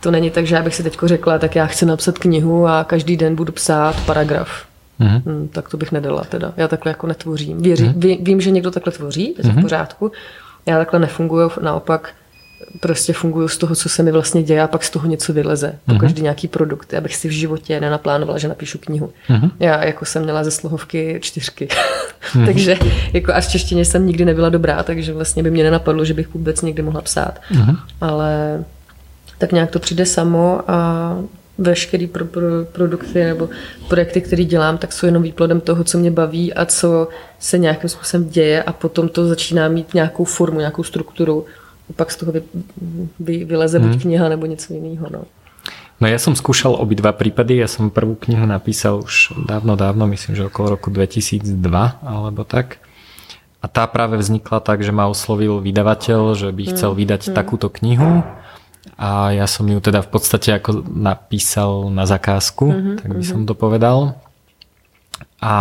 to 0.00 0.10
není 0.10 0.30
tak, 0.30 0.46
že 0.46 0.54
já 0.54 0.62
bych 0.62 0.74
si 0.74 0.82
teď 0.82 0.98
řekla, 1.04 1.38
tak 1.38 1.56
já 1.56 1.66
chci 1.66 1.86
napsat 1.86 2.18
knihu 2.18 2.66
a 2.66 2.84
každý 2.84 3.16
den 3.16 3.36
budu 3.36 3.52
psát 3.52 3.96
paragraf 4.06 4.69
Mm-hmm. 5.00 5.22
Hmm, 5.26 5.48
tak 5.48 5.68
to 5.68 5.76
bych 5.76 5.92
nedala 5.92 6.24
teda. 6.24 6.52
Já 6.56 6.68
takhle 6.68 6.90
jako 6.90 7.06
netvořím. 7.06 7.62
Věří, 7.62 7.84
mm-hmm. 7.84 7.98
ví, 7.98 8.18
vím, 8.22 8.40
že 8.40 8.50
někdo 8.50 8.70
takhle 8.70 8.92
tvoří, 8.92 9.34
to 9.34 9.40
je 9.40 9.44
mm-hmm. 9.44 9.52
v 9.52 9.54
mhm. 9.54 9.62
pořádku. 9.62 10.12
Já 10.66 10.78
takhle 10.78 11.00
nefunguju, 11.00 11.50
naopak 11.62 12.14
prostě 12.80 13.12
funguju 13.12 13.48
z 13.48 13.58
toho, 13.58 13.76
co 13.76 13.88
se 13.88 14.02
mi 14.02 14.12
vlastně 14.12 14.42
děje 14.42 14.62
a 14.62 14.66
pak 14.66 14.84
z 14.84 14.90
toho 14.90 15.08
něco 15.08 15.32
vyleze. 15.32 15.74
Po 15.86 15.92
mm-hmm. 15.92 16.00
každý 16.00 16.22
nějaký 16.22 16.48
produkt. 16.48 16.92
Já 16.92 17.00
bych 17.00 17.16
si 17.16 17.28
v 17.28 17.30
životě 17.30 17.80
nenaplánovala, 17.80 18.38
že 18.38 18.48
napíšu 18.48 18.78
knihu. 18.78 19.12
Mm-hmm. 19.28 19.50
Já 19.60 19.84
jako 19.84 20.04
jsem 20.04 20.22
měla 20.22 20.44
ze 20.44 20.50
slohovky 20.50 21.18
čtyřky. 21.22 21.68
mm-hmm. 22.32 22.46
takže 22.46 22.76
jako 23.12 23.32
až 23.32 23.46
v 23.46 23.50
češtině 23.50 23.84
jsem 23.84 24.06
nikdy 24.06 24.24
nebyla 24.24 24.48
dobrá, 24.48 24.82
takže 24.82 25.12
vlastně 25.12 25.42
by 25.42 25.50
mě 25.50 25.62
nenapadlo, 25.62 26.04
že 26.04 26.14
bych 26.14 26.34
vůbec 26.34 26.62
někdy 26.62 26.82
mohla 26.82 27.00
psát. 27.00 27.40
Mm-hmm. 27.52 27.76
Ale 28.00 28.64
tak 29.38 29.52
nějak 29.52 29.70
to 29.70 29.78
přijde 29.78 30.06
samo 30.06 30.60
a 30.70 31.16
veškerý 31.60 32.06
pro, 32.06 32.24
pro, 32.24 32.64
produkty 32.72 33.24
nebo 33.24 33.48
projekty, 33.88 34.20
které 34.20 34.44
dělám, 34.44 34.78
tak 34.78 34.92
jsou 34.92 35.06
jenom 35.06 35.22
výplodem 35.22 35.60
toho, 35.60 35.84
co 35.84 35.98
mě 35.98 36.10
baví 36.10 36.54
a 36.54 36.64
co 36.64 37.08
se 37.38 37.58
nějakým 37.58 37.90
způsobem 37.90 38.28
děje 38.28 38.62
a 38.62 38.72
potom 38.72 39.08
to 39.08 39.28
začíná 39.28 39.68
mít 39.68 39.94
nějakou 39.94 40.24
formu, 40.24 40.58
nějakou 40.58 40.82
strukturu. 40.82 41.44
A 41.90 41.92
pak 41.92 42.10
z 42.10 42.16
toho 42.16 42.32
vy, 42.32 42.42
vy, 43.20 43.44
vyleze 43.44 43.78
hmm. 43.78 43.88
buď 43.88 43.96
mhm. 43.96 44.02
kniha 44.02 44.28
nebo 44.28 44.46
něco 44.46 44.72
jiného. 44.72 45.06
No. 45.12 45.22
No 46.00 46.08
ja 46.08 46.16
som 46.16 46.32
skúšal 46.32 46.80
obidva 46.80 47.12
prípady, 47.12 47.60
ja 47.60 47.68
som 47.68 47.92
prvú 47.92 48.16
knihu 48.16 48.48
napísal 48.48 49.04
už 49.04 49.36
dávno, 49.44 49.76
dávno, 49.76 50.08
myslím, 50.08 50.32
že 50.32 50.48
okolo 50.48 50.80
roku 50.80 50.88
2002 50.88 51.44
alebo 52.00 52.40
tak. 52.48 52.80
A 53.60 53.68
tá 53.68 53.84
práve 53.84 54.16
vznikla 54.16 54.64
tak, 54.64 54.80
že 54.80 54.96
ma 54.96 55.12
oslovil 55.12 55.60
vydavateľ, 55.60 56.32
že 56.32 56.48
by 56.56 56.62
chcel 56.72 56.96
mhm. 56.96 56.98
vydať 57.04 57.22
mm. 57.28 57.32
takúto 57.36 57.68
knihu 57.68 58.24
a 59.00 59.32
ja 59.32 59.44
som 59.44 59.68
ju 59.68 59.80
teda 59.80 60.00
v 60.00 60.10
podstate 60.12 60.56
ako 60.56 60.84
napísal 60.88 61.92
na 61.92 62.08
zakázku, 62.08 62.66
mm-hmm, 62.68 62.96
tak 63.00 63.10
by 63.12 63.24
som 63.24 63.40
mhm. 63.44 63.48
to 63.48 63.54
povedal. 63.56 63.98
A 65.40 65.56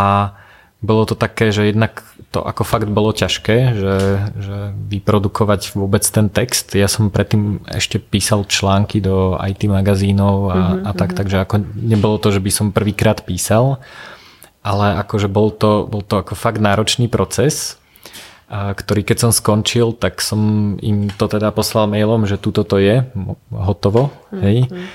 bolo 0.79 1.03
to 1.03 1.15
také, 1.15 1.51
že 1.51 1.67
jednak 1.67 2.03
to 2.31 2.39
ako 2.39 2.63
fakt 2.63 2.87
bolo 2.87 3.11
ťažké, 3.11 3.57
že, 3.75 3.95
že 4.39 4.57
vyprodukovať 4.87 5.75
vôbec 5.75 6.03
ten 6.07 6.31
text. 6.31 6.71
Ja 6.71 6.87
som 6.87 7.11
predtým 7.11 7.63
ešte 7.67 7.99
písal 7.99 8.47
články 8.47 9.03
do 9.03 9.35
IT 9.39 9.67
magazínov 9.67 10.35
a, 10.47 10.55
mm-hmm, 10.55 10.87
a 10.87 10.91
tak, 10.95 11.09
mhm. 11.11 11.17
takže 11.19 11.37
ako 11.43 11.55
nebolo 11.75 12.15
to, 12.19 12.31
že 12.31 12.43
by 12.43 12.51
som 12.51 12.75
prvýkrát 12.75 13.23
písal, 13.23 13.83
ale 14.63 14.99
akože 14.99 15.31
bol 15.31 15.51
to, 15.51 15.87
bol 15.87 16.03
to 16.03 16.19
ako 16.19 16.35
fakt 16.35 16.59
náročný 16.59 17.07
proces 17.07 17.78
ktorý 18.49 19.05
keď 19.05 19.17
som 19.29 19.31
skončil, 19.31 19.93
tak 19.93 20.25
som 20.25 20.73
im 20.81 21.13
to 21.13 21.29
teda 21.29 21.53
poslal 21.53 21.85
mailom, 21.85 22.25
že 22.25 22.41
tuto 22.41 22.65
to 22.65 22.81
je, 22.81 23.05
hotovo, 23.53 24.09
mm, 24.33 24.41
hej. 24.41 24.57
Mm. 24.65 24.87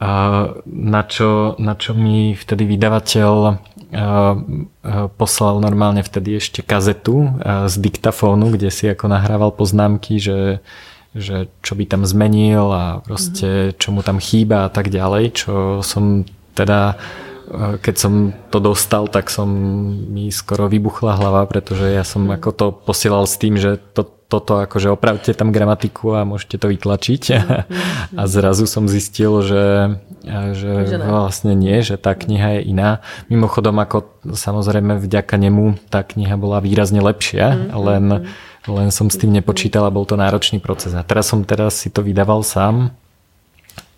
A 0.00 0.10
na, 0.64 1.02
čo, 1.04 1.60
na 1.60 1.76
čo 1.76 1.92
mi 1.92 2.32
vtedy 2.32 2.64
vydavateľ 2.64 3.60
poslal 5.18 5.60
normálne 5.60 6.00
vtedy 6.00 6.38
ešte 6.38 6.62
kazetu 6.62 7.36
z 7.66 7.74
diktafónu, 7.76 8.54
kde 8.54 8.70
si 8.70 8.88
ako 8.88 9.10
nahrával 9.10 9.52
poznámky, 9.52 10.22
že, 10.22 10.64
že 11.12 11.50
čo 11.60 11.74
by 11.74 11.84
tam 11.84 12.06
zmenil 12.06 12.70
a 12.70 13.02
proste 13.02 13.74
čo 13.76 13.90
mu 13.92 14.00
tam 14.00 14.22
chýba 14.22 14.64
a 14.64 14.72
tak 14.72 14.88
ďalej, 14.88 15.24
čo 15.34 15.52
som 15.82 16.24
teda 16.54 16.96
keď 17.82 17.94
som 17.98 18.30
to 18.54 18.62
dostal, 18.62 19.10
tak 19.10 19.26
som 19.26 19.50
mi 20.10 20.30
skoro 20.30 20.70
vybuchla 20.70 21.18
hlava, 21.18 21.42
pretože 21.50 21.90
ja 21.90 22.06
som 22.06 22.30
mm. 22.30 22.38
ako 22.38 22.50
to 22.54 22.66
posielal 22.70 23.26
s 23.26 23.34
tým, 23.42 23.58
že 23.58 23.82
to, 23.92 24.06
toto 24.06 24.62
akože 24.62 24.94
opravte 24.94 25.34
tam 25.34 25.50
gramatiku 25.50 26.14
a 26.14 26.22
môžete 26.22 26.62
to 26.62 26.70
vytlačiť. 26.70 27.22
Mm, 27.34 27.38
mm, 27.42 28.18
a 28.18 28.22
zrazu 28.30 28.70
som 28.70 28.86
zistil, 28.86 29.42
že, 29.42 29.98
že, 30.54 30.72
že 30.86 30.96
vlastne 31.02 31.58
nie, 31.58 31.82
že 31.82 31.98
tá 31.98 32.14
kniha 32.14 32.62
je 32.62 32.70
iná. 32.70 33.02
Mimochodom, 33.26 33.74
ako 33.82 34.06
samozrejme 34.30 35.02
vďaka 35.02 35.34
nemu 35.34 35.90
tá 35.90 36.06
kniha 36.06 36.38
bola 36.38 36.62
výrazne 36.62 37.02
lepšia, 37.02 37.74
len, 37.74 38.30
len 38.70 38.88
som 38.94 39.10
s 39.10 39.18
tým 39.18 39.34
nepočítal 39.34 39.82
a 39.82 39.94
bol 39.94 40.06
to 40.06 40.14
náročný 40.14 40.62
proces. 40.62 40.94
A 40.94 41.02
teraz 41.02 41.26
som 41.26 41.42
teraz 41.42 41.82
si 41.82 41.90
to 41.90 42.06
vydával 42.06 42.46
sám 42.46 42.94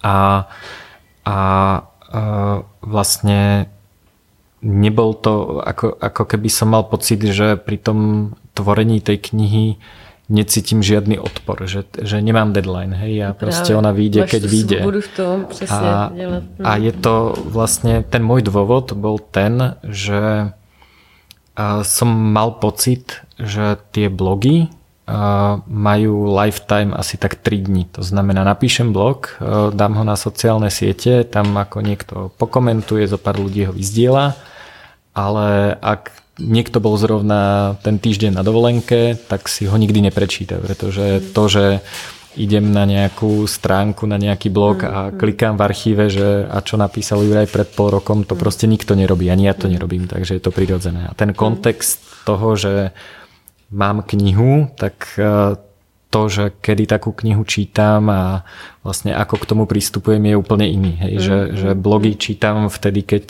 a, 0.00 0.48
a 1.28 1.36
vlastne 2.84 3.72
nebol 4.62 5.16
to, 5.18 5.58
ako, 5.64 5.98
ako 5.98 6.22
keby 6.28 6.48
som 6.52 6.70
mal 6.70 6.86
pocit, 6.86 7.18
že 7.24 7.58
pri 7.58 7.82
tom 7.82 7.98
tvorení 8.54 9.02
tej 9.02 9.32
knihy 9.32 9.80
necítim 10.30 10.80
žiadny 10.80 11.18
odpor, 11.18 11.66
že, 11.66 11.84
že 11.98 12.22
nemám 12.22 12.54
deadline, 12.54 12.94
hej, 12.94 13.14
a 13.20 13.28
proste 13.36 13.74
ona 13.74 13.90
vyjde, 13.92 14.24
keď 14.24 14.42
vyjde. 14.46 14.78
V 14.80 15.10
tom, 15.12 15.36
a, 15.68 16.08
a 16.62 16.72
je 16.78 16.92
to 16.94 17.36
vlastne, 17.36 18.06
ten 18.06 18.22
môj 18.22 18.46
dôvod 18.46 18.94
bol 18.96 19.18
ten, 19.20 19.76
že 19.84 20.54
som 21.84 22.08
mal 22.08 22.56
pocit, 22.56 23.20
že 23.36 23.76
tie 23.92 24.08
blogy, 24.08 24.72
majú 25.68 26.32
lifetime 26.32 26.96
asi 26.96 27.20
tak 27.20 27.40
3 27.40 27.68
dní. 27.68 27.84
To 27.96 28.02
znamená, 28.02 28.44
napíšem 28.44 28.92
blog, 28.92 29.36
e, 29.36 29.70
dám 29.74 29.92
ho 30.00 30.04
na 30.04 30.16
sociálne 30.16 30.72
siete, 30.72 31.24
tam 31.28 31.52
ako 31.56 31.78
niekto 31.84 32.14
pokomentuje, 32.40 33.04
zo 33.04 33.20
pár 33.20 33.36
ľudí 33.36 33.68
ho 33.68 33.72
vyzdiela, 33.72 34.34
ale 35.12 35.76
ak 35.76 36.22
niekto 36.40 36.80
bol 36.80 36.96
zrovna 36.96 37.74
ten 37.84 38.00
týždeň 38.00 38.40
na 38.40 38.42
dovolenke, 38.42 39.20
tak 39.28 39.46
si 39.52 39.68
ho 39.68 39.76
nikdy 39.76 40.08
neprečíta, 40.08 40.56
pretože 40.56 41.20
to, 41.36 41.44
že 41.48 41.64
idem 42.36 42.72
na 42.72 42.88
nejakú 42.88 43.44
stránku, 43.44 44.08
na 44.08 44.16
nejaký 44.16 44.48
blog 44.48 44.88
a 44.88 44.88
mm, 44.88 45.08
mm. 45.12 45.18
klikám 45.20 45.54
v 45.60 45.64
archíve, 45.68 46.04
že 46.08 46.48
a 46.48 46.64
čo 46.64 46.80
napísal 46.80 47.20
Juraj 47.20 47.52
pred 47.52 47.68
pol 47.76 47.92
rokom, 47.92 48.24
to 48.24 48.32
mm. 48.32 48.40
proste 48.40 48.64
nikto 48.64 48.96
nerobí, 48.96 49.28
ani 49.28 49.52
ja 49.52 49.54
to 49.54 49.68
nerobím, 49.68 50.08
takže 50.08 50.40
je 50.40 50.42
to 50.42 50.54
prirodzené. 50.54 51.04
A 51.08 51.12
ten 51.12 51.36
kontext 51.36 52.00
toho, 52.24 52.56
že 52.56 52.96
mám 53.72 54.04
knihu, 54.04 54.68
tak 54.76 55.16
e, 55.16 55.56
to, 56.12 56.28
že 56.28 56.44
kedy 56.60 56.84
takú 56.84 57.16
knihu 57.16 57.40
čítam 57.48 58.12
a 58.12 58.44
vlastne 58.84 59.16
ako 59.16 59.40
k 59.40 59.48
tomu 59.48 59.64
pristupujem 59.64 60.20
je 60.20 60.36
úplne 60.36 60.68
iný. 60.68 60.92
Hej? 61.00 61.14
Mm. 61.16 61.22
Že, 61.24 61.38
že 61.56 61.70
blogy 61.72 62.12
čítam 62.20 62.68
vtedy, 62.68 63.00
keď 63.00 63.26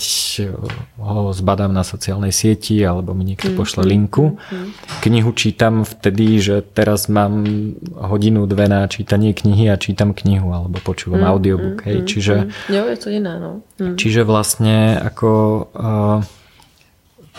ho 0.98 1.30
zbadám 1.30 1.70
na 1.70 1.86
sociálnej 1.86 2.34
sieti 2.34 2.82
alebo 2.82 3.14
mi 3.14 3.22
niekto 3.22 3.54
mm. 3.54 3.56
pošle 3.56 3.86
linku. 3.86 4.34
Mm. 4.34 4.74
Knihu 4.98 5.30
čítam 5.30 5.86
vtedy, 5.86 6.42
že 6.42 6.66
teraz 6.66 7.06
mám 7.06 7.46
hodinu, 7.94 8.50
dve 8.50 8.66
na 8.66 8.90
čítanie 8.90 9.30
knihy 9.30 9.70
a 9.70 9.78
čítam 9.78 10.10
knihu 10.10 10.50
alebo 10.50 10.82
počúvam 10.82 11.22
mm. 11.22 11.30
audiobook. 11.30 11.78
Hej? 11.86 11.98
Čiže, 12.10 12.34
Jo, 12.66 12.82
je 12.90 12.98
to 12.98 13.08
iné. 13.14 13.38
No. 13.38 13.62
Čiže 13.78 14.26
vlastne 14.26 14.98
ako... 14.98 15.30
Uh, 15.70 16.41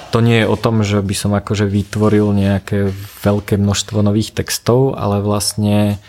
to 0.10 0.26
nie 0.26 0.42
je 0.42 0.50
o 0.50 0.58
tom, 0.58 0.82
že 0.82 1.02
by 1.02 1.16
som 1.18 1.32
akože 1.38 1.70
vytvoril 1.70 2.34
nejaké 2.34 2.90
veľké 3.22 3.62
množstvo 3.62 4.02
nových 4.02 4.34
textov, 4.34 4.98
ale 4.98 5.22
vlastne 5.22 6.02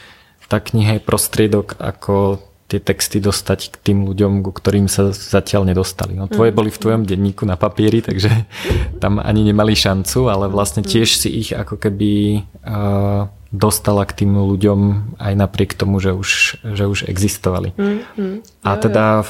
tá 0.48 0.60
kniha 0.60 1.00
je 1.00 1.06
prostriedok, 1.06 1.76
ako 1.76 2.40
tie 2.64 2.80
texty 2.80 3.20
dostať 3.20 3.76
k 3.76 3.76
tým 3.92 4.08
ľuďom, 4.08 4.40
ku 4.40 4.48
ktorým 4.48 4.88
sa 4.88 5.12
zatiaľ 5.12 5.68
nedostali. 5.68 6.16
No, 6.16 6.32
tvoje 6.32 6.48
mm. 6.50 6.56
boli 6.56 6.70
v 6.72 6.80
tvojom 6.80 7.02
denníku 7.04 7.44
na 7.44 7.60
papieri, 7.60 8.00
takže 8.00 8.48
tam 9.04 9.20
ani 9.20 9.44
nemali 9.52 9.76
šancu, 9.76 10.32
ale 10.32 10.48
vlastne 10.48 10.80
mm. 10.80 10.88
tiež 10.88 11.08
si 11.12 11.28
ich 11.28 11.52
ako 11.52 11.76
keby 11.76 12.42
uh, 12.64 13.28
dostala 13.54 14.02
k 14.08 14.24
tým 14.24 14.34
ľuďom 14.34 14.80
aj 15.20 15.32
napriek 15.36 15.76
tomu, 15.76 16.00
že 16.00 16.16
už, 16.16 16.30
že 16.74 16.84
už 16.88 17.06
existovali. 17.06 17.70
Mm, 17.78 18.00
mm, 18.18 18.36
a 18.66 18.70
teda 18.80 19.22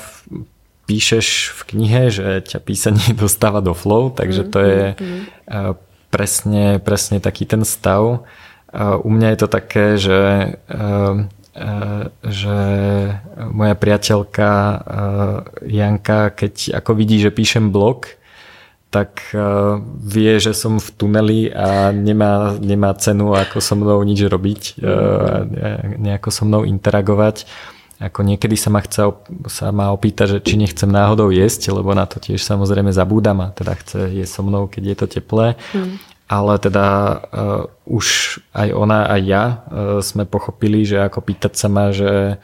píšeš 0.85 1.57
v 1.57 1.61
knihe, 1.75 2.03
že 2.13 2.45
ťa 2.45 2.59
písanie 2.61 3.07
dostáva 3.23 3.65
do 3.65 3.73
flow, 3.73 4.13
takže 4.13 4.43
to 4.49 4.59
je 4.61 4.83
mm, 4.93 5.01
mm, 5.01 5.23
mm. 5.49 5.75
presne, 6.13 6.65
presne 6.81 7.19
taký 7.21 7.49
ten 7.49 7.65
stav. 7.65 8.25
U 8.75 9.09
mňa 9.09 9.29
je 9.31 9.39
to 9.39 9.49
také, 9.49 9.87
že, 10.03 10.23
že 12.27 12.59
moja 13.55 13.75
priateľka 13.79 14.51
Janka, 15.63 16.35
keď 16.35 16.83
ako 16.83 16.91
vidí, 16.99 17.23
že 17.23 17.31
píšem 17.31 17.71
blog, 17.71 18.19
tak 18.91 19.31
vie, 20.03 20.33
že 20.43 20.59
som 20.59 20.83
v 20.83 20.89
tuneli 20.91 21.55
a 21.55 21.95
nemá, 21.95 22.59
nemá 22.59 22.99
cenu 22.99 23.39
ako 23.39 23.63
so 23.63 23.79
mnou 23.79 24.03
nič 24.03 24.27
robiť, 24.27 24.83
nejako 26.03 26.29
so 26.35 26.43
mnou 26.43 26.67
interagovať 26.67 27.47
ako 28.03 28.27
niekedy 28.27 28.59
sa 28.59 28.75
ma 28.75 28.83
chce 28.83 29.15
sa 29.47 29.71
ma 29.71 29.95
opýta, 29.95 30.27
že 30.27 30.43
či 30.43 30.59
nechcem 30.59 30.91
náhodou 30.91 31.31
jesť, 31.31 31.71
lebo 31.71 31.95
na 31.95 32.11
to 32.11 32.19
tiež 32.19 32.43
samozrejme 32.43 32.91
zabúdam 32.91 33.39
a 33.47 33.55
teda 33.55 33.79
chce 33.79 33.99
jesť 34.11 34.33
so 34.35 34.43
mnou, 34.43 34.67
keď 34.67 34.83
je 34.83 34.97
to 34.99 35.07
teplé. 35.21 35.55
Hmm. 35.71 36.03
Ale 36.25 36.57
teda 36.57 36.87
uh, 36.89 37.69
už 37.85 38.39
aj 38.57 38.69
ona, 38.73 39.07
aj 39.07 39.21
ja 39.23 39.45
uh, 39.45 40.01
sme 40.01 40.27
pochopili, 40.27 40.83
že 40.83 40.99
ako 41.07 41.21
pýtať 41.23 41.53
sa 41.55 41.69
ma, 41.71 41.95
že 41.95 42.41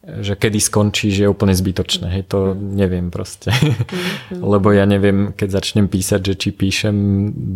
že 0.00 0.32
kedy 0.32 0.64
skončí, 0.64 1.12
že 1.12 1.28
je 1.28 1.32
úplne 1.32 1.52
zbytočné. 1.52 2.08
Hej, 2.08 2.32
to 2.32 2.56
hmm. 2.56 2.72
neviem 2.72 3.06
proste. 3.12 3.52
Hmm. 3.52 4.42
Lebo 4.56 4.72
ja 4.72 4.88
neviem, 4.88 5.36
keď 5.36 5.60
začnem 5.60 5.92
písať, 5.92 6.20
že 6.24 6.34
či 6.40 6.48
píšem 6.56 6.96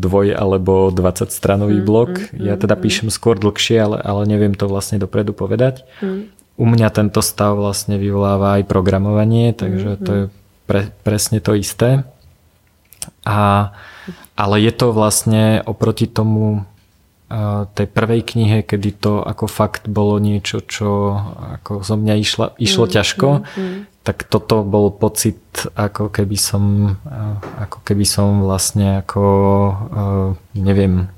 dvoj 0.04 0.36
alebo 0.36 0.92
20 0.92 1.32
stranový 1.32 1.80
hmm. 1.80 1.88
blok. 1.88 2.12
Ja 2.36 2.60
teda 2.60 2.76
píšem 2.76 3.08
skôr 3.08 3.40
dlhšie, 3.40 3.80
ale, 3.80 3.96
ale 3.96 4.28
neviem 4.28 4.52
to 4.52 4.68
vlastne 4.68 5.00
dopredu 5.00 5.32
povedať 5.32 5.88
u 6.54 6.64
mňa 6.64 6.88
tento 6.94 7.18
stav 7.18 7.58
vlastne 7.58 7.98
vyvoláva 7.98 8.62
aj 8.62 8.70
programovanie, 8.70 9.50
takže 9.54 9.90
to 9.98 10.10
je 10.12 10.24
pre, 10.70 10.94
presne 11.02 11.42
to 11.42 11.58
isté. 11.58 12.06
A, 13.26 13.72
ale 14.38 14.56
je 14.62 14.72
to 14.72 14.94
vlastne 14.94 15.60
oproti 15.66 16.06
tomu 16.06 16.62
tej 17.74 17.86
prvej 17.90 18.22
knihe, 18.22 18.62
kedy 18.62 18.90
to 19.00 19.12
ako 19.24 19.48
fakt 19.48 19.88
bolo 19.90 20.20
niečo, 20.20 20.62
čo 20.62 21.18
ako 21.58 21.82
zo 21.82 21.96
mňa 21.98 22.14
išla, 22.20 22.46
išlo 22.60 22.84
mm, 22.86 22.92
ťažko, 22.94 23.28
mm, 23.32 23.42
mm. 23.42 23.80
tak 24.06 24.28
toto 24.28 24.62
bol 24.62 24.92
pocit, 24.92 25.40
ako 25.74 26.12
keby 26.12 26.36
som, 26.36 26.94
ako 27.58 27.80
keby 27.82 28.04
som 28.06 28.44
vlastne 28.44 29.02
ako, 29.02 29.24
neviem, 30.54 31.10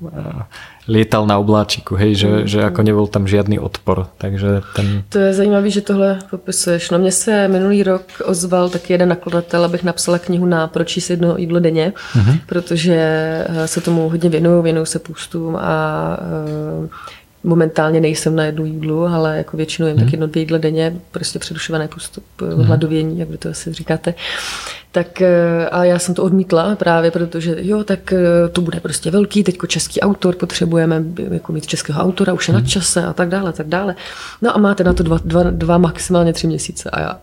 lietal 0.87 1.27
na 1.27 1.37
obláčiku, 1.37 1.95
hej, 1.95 2.15
že, 2.15 2.27
mm. 2.27 2.47
že 2.47 2.59
ako 2.63 2.81
nebol 2.83 3.07
tam 3.07 3.27
žiadny 3.27 3.59
odpor. 3.59 4.07
Takže 4.17 4.63
ten... 4.75 5.03
To 5.09 5.19
je 5.19 5.33
zajímavé, 5.33 5.69
že 5.69 5.81
tohle 5.81 6.19
popisuješ. 6.29 6.89
No 6.89 6.99
mně 6.99 7.11
se 7.11 7.47
minulý 7.47 7.83
rok 7.83 8.01
ozval 8.25 8.69
taky 8.69 8.93
jeden 8.93 9.09
nakladatel, 9.09 9.65
abych 9.65 9.83
napsala 9.83 10.19
knihu 10.19 10.45
na 10.45 10.67
proč 10.67 10.95
jíst 10.95 11.09
jedno 11.09 11.37
jídlo 11.37 11.59
denně, 11.59 11.93
mm-hmm. 12.13 12.39
protože 12.45 12.95
eh, 13.49 13.67
se 13.67 13.81
tomu 13.81 14.09
hodně 14.09 14.29
věnuju, 14.29 14.61
věnuju 14.61 14.85
se 14.85 14.99
půstům 14.99 15.55
a 15.55 16.17
uh, 16.81 16.87
momentálně 17.43 18.01
nejsem 18.01 18.35
na 18.35 18.45
jednu 18.45 18.65
jídlu, 18.65 19.05
ale 19.05 19.37
jako 19.37 19.57
většinou 19.57 19.87
jen 19.87 19.97
hmm. 19.97 20.05
tak 20.05 20.13
jedno, 20.13 20.27
dvě 20.27 20.41
jídla 20.41 20.57
denně, 20.57 20.95
prostě 21.11 21.39
předušované 21.39 21.87
postup, 21.87 22.23
hmm. 22.41 22.63
hladovění, 22.63 23.19
jak 23.19 23.29
vy 23.29 23.37
to 23.37 23.49
asi 23.49 23.73
říkáte. 23.73 24.13
Tak 24.91 25.21
eh, 25.21 25.69
a 25.69 25.83
já 25.83 25.99
jsem 25.99 26.15
to 26.15 26.23
odmítla 26.23 26.75
právě, 26.75 27.11
protože 27.11 27.55
jo, 27.59 27.83
tak 27.83 28.13
eh, 28.13 28.49
to 28.51 28.61
bude 28.61 28.79
prostě 28.79 29.11
velký, 29.11 29.43
teďko 29.43 29.67
český 29.67 30.01
autor, 30.01 30.35
potřebujeme 30.35 31.03
jako 31.31 31.53
mít 31.53 31.67
českého 31.67 32.01
autora, 32.01 32.33
už 32.33 32.47
je 32.47 32.53
hmm. 32.53 32.63
na 32.63 32.69
čase 32.69 33.05
a 33.05 33.13
tak 33.13 33.29
dále, 33.29 33.53
tak 33.53 33.67
dále. 33.67 33.95
No 34.41 34.55
a 34.55 34.59
máte 34.59 34.83
na 34.83 34.93
to 34.93 35.03
dva, 35.03 35.19
dva, 35.25 35.43
dva 35.43 35.77
maximálně 35.77 36.33
tři 36.33 36.47
měsíce 36.47 36.89
a 36.89 36.99
já 36.99 37.19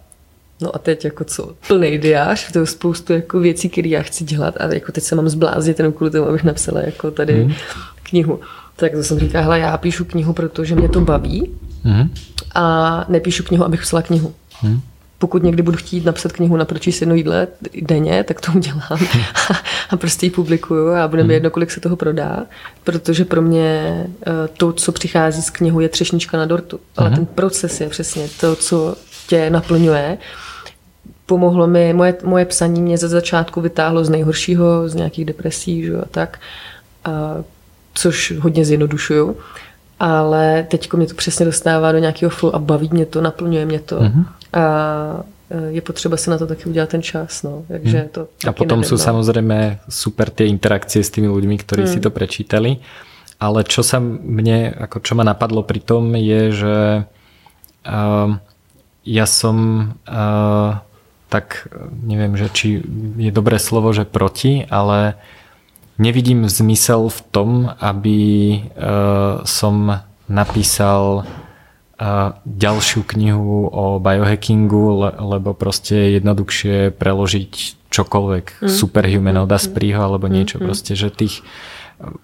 No 0.60 0.76
a 0.76 0.78
teď 0.78 1.04
jako 1.04 1.24
co, 1.24 1.54
plný 1.68 1.98
diář, 1.98 2.52
to 2.52 2.58
je 2.58 2.66
spoustu 2.66 3.12
jako 3.12 3.40
věcí, 3.40 3.68
které 3.68 3.88
já 3.88 4.02
chci 4.02 4.24
dělat 4.24 4.54
a 4.60 4.74
jako 4.74 4.92
teď 4.92 5.04
se 5.04 5.14
mám 5.14 5.28
zbláznit 5.28 5.78
jenom 5.78 5.92
kvůli 5.92 6.10
tomu, 6.10 6.28
abych 6.28 6.44
napsala 6.44 6.80
jako 6.80 7.10
tady 7.10 7.42
hmm. 7.42 7.54
knihu 8.02 8.40
tak 8.76 8.92
to 8.92 9.04
jsem 9.04 9.18
říkala, 9.18 9.44
hele, 9.44 9.58
já 9.58 9.76
píšu 9.76 10.04
knihu, 10.04 10.32
protože 10.32 10.74
mě 10.74 10.88
to 10.88 11.00
baví 11.00 11.50
mm. 11.84 12.10
a 12.54 13.04
nepíšu 13.08 13.42
knihu, 13.42 13.64
abych 13.64 13.82
psala 13.82 14.02
knihu. 14.02 14.34
Mm. 14.62 14.80
Pokud 15.18 15.42
někdy 15.42 15.62
budu 15.62 15.76
chtít 15.76 16.04
napsat 16.04 16.32
knihu 16.32 16.56
na 16.56 16.64
pročíst 16.64 17.02
jedno 17.02 17.14
jídle 17.14 17.48
denně, 17.82 18.24
tak 18.24 18.40
to 18.40 18.52
udělám 18.52 18.98
a 19.90 19.96
prostě 19.96 20.26
ji 20.26 20.30
publikuju 20.30 20.88
a 20.88 21.08
bude 21.08 21.22
mi 21.22 21.26
mhm. 21.26 21.34
jedno, 21.34 21.50
kolik 21.50 21.70
se 21.70 21.80
toho 21.80 21.96
prodá, 21.96 22.46
protože 22.84 23.24
pro 23.24 23.42
mě 23.42 24.06
eh, 24.26 24.32
to, 24.56 24.72
co 24.72 24.92
přichází 24.92 25.42
z 25.42 25.50
knihu, 25.50 25.80
je 25.80 25.88
třešnička 25.88 26.38
na 26.38 26.46
dortu. 26.46 26.80
Ale 26.96 27.10
mm. 27.10 27.16
ten 27.16 27.26
proces 27.26 27.80
je 27.80 27.88
přesně 27.88 28.28
to, 28.40 28.56
co 28.56 28.96
tě 29.26 29.50
naplňuje. 29.50 30.18
Pomohlo 31.26 31.66
mi, 31.66 31.92
moje, 31.92 32.14
moje 32.24 32.44
psaní 32.44 32.82
mě 32.82 32.98
ze 32.98 33.08
začátku 33.08 33.60
vytáhlo 33.60 34.04
z 34.04 34.08
nejhoršího, 34.08 34.88
z 34.88 34.94
nějakých 34.94 35.24
depresí 35.24 35.84
že, 35.84 35.96
a 35.96 36.06
tak. 36.10 36.40
A 37.04 37.44
což 37.94 38.32
hodně 38.40 38.64
zjednodušuju, 38.64 39.36
ale 40.00 40.66
teď 40.70 40.92
mě 40.92 41.06
to 41.06 41.14
přesně 41.14 41.46
dostává 41.46 41.92
do 41.92 41.98
nějakého 41.98 42.30
flow 42.30 42.54
a 42.54 42.58
baví 42.58 42.88
mě 42.92 43.06
to, 43.06 43.20
naplňuje 43.20 43.66
mě 43.66 43.80
to. 43.80 44.00
Mm-hmm. 44.00 44.24
A 44.52 44.64
e, 45.50 45.70
je 45.70 45.80
potřeba 45.80 46.16
si 46.16 46.30
na 46.30 46.38
to 46.38 46.46
taky 46.46 46.64
udělat 46.64 46.88
ten 46.88 47.02
čas. 47.02 47.42
No. 47.42 47.62
Takže 47.68 47.98
mm. 48.02 48.08
to 48.08 48.28
a 48.46 48.52
potom 48.52 48.84
sú 48.84 48.94
no. 48.94 49.02
samozrejme 49.02 49.78
super 49.88 50.30
tie 50.30 50.46
interakcie 50.46 51.02
s 51.02 51.10
tými 51.10 51.30
ľuďmi, 51.30 51.56
ktorí 51.58 51.82
mm. 51.86 51.90
si 51.90 51.98
to 52.02 52.10
prečítali. 52.10 52.82
Ale 53.38 53.66
čo 53.66 53.82
sa 53.82 53.98
mne, 54.00 54.72
ako 54.78 55.02
čo 55.02 55.12
ma 55.18 55.26
napadlo 55.26 55.66
pri 55.66 55.80
tom 55.82 56.14
je, 56.14 56.42
že 56.54 56.76
uh, 57.82 58.28
ja 59.04 59.26
som 59.26 59.56
uh, 60.06 60.80
tak 61.28 61.66
neviem, 62.06 62.38
že 62.38 62.46
či 62.54 62.68
je 63.18 63.32
dobré 63.34 63.58
slovo, 63.58 63.90
že 63.90 64.06
proti, 64.06 64.62
ale 64.70 65.18
nevidím 65.98 66.48
zmysel 66.48 67.08
v 67.08 67.20
tom, 67.30 67.50
aby 67.78 68.18
uh, 68.74 69.42
som 69.46 70.00
napísal 70.26 71.22
uh, 71.24 72.34
ďalšiu 72.42 73.04
knihu 73.04 73.68
o 73.70 73.98
biohackingu, 74.00 74.84
le, 74.98 75.10
lebo 75.18 75.54
proste 75.54 75.94
je 75.94 76.08
jednoduchšie 76.18 76.76
preložiť 76.96 77.52
čokoľvek 77.94 78.66
mm. 78.66 78.70
superhuman 78.70 79.38
od 79.46 79.50
Aspriho 79.54 80.02
alebo 80.02 80.26
niečo 80.26 80.58
mm. 80.58 80.62
proste, 80.66 80.98
že 80.98 81.14
tých 81.14 81.46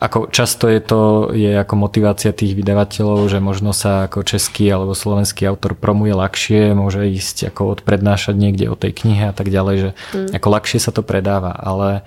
ako 0.02 0.34
často 0.34 0.66
je 0.66 0.82
to 0.82 1.30
je 1.30 1.54
ako 1.54 1.74
motivácia 1.78 2.34
tých 2.34 2.58
vydavateľov, 2.58 3.30
že 3.30 3.38
možno 3.38 3.70
sa 3.70 4.10
ako 4.10 4.26
český 4.26 4.66
alebo 4.66 4.98
slovenský 4.98 5.46
autor 5.46 5.78
promuje 5.78 6.10
ľahšie, 6.10 6.74
môže 6.74 7.06
ísť 7.06 7.54
ako 7.54 7.78
odprednášať 7.78 8.34
niekde 8.34 8.66
o 8.66 8.74
tej 8.74 8.92
knihe 8.98 9.30
a 9.30 9.34
tak 9.34 9.46
ďalej, 9.48 9.76
že 9.78 9.90
mm. 9.94 10.34
ako 10.34 10.48
ľahšie 10.50 10.78
sa 10.82 10.90
to 10.90 11.06
predáva, 11.06 11.54
ale 11.54 12.02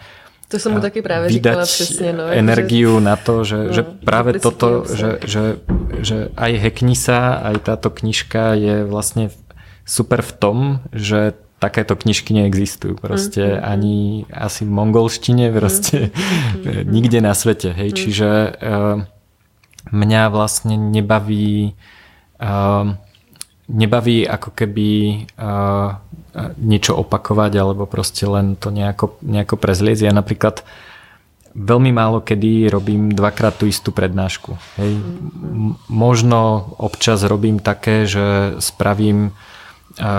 to 0.53 0.61
som 0.61 0.73
mu 0.73 0.79
taky 0.79 1.01
právě 1.01 1.29
říkala 1.29 1.65
přesně. 1.65 2.13
No, 2.13 2.23
energiu 2.29 2.99
že, 2.99 3.05
na 3.05 3.15
to, 3.15 3.43
že, 3.43 3.57
no, 3.57 3.73
že 3.73 3.81
práve 3.81 4.37
toto, 4.37 4.85
že, 4.85 5.17
že, 5.25 5.57
že 6.05 6.17
aj 6.37 6.51
Hekni 6.61 6.93
sa, 6.93 7.41
aj 7.41 7.73
táto 7.73 7.89
knižka 7.89 8.53
je 8.53 8.85
vlastne 8.85 9.33
super 9.81 10.21
v 10.21 10.31
tom, 10.37 10.57
že 10.93 11.33
takéto 11.57 11.97
knižky 11.97 12.37
neexistujú 12.37 13.01
proste 13.01 13.41
mm-hmm. 13.41 13.65
ani 13.65 13.97
asi 14.29 14.61
v 14.67 14.71
mongolštine 14.77 15.49
proste 15.49 16.13
mm-hmm. 16.13 16.85
nikde 17.01 17.17
na 17.17 17.33
svete, 17.33 17.73
hej, 17.73 17.89
mm-hmm. 17.89 18.01
čiže 18.03 18.29
uh, 18.61 19.01
mňa 19.89 20.23
vlastne 20.29 20.77
nebaví 20.77 21.73
uh, 22.37 22.93
nebaví 23.71 24.27
ako 24.27 24.49
keby 24.53 24.89
uh, 25.39 26.02
niečo 26.57 26.97
opakovať 26.97 27.53
alebo 27.61 27.85
proste 27.85 28.25
len 28.25 28.57
to 28.57 28.73
nejako, 28.73 29.21
nejako 29.21 29.55
prezliecť. 29.57 30.09
Ja 30.09 30.13
napríklad 30.13 30.65
veľmi 31.53 31.93
málo 31.93 32.25
kedy 32.25 32.73
robím 32.73 33.13
dvakrát 33.13 33.61
tú 33.61 33.69
istú 33.69 33.93
prednášku. 33.93 34.57
Hej. 34.81 34.97
Možno 35.87 36.73
občas 36.81 37.21
robím 37.21 37.61
také, 37.61 38.09
že 38.09 38.57
spravím 38.57 39.37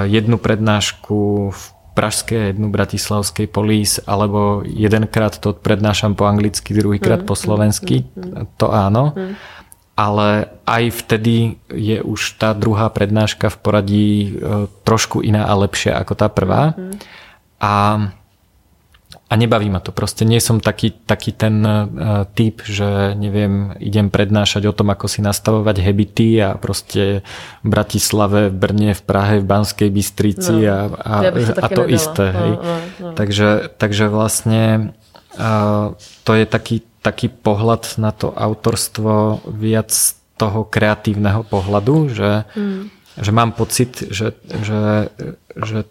jednu 0.07 0.39
prednášku 0.39 1.51
v 1.51 1.63
pražskej, 1.95 2.55
jednu 2.55 2.75
bratislavskej 2.75 3.47
polís, 3.47 4.03
alebo 4.03 4.67
jedenkrát 4.67 5.39
to 5.39 5.55
prednášam 5.55 6.19
po 6.19 6.27
anglicky, 6.27 6.75
druhýkrát 6.75 7.23
mm, 7.23 7.27
po 7.27 7.39
slovensky. 7.39 8.03
Mm, 8.03 8.19
mm, 8.19 8.45
to 8.59 8.67
áno. 8.71 9.15
Mm 9.15 9.35
ale 9.95 10.51
aj 10.67 11.07
vtedy 11.07 11.63
je 11.71 12.03
už 12.03 12.43
tá 12.43 12.51
druhá 12.51 12.91
prednáška 12.91 13.47
v 13.47 13.57
poradí 13.63 14.09
e, 14.27 14.29
trošku 14.83 15.23
iná 15.23 15.47
a 15.47 15.55
lepšia 15.55 15.95
ako 16.03 16.19
tá 16.19 16.27
prvá. 16.27 16.75
Mm-hmm. 16.75 16.99
A, 17.63 17.75
a 19.31 19.35
nebaví 19.39 19.71
ma 19.71 19.79
to. 19.79 19.95
Proste 19.95 20.27
nie 20.27 20.43
som 20.43 20.59
taký, 20.59 20.93
taký 20.93 21.33
ten 21.33 21.65
uh, 21.65 22.29
typ, 22.37 22.61
že 22.61 23.17
neviem, 23.17 23.73
idem 23.81 24.13
prednášať 24.13 24.69
o 24.69 24.77
tom, 24.77 24.93
ako 24.93 25.09
si 25.09 25.25
nastavovať 25.25 25.81
habity 25.81 26.45
a 26.45 26.61
proste 26.61 27.25
v 27.65 27.67
Bratislave, 27.67 28.53
v 28.53 28.57
Brne, 28.61 28.93
v 28.93 29.01
Prahe, 29.01 29.41
v 29.41 29.49
Banskej 29.49 29.89
Bystrici 29.89 30.69
no, 30.69 30.69
a, 30.69 30.79
a, 30.93 31.15
ja 31.25 31.31
to, 31.33 31.61
a 31.63 31.69
to 31.73 31.83
isté. 31.89 32.27
No, 32.29 32.37
hej. 32.37 32.53
No, 32.53 32.75
no. 33.01 33.09
Takže, 33.17 33.49
takže 33.81 34.05
vlastne 34.13 34.93
uh, 35.41 35.97
to 36.29 36.33
je 36.37 36.45
taký 36.45 36.85
taký 37.05 37.29
pohľad 37.29 38.01
na 38.01 38.17
to 38.17 38.33
autorstvo 38.33 39.45
viac 39.45 39.93
toho 40.41 40.65
kreatívneho 40.65 41.45
pohľadu, 41.45 42.11
že, 42.11 42.49
mm. 42.57 42.83
že 43.21 43.31
mám 43.31 43.53
pocit, 43.53 44.09
že, 44.09 44.33
že, 44.49 45.13
že 45.53 45.85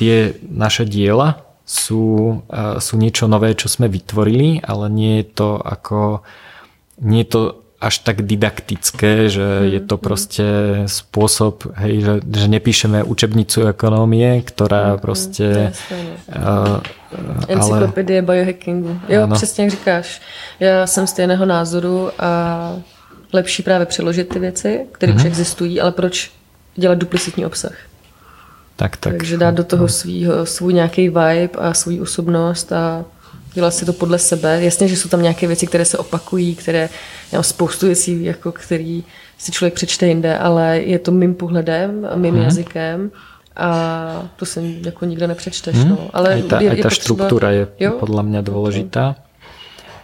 tie 0.00 0.34
naše 0.42 0.88
diela 0.88 1.44
sú, 1.68 2.40
sú 2.80 2.94
niečo 2.96 3.28
nové, 3.28 3.52
čo 3.52 3.68
sme 3.68 3.92
vytvorili, 3.92 4.64
ale 4.64 4.88
nie 4.88 5.20
je 5.20 5.26
to 5.36 5.60
ako 5.60 6.24
nie 6.98 7.22
je 7.22 7.30
to 7.30 7.42
až 7.80 7.98
tak 7.98 8.22
didaktické, 8.22 9.28
že 9.28 9.42
mm, 9.42 9.72
je 9.72 9.80
to 9.80 9.96
mm. 9.96 10.02
proste 10.02 10.46
spôsob, 10.90 11.70
hej, 11.78 12.02
že, 12.02 12.14
že 12.26 12.46
nepíšeme 12.50 13.06
učebnicu 13.06 13.70
ekonomie, 13.70 14.42
ktorá 14.42 14.94
mm, 14.94 14.98
proste... 14.98 15.70
Uh, 16.26 16.82
Encyklopedie 17.48 18.18
ale... 18.18 18.26
biohackingu. 18.26 19.00
Jo, 19.08 19.22
ano. 19.22 19.36
přesně 19.36 19.64
jak 19.64 19.70
říkáš. 19.70 20.20
Já 20.60 20.86
jsem 20.86 21.06
stejného 21.06 21.46
názoru 21.46 22.10
a 22.18 22.30
lepší 23.32 23.62
právě 23.62 23.86
přeložit 23.86 24.28
ty 24.28 24.38
věci, 24.38 24.80
které 24.92 25.12
mm. 25.12 25.18
už 25.18 25.24
existují, 25.24 25.80
ale 25.80 25.92
proč 25.92 26.30
dělat 26.76 26.98
duplicitní 26.98 27.46
obsah? 27.46 27.74
Tak, 28.76 28.96
tak. 28.96 29.12
Takže 29.12 29.38
dát 29.38 29.54
do 29.54 29.64
toho 29.64 29.88
svýho, 29.88 30.46
svůj 30.46 30.74
nějaký 30.74 31.08
vibe 31.08 31.58
a 31.58 31.74
svůj 31.74 32.00
osobnost 32.00 32.72
a 32.72 33.04
dělat 33.58 33.74
si 33.74 33.82
to 33.82 33.92
podle 33.92 34.18
sebe. 34.18 34.62
Jasně, 34.62 34.88
že 34.88 34.96
jsou 34.96 35.08
tam 35.08 35.22
nějaké 35.22 35.46
věci, 35.46 35.66
které 35.66 35.84
se 35.84 35.98
opakují, 35.98 36.54
které, 36.54 36.88
já 37.32 37.42
spoustu 37.42 37.86
věcí, 37.86 38.24
jako 38.24 38.52
který 38.52 39.04
si 39.38 39.52
člověk 39.52 39.74
přečte 39.74 40.06
jinde, 40.06 40.38
ale 40.38 40.78
je 40.78 40.98
to 40.98 41.10
mým 41.10 41.34
pohledem 41.34 42.06
a 42.10 42.16
mým 42.16 42.34
hmm. 42.34 42.42
jazykem 42.42 43.10
a 43.58 43.70
to 44.36 44.46
si 44.46 44.78
jako 44.86 45.04
nikde 45.04 45.26
nepřečteš. 45.26 45.76
Hmm. 45.76 45.90
No. 45.90 45.98
Ale 46.14 46.38
aj 46.38 46.42
ta, 46.42 46.56
je, 46.62 46.70
aj 46.70 46.76
ta 46.78 46.88
potřeba... 46.88 47.02
štruktúra 47.02 47.48
je 47.50 47.64
jo? 47.82 47.98
podľa 47.98 48.22
mňa 48.22 48.40
dôležitá. 48.46 49.04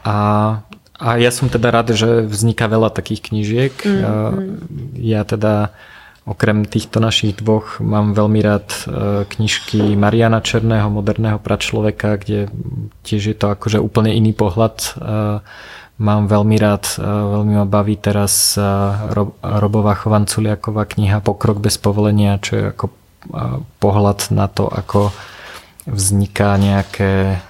A, 0.03 0.17
a 0.99 1.09
ja 1.23 1.31
som 1.31 1.47
teda 1.47 1.71
rád, 1.71 1.95
že 1.95 2.27
vzniká 2.27 2.67
veľa 2.67 2.91
takých 2.91 3.31
knížiek. 3.31 3.75
Mm, 3.87 4.03
ja, 4.03 4.15
ja 4.99 5.21
teda 5.23 5.55
Okrem 6.25 6.65
týchto 6.65 7.05
našich 7.05 7.37
dvoch 7.37 7.85
mám 7.85 8.17
veľmi 8.17 8.41
rád 8.41 8.69
e, 8.73 8.81
knižky 9.29 9.93
Mariana 9.93 10.41
Černého, 10.41 10.89
moderného 10.89 11.37
pračloveka, 11.37 12.17
kde 12.17 12.49
tiež 13.05 13.23
je 13.29 13.37
to 13.37 13.53
akože 13.53 13.77
úplne 13.77 14.09
iný 14.09 14.33
pohľad. 14.33 14.77
E, 14.81 14.89
mám 16.01 16.23
veľmi 16.25 16.57
rád, 16.57 16.97
e, 16.97 17.05
veľmi 17.05 17.61
ma 17.61 17.67
baví 17.69 18.01
teraz 18.01 18.57
Robová 19.45 19.93
Chovanculiaková 20.01 20.89
kniha 20.89 21.21
Pokrok 21.21 21.61
bez 21.61 21.77
povolenia, 21.77 22.41
čo 22.41 22.57
je 22.57 22.65
ako 22.73 22.87
pohľad 23.85 24.33
na 24.33 24.49
to, 24.49 24.65
ako 24.65 25.13
vzniká 25.85 26.57
nejaké 26.57 27.41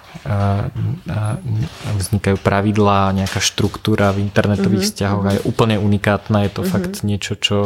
vznikajú 1.84 2.40
pravidlá, 2.40 3.12
nejaká 3.12 3.44
štruktúra 3.44 4.08
v 4.16 4.24
internetových 4.24 4.88
mm-hmm. 4.88 4.96
vzťahoch 4.96 5.24
a 5.28 5.34
je 5.36 5.44
úplne 5.44 5.76
unikátna. 5.76 6.48
Je 6.48 6.52
to 6.52 6.62
mm-hmm. 6.64 6.72
fakt 6.72 6.94
niečo, 7.04 7.32
čo 7.36 7.56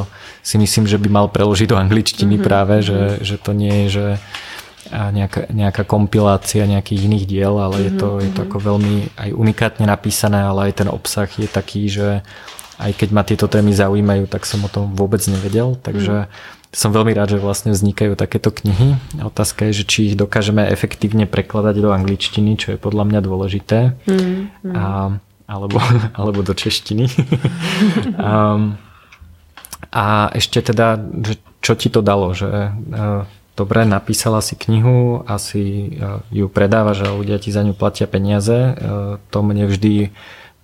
si 0.43 0.59
myslím, 0.59 0.91
že 0.91 0.99
by 0.99 1.09
mal 1.09 1.27
preložiť 1.31 1.71
do 1.71 1.79
angličtiny 1.79 2.35
mm-hmm. 2.35 2.49
práve, 2.51 2.83
že, 2.83 3.23
že 3.23 3.39
to 3.39 3.55
nie 3.55 3.87
je, 3.87 3.89
že 3.89 4.07
nejaká, 4.89 5.53
nejaká 5.53 5.83
kompilácia 5.87 6.67
nejakých 6.67 7.07
iných 7.07 7.25
diel, 7.31 7.55
ale 7.63 7.79
mm-hmm. 7.79 7.87
je, 7.87 7.93
to, 7.95 8.09
je 8.27 8.31
to 8.35 8.41
ako 8.51 8.59
veľmi 8.59 8.95
aj 9.15 9.31
unikátne 9.37 9.85
napísané, 9.87 10.43
ale 10.43 10.73
aj 10.73 10.83
ten 10.83 10.89
obsah 10.91 11.31
je 11.31 11.47
taký, 11.47 11.87
že 11.87 12.27
aj 12.79 12.95
keď 12.95 13.09
ma 13.11 13.23
tieto 13.27 13.47
témy 13.51 13.75
zaujímajú, 13.75 14.31
tak 14.31 14.47
som 14.47 14.63
o 14.63 14.71
tom 14.71 14.95
vôbec 14.95 15.23
nevedel, 15.31 15.79
takže 15.79 16.27
mm 16.27 16.57
som 16.69 16.93
veľmi 16.93 17.16
rád, 17.16 17.36
že 17.36 17.40
vlastne 17.40 17.73
vznikajú 17.73 18.12
takéto 18.12 18.53
knihy. 18.53 19.01
Otázka 19.24 19.69
je, 19.69 19.82
že 19.82 19.85
či 19.89 19.99
ich 20.12 20.15
dokážeme 20.20 20.69
efektívne 20.69 21.24
prekladať 21.24 21.81
do 21.81 21.90
angličtiny, 21.97 22.61
čo 22.61 22.77
je 22.77 22.78
podľa 22.78 23.09
mňa 23.09 23.20
dôležité. 23.24 23.78
Mm, 24.05 24.53
mm. 24.69 24.74
A, 24.77 24.85
alebo, 25.49 25.81
alebo 26.19 26.40
do 26.45 26.53
češtiny. 26.53 27.09
um, 28.20 28.77
a 29.89 30.28
ešte 30.36 30.61
teda, 30.61 31.01
že 31.01 31.40
čo 31.65 31.73
ti 31.73 31.89
to 31.89 32.05
dalo? 32.05 32.36
Že, 32.36 32.51
uh, 32.53 33.24
dobre, 33.57 33.89
napísala 33.89 34.45
si 34.45 34.53
knihu, 34.53 35.24
asi 35.24 35.97
uh, 35.97 36.20
ju 36.28 36.53
predávaš 36.53 37.09
a 37.09 37.16
ľudia 37.16 37.40
ti 37.40 37.49
za 37.49 37.65
ňu 37.65 37.73
platia 37.73 38.05
peniaze. 38.05 38.77
Uh, 38.77 39.16
to 39.32 39.40
mne 39.40 39.73
vždy 39.73 40.12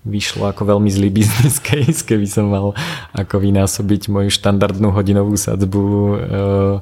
vyšlo 0.04 0.52
ako 0.52 0.76
veľmi 0.76 0.92
zlý 0.92 1.08
business 1.08 1.56
case, 1.58 2.04
keby 2.04 2.28
som 2.28 2.52
mal 2.52 2.76
ako 3.16 3.40
vynásobiť 3.40 4.12
moju 4.12 4.28
štandardnú 4.28 4.92
hodinovú 4.92 5.34
sadzbu 5.34 5.82
eh, 5.84 6.76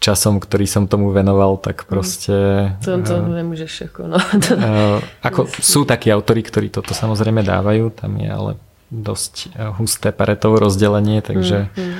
časom, 0.00 0.40
ktorý 0.40 0.64
som 0.64 0.88
tomu 0.88 1.12
venoval, 1.12 1.60
tak 1.60 1.84
mm. 1.84 1.86
proste... 1.86 2.34
To, 2.80 2.96
to 3.04 3.20
uh, 3.20 3.36
nemôžeš 3.44 3.92
ako... 3.92 4.00
No, 4.08 4.16
to... 4.44 4.52
uh, 4.56 4.98
ako 5.20 5.48
sú 5.60 5.84
takí 5.84 6.08
autory, 6.08 6.40
ktorí 6.40 6.72
toto 6.72 6.96
samozrejme 6.96 7.44
dávajú, 7.44 7.92
tam 7.92 8.16
je 8.16 8.28
ale 8.28 8.52
dosť 8.90 9.54
husté 9.78 10.10
paretovo 10.10 10.58
rozdelenie, 10.58 11.22
takže 11.22 11.70
mm, 11.70 11.78
mm. 11.78 11.98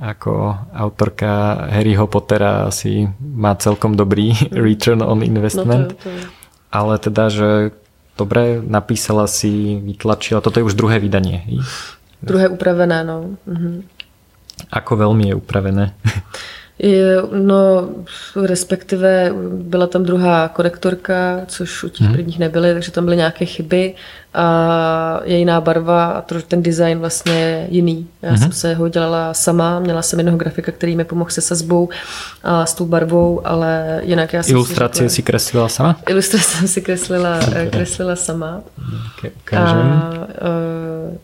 ako 0.00 0.56
autorka 0.72 1.68
Harryho 1.68 2.08
Pottera 2.08 2.70
asi 2.70 3.12
má 3.20 3.52
celkom 3.60 3.92
dobrý 3.92 4.32
return 4.70 5.04
on 5.04 5.20
investment. 5.20 5.92
No 5.92 6.00
to, 6.00 6.08
to... 6.08 6.10
Ale 6.70 7.02
teda, 7.02 7.24
že 7.28 7.48
dobre, 8.20 8.60
napísala 8.60 9.24
si, 9.24 9.80
vytlačila, 9.80 10.44
toto 10.44 10.60
je 10.60 10.68
už 10.68 10.76
druhé 10.76 11.00
vydanie. 11.00 11.40
Druhé 12.20 12.52
upravené, 12.52 13.00
no. 13.04 13.40
Mhm. 13.48 13.88
Ako 14.70 15.00
veľmi 15.00 15.32
je 15.32 15.34
upravené? 15.34 15.84
No, 17.32 17.88
respektive 18.44 19.32
byla 19.52 19.86
tam 19.86 20.02
druhá 20.02 20.48
korektorka, 20.48 21.40
což 21.46 21.84
u 21.84 21.88
těch 21.88 22.06
hmm. 22.06 22.14
prvních 22.14 22.38
nebyly, 22.38 22.72
takže 22.72 22.92
tam 22.92 23.04
byly 23.04 23.16
nějaké 23.16 23.44
chyby 23.44 23.94
a 24.34 25.20
je 25.24 25.38
jiná 25.38 25.60
barva 25.60 26.06
a 26.06 26.22
to, 26.22 26.42
ten 26.42 26.62
design 26.62 26.98
vlastně 26.98 27.32
je 27.32 27.66
jiný. 27.70 28.08
Já 28.22 28.28
hmm. 28.28 28.38
jsem 28.38 28.52
se 28.52 28.74
ho 28.74 28.88
dělala 28.88 29.34
sama, 29.34 29.80
měla 29.80 30.02
jsem 30.02 30.18
jednoho 30.18 30.38
grafika, 30.38 30.72
který 30.72 30.96
mi 30.96 31.04
pomohl 31.04 31.30
se 31.30 31.40
sazbou 31.40 31.88
a 32.42 32.66
s 32.66 32.74
tou 32.74 32.86
barvou, 32.86 33.46
ale 33.46 34.00
jinak 34.04 34.32
já 34.32 34.42
jsem 34.42 34.54
Ilustraci 34.54 35.08
si, 35.08 35.14
si 35.14 35.22
kreslila 35.22 35.68
sama? 35.68 35.96
Ilustraci 36.08 36.44
jsem 36.44 36.68
si 36.68 36.80
kreslila, 36.80 37.40
kreslila 37.70 38.16
sama. 38.16 38.60
Okay, 39.18 39.30
a, 39.58 39.72
uh, 39.72 41.16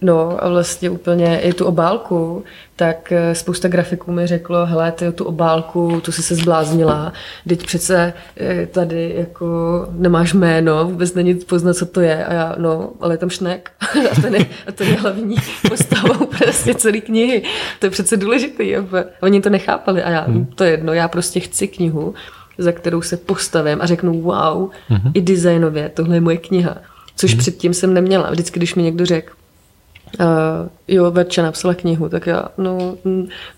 No 0.00 0.44
a 0.44 0.48
vlastně 0.48 0.90
úplně 0.90 1.40
i 1.40 1.52
tu 1.52 1.64
obálku, 1.64 2.44
tak 2.76 3.12
eh, 3.12 3.34
spousta 3.34 3.68
grafiků 3.68 4.12
mi 4.12 4.26
řeklo, 4.26 4.66
hele, 4.66 4.92
ty 4.92 5.12
tu 5.12 5.24
obálku, 5.24 6.00
tu 6.04 6.12
jsi 6.12 6.22
se 6.22 6.34
zbláznila, 6.34 7.12
teď 7.48 7.66
přece 7.66 8.12
eh, 8.36 8.66
tady 8.66 9.14
jako 9.16 9.46
nemáš 9.92 10.32
jméno, 10.34 10.84
vůbec 10.84 11.14
není 11.14 11.34
poznat, 11.34 11.74
co 11.74 11.86
to 11.86 12.00
je. 12.00 12.24
A 12.24 12.32
já, 12.32 12.54
no, 12.58 12.90
ale 13.00 13.14
je 13.14 13.18
tam 13.18 13.30
šnek 13.30 13.70
a 14.12 14.20
ten 14.20 14.34
je, 14.34 14.46
a 14.66 14.72
ten 14.72 14.88
je 14.88 14.94
hlavní 14.94 15.36
postavou 15.68 16.26
prostě 16.26 16.74
celé 16.74 17.00
knihy. 17.00 17.42
To 17.78 17.86
je 17.86 17.90
přece 17.90 18.16
důležitý. 18.16 18.74
Oni 19.22 19.40
to 19.40 19.50
nechápali 19.50 20.02
a 20.02 20.10
já, 20.10 20.20
hmm. 20.20 20.46
to 20.46 20.64
je 20.64 20.70
jedno, 20.70 20.92
já 20.92 21.08
prostě 21.08 21.40
chci 21.40 21.68
knihu, 21.68 22.14
za 22.58 22.72
kterou 22.72 23.02
se 23.02 23.16
postavím 23.16 23.78
a 23.80 23.86
řeknu, 23.86 24.22
wow, 24.22 24.70
hmm. 24.88 25.12
i 25.14 25.20
designově, 25.20 25.88
tohle 25.88 26.16
je 26.16 26.20
moje 26.20 26.36
kniha. 26.36 26.76
Což 27.16 27.30
hmm. 27.30 27.38
předtím 27.38 27.74
jsem 27.74 27.94
neměla. 27.94 28.30
Vždycky, 28.30 28.58
když 28.58 28.74
mi 28.74 28.82
někdo 28.82 29.06
řekl, 29.06 29.37
Uh, 30.20 30.26
jo, 30.88 31.10
Verča 31.10 31.42
napsala 31.42 31.74
knihu, 31.74 32.08
tak 32.08 32.26
já 32.26 32.44
no, 32.58 32.96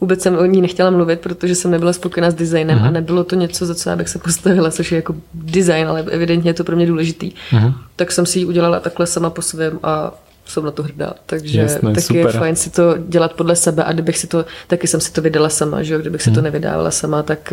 vůbec 0.01 0.23
jsem 0.23 0.39
o 0.39 0.45
ní 0.45 0.61
nechtěla 0.61 0.91
mluvit, 0.91 1.21
protože 1.21 1.55
jsem 1.55 1.71
nebyla 1.71 1.93
spokojená 1.93 2.31
s 2.31 2.35
designem 2.35 2.79
uh-huh. 2.79 2.87
a 2.87 2.91
nebylo 2.91 3.25
to 3.25 3.37
něco, 3.37 3.67
za 3.67 3.75
co 3.75 3.91
já 3.91 3.97
bych 3.97 4.09
se 4.09 4.19
postavila, 4.19 4.71
což 4.71 4.93
je 4.93 4.97
jako 4.97 5.15
design, 5.35 5.89
ale 5.89 6.03
evidentně 6.03 6.51
je 6.51 6.55
to 6.55 6.65
pro 6.65 6.77
mě 6.77 6.87
důležitý. 6.87 7.33
Uh-huh. 7.53 7.75
Tak 7.97 8.13
jsem 8.13 8.27
si 8.27 8.39
ji 8.39 8.45
udělala 8.45 8.81
takhle 8.81 9.07
sama 9.07 9.31
po 9.31 9.43
svém 9.43 9.79
a 9.83 10.15
jsem 10.51 10.65
na 10.65 10.71
to 10.71 10.83
hrdá. 10.83 11.15
Takže 11.27 11.61
Jasné, 11.61 11.95
taky 11.95 12.01
super. 12.01 12.27
je 12.27 12.33
fajn 12.33 12.57
si 12.57 12.71
to 12.71 12.95
dělat 13.09 13.33
podle 13.33 13.57
sebe 13.57 13.85
a 13.85 13.93
kdybych 13.93 14.19
si 14.19 14.27
to, 14.27 14.45
taky 14.67 14.87
jsem 14.87 15.01
si 15.01 15.13
to 15.13 15.23
vydala 15.23 15.49
sama, 15.49 15.83
že 15.83 15.95
jo? 15.95 16.01
kdybych 16.01 16.23
si 16.23 16.31
to 16.31 16.41
nevydávala 16.41 16.91
sama, 16.91 17.23
tak 17.23 17.53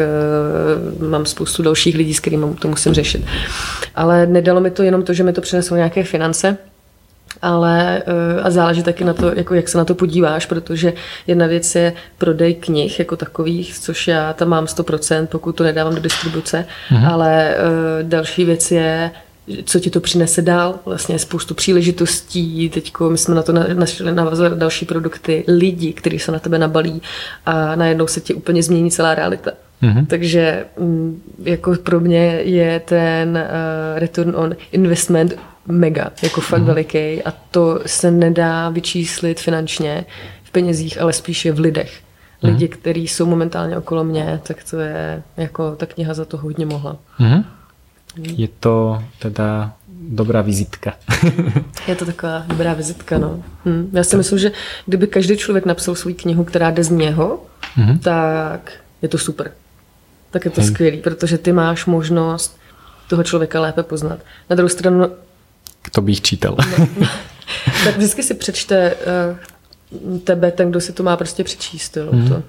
uh, 0.99 1.09
mám 1.09 1.25
spoustu 1.25 1.63
dalších 1.63 1.95
lidí, 1.95 2.13
s 2.13 2.19
kterými 2.19 2.45
to 2.59 2.67
musím 2.67 2.93
řešit. 2.93 3.25
Ale 3.95 4.25
nedalo 4.25 4.61
mi 4.61 4.71
to 4.71 4.83
jenom 4.83 5.03
to, 5.03 5.13
že 5.13 5.23
mi 5.23 5.33
to 5.33 5.41
přineslo 5.41 5.77
nějaké 5.77 6.03
finance, 6.03 6.57
ale 7.41 8.03
eh, 8.05 8.41
a 8.41 8.49
záleží 8.49 8.83
taky 8.83 9.03
na 9.03 9.13
to, 9.13 9.31
jako 9.35 9.53
jak 9.55 9.67
se 9.67 9.77
na 9.77 9.85
to 9.85 9.95
podíváš, 9.95 10.45
protože 10.45 10.93
jedna 11.27 11.47
věc 11.47 11.75
je 11.75 11.93
prodej 12.17 12.55
knih 12.55 12.99
jako 12.99 13.15
takových, 13.15 13.79
což 13.79 14.07
já 14.07 14.33
tam 14.33 14.47
mám 14.47 14.65
100%, 14.65 15.27
pokud 15.27 15.55
to 15.55 15.63
nedávám 15.63 15.95
do 15.95 16.01
distribuce, 16.01 16.65
mhm. 16.91 17.05
ale 17.05 17.55
eh, 17.55 17.57
další 18.03 18.45
věc 18.45 18.71
je, 18.71 19.11
co 19.63 19.79
ti 19.79 19.89
to 19.89 19.99
přinese 19.99 20.41
dál, 20.41 20.79
vlastně 20.85 21.19
spoustu 21.19 21.53
příležitostí, 21.53 22.69
teď 22.69 22.93
my 23.09 23.17
jsme 23.17 23.35
na 23.35 23.43
to 23.43 23.53
našli 23.53 24.11
navazovat 24.11 24.57
další 24.57 24.85
produkty, 24.85 25.43
lidi, 25.47 25.93
kteří 25.93 26.19
se 26.19 26.31
na 26.31 26.39
tebe 26.39 26.57
nabalí 26.57 27.01
a 27.45 27.75
najednou 27.75 28.07
se 28.07 28.21
ti 28.21 28.33
úplně 28.33 28.63
změní 28.63 28.91
celá 28.91 29.15
realita. 29.15 29.51
Mm-hmm. 29.83 30.05
Takže 30.05 30.65
mm, 30.79 31.21
jako 31.43 31.75
pro 31.83 31.99
mě 31.99 32.23
je 32.43 32.79
ten 32.79 33.29
uh, 33.29 33.99
return 33.99 34.33
on 34.35 34.55
investment 34.71 35.35
mega, 35.67 36.11
jako 36.23 36.41
fakt 36.41 36.59
mm. 36.59 36.65
veliký 36.65 37.23
a 37.23 37.33
to 37.51 37.79
se 37.85 38.11
nedá 38.11 38.69
vyčíslit 38.69 39.39
finančně 39.39 40.05
v 40.43 40.51
penězích, 40.51 41.01
ale 41.01 41.13
spíše 41.13 41.51
v 41.51 41.59
lidech. 41.59 42.01
Mhm. 42.41 42.53
Lidi, 42.53 42.65
mm. 42.65 42.71
kteří 42.71 43.07
jsou 43.07 43.25
momentálně 43.25 43.77
okolo 43.77 44.03
mě, 44.03 44.39
tak 44.47 44.63
to 44.71 44.79
je, 44.79 45.23
jako 45.37 45.75
ta 45.75 45.85
kniha 45.85 46.13
za 46.13 46.25
to 46.25 46.37
hodně 46.37 46.65
mohla. 46.65 46.97
Mm. 47.19 47.43
Je 48.17 48.47
to 48.59 49.03
teda 49.19 49.73
dobrá 50.09 50.41
vizitka. 50.41 50.93
je 51.87 51.95
to 51.95 52.05
taková 52.05 52.43
dobrá 52.47 52.73
vizitka, 52.73 53.17
no. 53.17 53.43
Hm. 53.65 53.89
Já 53.93 54.03
si 54.03 54.17
myslím, 54.17 54.39
že 54.39 54.51
kdyby 54.85 55.07
každý 55.07 55.37
člověk 55.37 55.65
napsal 55.65 55.95
svou 55.95 56.13
knihu, 56.13 56.43
která 56.43 56.71
jde 56.71 56.83
z 56.83 56.89
něho, 56.89 57.39
mm. 57.77 57.99
tak 57.99 58.71
je 59.01 59.09
to 59.09 59.17
super. 59.17 59.51
Tak 60.31 60.45
je 60.45 60.51
to 60.51 60.61
hmm. 60.61 60.69
skvělý, 60.69 60.97
protože 60.97 61.37
ty 61.37 61.51
máš 61.51 61.85
možnost 61.85 62.57
toho 63.09 63.23
člověka 63.23 63.61
lépe 63.61 63.83
poznat. 63.83 64.19
Na 64.49 64.55
druhou 64.55 64.69
stranu 64.69 65.07
kto 65.87 66.01
by 66.01 66.11
ich 66.11 66.21
čítal. 66.21 66.57
No. 66.77 66.87
tak 67.83 67.97
vždycky 67.97 68.23
si 68.23 68.33
přečte 68.33 68.95
uh, 68.95 70.19
tebe 70.19 70.51
ten, 70.51 70.69
kdo 70.69 70.81
si 70.81 70.93
to 70.93 71.03
má 71.03 71.17
prostě 71.17 71.43
přečíst. 71.43 71.97
Jo. 71.97 72.07
Mm. 72.11 72.29
To 72.29 72.43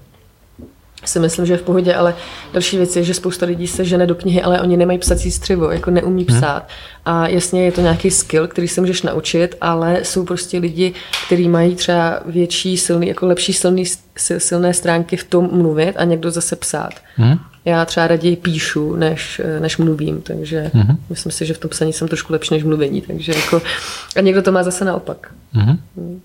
si 1.04 1.20
myslím, 1.20 1.46
že 1.46 1.52
je 1.52 1.56
v 1.56 1.62
pohodě, 1.62 1.94
ale 1.94 2.14
další 2.52 2.76
věc 2.76 2.96
je, 2.96 3.04
že 3.04 3.14
spousta 3.14 3.46
lidí 3.46 3.66
se 3.66 3.84
žene 3.84 4.06
do 4.06 4.14
knihy, 4.14 4.42
ale 4.42 4.60
oni 4.60 4.76
nemají 4.76 4.98
psací 4.98 5.30
střivo, 5.30 5.70
jako 5.70 5.90
neumí 5.90 6.26
mhm. 6.28 6.38
psát. 6.38 6.68
A 7.04 7.28
jasně 7.28 7.64
je 7.64 7.72
to 7.72 7.80
nějaký 7.80 8.10
skill, 8.10 8.48
který 8.48 8.68
se 8.68 8.80
můžeš 8.80 9.02
naučit, 9.02 9.54
ale 9.60 10.00
jsou 10.02 10.24
prostě 10.24 10.58
lidi, 10.58 10.94
kteří 11.26 11.48
mají 11.48 11.74
třeba 11.74 12.20
větší, 12.26 12.76
silný, 12.76 13.08
jako 13.08 13.26
lepší 13.26 13.52
silný, 13.52 13.84
silné 14.16 14.74
stránky 14.74 15.16
v 15.16 15.24
tom 15.24 15.48
mluvit 15.52 15.92
a 15.96 16.04
někdo 16.04 16.30
zase 16.30 16.56
psát. 16.56 16.92
Hmm 17.16 17.38
já 17.68 17.84
třeba 17.84 18.06
raději 18.06 18.36
píšu, 18.36 18.96
než, 18.96 19.40
než 19.60 19.78
mluvím, 19.78 20.22
takže 20.22 20.70
mm-hmm. 20.74 20.96
myslím 21.10 21.32
si, 21.32 21.46
že 21.46 21.54
v 21.54 21.58
tom 21.58 21.70
psaní 21.70 21.92
jsem 21.92 22.08
trošku 22.08 22.32
lepší 22.32 22.54
než 22.54 22.64
mluvení, 22.64 23.00
takže 23.00 23.32
jako, 23.36 23.62
a 24.16 24.20
někdo 24.20 24.42
to 24.42 24.52
má 24.52 24.62
zase 24.62 24.84
naopak. 24.84 25.30
Mm-hmm. 25.54 25.78
Mm. 25.96 26.20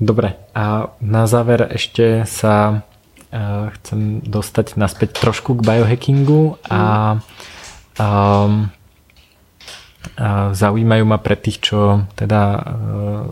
Dobre, 0.00 0.32
a 0.56 0.96
na 1.04 1.28
záver 1.28 1.68
ešte 1.76 2.24
sa 2.24 2.80
uh, 2.80 3.68
chcem 3.68 4.24
dostať 4.24 4.80
naspäť 4.80 5.20
trošku 5.20 5.60
k 5.60 5.64
biohackingu 5.66 6.56
a, 6.72 7.20
um, 8.00 8.72
zaujímajú 10.56 11.04
ma 11.04 11.20
pre 11.20 11.36
tých, 11.36 11.60
čo 11.60 12.08
teda 12.16 12.64
uh, 12.64 13.28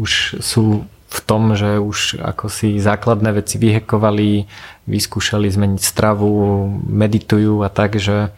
už 0.00 0.40
sú 0.40 0.88
v 1.08 1.20
tom, 1.24 1.56
že 1.56 1.80
už 1.80 2.20
ako 2.20 2.52
si 2.52 2.76
základné 2.76 3.40
veci 3.40 3.56
vyhekovali, 3.56 4.44
vyskúšali 4.84 5.48
zmeniť 5.48 5.80
stravu, 5.80 6.68
meditujú 6.84 7.64
a 7.64 7.72
tak, 7.72 7.96
že 7.96 8.28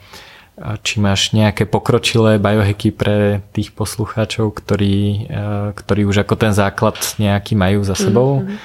či 0.85 1.01
máš 1.01 1.33
nejaké 1.33 1.65
pokročilé 1.65 2.37
biohacky 2.37 2.93
pre 2.93 3.41
tých 3.57 3.73
poslucháčov, 3.73 4.53
ktorí, 4.53 5.27
ktorí 5.75 6.03
už 6.05 6.23
ako 6.23 6.35
ten 6.37 6.53
základ 6.53 7.01
nejaký 7.17 7.57
majú 7.57 7.81
za 7.81 7.97
sebou 7.97 8.45
mm-hmm. 8.45 8.57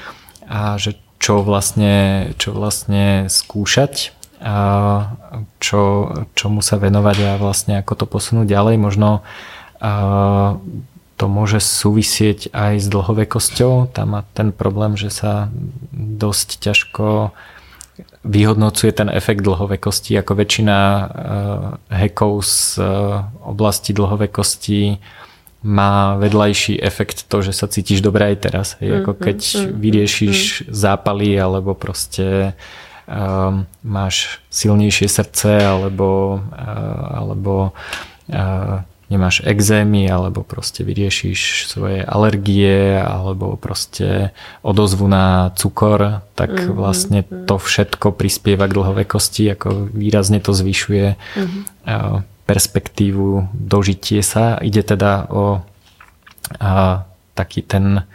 a 0.51 0.75
že 0.75 0.99
čo 1.23 1.39
vlastne, 1.39 2.29
čo 2.35 2.51
vlastne 2.51 3.31
skúšať 3.31 4.11
a 4.43 4.57
čo, 5.63 6.11
čomu 6.35 6.59
sa 6.59 6.75
venovať 6.75 7.17
a 7.25 7.39
vlastne 7.39 7.79
ako 7.79 7.93
to 7.95 8.05
posunúť 8.05 8.51
ďalej. 8.51 8.75
Možno 8.77 9.23
to 11.15 11.31
môže 11.31 11.63
súvisieť 11.63 12.51
aj 12.51 12.83
s 12.83 12.87
dlhovekosťou. 12.91 13.95
Tam 13.95 14.19
má 14.19 14.21
ten 14.35 14.51
problém, 14.51 14.99
že 14.99 15.07
sa 15.07 15.47
dosť 15.95 16.59
ťažko 16.59 17.31
vyhodnocuje 18.25 18.91
ten 18.91 19.07
efekt 19.07 19.45
dlhovekosti, 19.45 20.17
ako 20.19 20.33
väčšina 20.35 20.77
uh, 20.77 21.07
hackov 21.87 22.43
z 22.43 22.81
uh, 22.81 23.29
oblasti 23.45 23.95
dlhovekosti 23.95 24.99
má 25.65 26.13
vedľajší 26.21 26.77
efekt 26.77 27.25
to, 27.25 27.41
že 27.41 27.55
sa 27.55 27.65
cítiš 27.65 28.05
dobre 28.05 28.33
aj 28.33 28.37
teraz. 28.37 28.67
Hej, 28.77 29.01
ako 29.01 29.11
mhm, 29.17 29.19
keď 29.21 29.39
mm-hmm. 29.41 29.73
vyriešiš 29.81 30.37
mm-hmm. 30.37 30.73
zápaly 30.73 31.29
alebo 31.39 31.71
proste 31.73 32.53
um, 33.09 33.65
máš 33.81 34.41
silnejšie 34.53 35.09
srdce 35.09 35.65
alebo, 35.65 36.41
uh, 36.53 37.23
alebo 37.23 37.73
uh, 38.29 38.85
nemáš 39.05 39.45
exémy 39.45 40.09
alebo 40.09 40.41
proste 40.41 40.81
vyriešiš 40.81 41.69
svoje 41.69 42.01
alergie 42.01 42.97
alebo 42.97 43.53
proste 43.53 44.33
odozvu 44.65 45.05
na 45.05 45.53
cukor, 45.53 46.25
tak 46.33 46.49
mm-hmm. 46.49 46.73
vlastne 46.73 47.19
to 47.45 47.61
všetko 47.61 48.17
prispieva 48.17 48.65
k 48.65 48.75
dlhovekosti, 48.75 49.53
ako 49.53 49.93
výrazne 49.93 50.41
to 50.41 50.57
zvyšuje 50.57 51.17
mm-hmm. 51.17 51.61
perspektívu 52.49 53.53
dožitie 53.53 54.25
sa. 54.25 54.57
Ide 54.57 54.81
teda 54.81 55.29
o 55.29 55.61
a, 56.57 57.05
taký 57.37 57.61
ten 57.61 58.05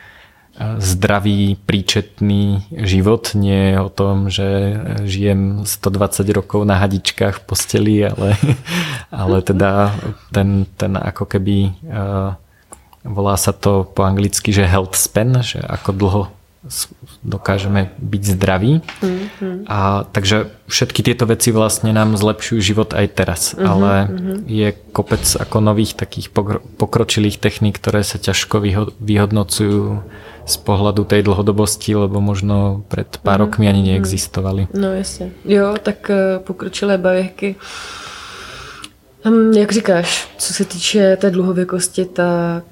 zdravý, 0.60 1.56
príčetný 1.64 2.68
život. 2.84 3.32
Nie 3.32 3.80
o 3.80 3.88
tom, 3.88 4.28
že 4.28 4.76
žijem 5.08 5.64
120 5.64 6.36
rokov 6.36 6.60
na 6.68 6.76
hadičkách 6.76 7.40
v 7.40 7.44
posteli, 7.48 7.96
ale, 8.04 8.36
ale 9.24 9.40
teda 9.40 9.96
ten, 10.32 10.68
ten 10.76 10.92
ako 11.00 11.24
keby 11.24 11.72
uh, 11.88 12.36
volá 13.04 13.34
sa 13.40 13.56
to 13.56 13.88
po 13.88 14.04
anglicky, 14.04 14.52
že 14.52 14.68
health 14.68 14.96
span, 14.96 15.40
že 15.40 15.64
ako 15.64 15.90
dlho 15.96 16.22
dokážeme 17.24 17.96
byť 17.96 18.22
zdraví. 18.36 18.84
Mm-hmm. 19.00 19.64
A 19.64 20.04
takže 20.12 20.52
všetky 20.68 21.00
tieto 21.00 21.24
veci 21.24 21.56
vlastne 21.56 21.88
nám 21.96 22.20
zlepšujú 22.20 22.60
život 22.60 22.92
aj 22.92 23.06
teraz, 23.16 23.40
mm-hmm, 23.56 23.64
ale 23.64 23.92
mm-hmm. 24.04 24.38
je 24.44 24.68
kopec 24.92 25.24
ako 25.40 25.56
nových 25.64 25.96
takých 25.96 26.28
pokročilých 26.76 27.40
techník, 27.40 27.80
ktoré 27.80 28.04
sa 28.04 28.20
ťažko 28.20 28.60
vyhodnocujú 29.00 30.04
z 30.44 30.56
pohľadu 30.60 31.08
tej 31.08 31.24
dlhodobosti, 31.24 31.96
lebo 31.96 32.20
možno 32.20 32.84
pred 32.92 33.08
pár 33.08 33.40
mm-hmm. 33.40 33.40
rokmi 33.40 33.64
ani 33.68 33.82
neexistovali. 33.82 34.68
No 34.74 34.92
jasně. 34.92 35.32
Jo, 35.44 35.74
tak 35.82 36.10
eh, 36.10 36.38
pokročilé 36.38 36.98
bavěky. 36.98 37.56
Hm, 39.24 39.52
jak 39.52 39.72
říkáš, 39.72 40.28
co 40.38 40.54
se 40.54 40.64
týče 40.64 41.16
té 41.16 41.30
dluhověkosti, 41.30 42.04
tak 42.04 42.64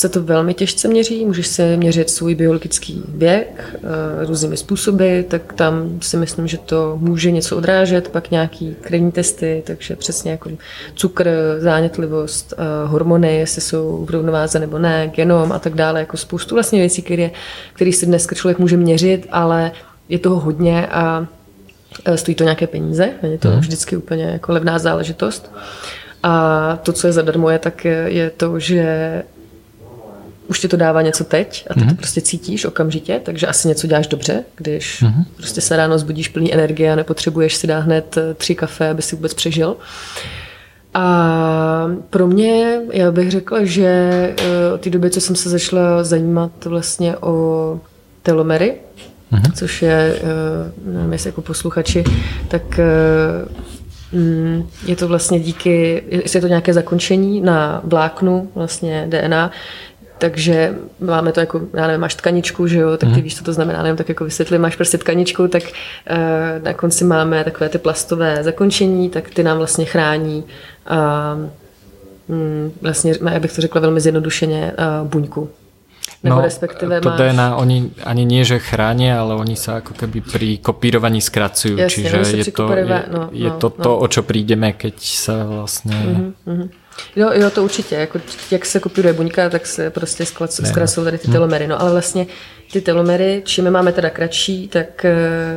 se 0.00 0.08
to 0.08 0.22
velmi 0.22 0.54
těžce 0.54 0.88
měří. 0.88 1.26
Můžeš 1.26 1.46
se 1.46 1.76
měřit 1.76 2.10
svůj 2.10 2.34
biologický 2.34 3.02
věk 3.08 3.74
eh, 3.74 4.26
různými 4.26 4.56
způsoby, 4.56 5.20
tak 5.20 5.52
tam 5.52 5.98
si 6.02 6.16
myslím, 6.16 6.46
že 6.46 6.58
to 6.58 6.96
může 7.00 7.30
něco 7.30 7.56
odrážet, 7.56 8.08
pak 8.08 8.30
nějaký 8.30 8.76
krevní 8.80 9.12
testy, 9.12 9.62
takže 9.66 9.96
přesně 9.96 10.30
jako 10.30 10.50
cukr, 10.94 11.30
zánětlivost, 11.58 12.54
eh, 12.56 12.86
hormony, 12.86 13.36
jestli 13.36 13.60
jsou 13.60 14.04
v 14.04 14.10
rovnováze 14.10 14.58
nebo 14.58 14.78
ne, 14.78 15.12
genom 15.14 15.52
a 15.52 15.58
tak 15.58 15.74
dále, 15.74 16.00
jako 16.00 16.16
spoustu 16.16 16.54
vlastně 16.54 16.80
věcí, 16.80 17.02
které, 17.02 17.30
které 17.72 17.92
si 17.92 18.06
dneska 18.06 18.34
člověk 18.34 18.58
může 18.58 18.76
měřit, 18.76 19.26
ale 19.30 19.72
je 20.08 20.18
toho 20.18 20.40
hodně 20.40 20.86
a 20.86 21.26
eh, 22.04 22.16
stojí 22.16 22.34
to 22.34 22.44
nějaké 22.44 22.66
peníze, 22.66 23.10
není 23.22 23.38
to 23.38 23.48
mhm. 23.48 23.60
vždycky 23.60 23.96
úplně 23.96 24.24
jako 24.24 24.52
levná 24.52 24.78
záležitost. 24.78 25.52
A 26.22 26.78
to, 26.82 26.92
co 26.92 27.06
je 27.06 27.12
zadarmo, 27.12 27.50
je 27.50 27.58
tak 27.58 27.84
je 28.06 28.30
to, 28.30 28.58
že 28.58 29.22
už 30.50 30.60
ti 30.60 30.68
to 30.68 30.76
dává 30.76 31.02
něco 31.02 31.24
teď 31.24 31.66
a 31.70 31.74
ty 31.74 31.80
mm-hmm. 31.80 31.82
to 31.82 31.86
mhm. 31.86 31.96
prostě 31.96 32.20
cítíš 32.20 32.64
okamžitě, 32.64 33.20
takže 33.22 33.46
asi 33.46 33.68
něco 33.68 33.86
děláš 33.86 34.06
dobře, 34.06 34.44
když 34.56 35.02
mm-hmm. 35.02 35.24
prostě 35.36 35.60
se 35.60 35.76
ráno 35.76 35.98
zbudíš 35.98 36.28
plný 36.28 36.54
energie 36.54 36.92
a 36.92 36.96
nepotřebuješ 36.96 37.54
si 37.56 37.66
dát 37.66 37.78
hned 37.78 38.16
eh, 38.16 38.34
tři 38.34 38.54
kafe, 38.54 38.90
aby 38.90 39.02
si 39.02 39.16
vůbec 39.16 39.34
přežil. 39.34 39.76
A 40.94 41.86
pro 42.10 42.26
mě, 42.26 42.80
já 42.92 43.12
bych 43.12 43.30
řekla, 43.30 43.64
že 43.64 43.86
eh, 44.38 44.72
od 44.74 44.80
té 44.80 44.90
doby, 44.90 45.10
co 45.10 45.20
jsem 45.20 45.36
se 45.36 45.48
začala 45.48 46.04
zajímat 46.04 46.64
vlastně 46.64 47.16
o 47.16 47.80
telomery, 48.22 48.74
mm-hmm. 49.32 49.52
což 49.54 49.82
je, 49.82 50.16
eh, 50.16 50.90
nevím 50.92 51.12
jestli 51.12 51.28
jako 51.28 51.42
posluchači, 51.42 52.04
tak 52.48 52.80
mm, 54.12 54.68
je 54.86 54.96
to 54.96 55.08
vlastně 55.08 55.40
díky, 55.40 56.02
jestli 56.08 56.36
je 56.36 56.40
to 56.40 56.48
nějaké 56.48 56.72
zakončení 56.72 57.40
na 57.40 57.80
vláknu 57.84 58.50
vlastně 58.54 59.06
DNA, 59.08 59.50
takže 60.20 60.74
máme 61.00 61.32
to 61.32 61.40
jako, 61.40 61.60
já 61.74 61.86
nevím, 61.86 62.00
máš 62.00 62.14
tkaničku, 62.14 62.66
že 62.66 62.78
jo, 62.78 62.96
tak 62.96 63.08
ty 63.08 63.16
mm. 63.16 63.22
víš, 63.22 63.36
co 63.36 63.44
to 63.44 63.52
znamená, 63.52 63.82
nevím, 63.82 63.96
tak 63.96 64.08
jako 64.08 64.24
vysvětlím, 64.24 64.60
máš 64.60 64.76
prostě 64.76 64.98
tkaničku, 64.98 65.48
tak 65.48 65.62
uh, 65.62 66.64
na 66.64 66.72
konci 66.74 67.04
máme 67.04 67.44
takové 67.44 67.68
ty 67.68 67.78
plastové 67.78 68.44
zakončení, 68.44 69.10
tak 69.10 69.30
ty 69.30 69.42
nám 69.42 69.58
vlastně 69.58 69.84
chrání 69.84 70.44
uh, 70.90 71.50
um, 72.36 72.72
vlastně, 72.82 73.14
já 73.30 73.40
bych 73.40 73.52
to 73.52 73.60
řekla 73.60 73.80
velmi 73.80 74.00
zjednodušeně, 74.00 74.72
uh, 75.02 75.08
buňku. 75.08 75.48
Nebo 76.22 76.36
no, 76.36 76.42
respektíve 76.42 77.00
to 77.00 77.08
máš... 77.08 77.18
DNA 77.18 77.56
oni 77.56 77.96
ani 78.04 78.24
nie, 78.28 78.44
že 78.44 78.60
chránia, 78.60 79.24
ale 79.24 79.40
oni 79.40 79.56
sa 79.56 79.80
ako 79.80 79.96
keby 79.96 80.20
pri 80.20 80.48
kopírovaní 80.60 81.24
skracujú. 81.24 81.80
Jasne, 81.80 82.12
Čiže 82.12 82.44
je 82.44 82.46
to, 82.52 82.68
je, 82.76 82.84
no, 83.08 83.22
je 83.32 83.48
no, 83.48 83.56
to 83.56 83.72
no. 83.72 83.80
to, 83.80 83.90
o 83.96 84.06
čo 84.08 84.20
prídeme, 84.20 84.76
keď 84.76 85.00
sa 85.00 85.48
vlastne... 85.48 85.96
Uh-huh, 85.96 86.28
uh-huh. 86.44 86.68
Jo, 87.16 87.30
jo, 87.34 87.50
to 87.50 87.64
určitě. 87.64 87.94
Jako, 87.94 88.20
jak 88.50 88.66
se 88.66 88.80
kopíruje 88.80 89.12
buňka, 89.12 89.50
tak 89.50 89.66
se 89.66 89.90
prostě 89.90 90.26
zkrasují 90.64 91.04
tady 91.04 91.18
ty 91.18 91.28
hm. 91.28 91.32
telomery. 91.32 91.66
No 91.66 91.80
ale 91.80 91.90
vlastně 91.90 92.26
ty 92.72 92.80
telomery, 92.80 93.42
čím 93.44 93.64
je 93.64 93.70
máme 93.70 93.92
teda 93.92 94.10
kratší, 94.10 94.68
tak 94.68 95.06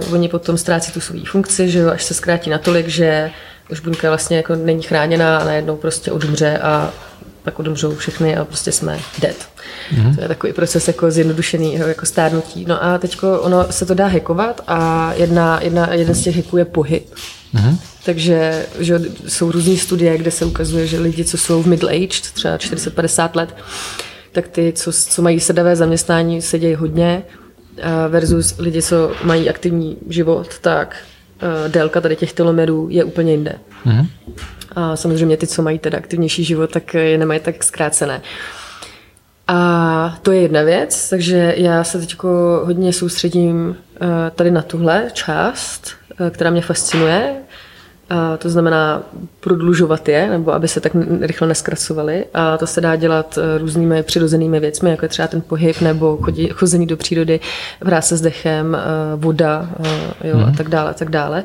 uh, 0.03 0.13
oni 0.13 0.29
potom 0.29 0.57
ztrácí 0.57 0.91
tu 0.91 0.99
svou 0.99 1.25
funkci, 1.25 1.69
že 1.69 1.79
jo, 1.79 1.89
až 1.89 2.03
se 2.03 2.13
zkrátí 2.13 2.49
natolik, 2.49 2.87
že 2.87 3.31
už 3.71 3.79
buňka 3.79 4.09
vlastně 4.09 4.37
jako 4.37 4.55
není 4.55 4.81
chráněná 4.81 5.37
a 5.37 5.43
najednou 5.43 5.75
prostě 5.77 6.11
odumře 6.11 6.57
a 6.57 6.93
pak 7.43 7.59
odumřou 7.59 7.95
všechny 7.95 8.37
a 8.37 8.45
prostě 8.45 8.71
jsme 8.71 8.99
dead. 9.19 9.35
Mm-hmm. 9.95 10.15
To 10.15 10.21
je 10.21 10.27
takový 10.27 10.53
proces 10.53 10.87
jako 10.87 11.11
zjednodušený 11.11 11.73
jako 11.73 12.05
stárnutí. 12.05 12.65
No 12.67 12.83
a 12.83 12.97
teď 12.97 13.17
ono 13.23 13.65
se 13.69 13.85
to 13.85 13.93
dá 13.93 14.07
hackovat 14.07 14.61
a 14.67 15.13
jedna, 15.13 15.59
jedna, 15.61 15.93
jeden 15.93 16.15
z 16.15 16.23
těch 16.23 16.35
hacků 16.35 16.57
je 16.57 16.65
pohyb. 16.65 17.13
Mm-hmm. 17.55 17.77
Takže 18.05 18.65
že 18.79 19.01
jsou 19.27 19.51
různé 19.51 19.77
studie, 19.77 20.17
kde 20.17 20.31
se 20.31 20.45
ukazuje, 20.45 20.87
že 20.87 20.99
lidi, 20.99 21.25
co 21.25 21.37
jsou 21.37 21.63
v 21.63 21.67
middle 21.67 21.91
age, 21.91 22.21
třeba 22.33 22.57
40-50 22.57 23.29
let, 23.33 23.55
tak 24.31 24.47
ty, 24.47 24.73
co, 24.75 24.91
co 24.93 25.21
mají 25.21 25.39
sedavé 25.39 25.75
zaměstnání, 25.75 26.41
sedějí 26.41 26.75
hodně, 26.75 27.23
versus 28.09 28.55
lidi, 28.57 28.81
co 28.81 29.11
mají 29.23 29.49
aktivní 29.49 29.97
život, 30.09 30.47
tak 30.61 30.95
délka 31.67 32.01
tady 32.01 32.15
těch 32.15 32.33
telomerů 32.33 32.87
je 32.91 33.03
úplně 33.03 33.31
jinde. 33.31 33.55
Mm-hmm. 33.85 34.07
A 34.75 34.95
samozřejmě 34.95 35.37
ty, 35.37 35.47
co 35.47 35.61
mají 35.61 35.79
teda 35.79 35.97
aktivnější 35.97 36.43
život, 36.43 36.71
tak 36.71 36.93
je 36.93 37.17
nemají 37.17 37.39
tak 37.39 37.63
zkrácené. 37.63 38.21
A 39.47 40.17
to 40.21 40.31
je 40.31 40.41
jedna 40.41 40.61
věc, 40.61 41.09
takže 41.09 41.53
já 41.57 41.83
se 41.83 41.99
teď 41.99 42.15
hodně 42.63 42.93
soustředím 42.93 43.75
tady 44.35 44.51
na 44.51 44.61
tuhle 44.61 45.07
část, 45.13 45.91
která 46.29 46.49
mě 46.49 46.61
fascinuje, 46.61 47.35
to 48.37 48.49
znamená 48.49 49.03
prodlužovat 49.39 50.09
je, 50.09 50.29
nebo 50.29 50.53
aby 50.53 50.67
se 50.67 50.79
tak 50.79 50.91
rychle 51.21 51.47
neskracovaly. 51.47 52.25
A 52.33 52.57
to 52.57 52.67
se 52.67 52.81
dá 52.81 52.95
dělat 52.95 53.37
eh, 53.37 53.57
různými 53.57 54.03
přirozenými 54.03 54.59
věcmi, 54.59 54.89
jako 54.89 55.05
je 55.05 55.09
třeba 55.09 55.27
ten 55.27 55.41
pohyb 55.41 55.81
nebo 55.81 56.19
chození 56.51 56.87
do 56.87 56.97
přírody, 56.97 57.39
vrát 57.81 58.01
se 58.05 58.17
s 58.17 58.21
dechem, 58.21 58.75
eh, 58.75 58.79
voda 59.15 59.69
eh, 59.83 60.27
jo, 60.27 60.37
hmm. 60.37 60.45
a 60.45 60.51
tak 60.57 60.69
dále, 60.69 60.89
a 60.89 60.93
tak 60.93 61.09
dále. 61.09 61.43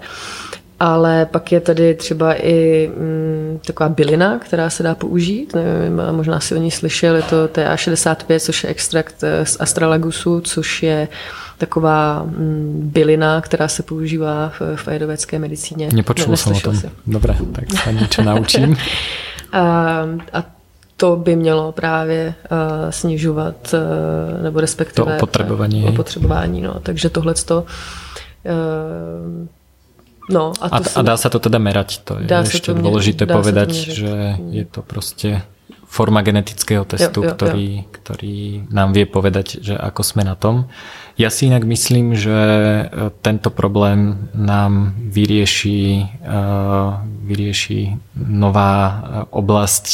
Ale 0.80 1.26
pak 1.26 1.52
je 1.52 1.60
tady 1.60 1.94
třeba 1.94 2.34
i 2.34 2.90
mm, 2.96 3.60
taková 3.66 3.88
bylina, 3.88 4.38
která 4.38 4.70
se 4.70 4.82
dá 4.82 4.94
použít. 4.94 5.54
Nevím, 5.54 6.02
možná 6.10 6.40
si 6.40 6.54
o 6.54 6.58
ní 6.58 6.70
slyšel, 6.70 7.16
je 7.16 7.22
to 7.22 7.46
TA65, 7.46 8.38
což 8.38 8.64
je 8.64 8.70
extrakt 8.70 9.14
z 9.44 9.56
astralagusu, 9.60 10.40
což 10.40 10.82
je 10.82 11.08
taková 11.58 12.22
mm, 12.22 12.90
bylina, 12.92 13.40
která 13.40 13.68
se 13.68 13.82
používá 13.82 14.52
v, 14.58 14.76
v 14.76 14.88
ajedovécké 14.88 15.38
medicíně. 15.38 15.88
Nepočul 15.92 16.36
jsem 16.36 16.52
o 16.52 16.60
tom. 16.60 16.76
Si. 16.76 16.90
Dobré, 17.06 17.36
tak 17.52 17.64
se 17.84 17.92
něco 17.92 18.22
naučím. 18.22 18.76
a, 19.52 19.60
a 20.32 20.44
to 20.96 21.16
by 21.16 21.36
mělo 21.36 21.72
právě 21.72 22.34
uh, 22.50 22.90
snižovat, 22.90 23.74
uh, 23.74 24.42
nebo 24.42 24.60
respektive 24.60 25.06
to 25.06 25.16
opotřebování. 25.16 25.84
opotřebování 25.84 26.60
no. 26.60 26.80
Takže 26.82 27.10
tohle 27.10 27.34
to 27.34 27.60
uh, 27.62 29.46
No, 30.28 30.52
a, 30.60 30.66
a, 30.68 30.78
a 30.84 31.00
dá 31.00 31.16
sa 31.16 31.32
to 31.32 31.40
teda 31.40 31.56
merať? 31.56 32.04
To 32.04 32.20
je 32.20 32.28
dá 32.28 32.44
ešte 32.44 32.72
to 32.72 32.76
dôležité 32.76 33.24
povedať, 33.24 33.70
to 33.72 33.96
že 33.96 34.12
je 34.52 34.64
to 34.68 34.80
proste 34.84 35.40
forma 35.88 36.20
genetického 36.20 36.84
testu, 36.84 37.24
jo, 37.24 37.32
jo, 37.32 37.32
ktorý, 37.32 37.68
jo. 37.80 37.84
ktorý 37.96 38.36
nám 38.68 38.92
vie 38.92 39.08
povedať, 39.08 39.64
že 39.64 39.74
ako 39.74 40.00
sme 40.04 40.22
na 40.28 40.36
tom. 40.36 40.68
Ja 41.18 41.34
si 41.34 41.50
inak 41.50 41.66
myslím, 41.66 42.14
že 42.14 42.30
e, 42.30 42.82
tento 43.26 43.50
problém 43.50 44.30
nám 44.38 44.94
vyrieši, 45.02 46.06
e, 46.22 46.38
vyrieši 47.26 47.98
nová 48.14 48.74
e, 48.78 48.94
oblasť 49.26 49.86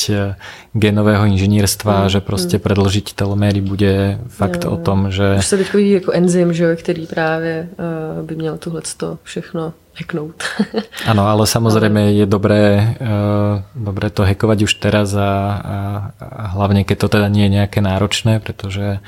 genového 0.77 1.25
inžinierstva, 1.25 2.05
mm, 2.05 2.09
že 2.13 2.21
proste 2.21 2.61
mm. 2.61 2.63
predložiť 2.69 3.07
teloméry 3.17 3.65
bude 3.65 4.21
fakt 4.29 4.69
jo, 4.69 4.71
o 4.71 4.77
tom, 4.77 5.09
že... 5.09 5.41
Už 5.41 5.47
se 5.47 5.57
teď 5.57 5.73
vidí 5.73 5.91
jako 5.91 6.13
enzym, 6.13 6.53
že, 6.53 6.77
který 6.77 7.07
právě 7.07 7.69
by 8.23 8.37
měl 8.37 8.59
tohle 8.59 8.83
všechno 9.23 9.73
hacknout. 9.97 10.43
Áno, 11.07 11.31
ale 11.31 11.47
samozrejme 11.47 12.19
je 12.19 12.27
dobré, 12.27 12.99
dobré 13.79 14.11
to 14.11 14.27
hackovať 14.27 14.67
už 14.67 14.73
teraz 14.83 15.15
a, 15.15 15.23
a, 15.23 15.79
a 16.19 16.45
hlavne 16.59 16.83
keď 16.83 16.97
to 16.99 17.09
teda 17.15 17.31
nie 17.31 17.47
je 17.47 17.55
nejaké 17.63 17.79
náročné, 17.79 18.43
pretože 18.43 18.99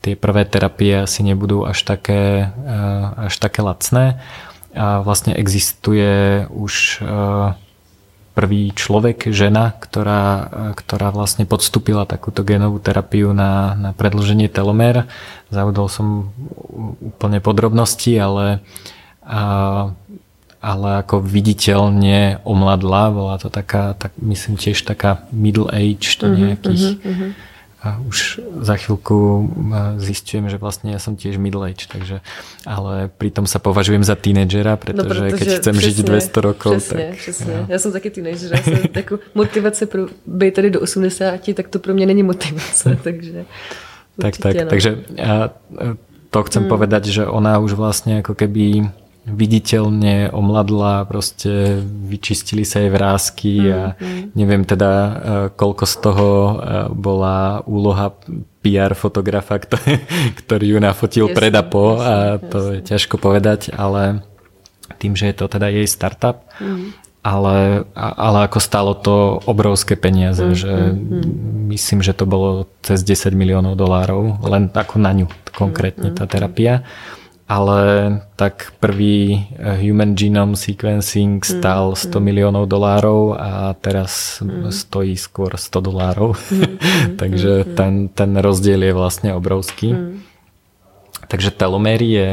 tie 0.00 0.16
prvé 0.16 0.48
terapie 0.48 1.04
asi 1.04 1.20
nebudú 1.20 1.68
až 1.68 1.84
také, 1.84 2.48
eh, 2.48 3.28
až 3.28 3.36
také 3.36 3.60
lacné. 3.60 4.20
A 4.72 5.04
vlastne 5.04 5.36
existuje 5.36 6.46
už 6.48 7.04
eh, 7.04 7.52
prvý 8.32 8.72
človek, 8.72 9.28
žena, 9.28 9.76
ktorá, 9.76 10.24
eh, 10.24 10.72
ktorá 10.72 11.12
vlastne 11.12 11.44
podstúpila 11.44 12.08
takúto 12.08 12.40
genovú 12.42 12.80
terapiu 12.80 13.36
na, 13.36 13.76
na 13.76 13.90
predlženie 13.92 14.48
telomér. 14.48 15.04
Zaudol 15.52 15.92
som 15.92 16.32
úplne 17.04 17.44
podrobnosti, 17.44 18.14
ale, 18.16 18.62
a, 19.26 19.90
ale 20.62 20.88
ako 21.02 21.26
viditeľne 21.26 22.38
omladla, 22.46 23.10
bola 23.10 23.34
to 23.42 23.50
taká, 23.50 23.98
tak, 23.98 24.14
myslím 24.22 24.54
tiež 24.54 24.86
taká 24.86 25.26
middle 25.34 25.66
age, 25.74 26.14
to 26.14 26.30
mhm, 26.30 26.34
nejakých 26.38 26.84
uh-huh, 26.86 27.10
uh-huh 27.10 27.49
a 27.80 27.96
už 28.04 28.44
za 28.60 28.76
chvíľku 28.76 29.48
zistujem, 29.96 30.52
že 30.52 30.60
vlastne 30.60 30.92
ja 30.92 31.00
som 31.00 31.16
tiež 31.16 31.40
middle 31.40 31.64
age, 31.64 31.88
takže, 31.88 32.20
ale 32.68 33.08
pritom 33.08 33.48
sa 33.48 33.56
považujem 33.56 34.04
za 34.04 34.20
tínedžera, 34.20 34.76
pretože, 34.76 35.00
no, 35.00 35.28
pretože 35.32 35.38
keď 35.40 35.48
chcem 35.64 35.74
přesně, 35.74 35.90
žiť 35.90 36.06
200 36.06 36.40
rokov, 36.40 36.76
přesně, 36.76 37.06
tak... 37.08 37.16
Přesně. 37.16 37.52
Ja. 37.52 37.66
ja 37.68 37.78
som 37.80 37.90
taký 37.92 38.10
tínedžer, 38.10 38.52
ja 38.52 38.62
som 38.62 38.84
takú 39.00 39.14
motivace 39.32 39.88
pro 39.88 40.12
být 40.28 40.54
tady 40.54 40.70
do 40.76 40.80
80, 40.80 41.40
tak 41.54 41.68
to 41.68 41.78
pro 41.80 41.96
mňa 41.96 42.06
není 42.06 42.22
motivace, 42.22 43.00
takže... 43.00 43.48
Tak, 44.20 44.36
tak, 44.36 44.54
no. 44.56 44.68
takže 44.68 44.90
ja 45.16 45.48
to 46.30 46.38
chcem 46.46 46.62
hmm. 46.62 46.72
povedať, 46.72 47.08
že 47.08 47.22
ona 47.24 47.58
už 47.58 47.74
vlastne 47.74 48.20
ako 48.20 48.36
keby 48.36 48.92
viditeľne 49.28 50.32
omladla, 50.32 51.04
proste 51.04 51.84
vyčistili 51.84 52.64
sa 52.64 52.80
jej 52.80 52.88
vrázky 52.88 53.52
a 53.68 53.80
mm. 53.92 54.32
neviem 54.32 54.64
teda, 54.64 54.90
e, 54.92 55.12
koľko 55.52 55.84
z 55.84 55.94
toho 56.00 56.28
e, 56.28 56.52
bola 56.96 57.60
úloha 57.68 58.16
PR 58.64 58.96
fotografa, 58.96 59.60
ktorý 60.40 60.76
ju 60.76 60.78
nafotil 60.80 61.26
pred 61.36 61.52
a 61.52 61.64
po 61.64 62.00
a 62.00 62.40
to 62.40 62.80
je 62.80 62.80
ťažko 62.80 63.20
povedať, 63.20 63.76
ale 63.76 64.24
tým, 64.96 65.12
že 65.12 65.28
je 65.28 65.36
to 65.36 65.52
teda 65.52 65.68
jej 65.68 65.84
startup, 65.84 66.48
mm. 66.56 66.96
ale, 67.20 67.84
ale 67.94 68.38
ako 68.48 68.58
stalo 68.58 68.96
to 68.96 69.36
obrovské 69.44 70.00
peniaze, 70.00 70.42
mm, 70.42 70.56
že 70.56 70.72
mm, 70.96 71.68
myslím, 71.76 72.00
že 72.00 72.16
to 72.16 72.24
bolo 72.24 72.72
cez 72.80 73.04
10 73.04 73.36
miliónov 73.36 73.76
dolárov, 73.76 74.40
len 74.48 74.72
ako 74.72 74.96
na 74.96 75.12
ňu 75.12 75.28
konkrétne 75.52 76.08
mm, 76.12 76.16
tá 76.16 76.24
terapia. 76.24 76.80
Mm 76.80 77.19
ale 77.50 77.82
tak 78.38 78.78
prvý 78.78 79.42
eh, 79.58 79.82
Human 79.82 80.14
Genome 80.14 80.54
Sequencing 80.54 81.42
stal 81.42 81.98
100 81.98 82.14
mm, 82.14 82.22
miliónov 82.22 82.70
dolárov 82.70 83.34
a 83.34 83.74
teraz 83.74 84.38
mm. 84.38 84.70
stojí 84.70 85.18
skôr 85.18 85.58
100 85.58 85.80
dolárov. 85.82 86.38
Mm, 86.38 86.78
Takže 87.20 87.66
mm, 87.66 87.74
ten, 87.74 87.92
ten 88.14 88.30
rozdiel 88.38 88.86
je 88.86 88.94
vlastne 88.94 89.34
obrovský. 89.34 89.90
Mm. 89.90 90.22
Takže 91.30 91.50
telomery 91.50 92.10
je, 92.10 92.30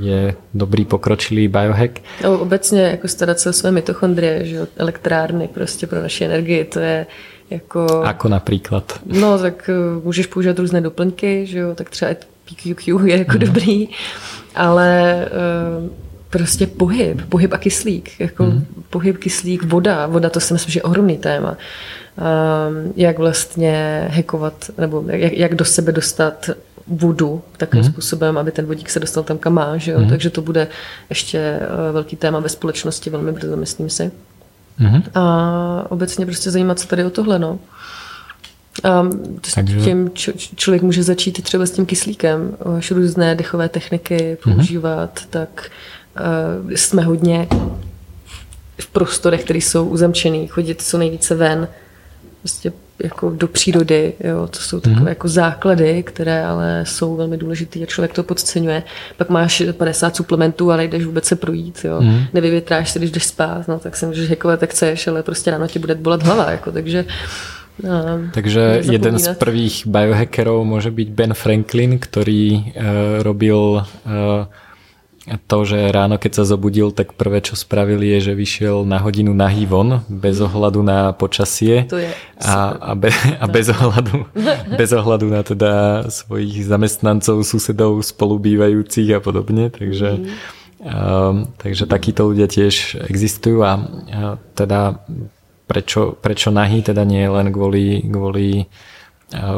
je 0.00 0.20
dobrý 0.54 0.84
pokročilý 0.84 1.48
biohack. 1.48 2.02
No, 2.22 2.38
obecně 2.38 2.82
jako 2.82 3.08
starat 3.08 3.38
se 3.38 3.50
o 3.50 3.52
své 3.52 3.70
mitochondrie, 3.70 4.44
že 4.44 4.66
elektrárny 4.76 5.48
prostě 5.48 5.86
pro 5.86 6.02
naši 6.02 6.24
energii, 6.24 6.64
to 6.64 6.80
je 6.80 7.06
jako... 7.50 7.86
Ako 7.86 8.28
napríklad? 8.28 8.98
No, 9.06 9.38
tak 9.38 9.70
uh, 9.70 10.04
můžeš 10.04 10.26
používat 10.26 10.58
různé 10.58 10.80
doplňky, 10.80 11.46
že 11.46 11.58
jo, 11.58 11.74
tak 11.74 11.90
třeba 11.90 12.10
PQQ 12.44 13.06
je 13.06 13.18
jako 13.18 13.32
mm. 13.32 13.38
dobrý 13.38 13.88
ale 14.54 15.26
uh, 15.82 15.90
prostě 16.30 16.66
pohyb, 16.66 17.20
pohyb 17.28 17.52
a 17.52 17.58
kyslík, 17.58 18.20
jako 18.20 18.44
mm. 18.44 18.66
pohyb, 18.90 19.18
kyslík, 19.18 19.62
voda, 19.62 20.06
voda 20.06 20.30
to 20.30 20.40
si 20.40 20.52
myslím, 20.52 20.72
že 20.72 20.78
je 20.78 20.82
ohromný 20.82 21.18
téma. 21.18 21.50
Um, 21.50 22.92
jak 22.96 23.18
vlastně 23.18 24.06
hekovat, 24.10 24.70
nebo 24.78 25.04
jak, 25.06 25.32
jak 25.32 25.54
do 25.54 25.64
sebe 25.64 25.92
dostat 25.92 26.50
vodu 26.86 27.42
takovým 27.56 27.84
mm. 27.84 27.92
způsobem, 27.92 28.38
aby 28.38 28.50
ten 28.50 28.66
vodík 28.66 28.90
se 28.90 29.00
dostal 29.00 29.22
tam, 29.22 29.38
kam 29.38 29.52
má, 29.52 29.76
že 29.76 29.92
jo? 29.92 30.00
Mm. 30.00 30.08
takže 30.08 30.30
to 30.30 30.42
bude 30.42 30.68
ještě 31.10 31.58
uh, 31.60 31.94
velký 31.94 32.16
téma 32.16 32.40
ve 32.40 32.48
společnosti, 32.48 33.10
velmi 33.10 33.32
brzo, 33.32 33.56
myslím 33.56 33.90
si. 33.90 34.10
Mm. 34.78 35.02
A 35.14 35.86
obecně 35.88 36.26
prostě 36.26 36.50
zajímat 36.50 36.78
se 36.78 36.88
tady 36.88 37.04
o 37.04 37.10
tohle, 37.10 37.38
no. 37.38 37.58
Um, 38.84 39.38
Takže... 39.54 39.80
Tím 39.80 40.10
č- 40.14 40.32
člověk 40.56 40.82
může 40.82 41.02
začít 41.02 41.42
třeba 41.42 41.66
s 41.66 41.70
tím 41.70 41.86
kyslíkem, 41.86 42.56
až 42.76 42.90
různé 42.90 43.34
dechové 43.34 43.68
techniky 43.68 44.36
používat, 44.44 45.14
mm-hmm. 45.18 45.26
tak 45.30 45.70
uh, 46.64 46.70
jsme 46.70 47.02
hodně 47.02 47.48
v 48.80 48.86
prostorech, 48.86 49.44
které 49.44 49.58
jsou 49.58 49.88
uzamčený, 49.88 50.48
chodit 50.48 50.82
co 50.82 50.98
nejvíce 50.98 51.34
ven, 51.34 51.68
prostě 52.40 52.72
jako 53.02 53.30
do 53.30 53.48
přírody, 53.48 54.12
jo, 54.24 54.46
to 54.46 54.58
jsou 54.58 54.80
takové 54.80 55.00
mm-hmm. 55.00 55.08
jako 55.08 55.28
základy, 55.28 56.02
které 56.02 56.46
ale 56.46 56.84
jsou 56.86 57.16
velmi 57.16 57.36
důležité 57.36 57.80
a 57.80 57.86
člověk 57.86 58.12
to 58.12 58.22
podceňuje. 58.22 58.82
Pak 59.16 59.30
máš 59.30 59.62
50 59.72 60.16
suplementů 60.16 60.70
a 60.70 60.76
nejdeš 60.76 61.04
vůbec 61.04 61.24
se 61.24 61.36
projít, 61.36 61.80
jo. 61.84 62.00
Mm-hmm. 62.00 62.26
Nevyvětráš 62.32 62.90
se, 62.90 62.98
když 62.98 63.10
jdeš 63.10 63.24
spát, 63.24 63.68
no 63.68 63.78
tak 63.78 63.96
se 63.96 64.06
můžeš 64.06 64.28
hekovat, 64.28 64.62
jak 64.62 64.70
chceš, 64.70 65.06
ale 65.06 65.22
prostě 65.22 65.50
ráno 65.50 65.68
ti 65.68 65.78
bude 65.78 65.94
bolet 65.94 66.22
hlava, 66.22 66.50
jako, 66.50 66.72
takže 66.72 67.04
No, 67.74 68.30
Takže 68.30 68.86
jeden 68.86 69.18
z 69.18 69.34
prvých 69.34 69.82
biohackerov 69.90 70.62
môže 70.62 70.94
byť 70.94 71.08
Ben 71.10 71.34
Franklin, 71.34 71.98
ktorý 71.98 72.70
uh, 72.70 73.18
robil 73.26 73.82
uh, 73.82 74.46
to, 75.48 75.58
že 75.64 75.88
ráno 75.88 76.20
keď 76.20 76.32
sa 76.38 76.44
zobudil, 76.44 76.92
tak 76.92 77.16
prvé 77.16 77.40
čo 77.40 77.56
spravil 77.56 77.98
je, 78.04 78.30
že 78.30 78.32
vyšiel 78.36 78.84
na 78.84 79.00
hodinu 79.00 79.32
nahý 79.32 79.64
von, 79.64 80.04
bez 80.06 80.36
ohľadu 80.38 80.84
na 80.84 81.16
počasie 81.16 81.88
to 81.88 81.96
je 81.96 82.12
a, 82.44 82.54
a, 82.76 82.92
be, 82.92 83.08
a 83.40 83.46
bez, 83.48 83.72
ohľadu, 83.72 84.28
bez 84.80 84.90
ohľadu 84.92 85.26
na 85.32 85.40
teda 85.40 85.72
svojich 86.12 86.68
zamestnancov, 86.68 87.40
susedov, 87.42 88.04
spolubývajúcich 88.04 89.16
a 89.16 89.20
podobne. 89.24 89.72
Takže, 89.72 90.08
mm. 90.20 90.26
uh, 90.84 91.32
takže 91.56 91.88
takíto 91.88 92.28
ľudia 92.28 92.46
tiež 92.46 93.02
existujú 93.08 93.64
a 93.64 93.72
uh, 93.80 93.82
teda 94.52 95.00
prečo, 95.66 96.16
prečo 96.16 96.52
nahý, 96.52 96.84
teda 96.84 97.04
nie 97.04 97.24
len 97.24 97.50
kvôli, 97.50 98.04
kvôli 98.04 98.48
e, 98.62 98.64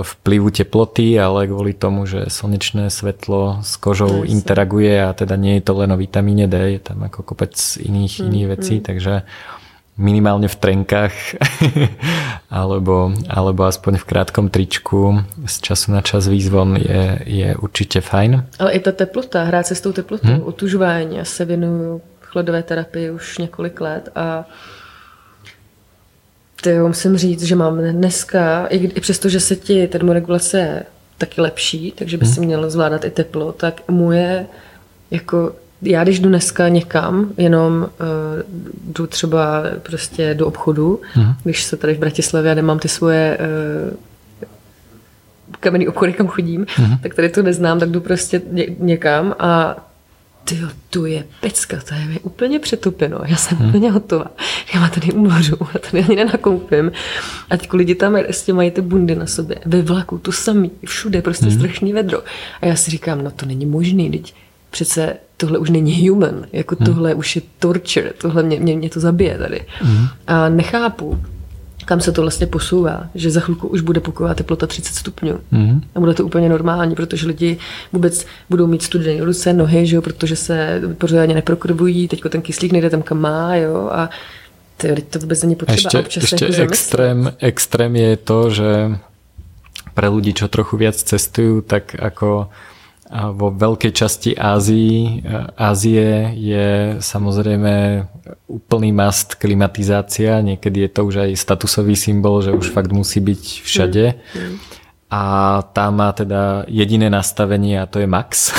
vplyvu 0.03 0.49
teploty, 0.55 1.19
ale 1.19 1.51
kvôli 1.51 1.75
tomu, 1.75 2.07
že 2.07 2.31
slnečné 2.31 2.91
svetlo 2.91 3.61
s 3.63 3.75
kožou 3.77 4.23
Jasne. 4.23 4.31
interaguje 4.31 4.95
a 5.03 5.11
teda 5.13 5.35
nie 5.35 5.59
je 5.59 5.63
to 5.67 5.73
len 5.75 5.91
o 5.93 5.99
vitamíne 5.99 6.47
D, 6.47 6.79
je 6.79 6.81
tam 6.81 7.03
ako 7.05 7.23
kopec 7.23 7.55
iných, 7.83 8.23
mm, 8.23 8.27
iných 8.27 8.47
vecí, 8.47 8.75
mm. 8.79 8.85
takže 8.87 9.15
minimálne 9.97 10.45
v 10.45 10.57
trenkách 10.61 11.41
alebo, 12.61 13.17
alebo 13.33 13.65
aspoň 13.65 13.97
v 13.97 14.05
krátkom 14.05 14.53
tričku 14.53 15.25
z 15.49 15.55
času 15.61 15.97
na 15.97 16.05
čas 16.05 16.29
výzvon 16.29 16.77
je, 16.77 17.03
je 17.25 17.49
určite 17.57 18.05
fajn. 18.05 18.61
Ale 18.61 18.77
i 18.77 18.81
ta 18.81 18.93
teplota, 18.93 19.49
hrát 19.49 19.67
se 19.67 19.75
s 19.75 19.81
tou 19.81 19.93
teplotou, 19.93 20.29
hmm? 20.29 20.45
otužování. 20.45 21.17
Já 21.17 21.25
se 21.25 21.45
věnuju 21.45 22.03
chladové 22.21 22.63
terapii 22.63 23.11
už 23.11 23.39
několik 23.39 23.81
let 23.81 24.09
a 24.15 24.45
ty 26.63 26.79
musím 26.79 27.17
říct, 27.17 27.43
že 27.43 27.57
mám 27.57 27.79
dneska, 27.79 28.67
i, 28.67 28.77
i 28.77 29.01
přesto, 29.01 29.29
že 29.29 29.41
se 29.41 29.57
ti 29.57 29.89
termoregulace 29.89 30.59
je 30.59 30.83
taky 31.19 31.41
lepší, 31.41 31.93
takže 31.97 32.17
by 32.17 32.25
hmm. 32.25 32.35
si 32.35 32.41
měl 32.41 32.71
zvládat 32.71 33.05
i 33.05 33.11
teplo, 33.11 33.53
tak 33.53 33.81
moje 33.89 34.47
jako 35.11 35.53
já 35.83 36.05
když 36.05 36.21
jdu 36.21 36.29
dneska 36.29 36.69
někam, 36.69 37.33
jenom 37.37 37.89
uh, 38.01 38.89
jdu 38.93 39.07
třeba 39.07 39.63
prostě 39.83 40.35
do 40.35 40.47
obchodu, 40.47 41.01
hmm. 41.13 41.35
když 41.45 41.63
se 41.63 41.77
tady 41.77 41.95
v 41.95 41.99
Bratislavě 41.99 42.53
a 42.53 42.55
nemám 42.55 42.79
ty 42.79 42.89
svoje 42.89 43.39
uh, 43.91 43.97
kamenný 45.61 45.89
obchody, 45.89 46.13
kam 46.13 46.27
chodím, 46.27 46.67
hmm. 46.77 46.99
tak 46.99 47.15
tady 47.15 47.29
to 47.29 47.43
neznám, 47.43 47.81
tak 47.81 47.91
jdu 47.91 48.01
prostě 48.01 48.43
ně, 48.51 48.67
někam 48.79 49.35
a 49.39 49.77
ty 50.49 50.61
tu 50.91 51.07
je 51.07 51.25
pecka, 51.41 51.77
to 51.89 51.95
je 51.95 52.05
mi 52.05 52.21
úplně 52.21 52.59
přetupeno, 52.59 53.21
já 53.25 53.37
jsem 53.37 53.59
hmm. 53.59 53.69
úplně 53.69 53.91
hotová. 53.91 54.27
Já 54.75 54.89
tady 54.89 55.13
umořu, 55.13 55.57
já 55.75 55.81
tady 55.91 56.05
ani 56.05 56.17
nenakoupím. 56.17 56.93
A 57.51 57.57
teď 57.57 57.73
lidi 57.73 57.95
tam 57.95 58.17
prostě 58.25 58.53
mají 58.53 58.71
ty 58.71 58.81
bundy 58.81 59.15
na 59.15 59.27
sobě, 59.27 59.57
ve 59.67 59.83
vlaku, 59.83 60.19
to 60.19 60.33
samý, 60.33 60.71
všude, 60.87 61.23
prostě 61.23 61.47
hmm. 61.47 61.59
strašný 61.59 61.93
vedro. 61.93 62.23
A 62.61 62.67
já 62.67 62.77
si 62.77 62.91
říkám, 62.91 63.25
no 63.25 63.31
to 63.31 63.47
není 63.47 63.67
možný, 63.67 64.11
teď 64.11 64.35
přece 64.71 65.17
tohle 65.37 65.59
už 65.59 65.71
není 65.71 66.09
human, 66.09 66.47
jako 66.53 66.77
hmm. 66.79 66.87
tohle 66.87 67.15
už 67.15 67.37
je 67.37 67.43
torture, 67.59 68.13
tohle 68.19 68.43
mě, 68.43 68.61
mě, 68.61 68.77
mě 68.77 68.91
to 68.91 69.01
zabije 69.01 69.39
tady. 69.39 69.61
Hmm. 69.81 70.07
A 70.27 70.49
nechápu, 70.49 71.21
kam 71.87 72.01
se 72.01 72.13
to 72.13 72.21
vlastně 72.23 72.47
posouvá, 72.47 73.07
že 73.15 73.31
za 73.31 73.41
chvilku 73.41 73.69
už 73.69 73.81
bude 73.81 74.01
pokojová 74.01 74.35
teplota 74.35 74.67
30 74.67 74.95
stupňů. 74.95 75.39
Mm. 75.51 75.81
A 75.95 76.01
bude 76.01 76.15
to 76.15 76.25
úplně 76.25 76.49
normální, 76.49 76.95
protože 76.95 77.27
lidi 77.27 77.59
vůbec 77.93 78.27
budou 78.51 78.67
mít 78.67 78.83
studené 78.83 79.25
ruce, 79.25 79.53
nohy, 79.53 79.87
že 79.87 79.97
jo, 79.97 80.03
protože 80.03 80.37
se 80.37 80.83
pořádně 80.99 81.35
neprokrvují, 81.35 82.09
teď 82.09 82.23
ten 82.29 82.43
kyslík 82.43 82.73
nejde 82.73 82.91
tam, 82.91 83.03
kam 83.03 83.21
má, 83.21 83.57
jo, 83.57 83.89
a 83.93 84.11
to, 84.77 84.89
to 85.11 85.19
vůbec 85.19 85.43
není 85.43 85.55
potřeba. 85.55 85.77
Ešte, 85.77 85.99
občas 85.99 86.23
ešte 86.25 86.63
extrém, 86.63 87.33
extrém 87.39 87.97
je 87.97 88.17
to, 88.17 88.39
že 88.51 88.71
pre 89.97 90.13
ľudí, 90.13 90.37
čo 90.37 90.53
trochu 90.53 90.77
viac 90.77 91.01
cestujú, 91.01 91.65
tak 91.65 91.97
ako 91.97 92.53
vo 93.11 93.55
veľkej 93.55 93.93
časti 93.95 94.31
Ázii, 94.35 95.23
Ázie 95.55 96.35
je 96.35 96.69
samozrejme 96.99 98.03
úplný 98.51 98.91
mast 98.91 99.39
klimatizácia. 99.39 100.43
Niekedy 100.43 100.87
je 100.87 100.91
to 100.91 101.01
už 101.07 101.15
aj 101.27 101.31
statusový 101.39 101.95
symbol, 101.95 102.43
že 102.43 102.51
už 102.51 102.75
fakt 102.75 102.91
musí 102.91 103.23
byť 103.23 103.43
všade. 103.63 104.05
Mm. 104.15 104.57
A 105.07 105.23
tá 105.71 105.87
má 105.95 106.11
teda 106.11 106.67
jediné 106.67 107.07
nastavenie 107.07 107.79
a 107.79 107.87
to 107.87 108.03
je 108.03 108.11
max. 108.11 108.51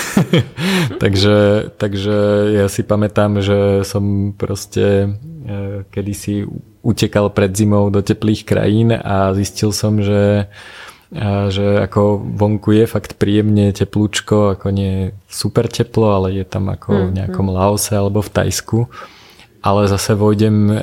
takže, 1.04 1.70
takže 1.76 2.16
ja 2.56 2.72
si 2.72 2.88
pamätám, 2.88 3.44
že 3.44 3.84
som 3.84 4.32
proste 4.32 5.12
e, 5.44 5.84
kedysi 5.92 6.48
utekal 6.88 7.36
pred 7.36 7.52
zimou 7.52 7.92
do 7.92 8.00
teplých 8.00 8.48
krajín 8.48 8.96
a 8.96 9.36
zistil 9.36 9.76
som, 9.76 10.00
že 10.00 10.48
a 11.08 11.48
že 11.48 11.88
ako 11.88 12.20
vonku 12.20 12.76
je 12.76 12.84
fakt 12.84 13.16
príjemne 13.16 13.72
teplúčko, 13.72 14.60
ako 14.60 14.76
nie 14.76 15.16
super 15.32 15.72
teplo, 15.72 16.12
ale 16.12 16.36
je 16.36 16.44
tam 16.44 16.68
ako 16.68 17.12
v 17.12 17.16
nejakom 17.16 17.48
mm. 17.48 17.56
Laose 17.56 17.96
alebo 17.96 18.20
v 18.20 18.34
Tajsku. 18.34 18.80
Ale 19.64 19.88
zase 19.88 20.20
vojdem, 20.20 20.68
e, 20.70 20.80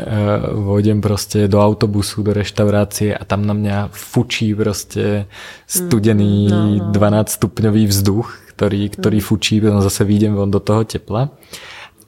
vojdem 0.64 1.04
proste 1.04 1.44
do 1.44 1.60
autobusu, 1.60 2.24
do 2.24 2.32
reštaurácie 2.32 3.12
a 3.12 3.22
tam 3.24 3.44
na 3.44 3.52
mňa 3.52 3.76
fučí 3.92 4.56
proste 4.56 5.28
studený 5.68 6.48
mm, 6.48 6.92
no, 6.92 6.92
no. 6.92 7.20
12 7.28 7.36
stupňový 7.38 7.84
vzduch, 7.92 8.28
ktorý, 8.56 8.92
ktorý 8.96 9.18
mm. 9.20 9.24
fučí, 9.28 9.60
potom 9.60 9.84
zase 9.84 10.08
vyjdem 10.08 10.36
von 10.36 10.48
do 10.48 10.60
toho 10.60 10.88
tepla. 10.88 11.32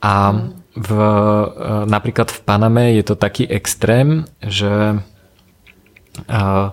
A 0.01 0.15
v, 0.73 0.91
e, 0.93 1.49
napríklad 1.85 2.33
v 2.33 2.41
Paname 2.49 2.97
je 2.97 3.05
to 3.05 3.15
taký 3.17 3.45
extrém, 3.45 4.25
že 4.41 5.01
uh, 6.29 6.73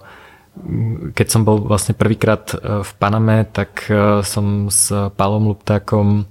keď 1.14 1.28
som 1.28 1.42
bol 1.42 1.66
vlastne 1.66 1.98
prvýkrát 1.98 2.54
e, 2.54 2.86
v 2.86 2.92
Paname, 3.02 3.50
tak 3.50 3.90
e, 3.90 4.22
som 4.22 4.70
s 4.70 4.94
Palom 5.18 5.50
Luptákom 5.50 6.08
e, 6.22 6.24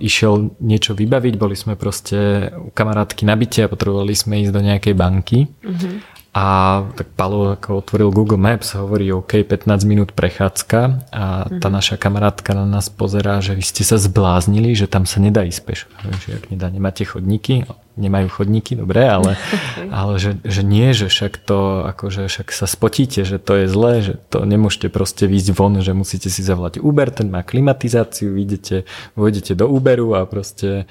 išiel 0.00 0.56
niečo 0.64 0.96
vybaviť, 0.96 1.34
boli 1.36 1.52
sme 1.52 1.76
proste 1.76 2.48
u 2.56 2.72
kamarátky 2.72 3.28
na 3.28 3.36
byte 3.36 3.68
a 3.68 3.72
potrebovali 3.72 4.16
sme 4.16 4.40
ísť 4.40 4.52
do 4.52 4.62
nejakej 4.64 4.94
banky. 4.96 5.38
Mm-hmm. 5.44 6.13
A 6.34 6.82
tak 6.98 7.14
Palo 7.14 7.54
ako 7.54 7.78
otvoril 7.78 8.10
Google 8.10 8.42
Maps, 8.42 8.74
hovorí 8.74 9.06
OK, 9.14 9.46
15 9.46 9.86
minút 9.86 10.10
prechádzka 10.18 11.06
a 11.14 11.46
tá 11.46 11.54
mm-hmm. 11.54 11.70
naša 11.70 11.94
kamarátka 11.94 12.58
na 12.58 12.66
nás 12.66 12.90
pozerá, 12.90 13.38
že 13.38 13.54
vy 13.54 13.62
ste 13.62 13.86
sa 13.86 14.02
zbláznili, 14.02 14.74
že 14.74 14.90
tam 14.90 15.06
sa 15.06 15.22
nedá 15.22 15.46
ísť 15.46 15.62
pešo. 15.62 15.86
Že 16.26 16.42
ak 16.42 16.44
nedá, 16.50 16.66
nemáte 16.74 17.06
chodníky, 17.06 17.70
nemajú 17.94 18.42
chodníky, 18.42 18.74
dobre, 18.74 19.06
ale, 19.06 19.38
ale 19.94 20.18
že, 20.18 20.34
že 20.42 20.66
nie, 20.66 20.90
že 20.90 21.06
však 21.06 21.38
to, 21.38 21.86
akože 21.94 22.26
však 22.26 22.50
sa 22.50 22.66
spotíte, 22.66 23.22
že 23.22 23.38
to 23.38 23.54
je 23.54 23.66
zlé, 23.70 23.92
že 24.02 24.14
to 24.26 24.42
nemôžete 24.42 24.90
proste 24.90 25.30
výjsť 25.30 25.54
von, 25.54 25.78
že 25.78 25.94
musíte 25.94 26.34
si 26.34 26.42
zavolať 26.42 26.82
Uber, 26.82 27.14
ten 27.14 27.30
má 27.30 27.46
klimatizáciu, 27.46 28.34
vyjdete, 28.34 28.90
vojdete 29.14 29.54
do 29.54 29.70
Uberu 29.70 30.18
a 30.18 30.26
proste 30.26 30.90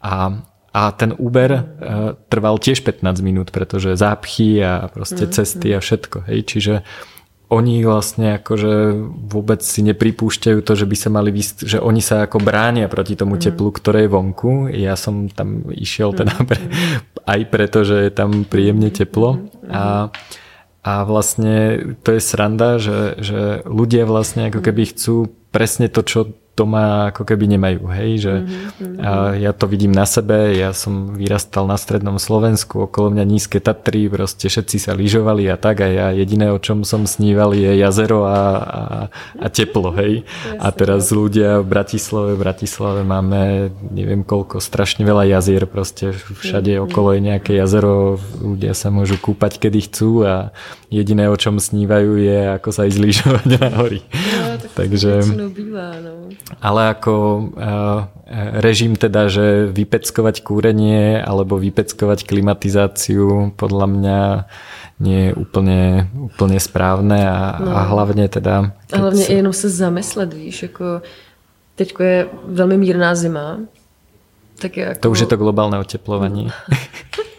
a 0.00 0.42
a 0.72 0.88
ten 0.96 1.12
Uber 1.12 1.50
uh, 1.52 1.62
trval 2.32 2.56
tiež 2.56 2.80
15 2.80 3.20
minút, 3.20 3.52
pretože 3.52 3.92
zápchy 3.96 4.64
a 4.64 4.88
proste 4.88 5.28
mm, 5.28 5.32
cesty 5.32 5.68
a 5.76 5.84
všetko. 5.84 6.32
Hej. 6.32 6.40
Čiže 6.48 6.74
oni 7.52 7.84
vlastne 7.84 8.40
akože 8.40 8.96
vôbec 9.28 9.60
si 9.60 9.84
nepripúšťajú 9.84 10.64
to, 10.64 10.72
že 10.72 10.88
by 10.88 10.96
sa 10.96 11.12
mali 11.12 11.28
vysť, 11.28 11.68
že 11.68 11.78
oni 11.84 12.00
sa 12.00 12.24
ako 12.24 12.40
bránia 12.40 12.88
proti 12.88 13.12
tomu 13.12 13.36
mm. 13.36 13.42
teplu, 13.44 13.68
ktoré 13.68 14.08
je 14.08 14.12
vonku. 14.16 14.72
Ja 14.72 14.96
som 14.96 15.28
tam 15.28 15.68
išiel 15.68 16.16
teda 16.16 16.32
pre, 16.48 16.60
aj 17.28 17.40
preto, 17.52 17.84
že 17.84 18.08
je 18.08 18.12
tam 18.12 18.48
príjemne 18.48 18.88
teplo 18.88 19.52
a 19.68 20.08
a 20.82 21.06
vlastne 21.06 21.78
to 22.02 22.18
je 22.18 22.20
sranda, 22.20 22.82
že, 22.82 23.14
že 23.22 23.62
ľudia 23.62 24.02
vlastne 24.02 24.50
ako 24.50 24.66
keby 24.66 24.90
chcú 24.90 25.30
presne 25.54 25.86
to, 25.86 26.02
čo 26.02 26.34
doma 26.52 27.08
ako 27.08 27.24
keby 27.24 27.48
nemajú, 27.56 27.82
hej, 27.96 28.10
že 28.20 28.32
mm-hmm. 28.44 29.00
a 29.00 29.10
ja 29.40 29.56
to 29.56 29.64
vidím 29.64 29.88
na 29.88 30.04
sebe, 30.04 30.52
ja 30.52 30.76
som 30.76 31.16
vyrastal 31.16 31.64
na 31.64 31.80
strednom 31.80 32.20
Slovensku, 32.20 32.84
okolo 32.84 33.08
mňa 33.08 33.24
nízke 33.24 33.56
Tatry, 33.56 34.12
proste 34.12 34.52
všetci 34.52 34.76
sa 34.76 34.92
lyžovali 34.92 35.48
a 35.48 35.56
tak 35.56 35.80
a 35.80 35.88
ja 35.88 36.06
jediné, 36.12 36.52
o 36.52 36.60
čom 36.60 36.84
som 36.84 37.08
sníval 37.08 37.56
je 37.56 37.72
jazero 37.80 38.28
a, 38.28 38.40
a, 38.60 38.80
a 39.40 39.46
teplo, 39.48 39.96
hej. 39.96 40.28
A 40.60 40.68
teraz 40.76 41.08
no. 41.08 41.24
ľudia 41.24 41.64
v 41.64 41.66
Bratislave, 41.72 42.36
v 42.36 42.42
Bratislave 42.44 43.00
máme 43.00 43.72
neviem 43.88 44.20
koľko, 44.20 44.60
strašne 44.60 45.08
veľa 45.08 45.32
jazier, 45.40 45.64
proste 45.64 46.12
všade 46.12 46.76
mm-hmm. 46.76 46.86
okolo 46.92 47.16
je 47.16 47.20
nejaké 47.32 47.52
jazero, 47.56 48.20
ľudia 48.44 48.76
sa 48.76 48.92
môžu 48.92 49.16
kúpať 49.16 49.56
kedy 49.56 49.88
chcú 49.88 50.28
a 50.28 50.52
jediné, 50.92 51.24
o 51.32 51.36
čom 51.40 51.56
snívajú 51.56 52.20
je 52.20 52.52
ako 52.52 52.68
sa 52.68 52.84
ísť 52.84 53.00
lyžovať 53.00 53.46
na 53.56 53.68
hory. 53.80 54.04
No, 54.12 54.60
tak 54.60 54.70
Takže... 54.76 55.24
Bývá, 55.48 55.96
no. 56.04 56.28
Ale 56.60 56.92
ako 56.92 57.14
uh, 57.56 58.08
režim 58.60 58.92
teda, 58.92 59.32
že 59.32 59.72
vypeckovať 59.72 60.44
kúrenie 60.44 61.16
alebo 61.16 61.56
vypeckovať 61.56 62.28
klimatizáciu 62.28 63.56
podľa 63.56 63.86
mňa 63.88 64.20
nie 65.02 65.20
je 65.28 65.32
úplne, 65.34 66.06
úplne 66.14 66.60
správne 66.60 67.26
a, 67.26 67.58
no. 67.58 67.72
a 67.72 67.80
hlavne 67.88 68.28
teda... 68.28 68.70
A 68.92 68.96
hlavně 68.96 69.24
sa... 69.24 69.32
jenom 69.32 69.52
se 69.52 69.68
zamyslet, 69.68 70.34
víš, 70.34 70.62
jako 70.62 71.02
teďko 71.74 72.02
je 72.02 72.28
velmi 72.46 72.76
mírná 72.76 73.14
zima, 73.14 73.58
tak 74.58 74.76
je 74.76 74.84
jako... 74.84 75.00
To 75.00 75.10
už 75.10 75.20
je 75.20 75.26
to 75.26 75.36
globálne 75.36 75.78
oteplovanie. 75.78 76.46
No, 76.46 76.74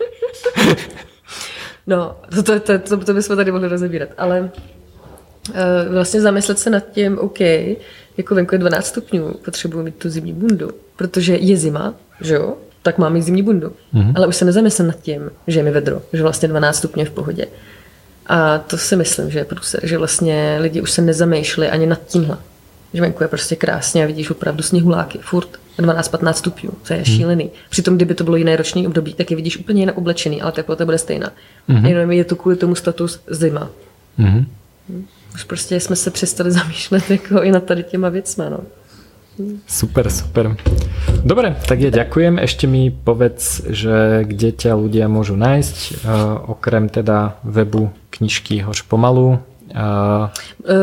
to, 2.36 2.44
to, 2.44 2.60
to, 2.60 2.80
to, 2.80 2.98
to 2.98 3.14
bychom 3.14 3.36
tady 3.36 3.52
mohli 3.52 3.68
rozebírat, 3.68 4.10
ale 4.18 4.42
uh, 4.42 5.94
vlastně 5.94 6.22
zamyslet 6.22 6.60
se 6.60 6.70
nad 6.70 6.84
tím, 6.92 7.20
OK, 7.20 7.40
jako 8.18 8.36
venku 8.36 8.56
je 8.56 8.60
12 8.60 8.86
stupňů, 8.86 9.34
potřebuji 9.46 9.84
mít 9.84 9.96
tu 9.96 10.10
zimní 10.10 10.34
bundu, 10.34 10.72
protože 10.96 11.36
je 11.36 11.58
zima, 11.58 11.94
že 12.22 12.34
jo, 12.34 12.56
tak 12.84 12.98
mám 12.98 13.14
mít 13.14 13.22
zimní 13.22 13.44
bundu. 13.44 13.74
Mm-hmm. 13.94 14.14
Ale 14.16 14.28
už 14.28 14.36
se 14.36 14.46
nezamyslím 14.46 14.88
nad 14.88 15.00
tím, 15.02 15.32
že 15.48 15.60
je 15.60 15.64
mi 15.64 15.72
vedro, 15.72 16.02
že 16.14 16.24
vlastně 16.24 16.48
12 16.48 16.78
stupňů 16.78 17.02
je 17.02 17.06
v 17.06 17.12
pohodě. 17.12 17.48
A 18.28 18.58
to 18.58 18.78
si 18.78 18.96
myslím, 18.96 19.32
že 19.32 19.40
je 19.40 19.46
průser, 19.46 19.88
že 19.88 19.98
vlastně 19.98 20.58
lidi 20.62 20.82
už 20.82 20.92
se 20.92 21.02
nezamýšleli 21.02 21.70
ani 21.70 21.86
nad 21.86 22.00
tímhle. 22.06 22.38
Že 22.94 23.02
venku 23.02 23.24
je 23.24 23.28
prostě 23.28 23.56
krásně 23.56 24.04
a 24.04 24.08
vidíš 24.08 24.30
opravdu 24.30 24.64
sněhuláky, 24.64 25.20
furt 25.22 25.50
12-15 25.78 26.34
stupňů, 26.34 26.72
to 26.88 26.94
je 26.94 27.06
šílený. 27.06 27.50
Přitom, 27.70 27.96
kdyby 27.96 28.16
to 28.16 28.24
bylo 28.24 28.36
jiné 28.36 28.56
roční 28.56 28.88
období, 28.88 29.14
tak 29.14 29.32
je 29.32 29.38
vidíš 29.38 29.58
úplně 29.58 29.82
jinak 29.82 29.98
oblečený, 29.98 30.42
ale 30.42 30.52
teplota 30.52 30.86
bude 30.86 30.98
stejná. 30.98 31.32
Mm-hmm. 31.70 31.86
Jenom 31.86 32.12
je 32.12 32.24
to 32.26 32.36
kvůli 32.36 32.56
tomu 32.56 32.76
status 32.76 33.20
zima. 33.28 33.70
Mm-hmm. 34.20 34.46
Už 35.36 35.44
prostě 35.44 35.80
jsme 35.80 35.96
se 35.96 36.12
přestali 36.12 36.52
zamýšlet 36.52 37.12
jako 37.12 37.42
i 37.42 37.52
nad 37.52 37.64
tady 37.64 37.84
těma 37.84 38.10
věcma. 38.10 38.50
No. 38.50 38.60
Super, 39.68 40.10
super. 40.14 40.54
Dobre, 41.26 41.58
tak 41.66 41.82
ja 41.82 41.90
ďakujem. 41.90 42.38
Ešte 42.38 42.70
mi 42.70 42.94
povedz, 42.94 43.66
že 43.66 44.22
kde 44.30 44.54
ťa 44.54 44.78
ľudia 44.78 45.10
môžu 45.10 45.34
nájsť, 45.34 46.06
uh, 46.06 46.54
okrem 46.54 46.86
teda 46.86 47.42
webu 47.42 47.90
knižky 48.14 48.62
Hož 48.62 48.86
pomalu. 48.86 49.42
Uh... 49.74 50.30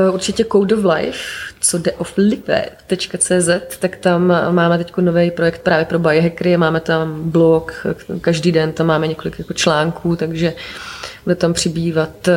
Uh, 0.08 0.14
určitě 0.14 0.44
Code 0.44 0.76
of 0.76 0.84
Life, 0.84 1.18
co 1.60 1.78
jde 1.78 1.92
of 1.92 2.12
life.cz, 2.16 3.48
tak 3.78 3.96
tam 3.96 4.34
máme 4.50 4.78
teď 4.78 4.96
nový 4.96 5.30
projekt 5.30 5.62
právě 5.62 5.84
pro 5.84 5.98
biohackery, 5.98 6.56
máme 6.56 6.80
tam 6.80 7.30
blog, 7.30 7.86
každý 8.20 8.52
den 8.52 8.72
tam 8.72 8.86
máme 8.86 9.06
několik 9.06 9.38
jako 9.38 9.52
článků, 9.52 10.16
takže 10.16 10.52
bude 11.24 11.34
tam 11.34 11.52
přibývat 11.52 12.28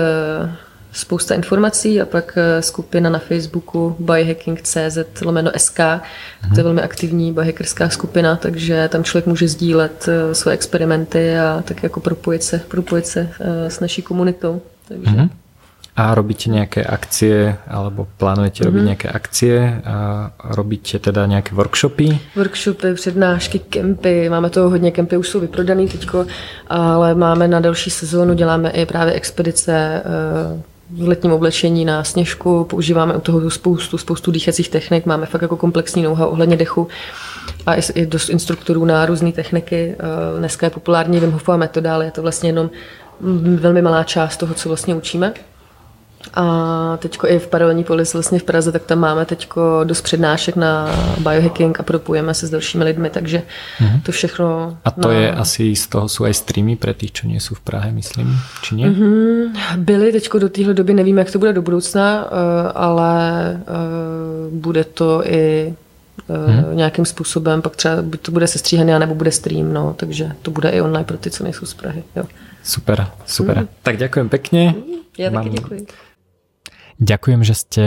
spousta 0.94 1.36
informací 1.36 2.02
a 2.02 2.06
pak 2.06 2.38
eh, 2.38 2.62
skupina 2.62 3.10
na 3.10 3.20
Facebooku 3.20 3.96
biohacking.cz 4.00 5.22
lomeno 5.22 5.52
SK, 5.58 5.78
to 5.78 5.82
je 5.82 6.00
mhm. 6.48 6.64
velmi 6.64 6.82
aktivní 6.82 7.34
biohackerská 7.34 7.90
skupina, 7.90 8.36
takže 8.36 8.90
tam 8.92 9.04
člověk 9.04 9.26
může 9.26 9.48
sdílet 9.48 10.08
eh, 10.08 10.36
své 10.36 10.54
experimenty 10.54 11.38
a 11.38 11.64
tak 11.66 11.84
jako 11.84 12.00
propojit 12.00 12.44
se, 12.44 12.60
propojit 12.68 13.08
se 13.08 13.30
eh, 13.40 13.70
s 13.70 13.80
naší 13.80 14.02
komunitou. 14.02 14.62
Takže. 14.88 15.12
Mm-hmm. 15.12 15.30
A 15.96 16.16
robíte 16.16 16.50
nejaké 16.50 16.82
akcie, 16.82 17.54
alebo 17.70 18.10
plánujete 18.18 18.66
mm-hmm. 18.66 18.66
robiť 18.66 18.84
nejaké 18.84 19.08
akcie? 19.14 19.56
A 19.86 20.30
robíte 20.58 20.98
teda 20.98 21.30
nejaké 21.30 21.54
workshopy? 21.54 22.34
Workshopy, 22.36 22.94
přednášky, 22.94 23.60
kempy. 23.60 24.30
Máme 24.30 24.50
toho 24.50 24.70
hodně, 24.70 24.92
kempy 24.92 25.18
už 25.18 25.30
jsou 25.30 25.40
vyprodaný 25.40 25.88
teďko, 25.88 26.26
ale 26.68 27.16
máme 27.16 27.48
na 27.48 27.60
další 27.60 27.90
sezónu, 27.90 28.34
děláme 28.34 28.70
i 28.70 28.86
právě 28.86 29.14
expedice 29.14 30.04
v 30.90 31.08
letním 31.08 31.34
oblečení 31.34 31.86
na 31.86 32.04
sněžku, 32.04 32.64
používáme 32.64 33.16
u 33.16 33.20
toho 33.20 33.50
spoustu, 33.50 33.98
spoustu 33.98 34.32
dýchacích 34.32 34.70
technik, 34.70 35.06
máme 35.06 35.26
fakt 35.26 35.42
jako 35.42 35.58
komplexní 35.58 36.04
know 36.04 36.18
ohledně 36.22 36.58
dechu 36.58 36.88
a 37.66 37.74
i 37.76 38.06
dost 38.06 38.30
instruktorů 38.30 38.86
na 38.86 39.06
různé 39.06 39.32
techniky. 39.32 39.96
Eh, 40.00 40.40
dneska 40.40 40.66
je 40.66 40.70
populární 40.70 41.20
Wim 41.20 41.32
Hofova 41.32 41.58
metoda, 41.58 41.96
ale 41.96 42.06
je 42.06 42.12
to 42.12 42.22
vlastně 42.22 42.50
jenom 42.50 42.70
velmi 43.56 43.82
malá 43.82 44.04
část 44.04 44.38
toho, 44.38 44.54
co 44.54 44.70
vlastně 44.70 44.96
učíme. 44.96 45.34
A 46.34 46.98
teďko 46.98 47.28
i 47.28 47.40
v 47.40 47.48
paralelní 47.48 47.84
polis 47.84 48.14
vlastně 48.14 48.40
v 48.40 48.44
Praze, 48.44 48.72
tak 48.72 48.84
tam 48.84 49.00
máme 49.00 49.26
teďko 49.26 49.82
dost 49.84 50.02
přednášek 50.02 50.56
na 50.56 50.90
biohacking 51.18 51.80
a 51.80 51.84
propojujeme 51.84 52.34
se 52.34 52.48
s 52.48 52.50
dalšími 52.50 52.84
lidmi, 52.84 53.10
takže 53.10 53.42
mm-hmm. 53.80 54.02
to 54.02 54.12
všechno... 54.12 54.78
A 54.86 54.92
to 54.92 55.08
na... 55.08 55.14
je 55.14 55.32
asi 55.32 55.76
z 55.76 55.88
toho 55.88 56.10
jsou 56.10 56.24
aj 56.24 56.34
streamy 56.34 56.76
pre 56.76 56.94
tých, 56.94 57.12
čo 57.12 57.28
nie 57.28 57.40
sú 57.40 57.56
v 57.56 57.62
Prahe, 57.62 57.92
myslím, 57.92 58.34
či 58.62 58.76
nie? 58.76 58.90
Mm-hmm. 58.90 59.78
Byly 59.78 60.12
teďko 60.12 60.40
do 60.40 60.50
téhle 60.50 60.74
doby, 60.74 60.94
nevím, 60.94 61.18
jak 61.18 61.32
to 61.32 61.40
bude 61.40 61.54
do 61.54 61.62
budoucna, 61.62 62.26
eh, 62.26 62.72
ale 62.76 63.14
eh, 63.54 63.64
bude 64.52 64.84
to 64.84 65.28
i 65.28 65.74
hmm. 66.30 66.78
nějakým 66.78 67.06
způsobem, 67.06 67.62
pak 67.62 67.76
třeba 67.76 67.96
to 68.22 68.32
bude 68.32 68.48
sestříhaný, 68.48 68.94
nebo 69.00 69.16
bude 69.16 69.32
stream, 69.32 69.74
no, 69.74 69.94
takže 69.98 70.32
to 70.42 70.52
bude 70.52 70.70
i 70.70 70.82
online 70.82 71.06
pro 71.06 71.18
ty, 71.18 71.32
co 71.32 71.44
nejsou 71.44 71.66
z 71.66 71.74
Prahy. 71.74 72.04
Jo. 72.16 72.24
Super, 72.64 73.08
super. 73.26 73.58
Hmm. 73.58 73.68
Tak 73.84 73.98
ďakujem 73.98 74.30
pekne. 74.30 74.74
Ja 75.18 75.30
taky 75.30 75.50
děkuji. 75.50 75.88
Ďakujem, 77.02 77.42
že 77.42 77.56
ste 77.58 77.84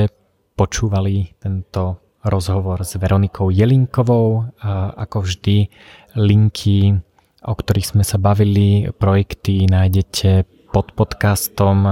počúvali 0.59 1.39
tento 1.39 2.03
rozhovor 2.27 2.83
s 2.83 2.99
Veronikou 2.99 3.55
Jelinkovou. 3.55 4.51
Ako 4.99 5.23
vždy, 5.23 5.71
linky, 6.19 6.99
o 7.47 7.55
ktorých 7.55 7.95
sme 7.95 8.03
sa 8.03 8.19
bavili, 8.19 8.91
projekty 8.91 9.71
nájdete 9.71 10.43
pod 10.75 10.91
podcastom 10.99 11.87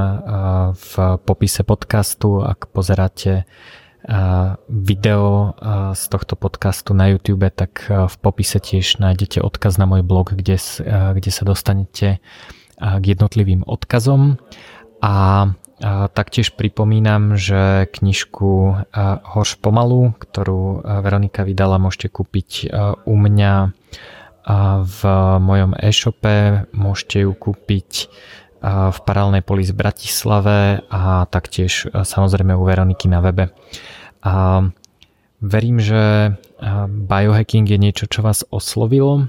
v 0.75 0.93
popise 1.23 1.63
podcastu. 1.63 2.43
Ak 2.43 2.75
pozeráte 2.75 3.47
video 4.67 5.55
z 5.95 6.03
tohto 6.11 6.35
podcastu 6.35 6.99
na 6.99 7.15
YouTube, 7.15 7.47
tak 7.55 7.87
v 7.89 8.17
popise 8.19 8.59
tiež 8.59 8.99
nájdete 8.99 9.39
odkaz 9.39 9.79
na 9.79 9.87
môj 9.87 10.03
blog, 10.03 10.35
kde, 10.35 10.59
kde 11.15 11.31
sa 11.31 11.47
dostanete 11.47 12.19
k 12.75 13.05
jednotlivým 13.07 13.63
odkazom. 13.63 14.43
A 14.99 15.15
Taktiež 15.83 16.55
pripomínam, 16.55 17.35
že 17.35 17.91
knižku 17.91 18.79
Hoš 19.35 19.59
pomalu, 19.59 20.15
ktorú 20.23 20.87
Veronika 21.03 21.43
vydala, 21.43 21.83
môžete 21.83 22.15
kúpiť 22.15 22.71
u 23.05 23.15
mňa 23.19 23.75
v 24.85 25.01
mojom 25.41 25.73
e-shope, 25.81 26.69
môžete 26.71 27.27
ju 27.27 27.33
kúpiť 27.35 27.91
v 28.65 28.99
Paralelnej 29.05 29.45
polis 29.45 29.75
v 29.75 29.81
Bratislave 29.83 30.85
a 30.89 31.29
taktiež 31.29 31.91
samozrejme 31.91 32.57
u 32.57 32.65
Veroniky 32.65 33.13
na 33.13 33.21
webe. 33.21 33.53
A 34.25 34.65
verím, 35.43 35.83
že 35.83 36.33
biohacking 36.89 37.69
je 37.69 37.77
niečo, 37.77 38.09
čo 38.09 38.25
vás 38.25 38.47
oslovilo 38.49 39.29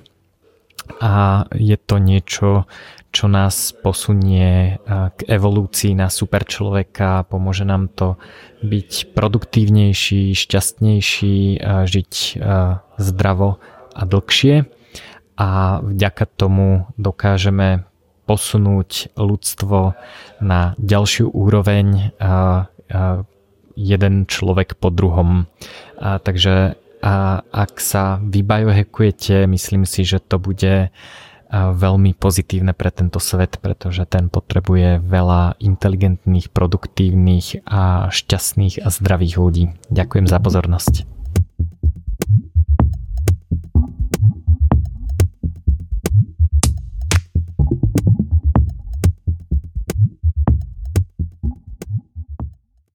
a 1.01 1.43
je 1.51 1.75
to 1.75 1.99
niečo, 1.99 2.69
čo 3.15 3.31
nás 3.31 3.71
posunie 3.71 4.75
k 4.91 5.19
evolúcii 5.23 5.95
na 5.95 6.11
super 6.11 6.43
človeka, 6.43 7.23
pomôže 7.31 7.63
nám 7.63 7.87
to 7.87 8.19
byť 8.59 9.15
produktívnejší, 9.15 10.35
šťastnejší, 10.35 11.63
žiť 11.63 12.13
zdravo 12.99 13.63
a 13.95 14.01
dlhšie 14.03 14.67
a 15.39 15.49
vďaka 15.79 16.25
tomu 16.35 16.91
dokážeme 16.99 17.87
posunúť 18.27 19.15
ľudstvo 19.15 19.95
na 20.43 20.75
ďalšiu 20.75 21.31
úroveň 21.31 22.11
jeden 23.75 24.15
človek 24.27 24.75
po 24.75 24.91
druhom. 24.91 25.47
Takže 25.99 26.75
ak 27.53 27.73
sa 27.77 28.17
vybiohekujete, 28.19 29.45
myslím 29.45 29.85
si, 29.85 30.03
že 30.03 30.17
to 30.19 30.41
bude 30.41 30.89
veľmi 31.55 32.13
pozitívne 32.19 32.75
pre 32.75 32.91
tento 32.91 33.23
svet, 33.23 33.57
pretože 33.63 34.03
ten 34.05 34.27
potrebuje 34.27 34.99
veľa 34.99 35.57
inteligentných, 35.63 36.51
produktívnych 36.51 37.63
a 37.63 38.11
šťastných 38.11 38.83
a 38.83 38.87
zdravých 38.91 39.35
ľudí. 39.39 39.65
Ďakujem 39.87 40.27
za 40.27 40.39
pozornosť. 40.43 41.14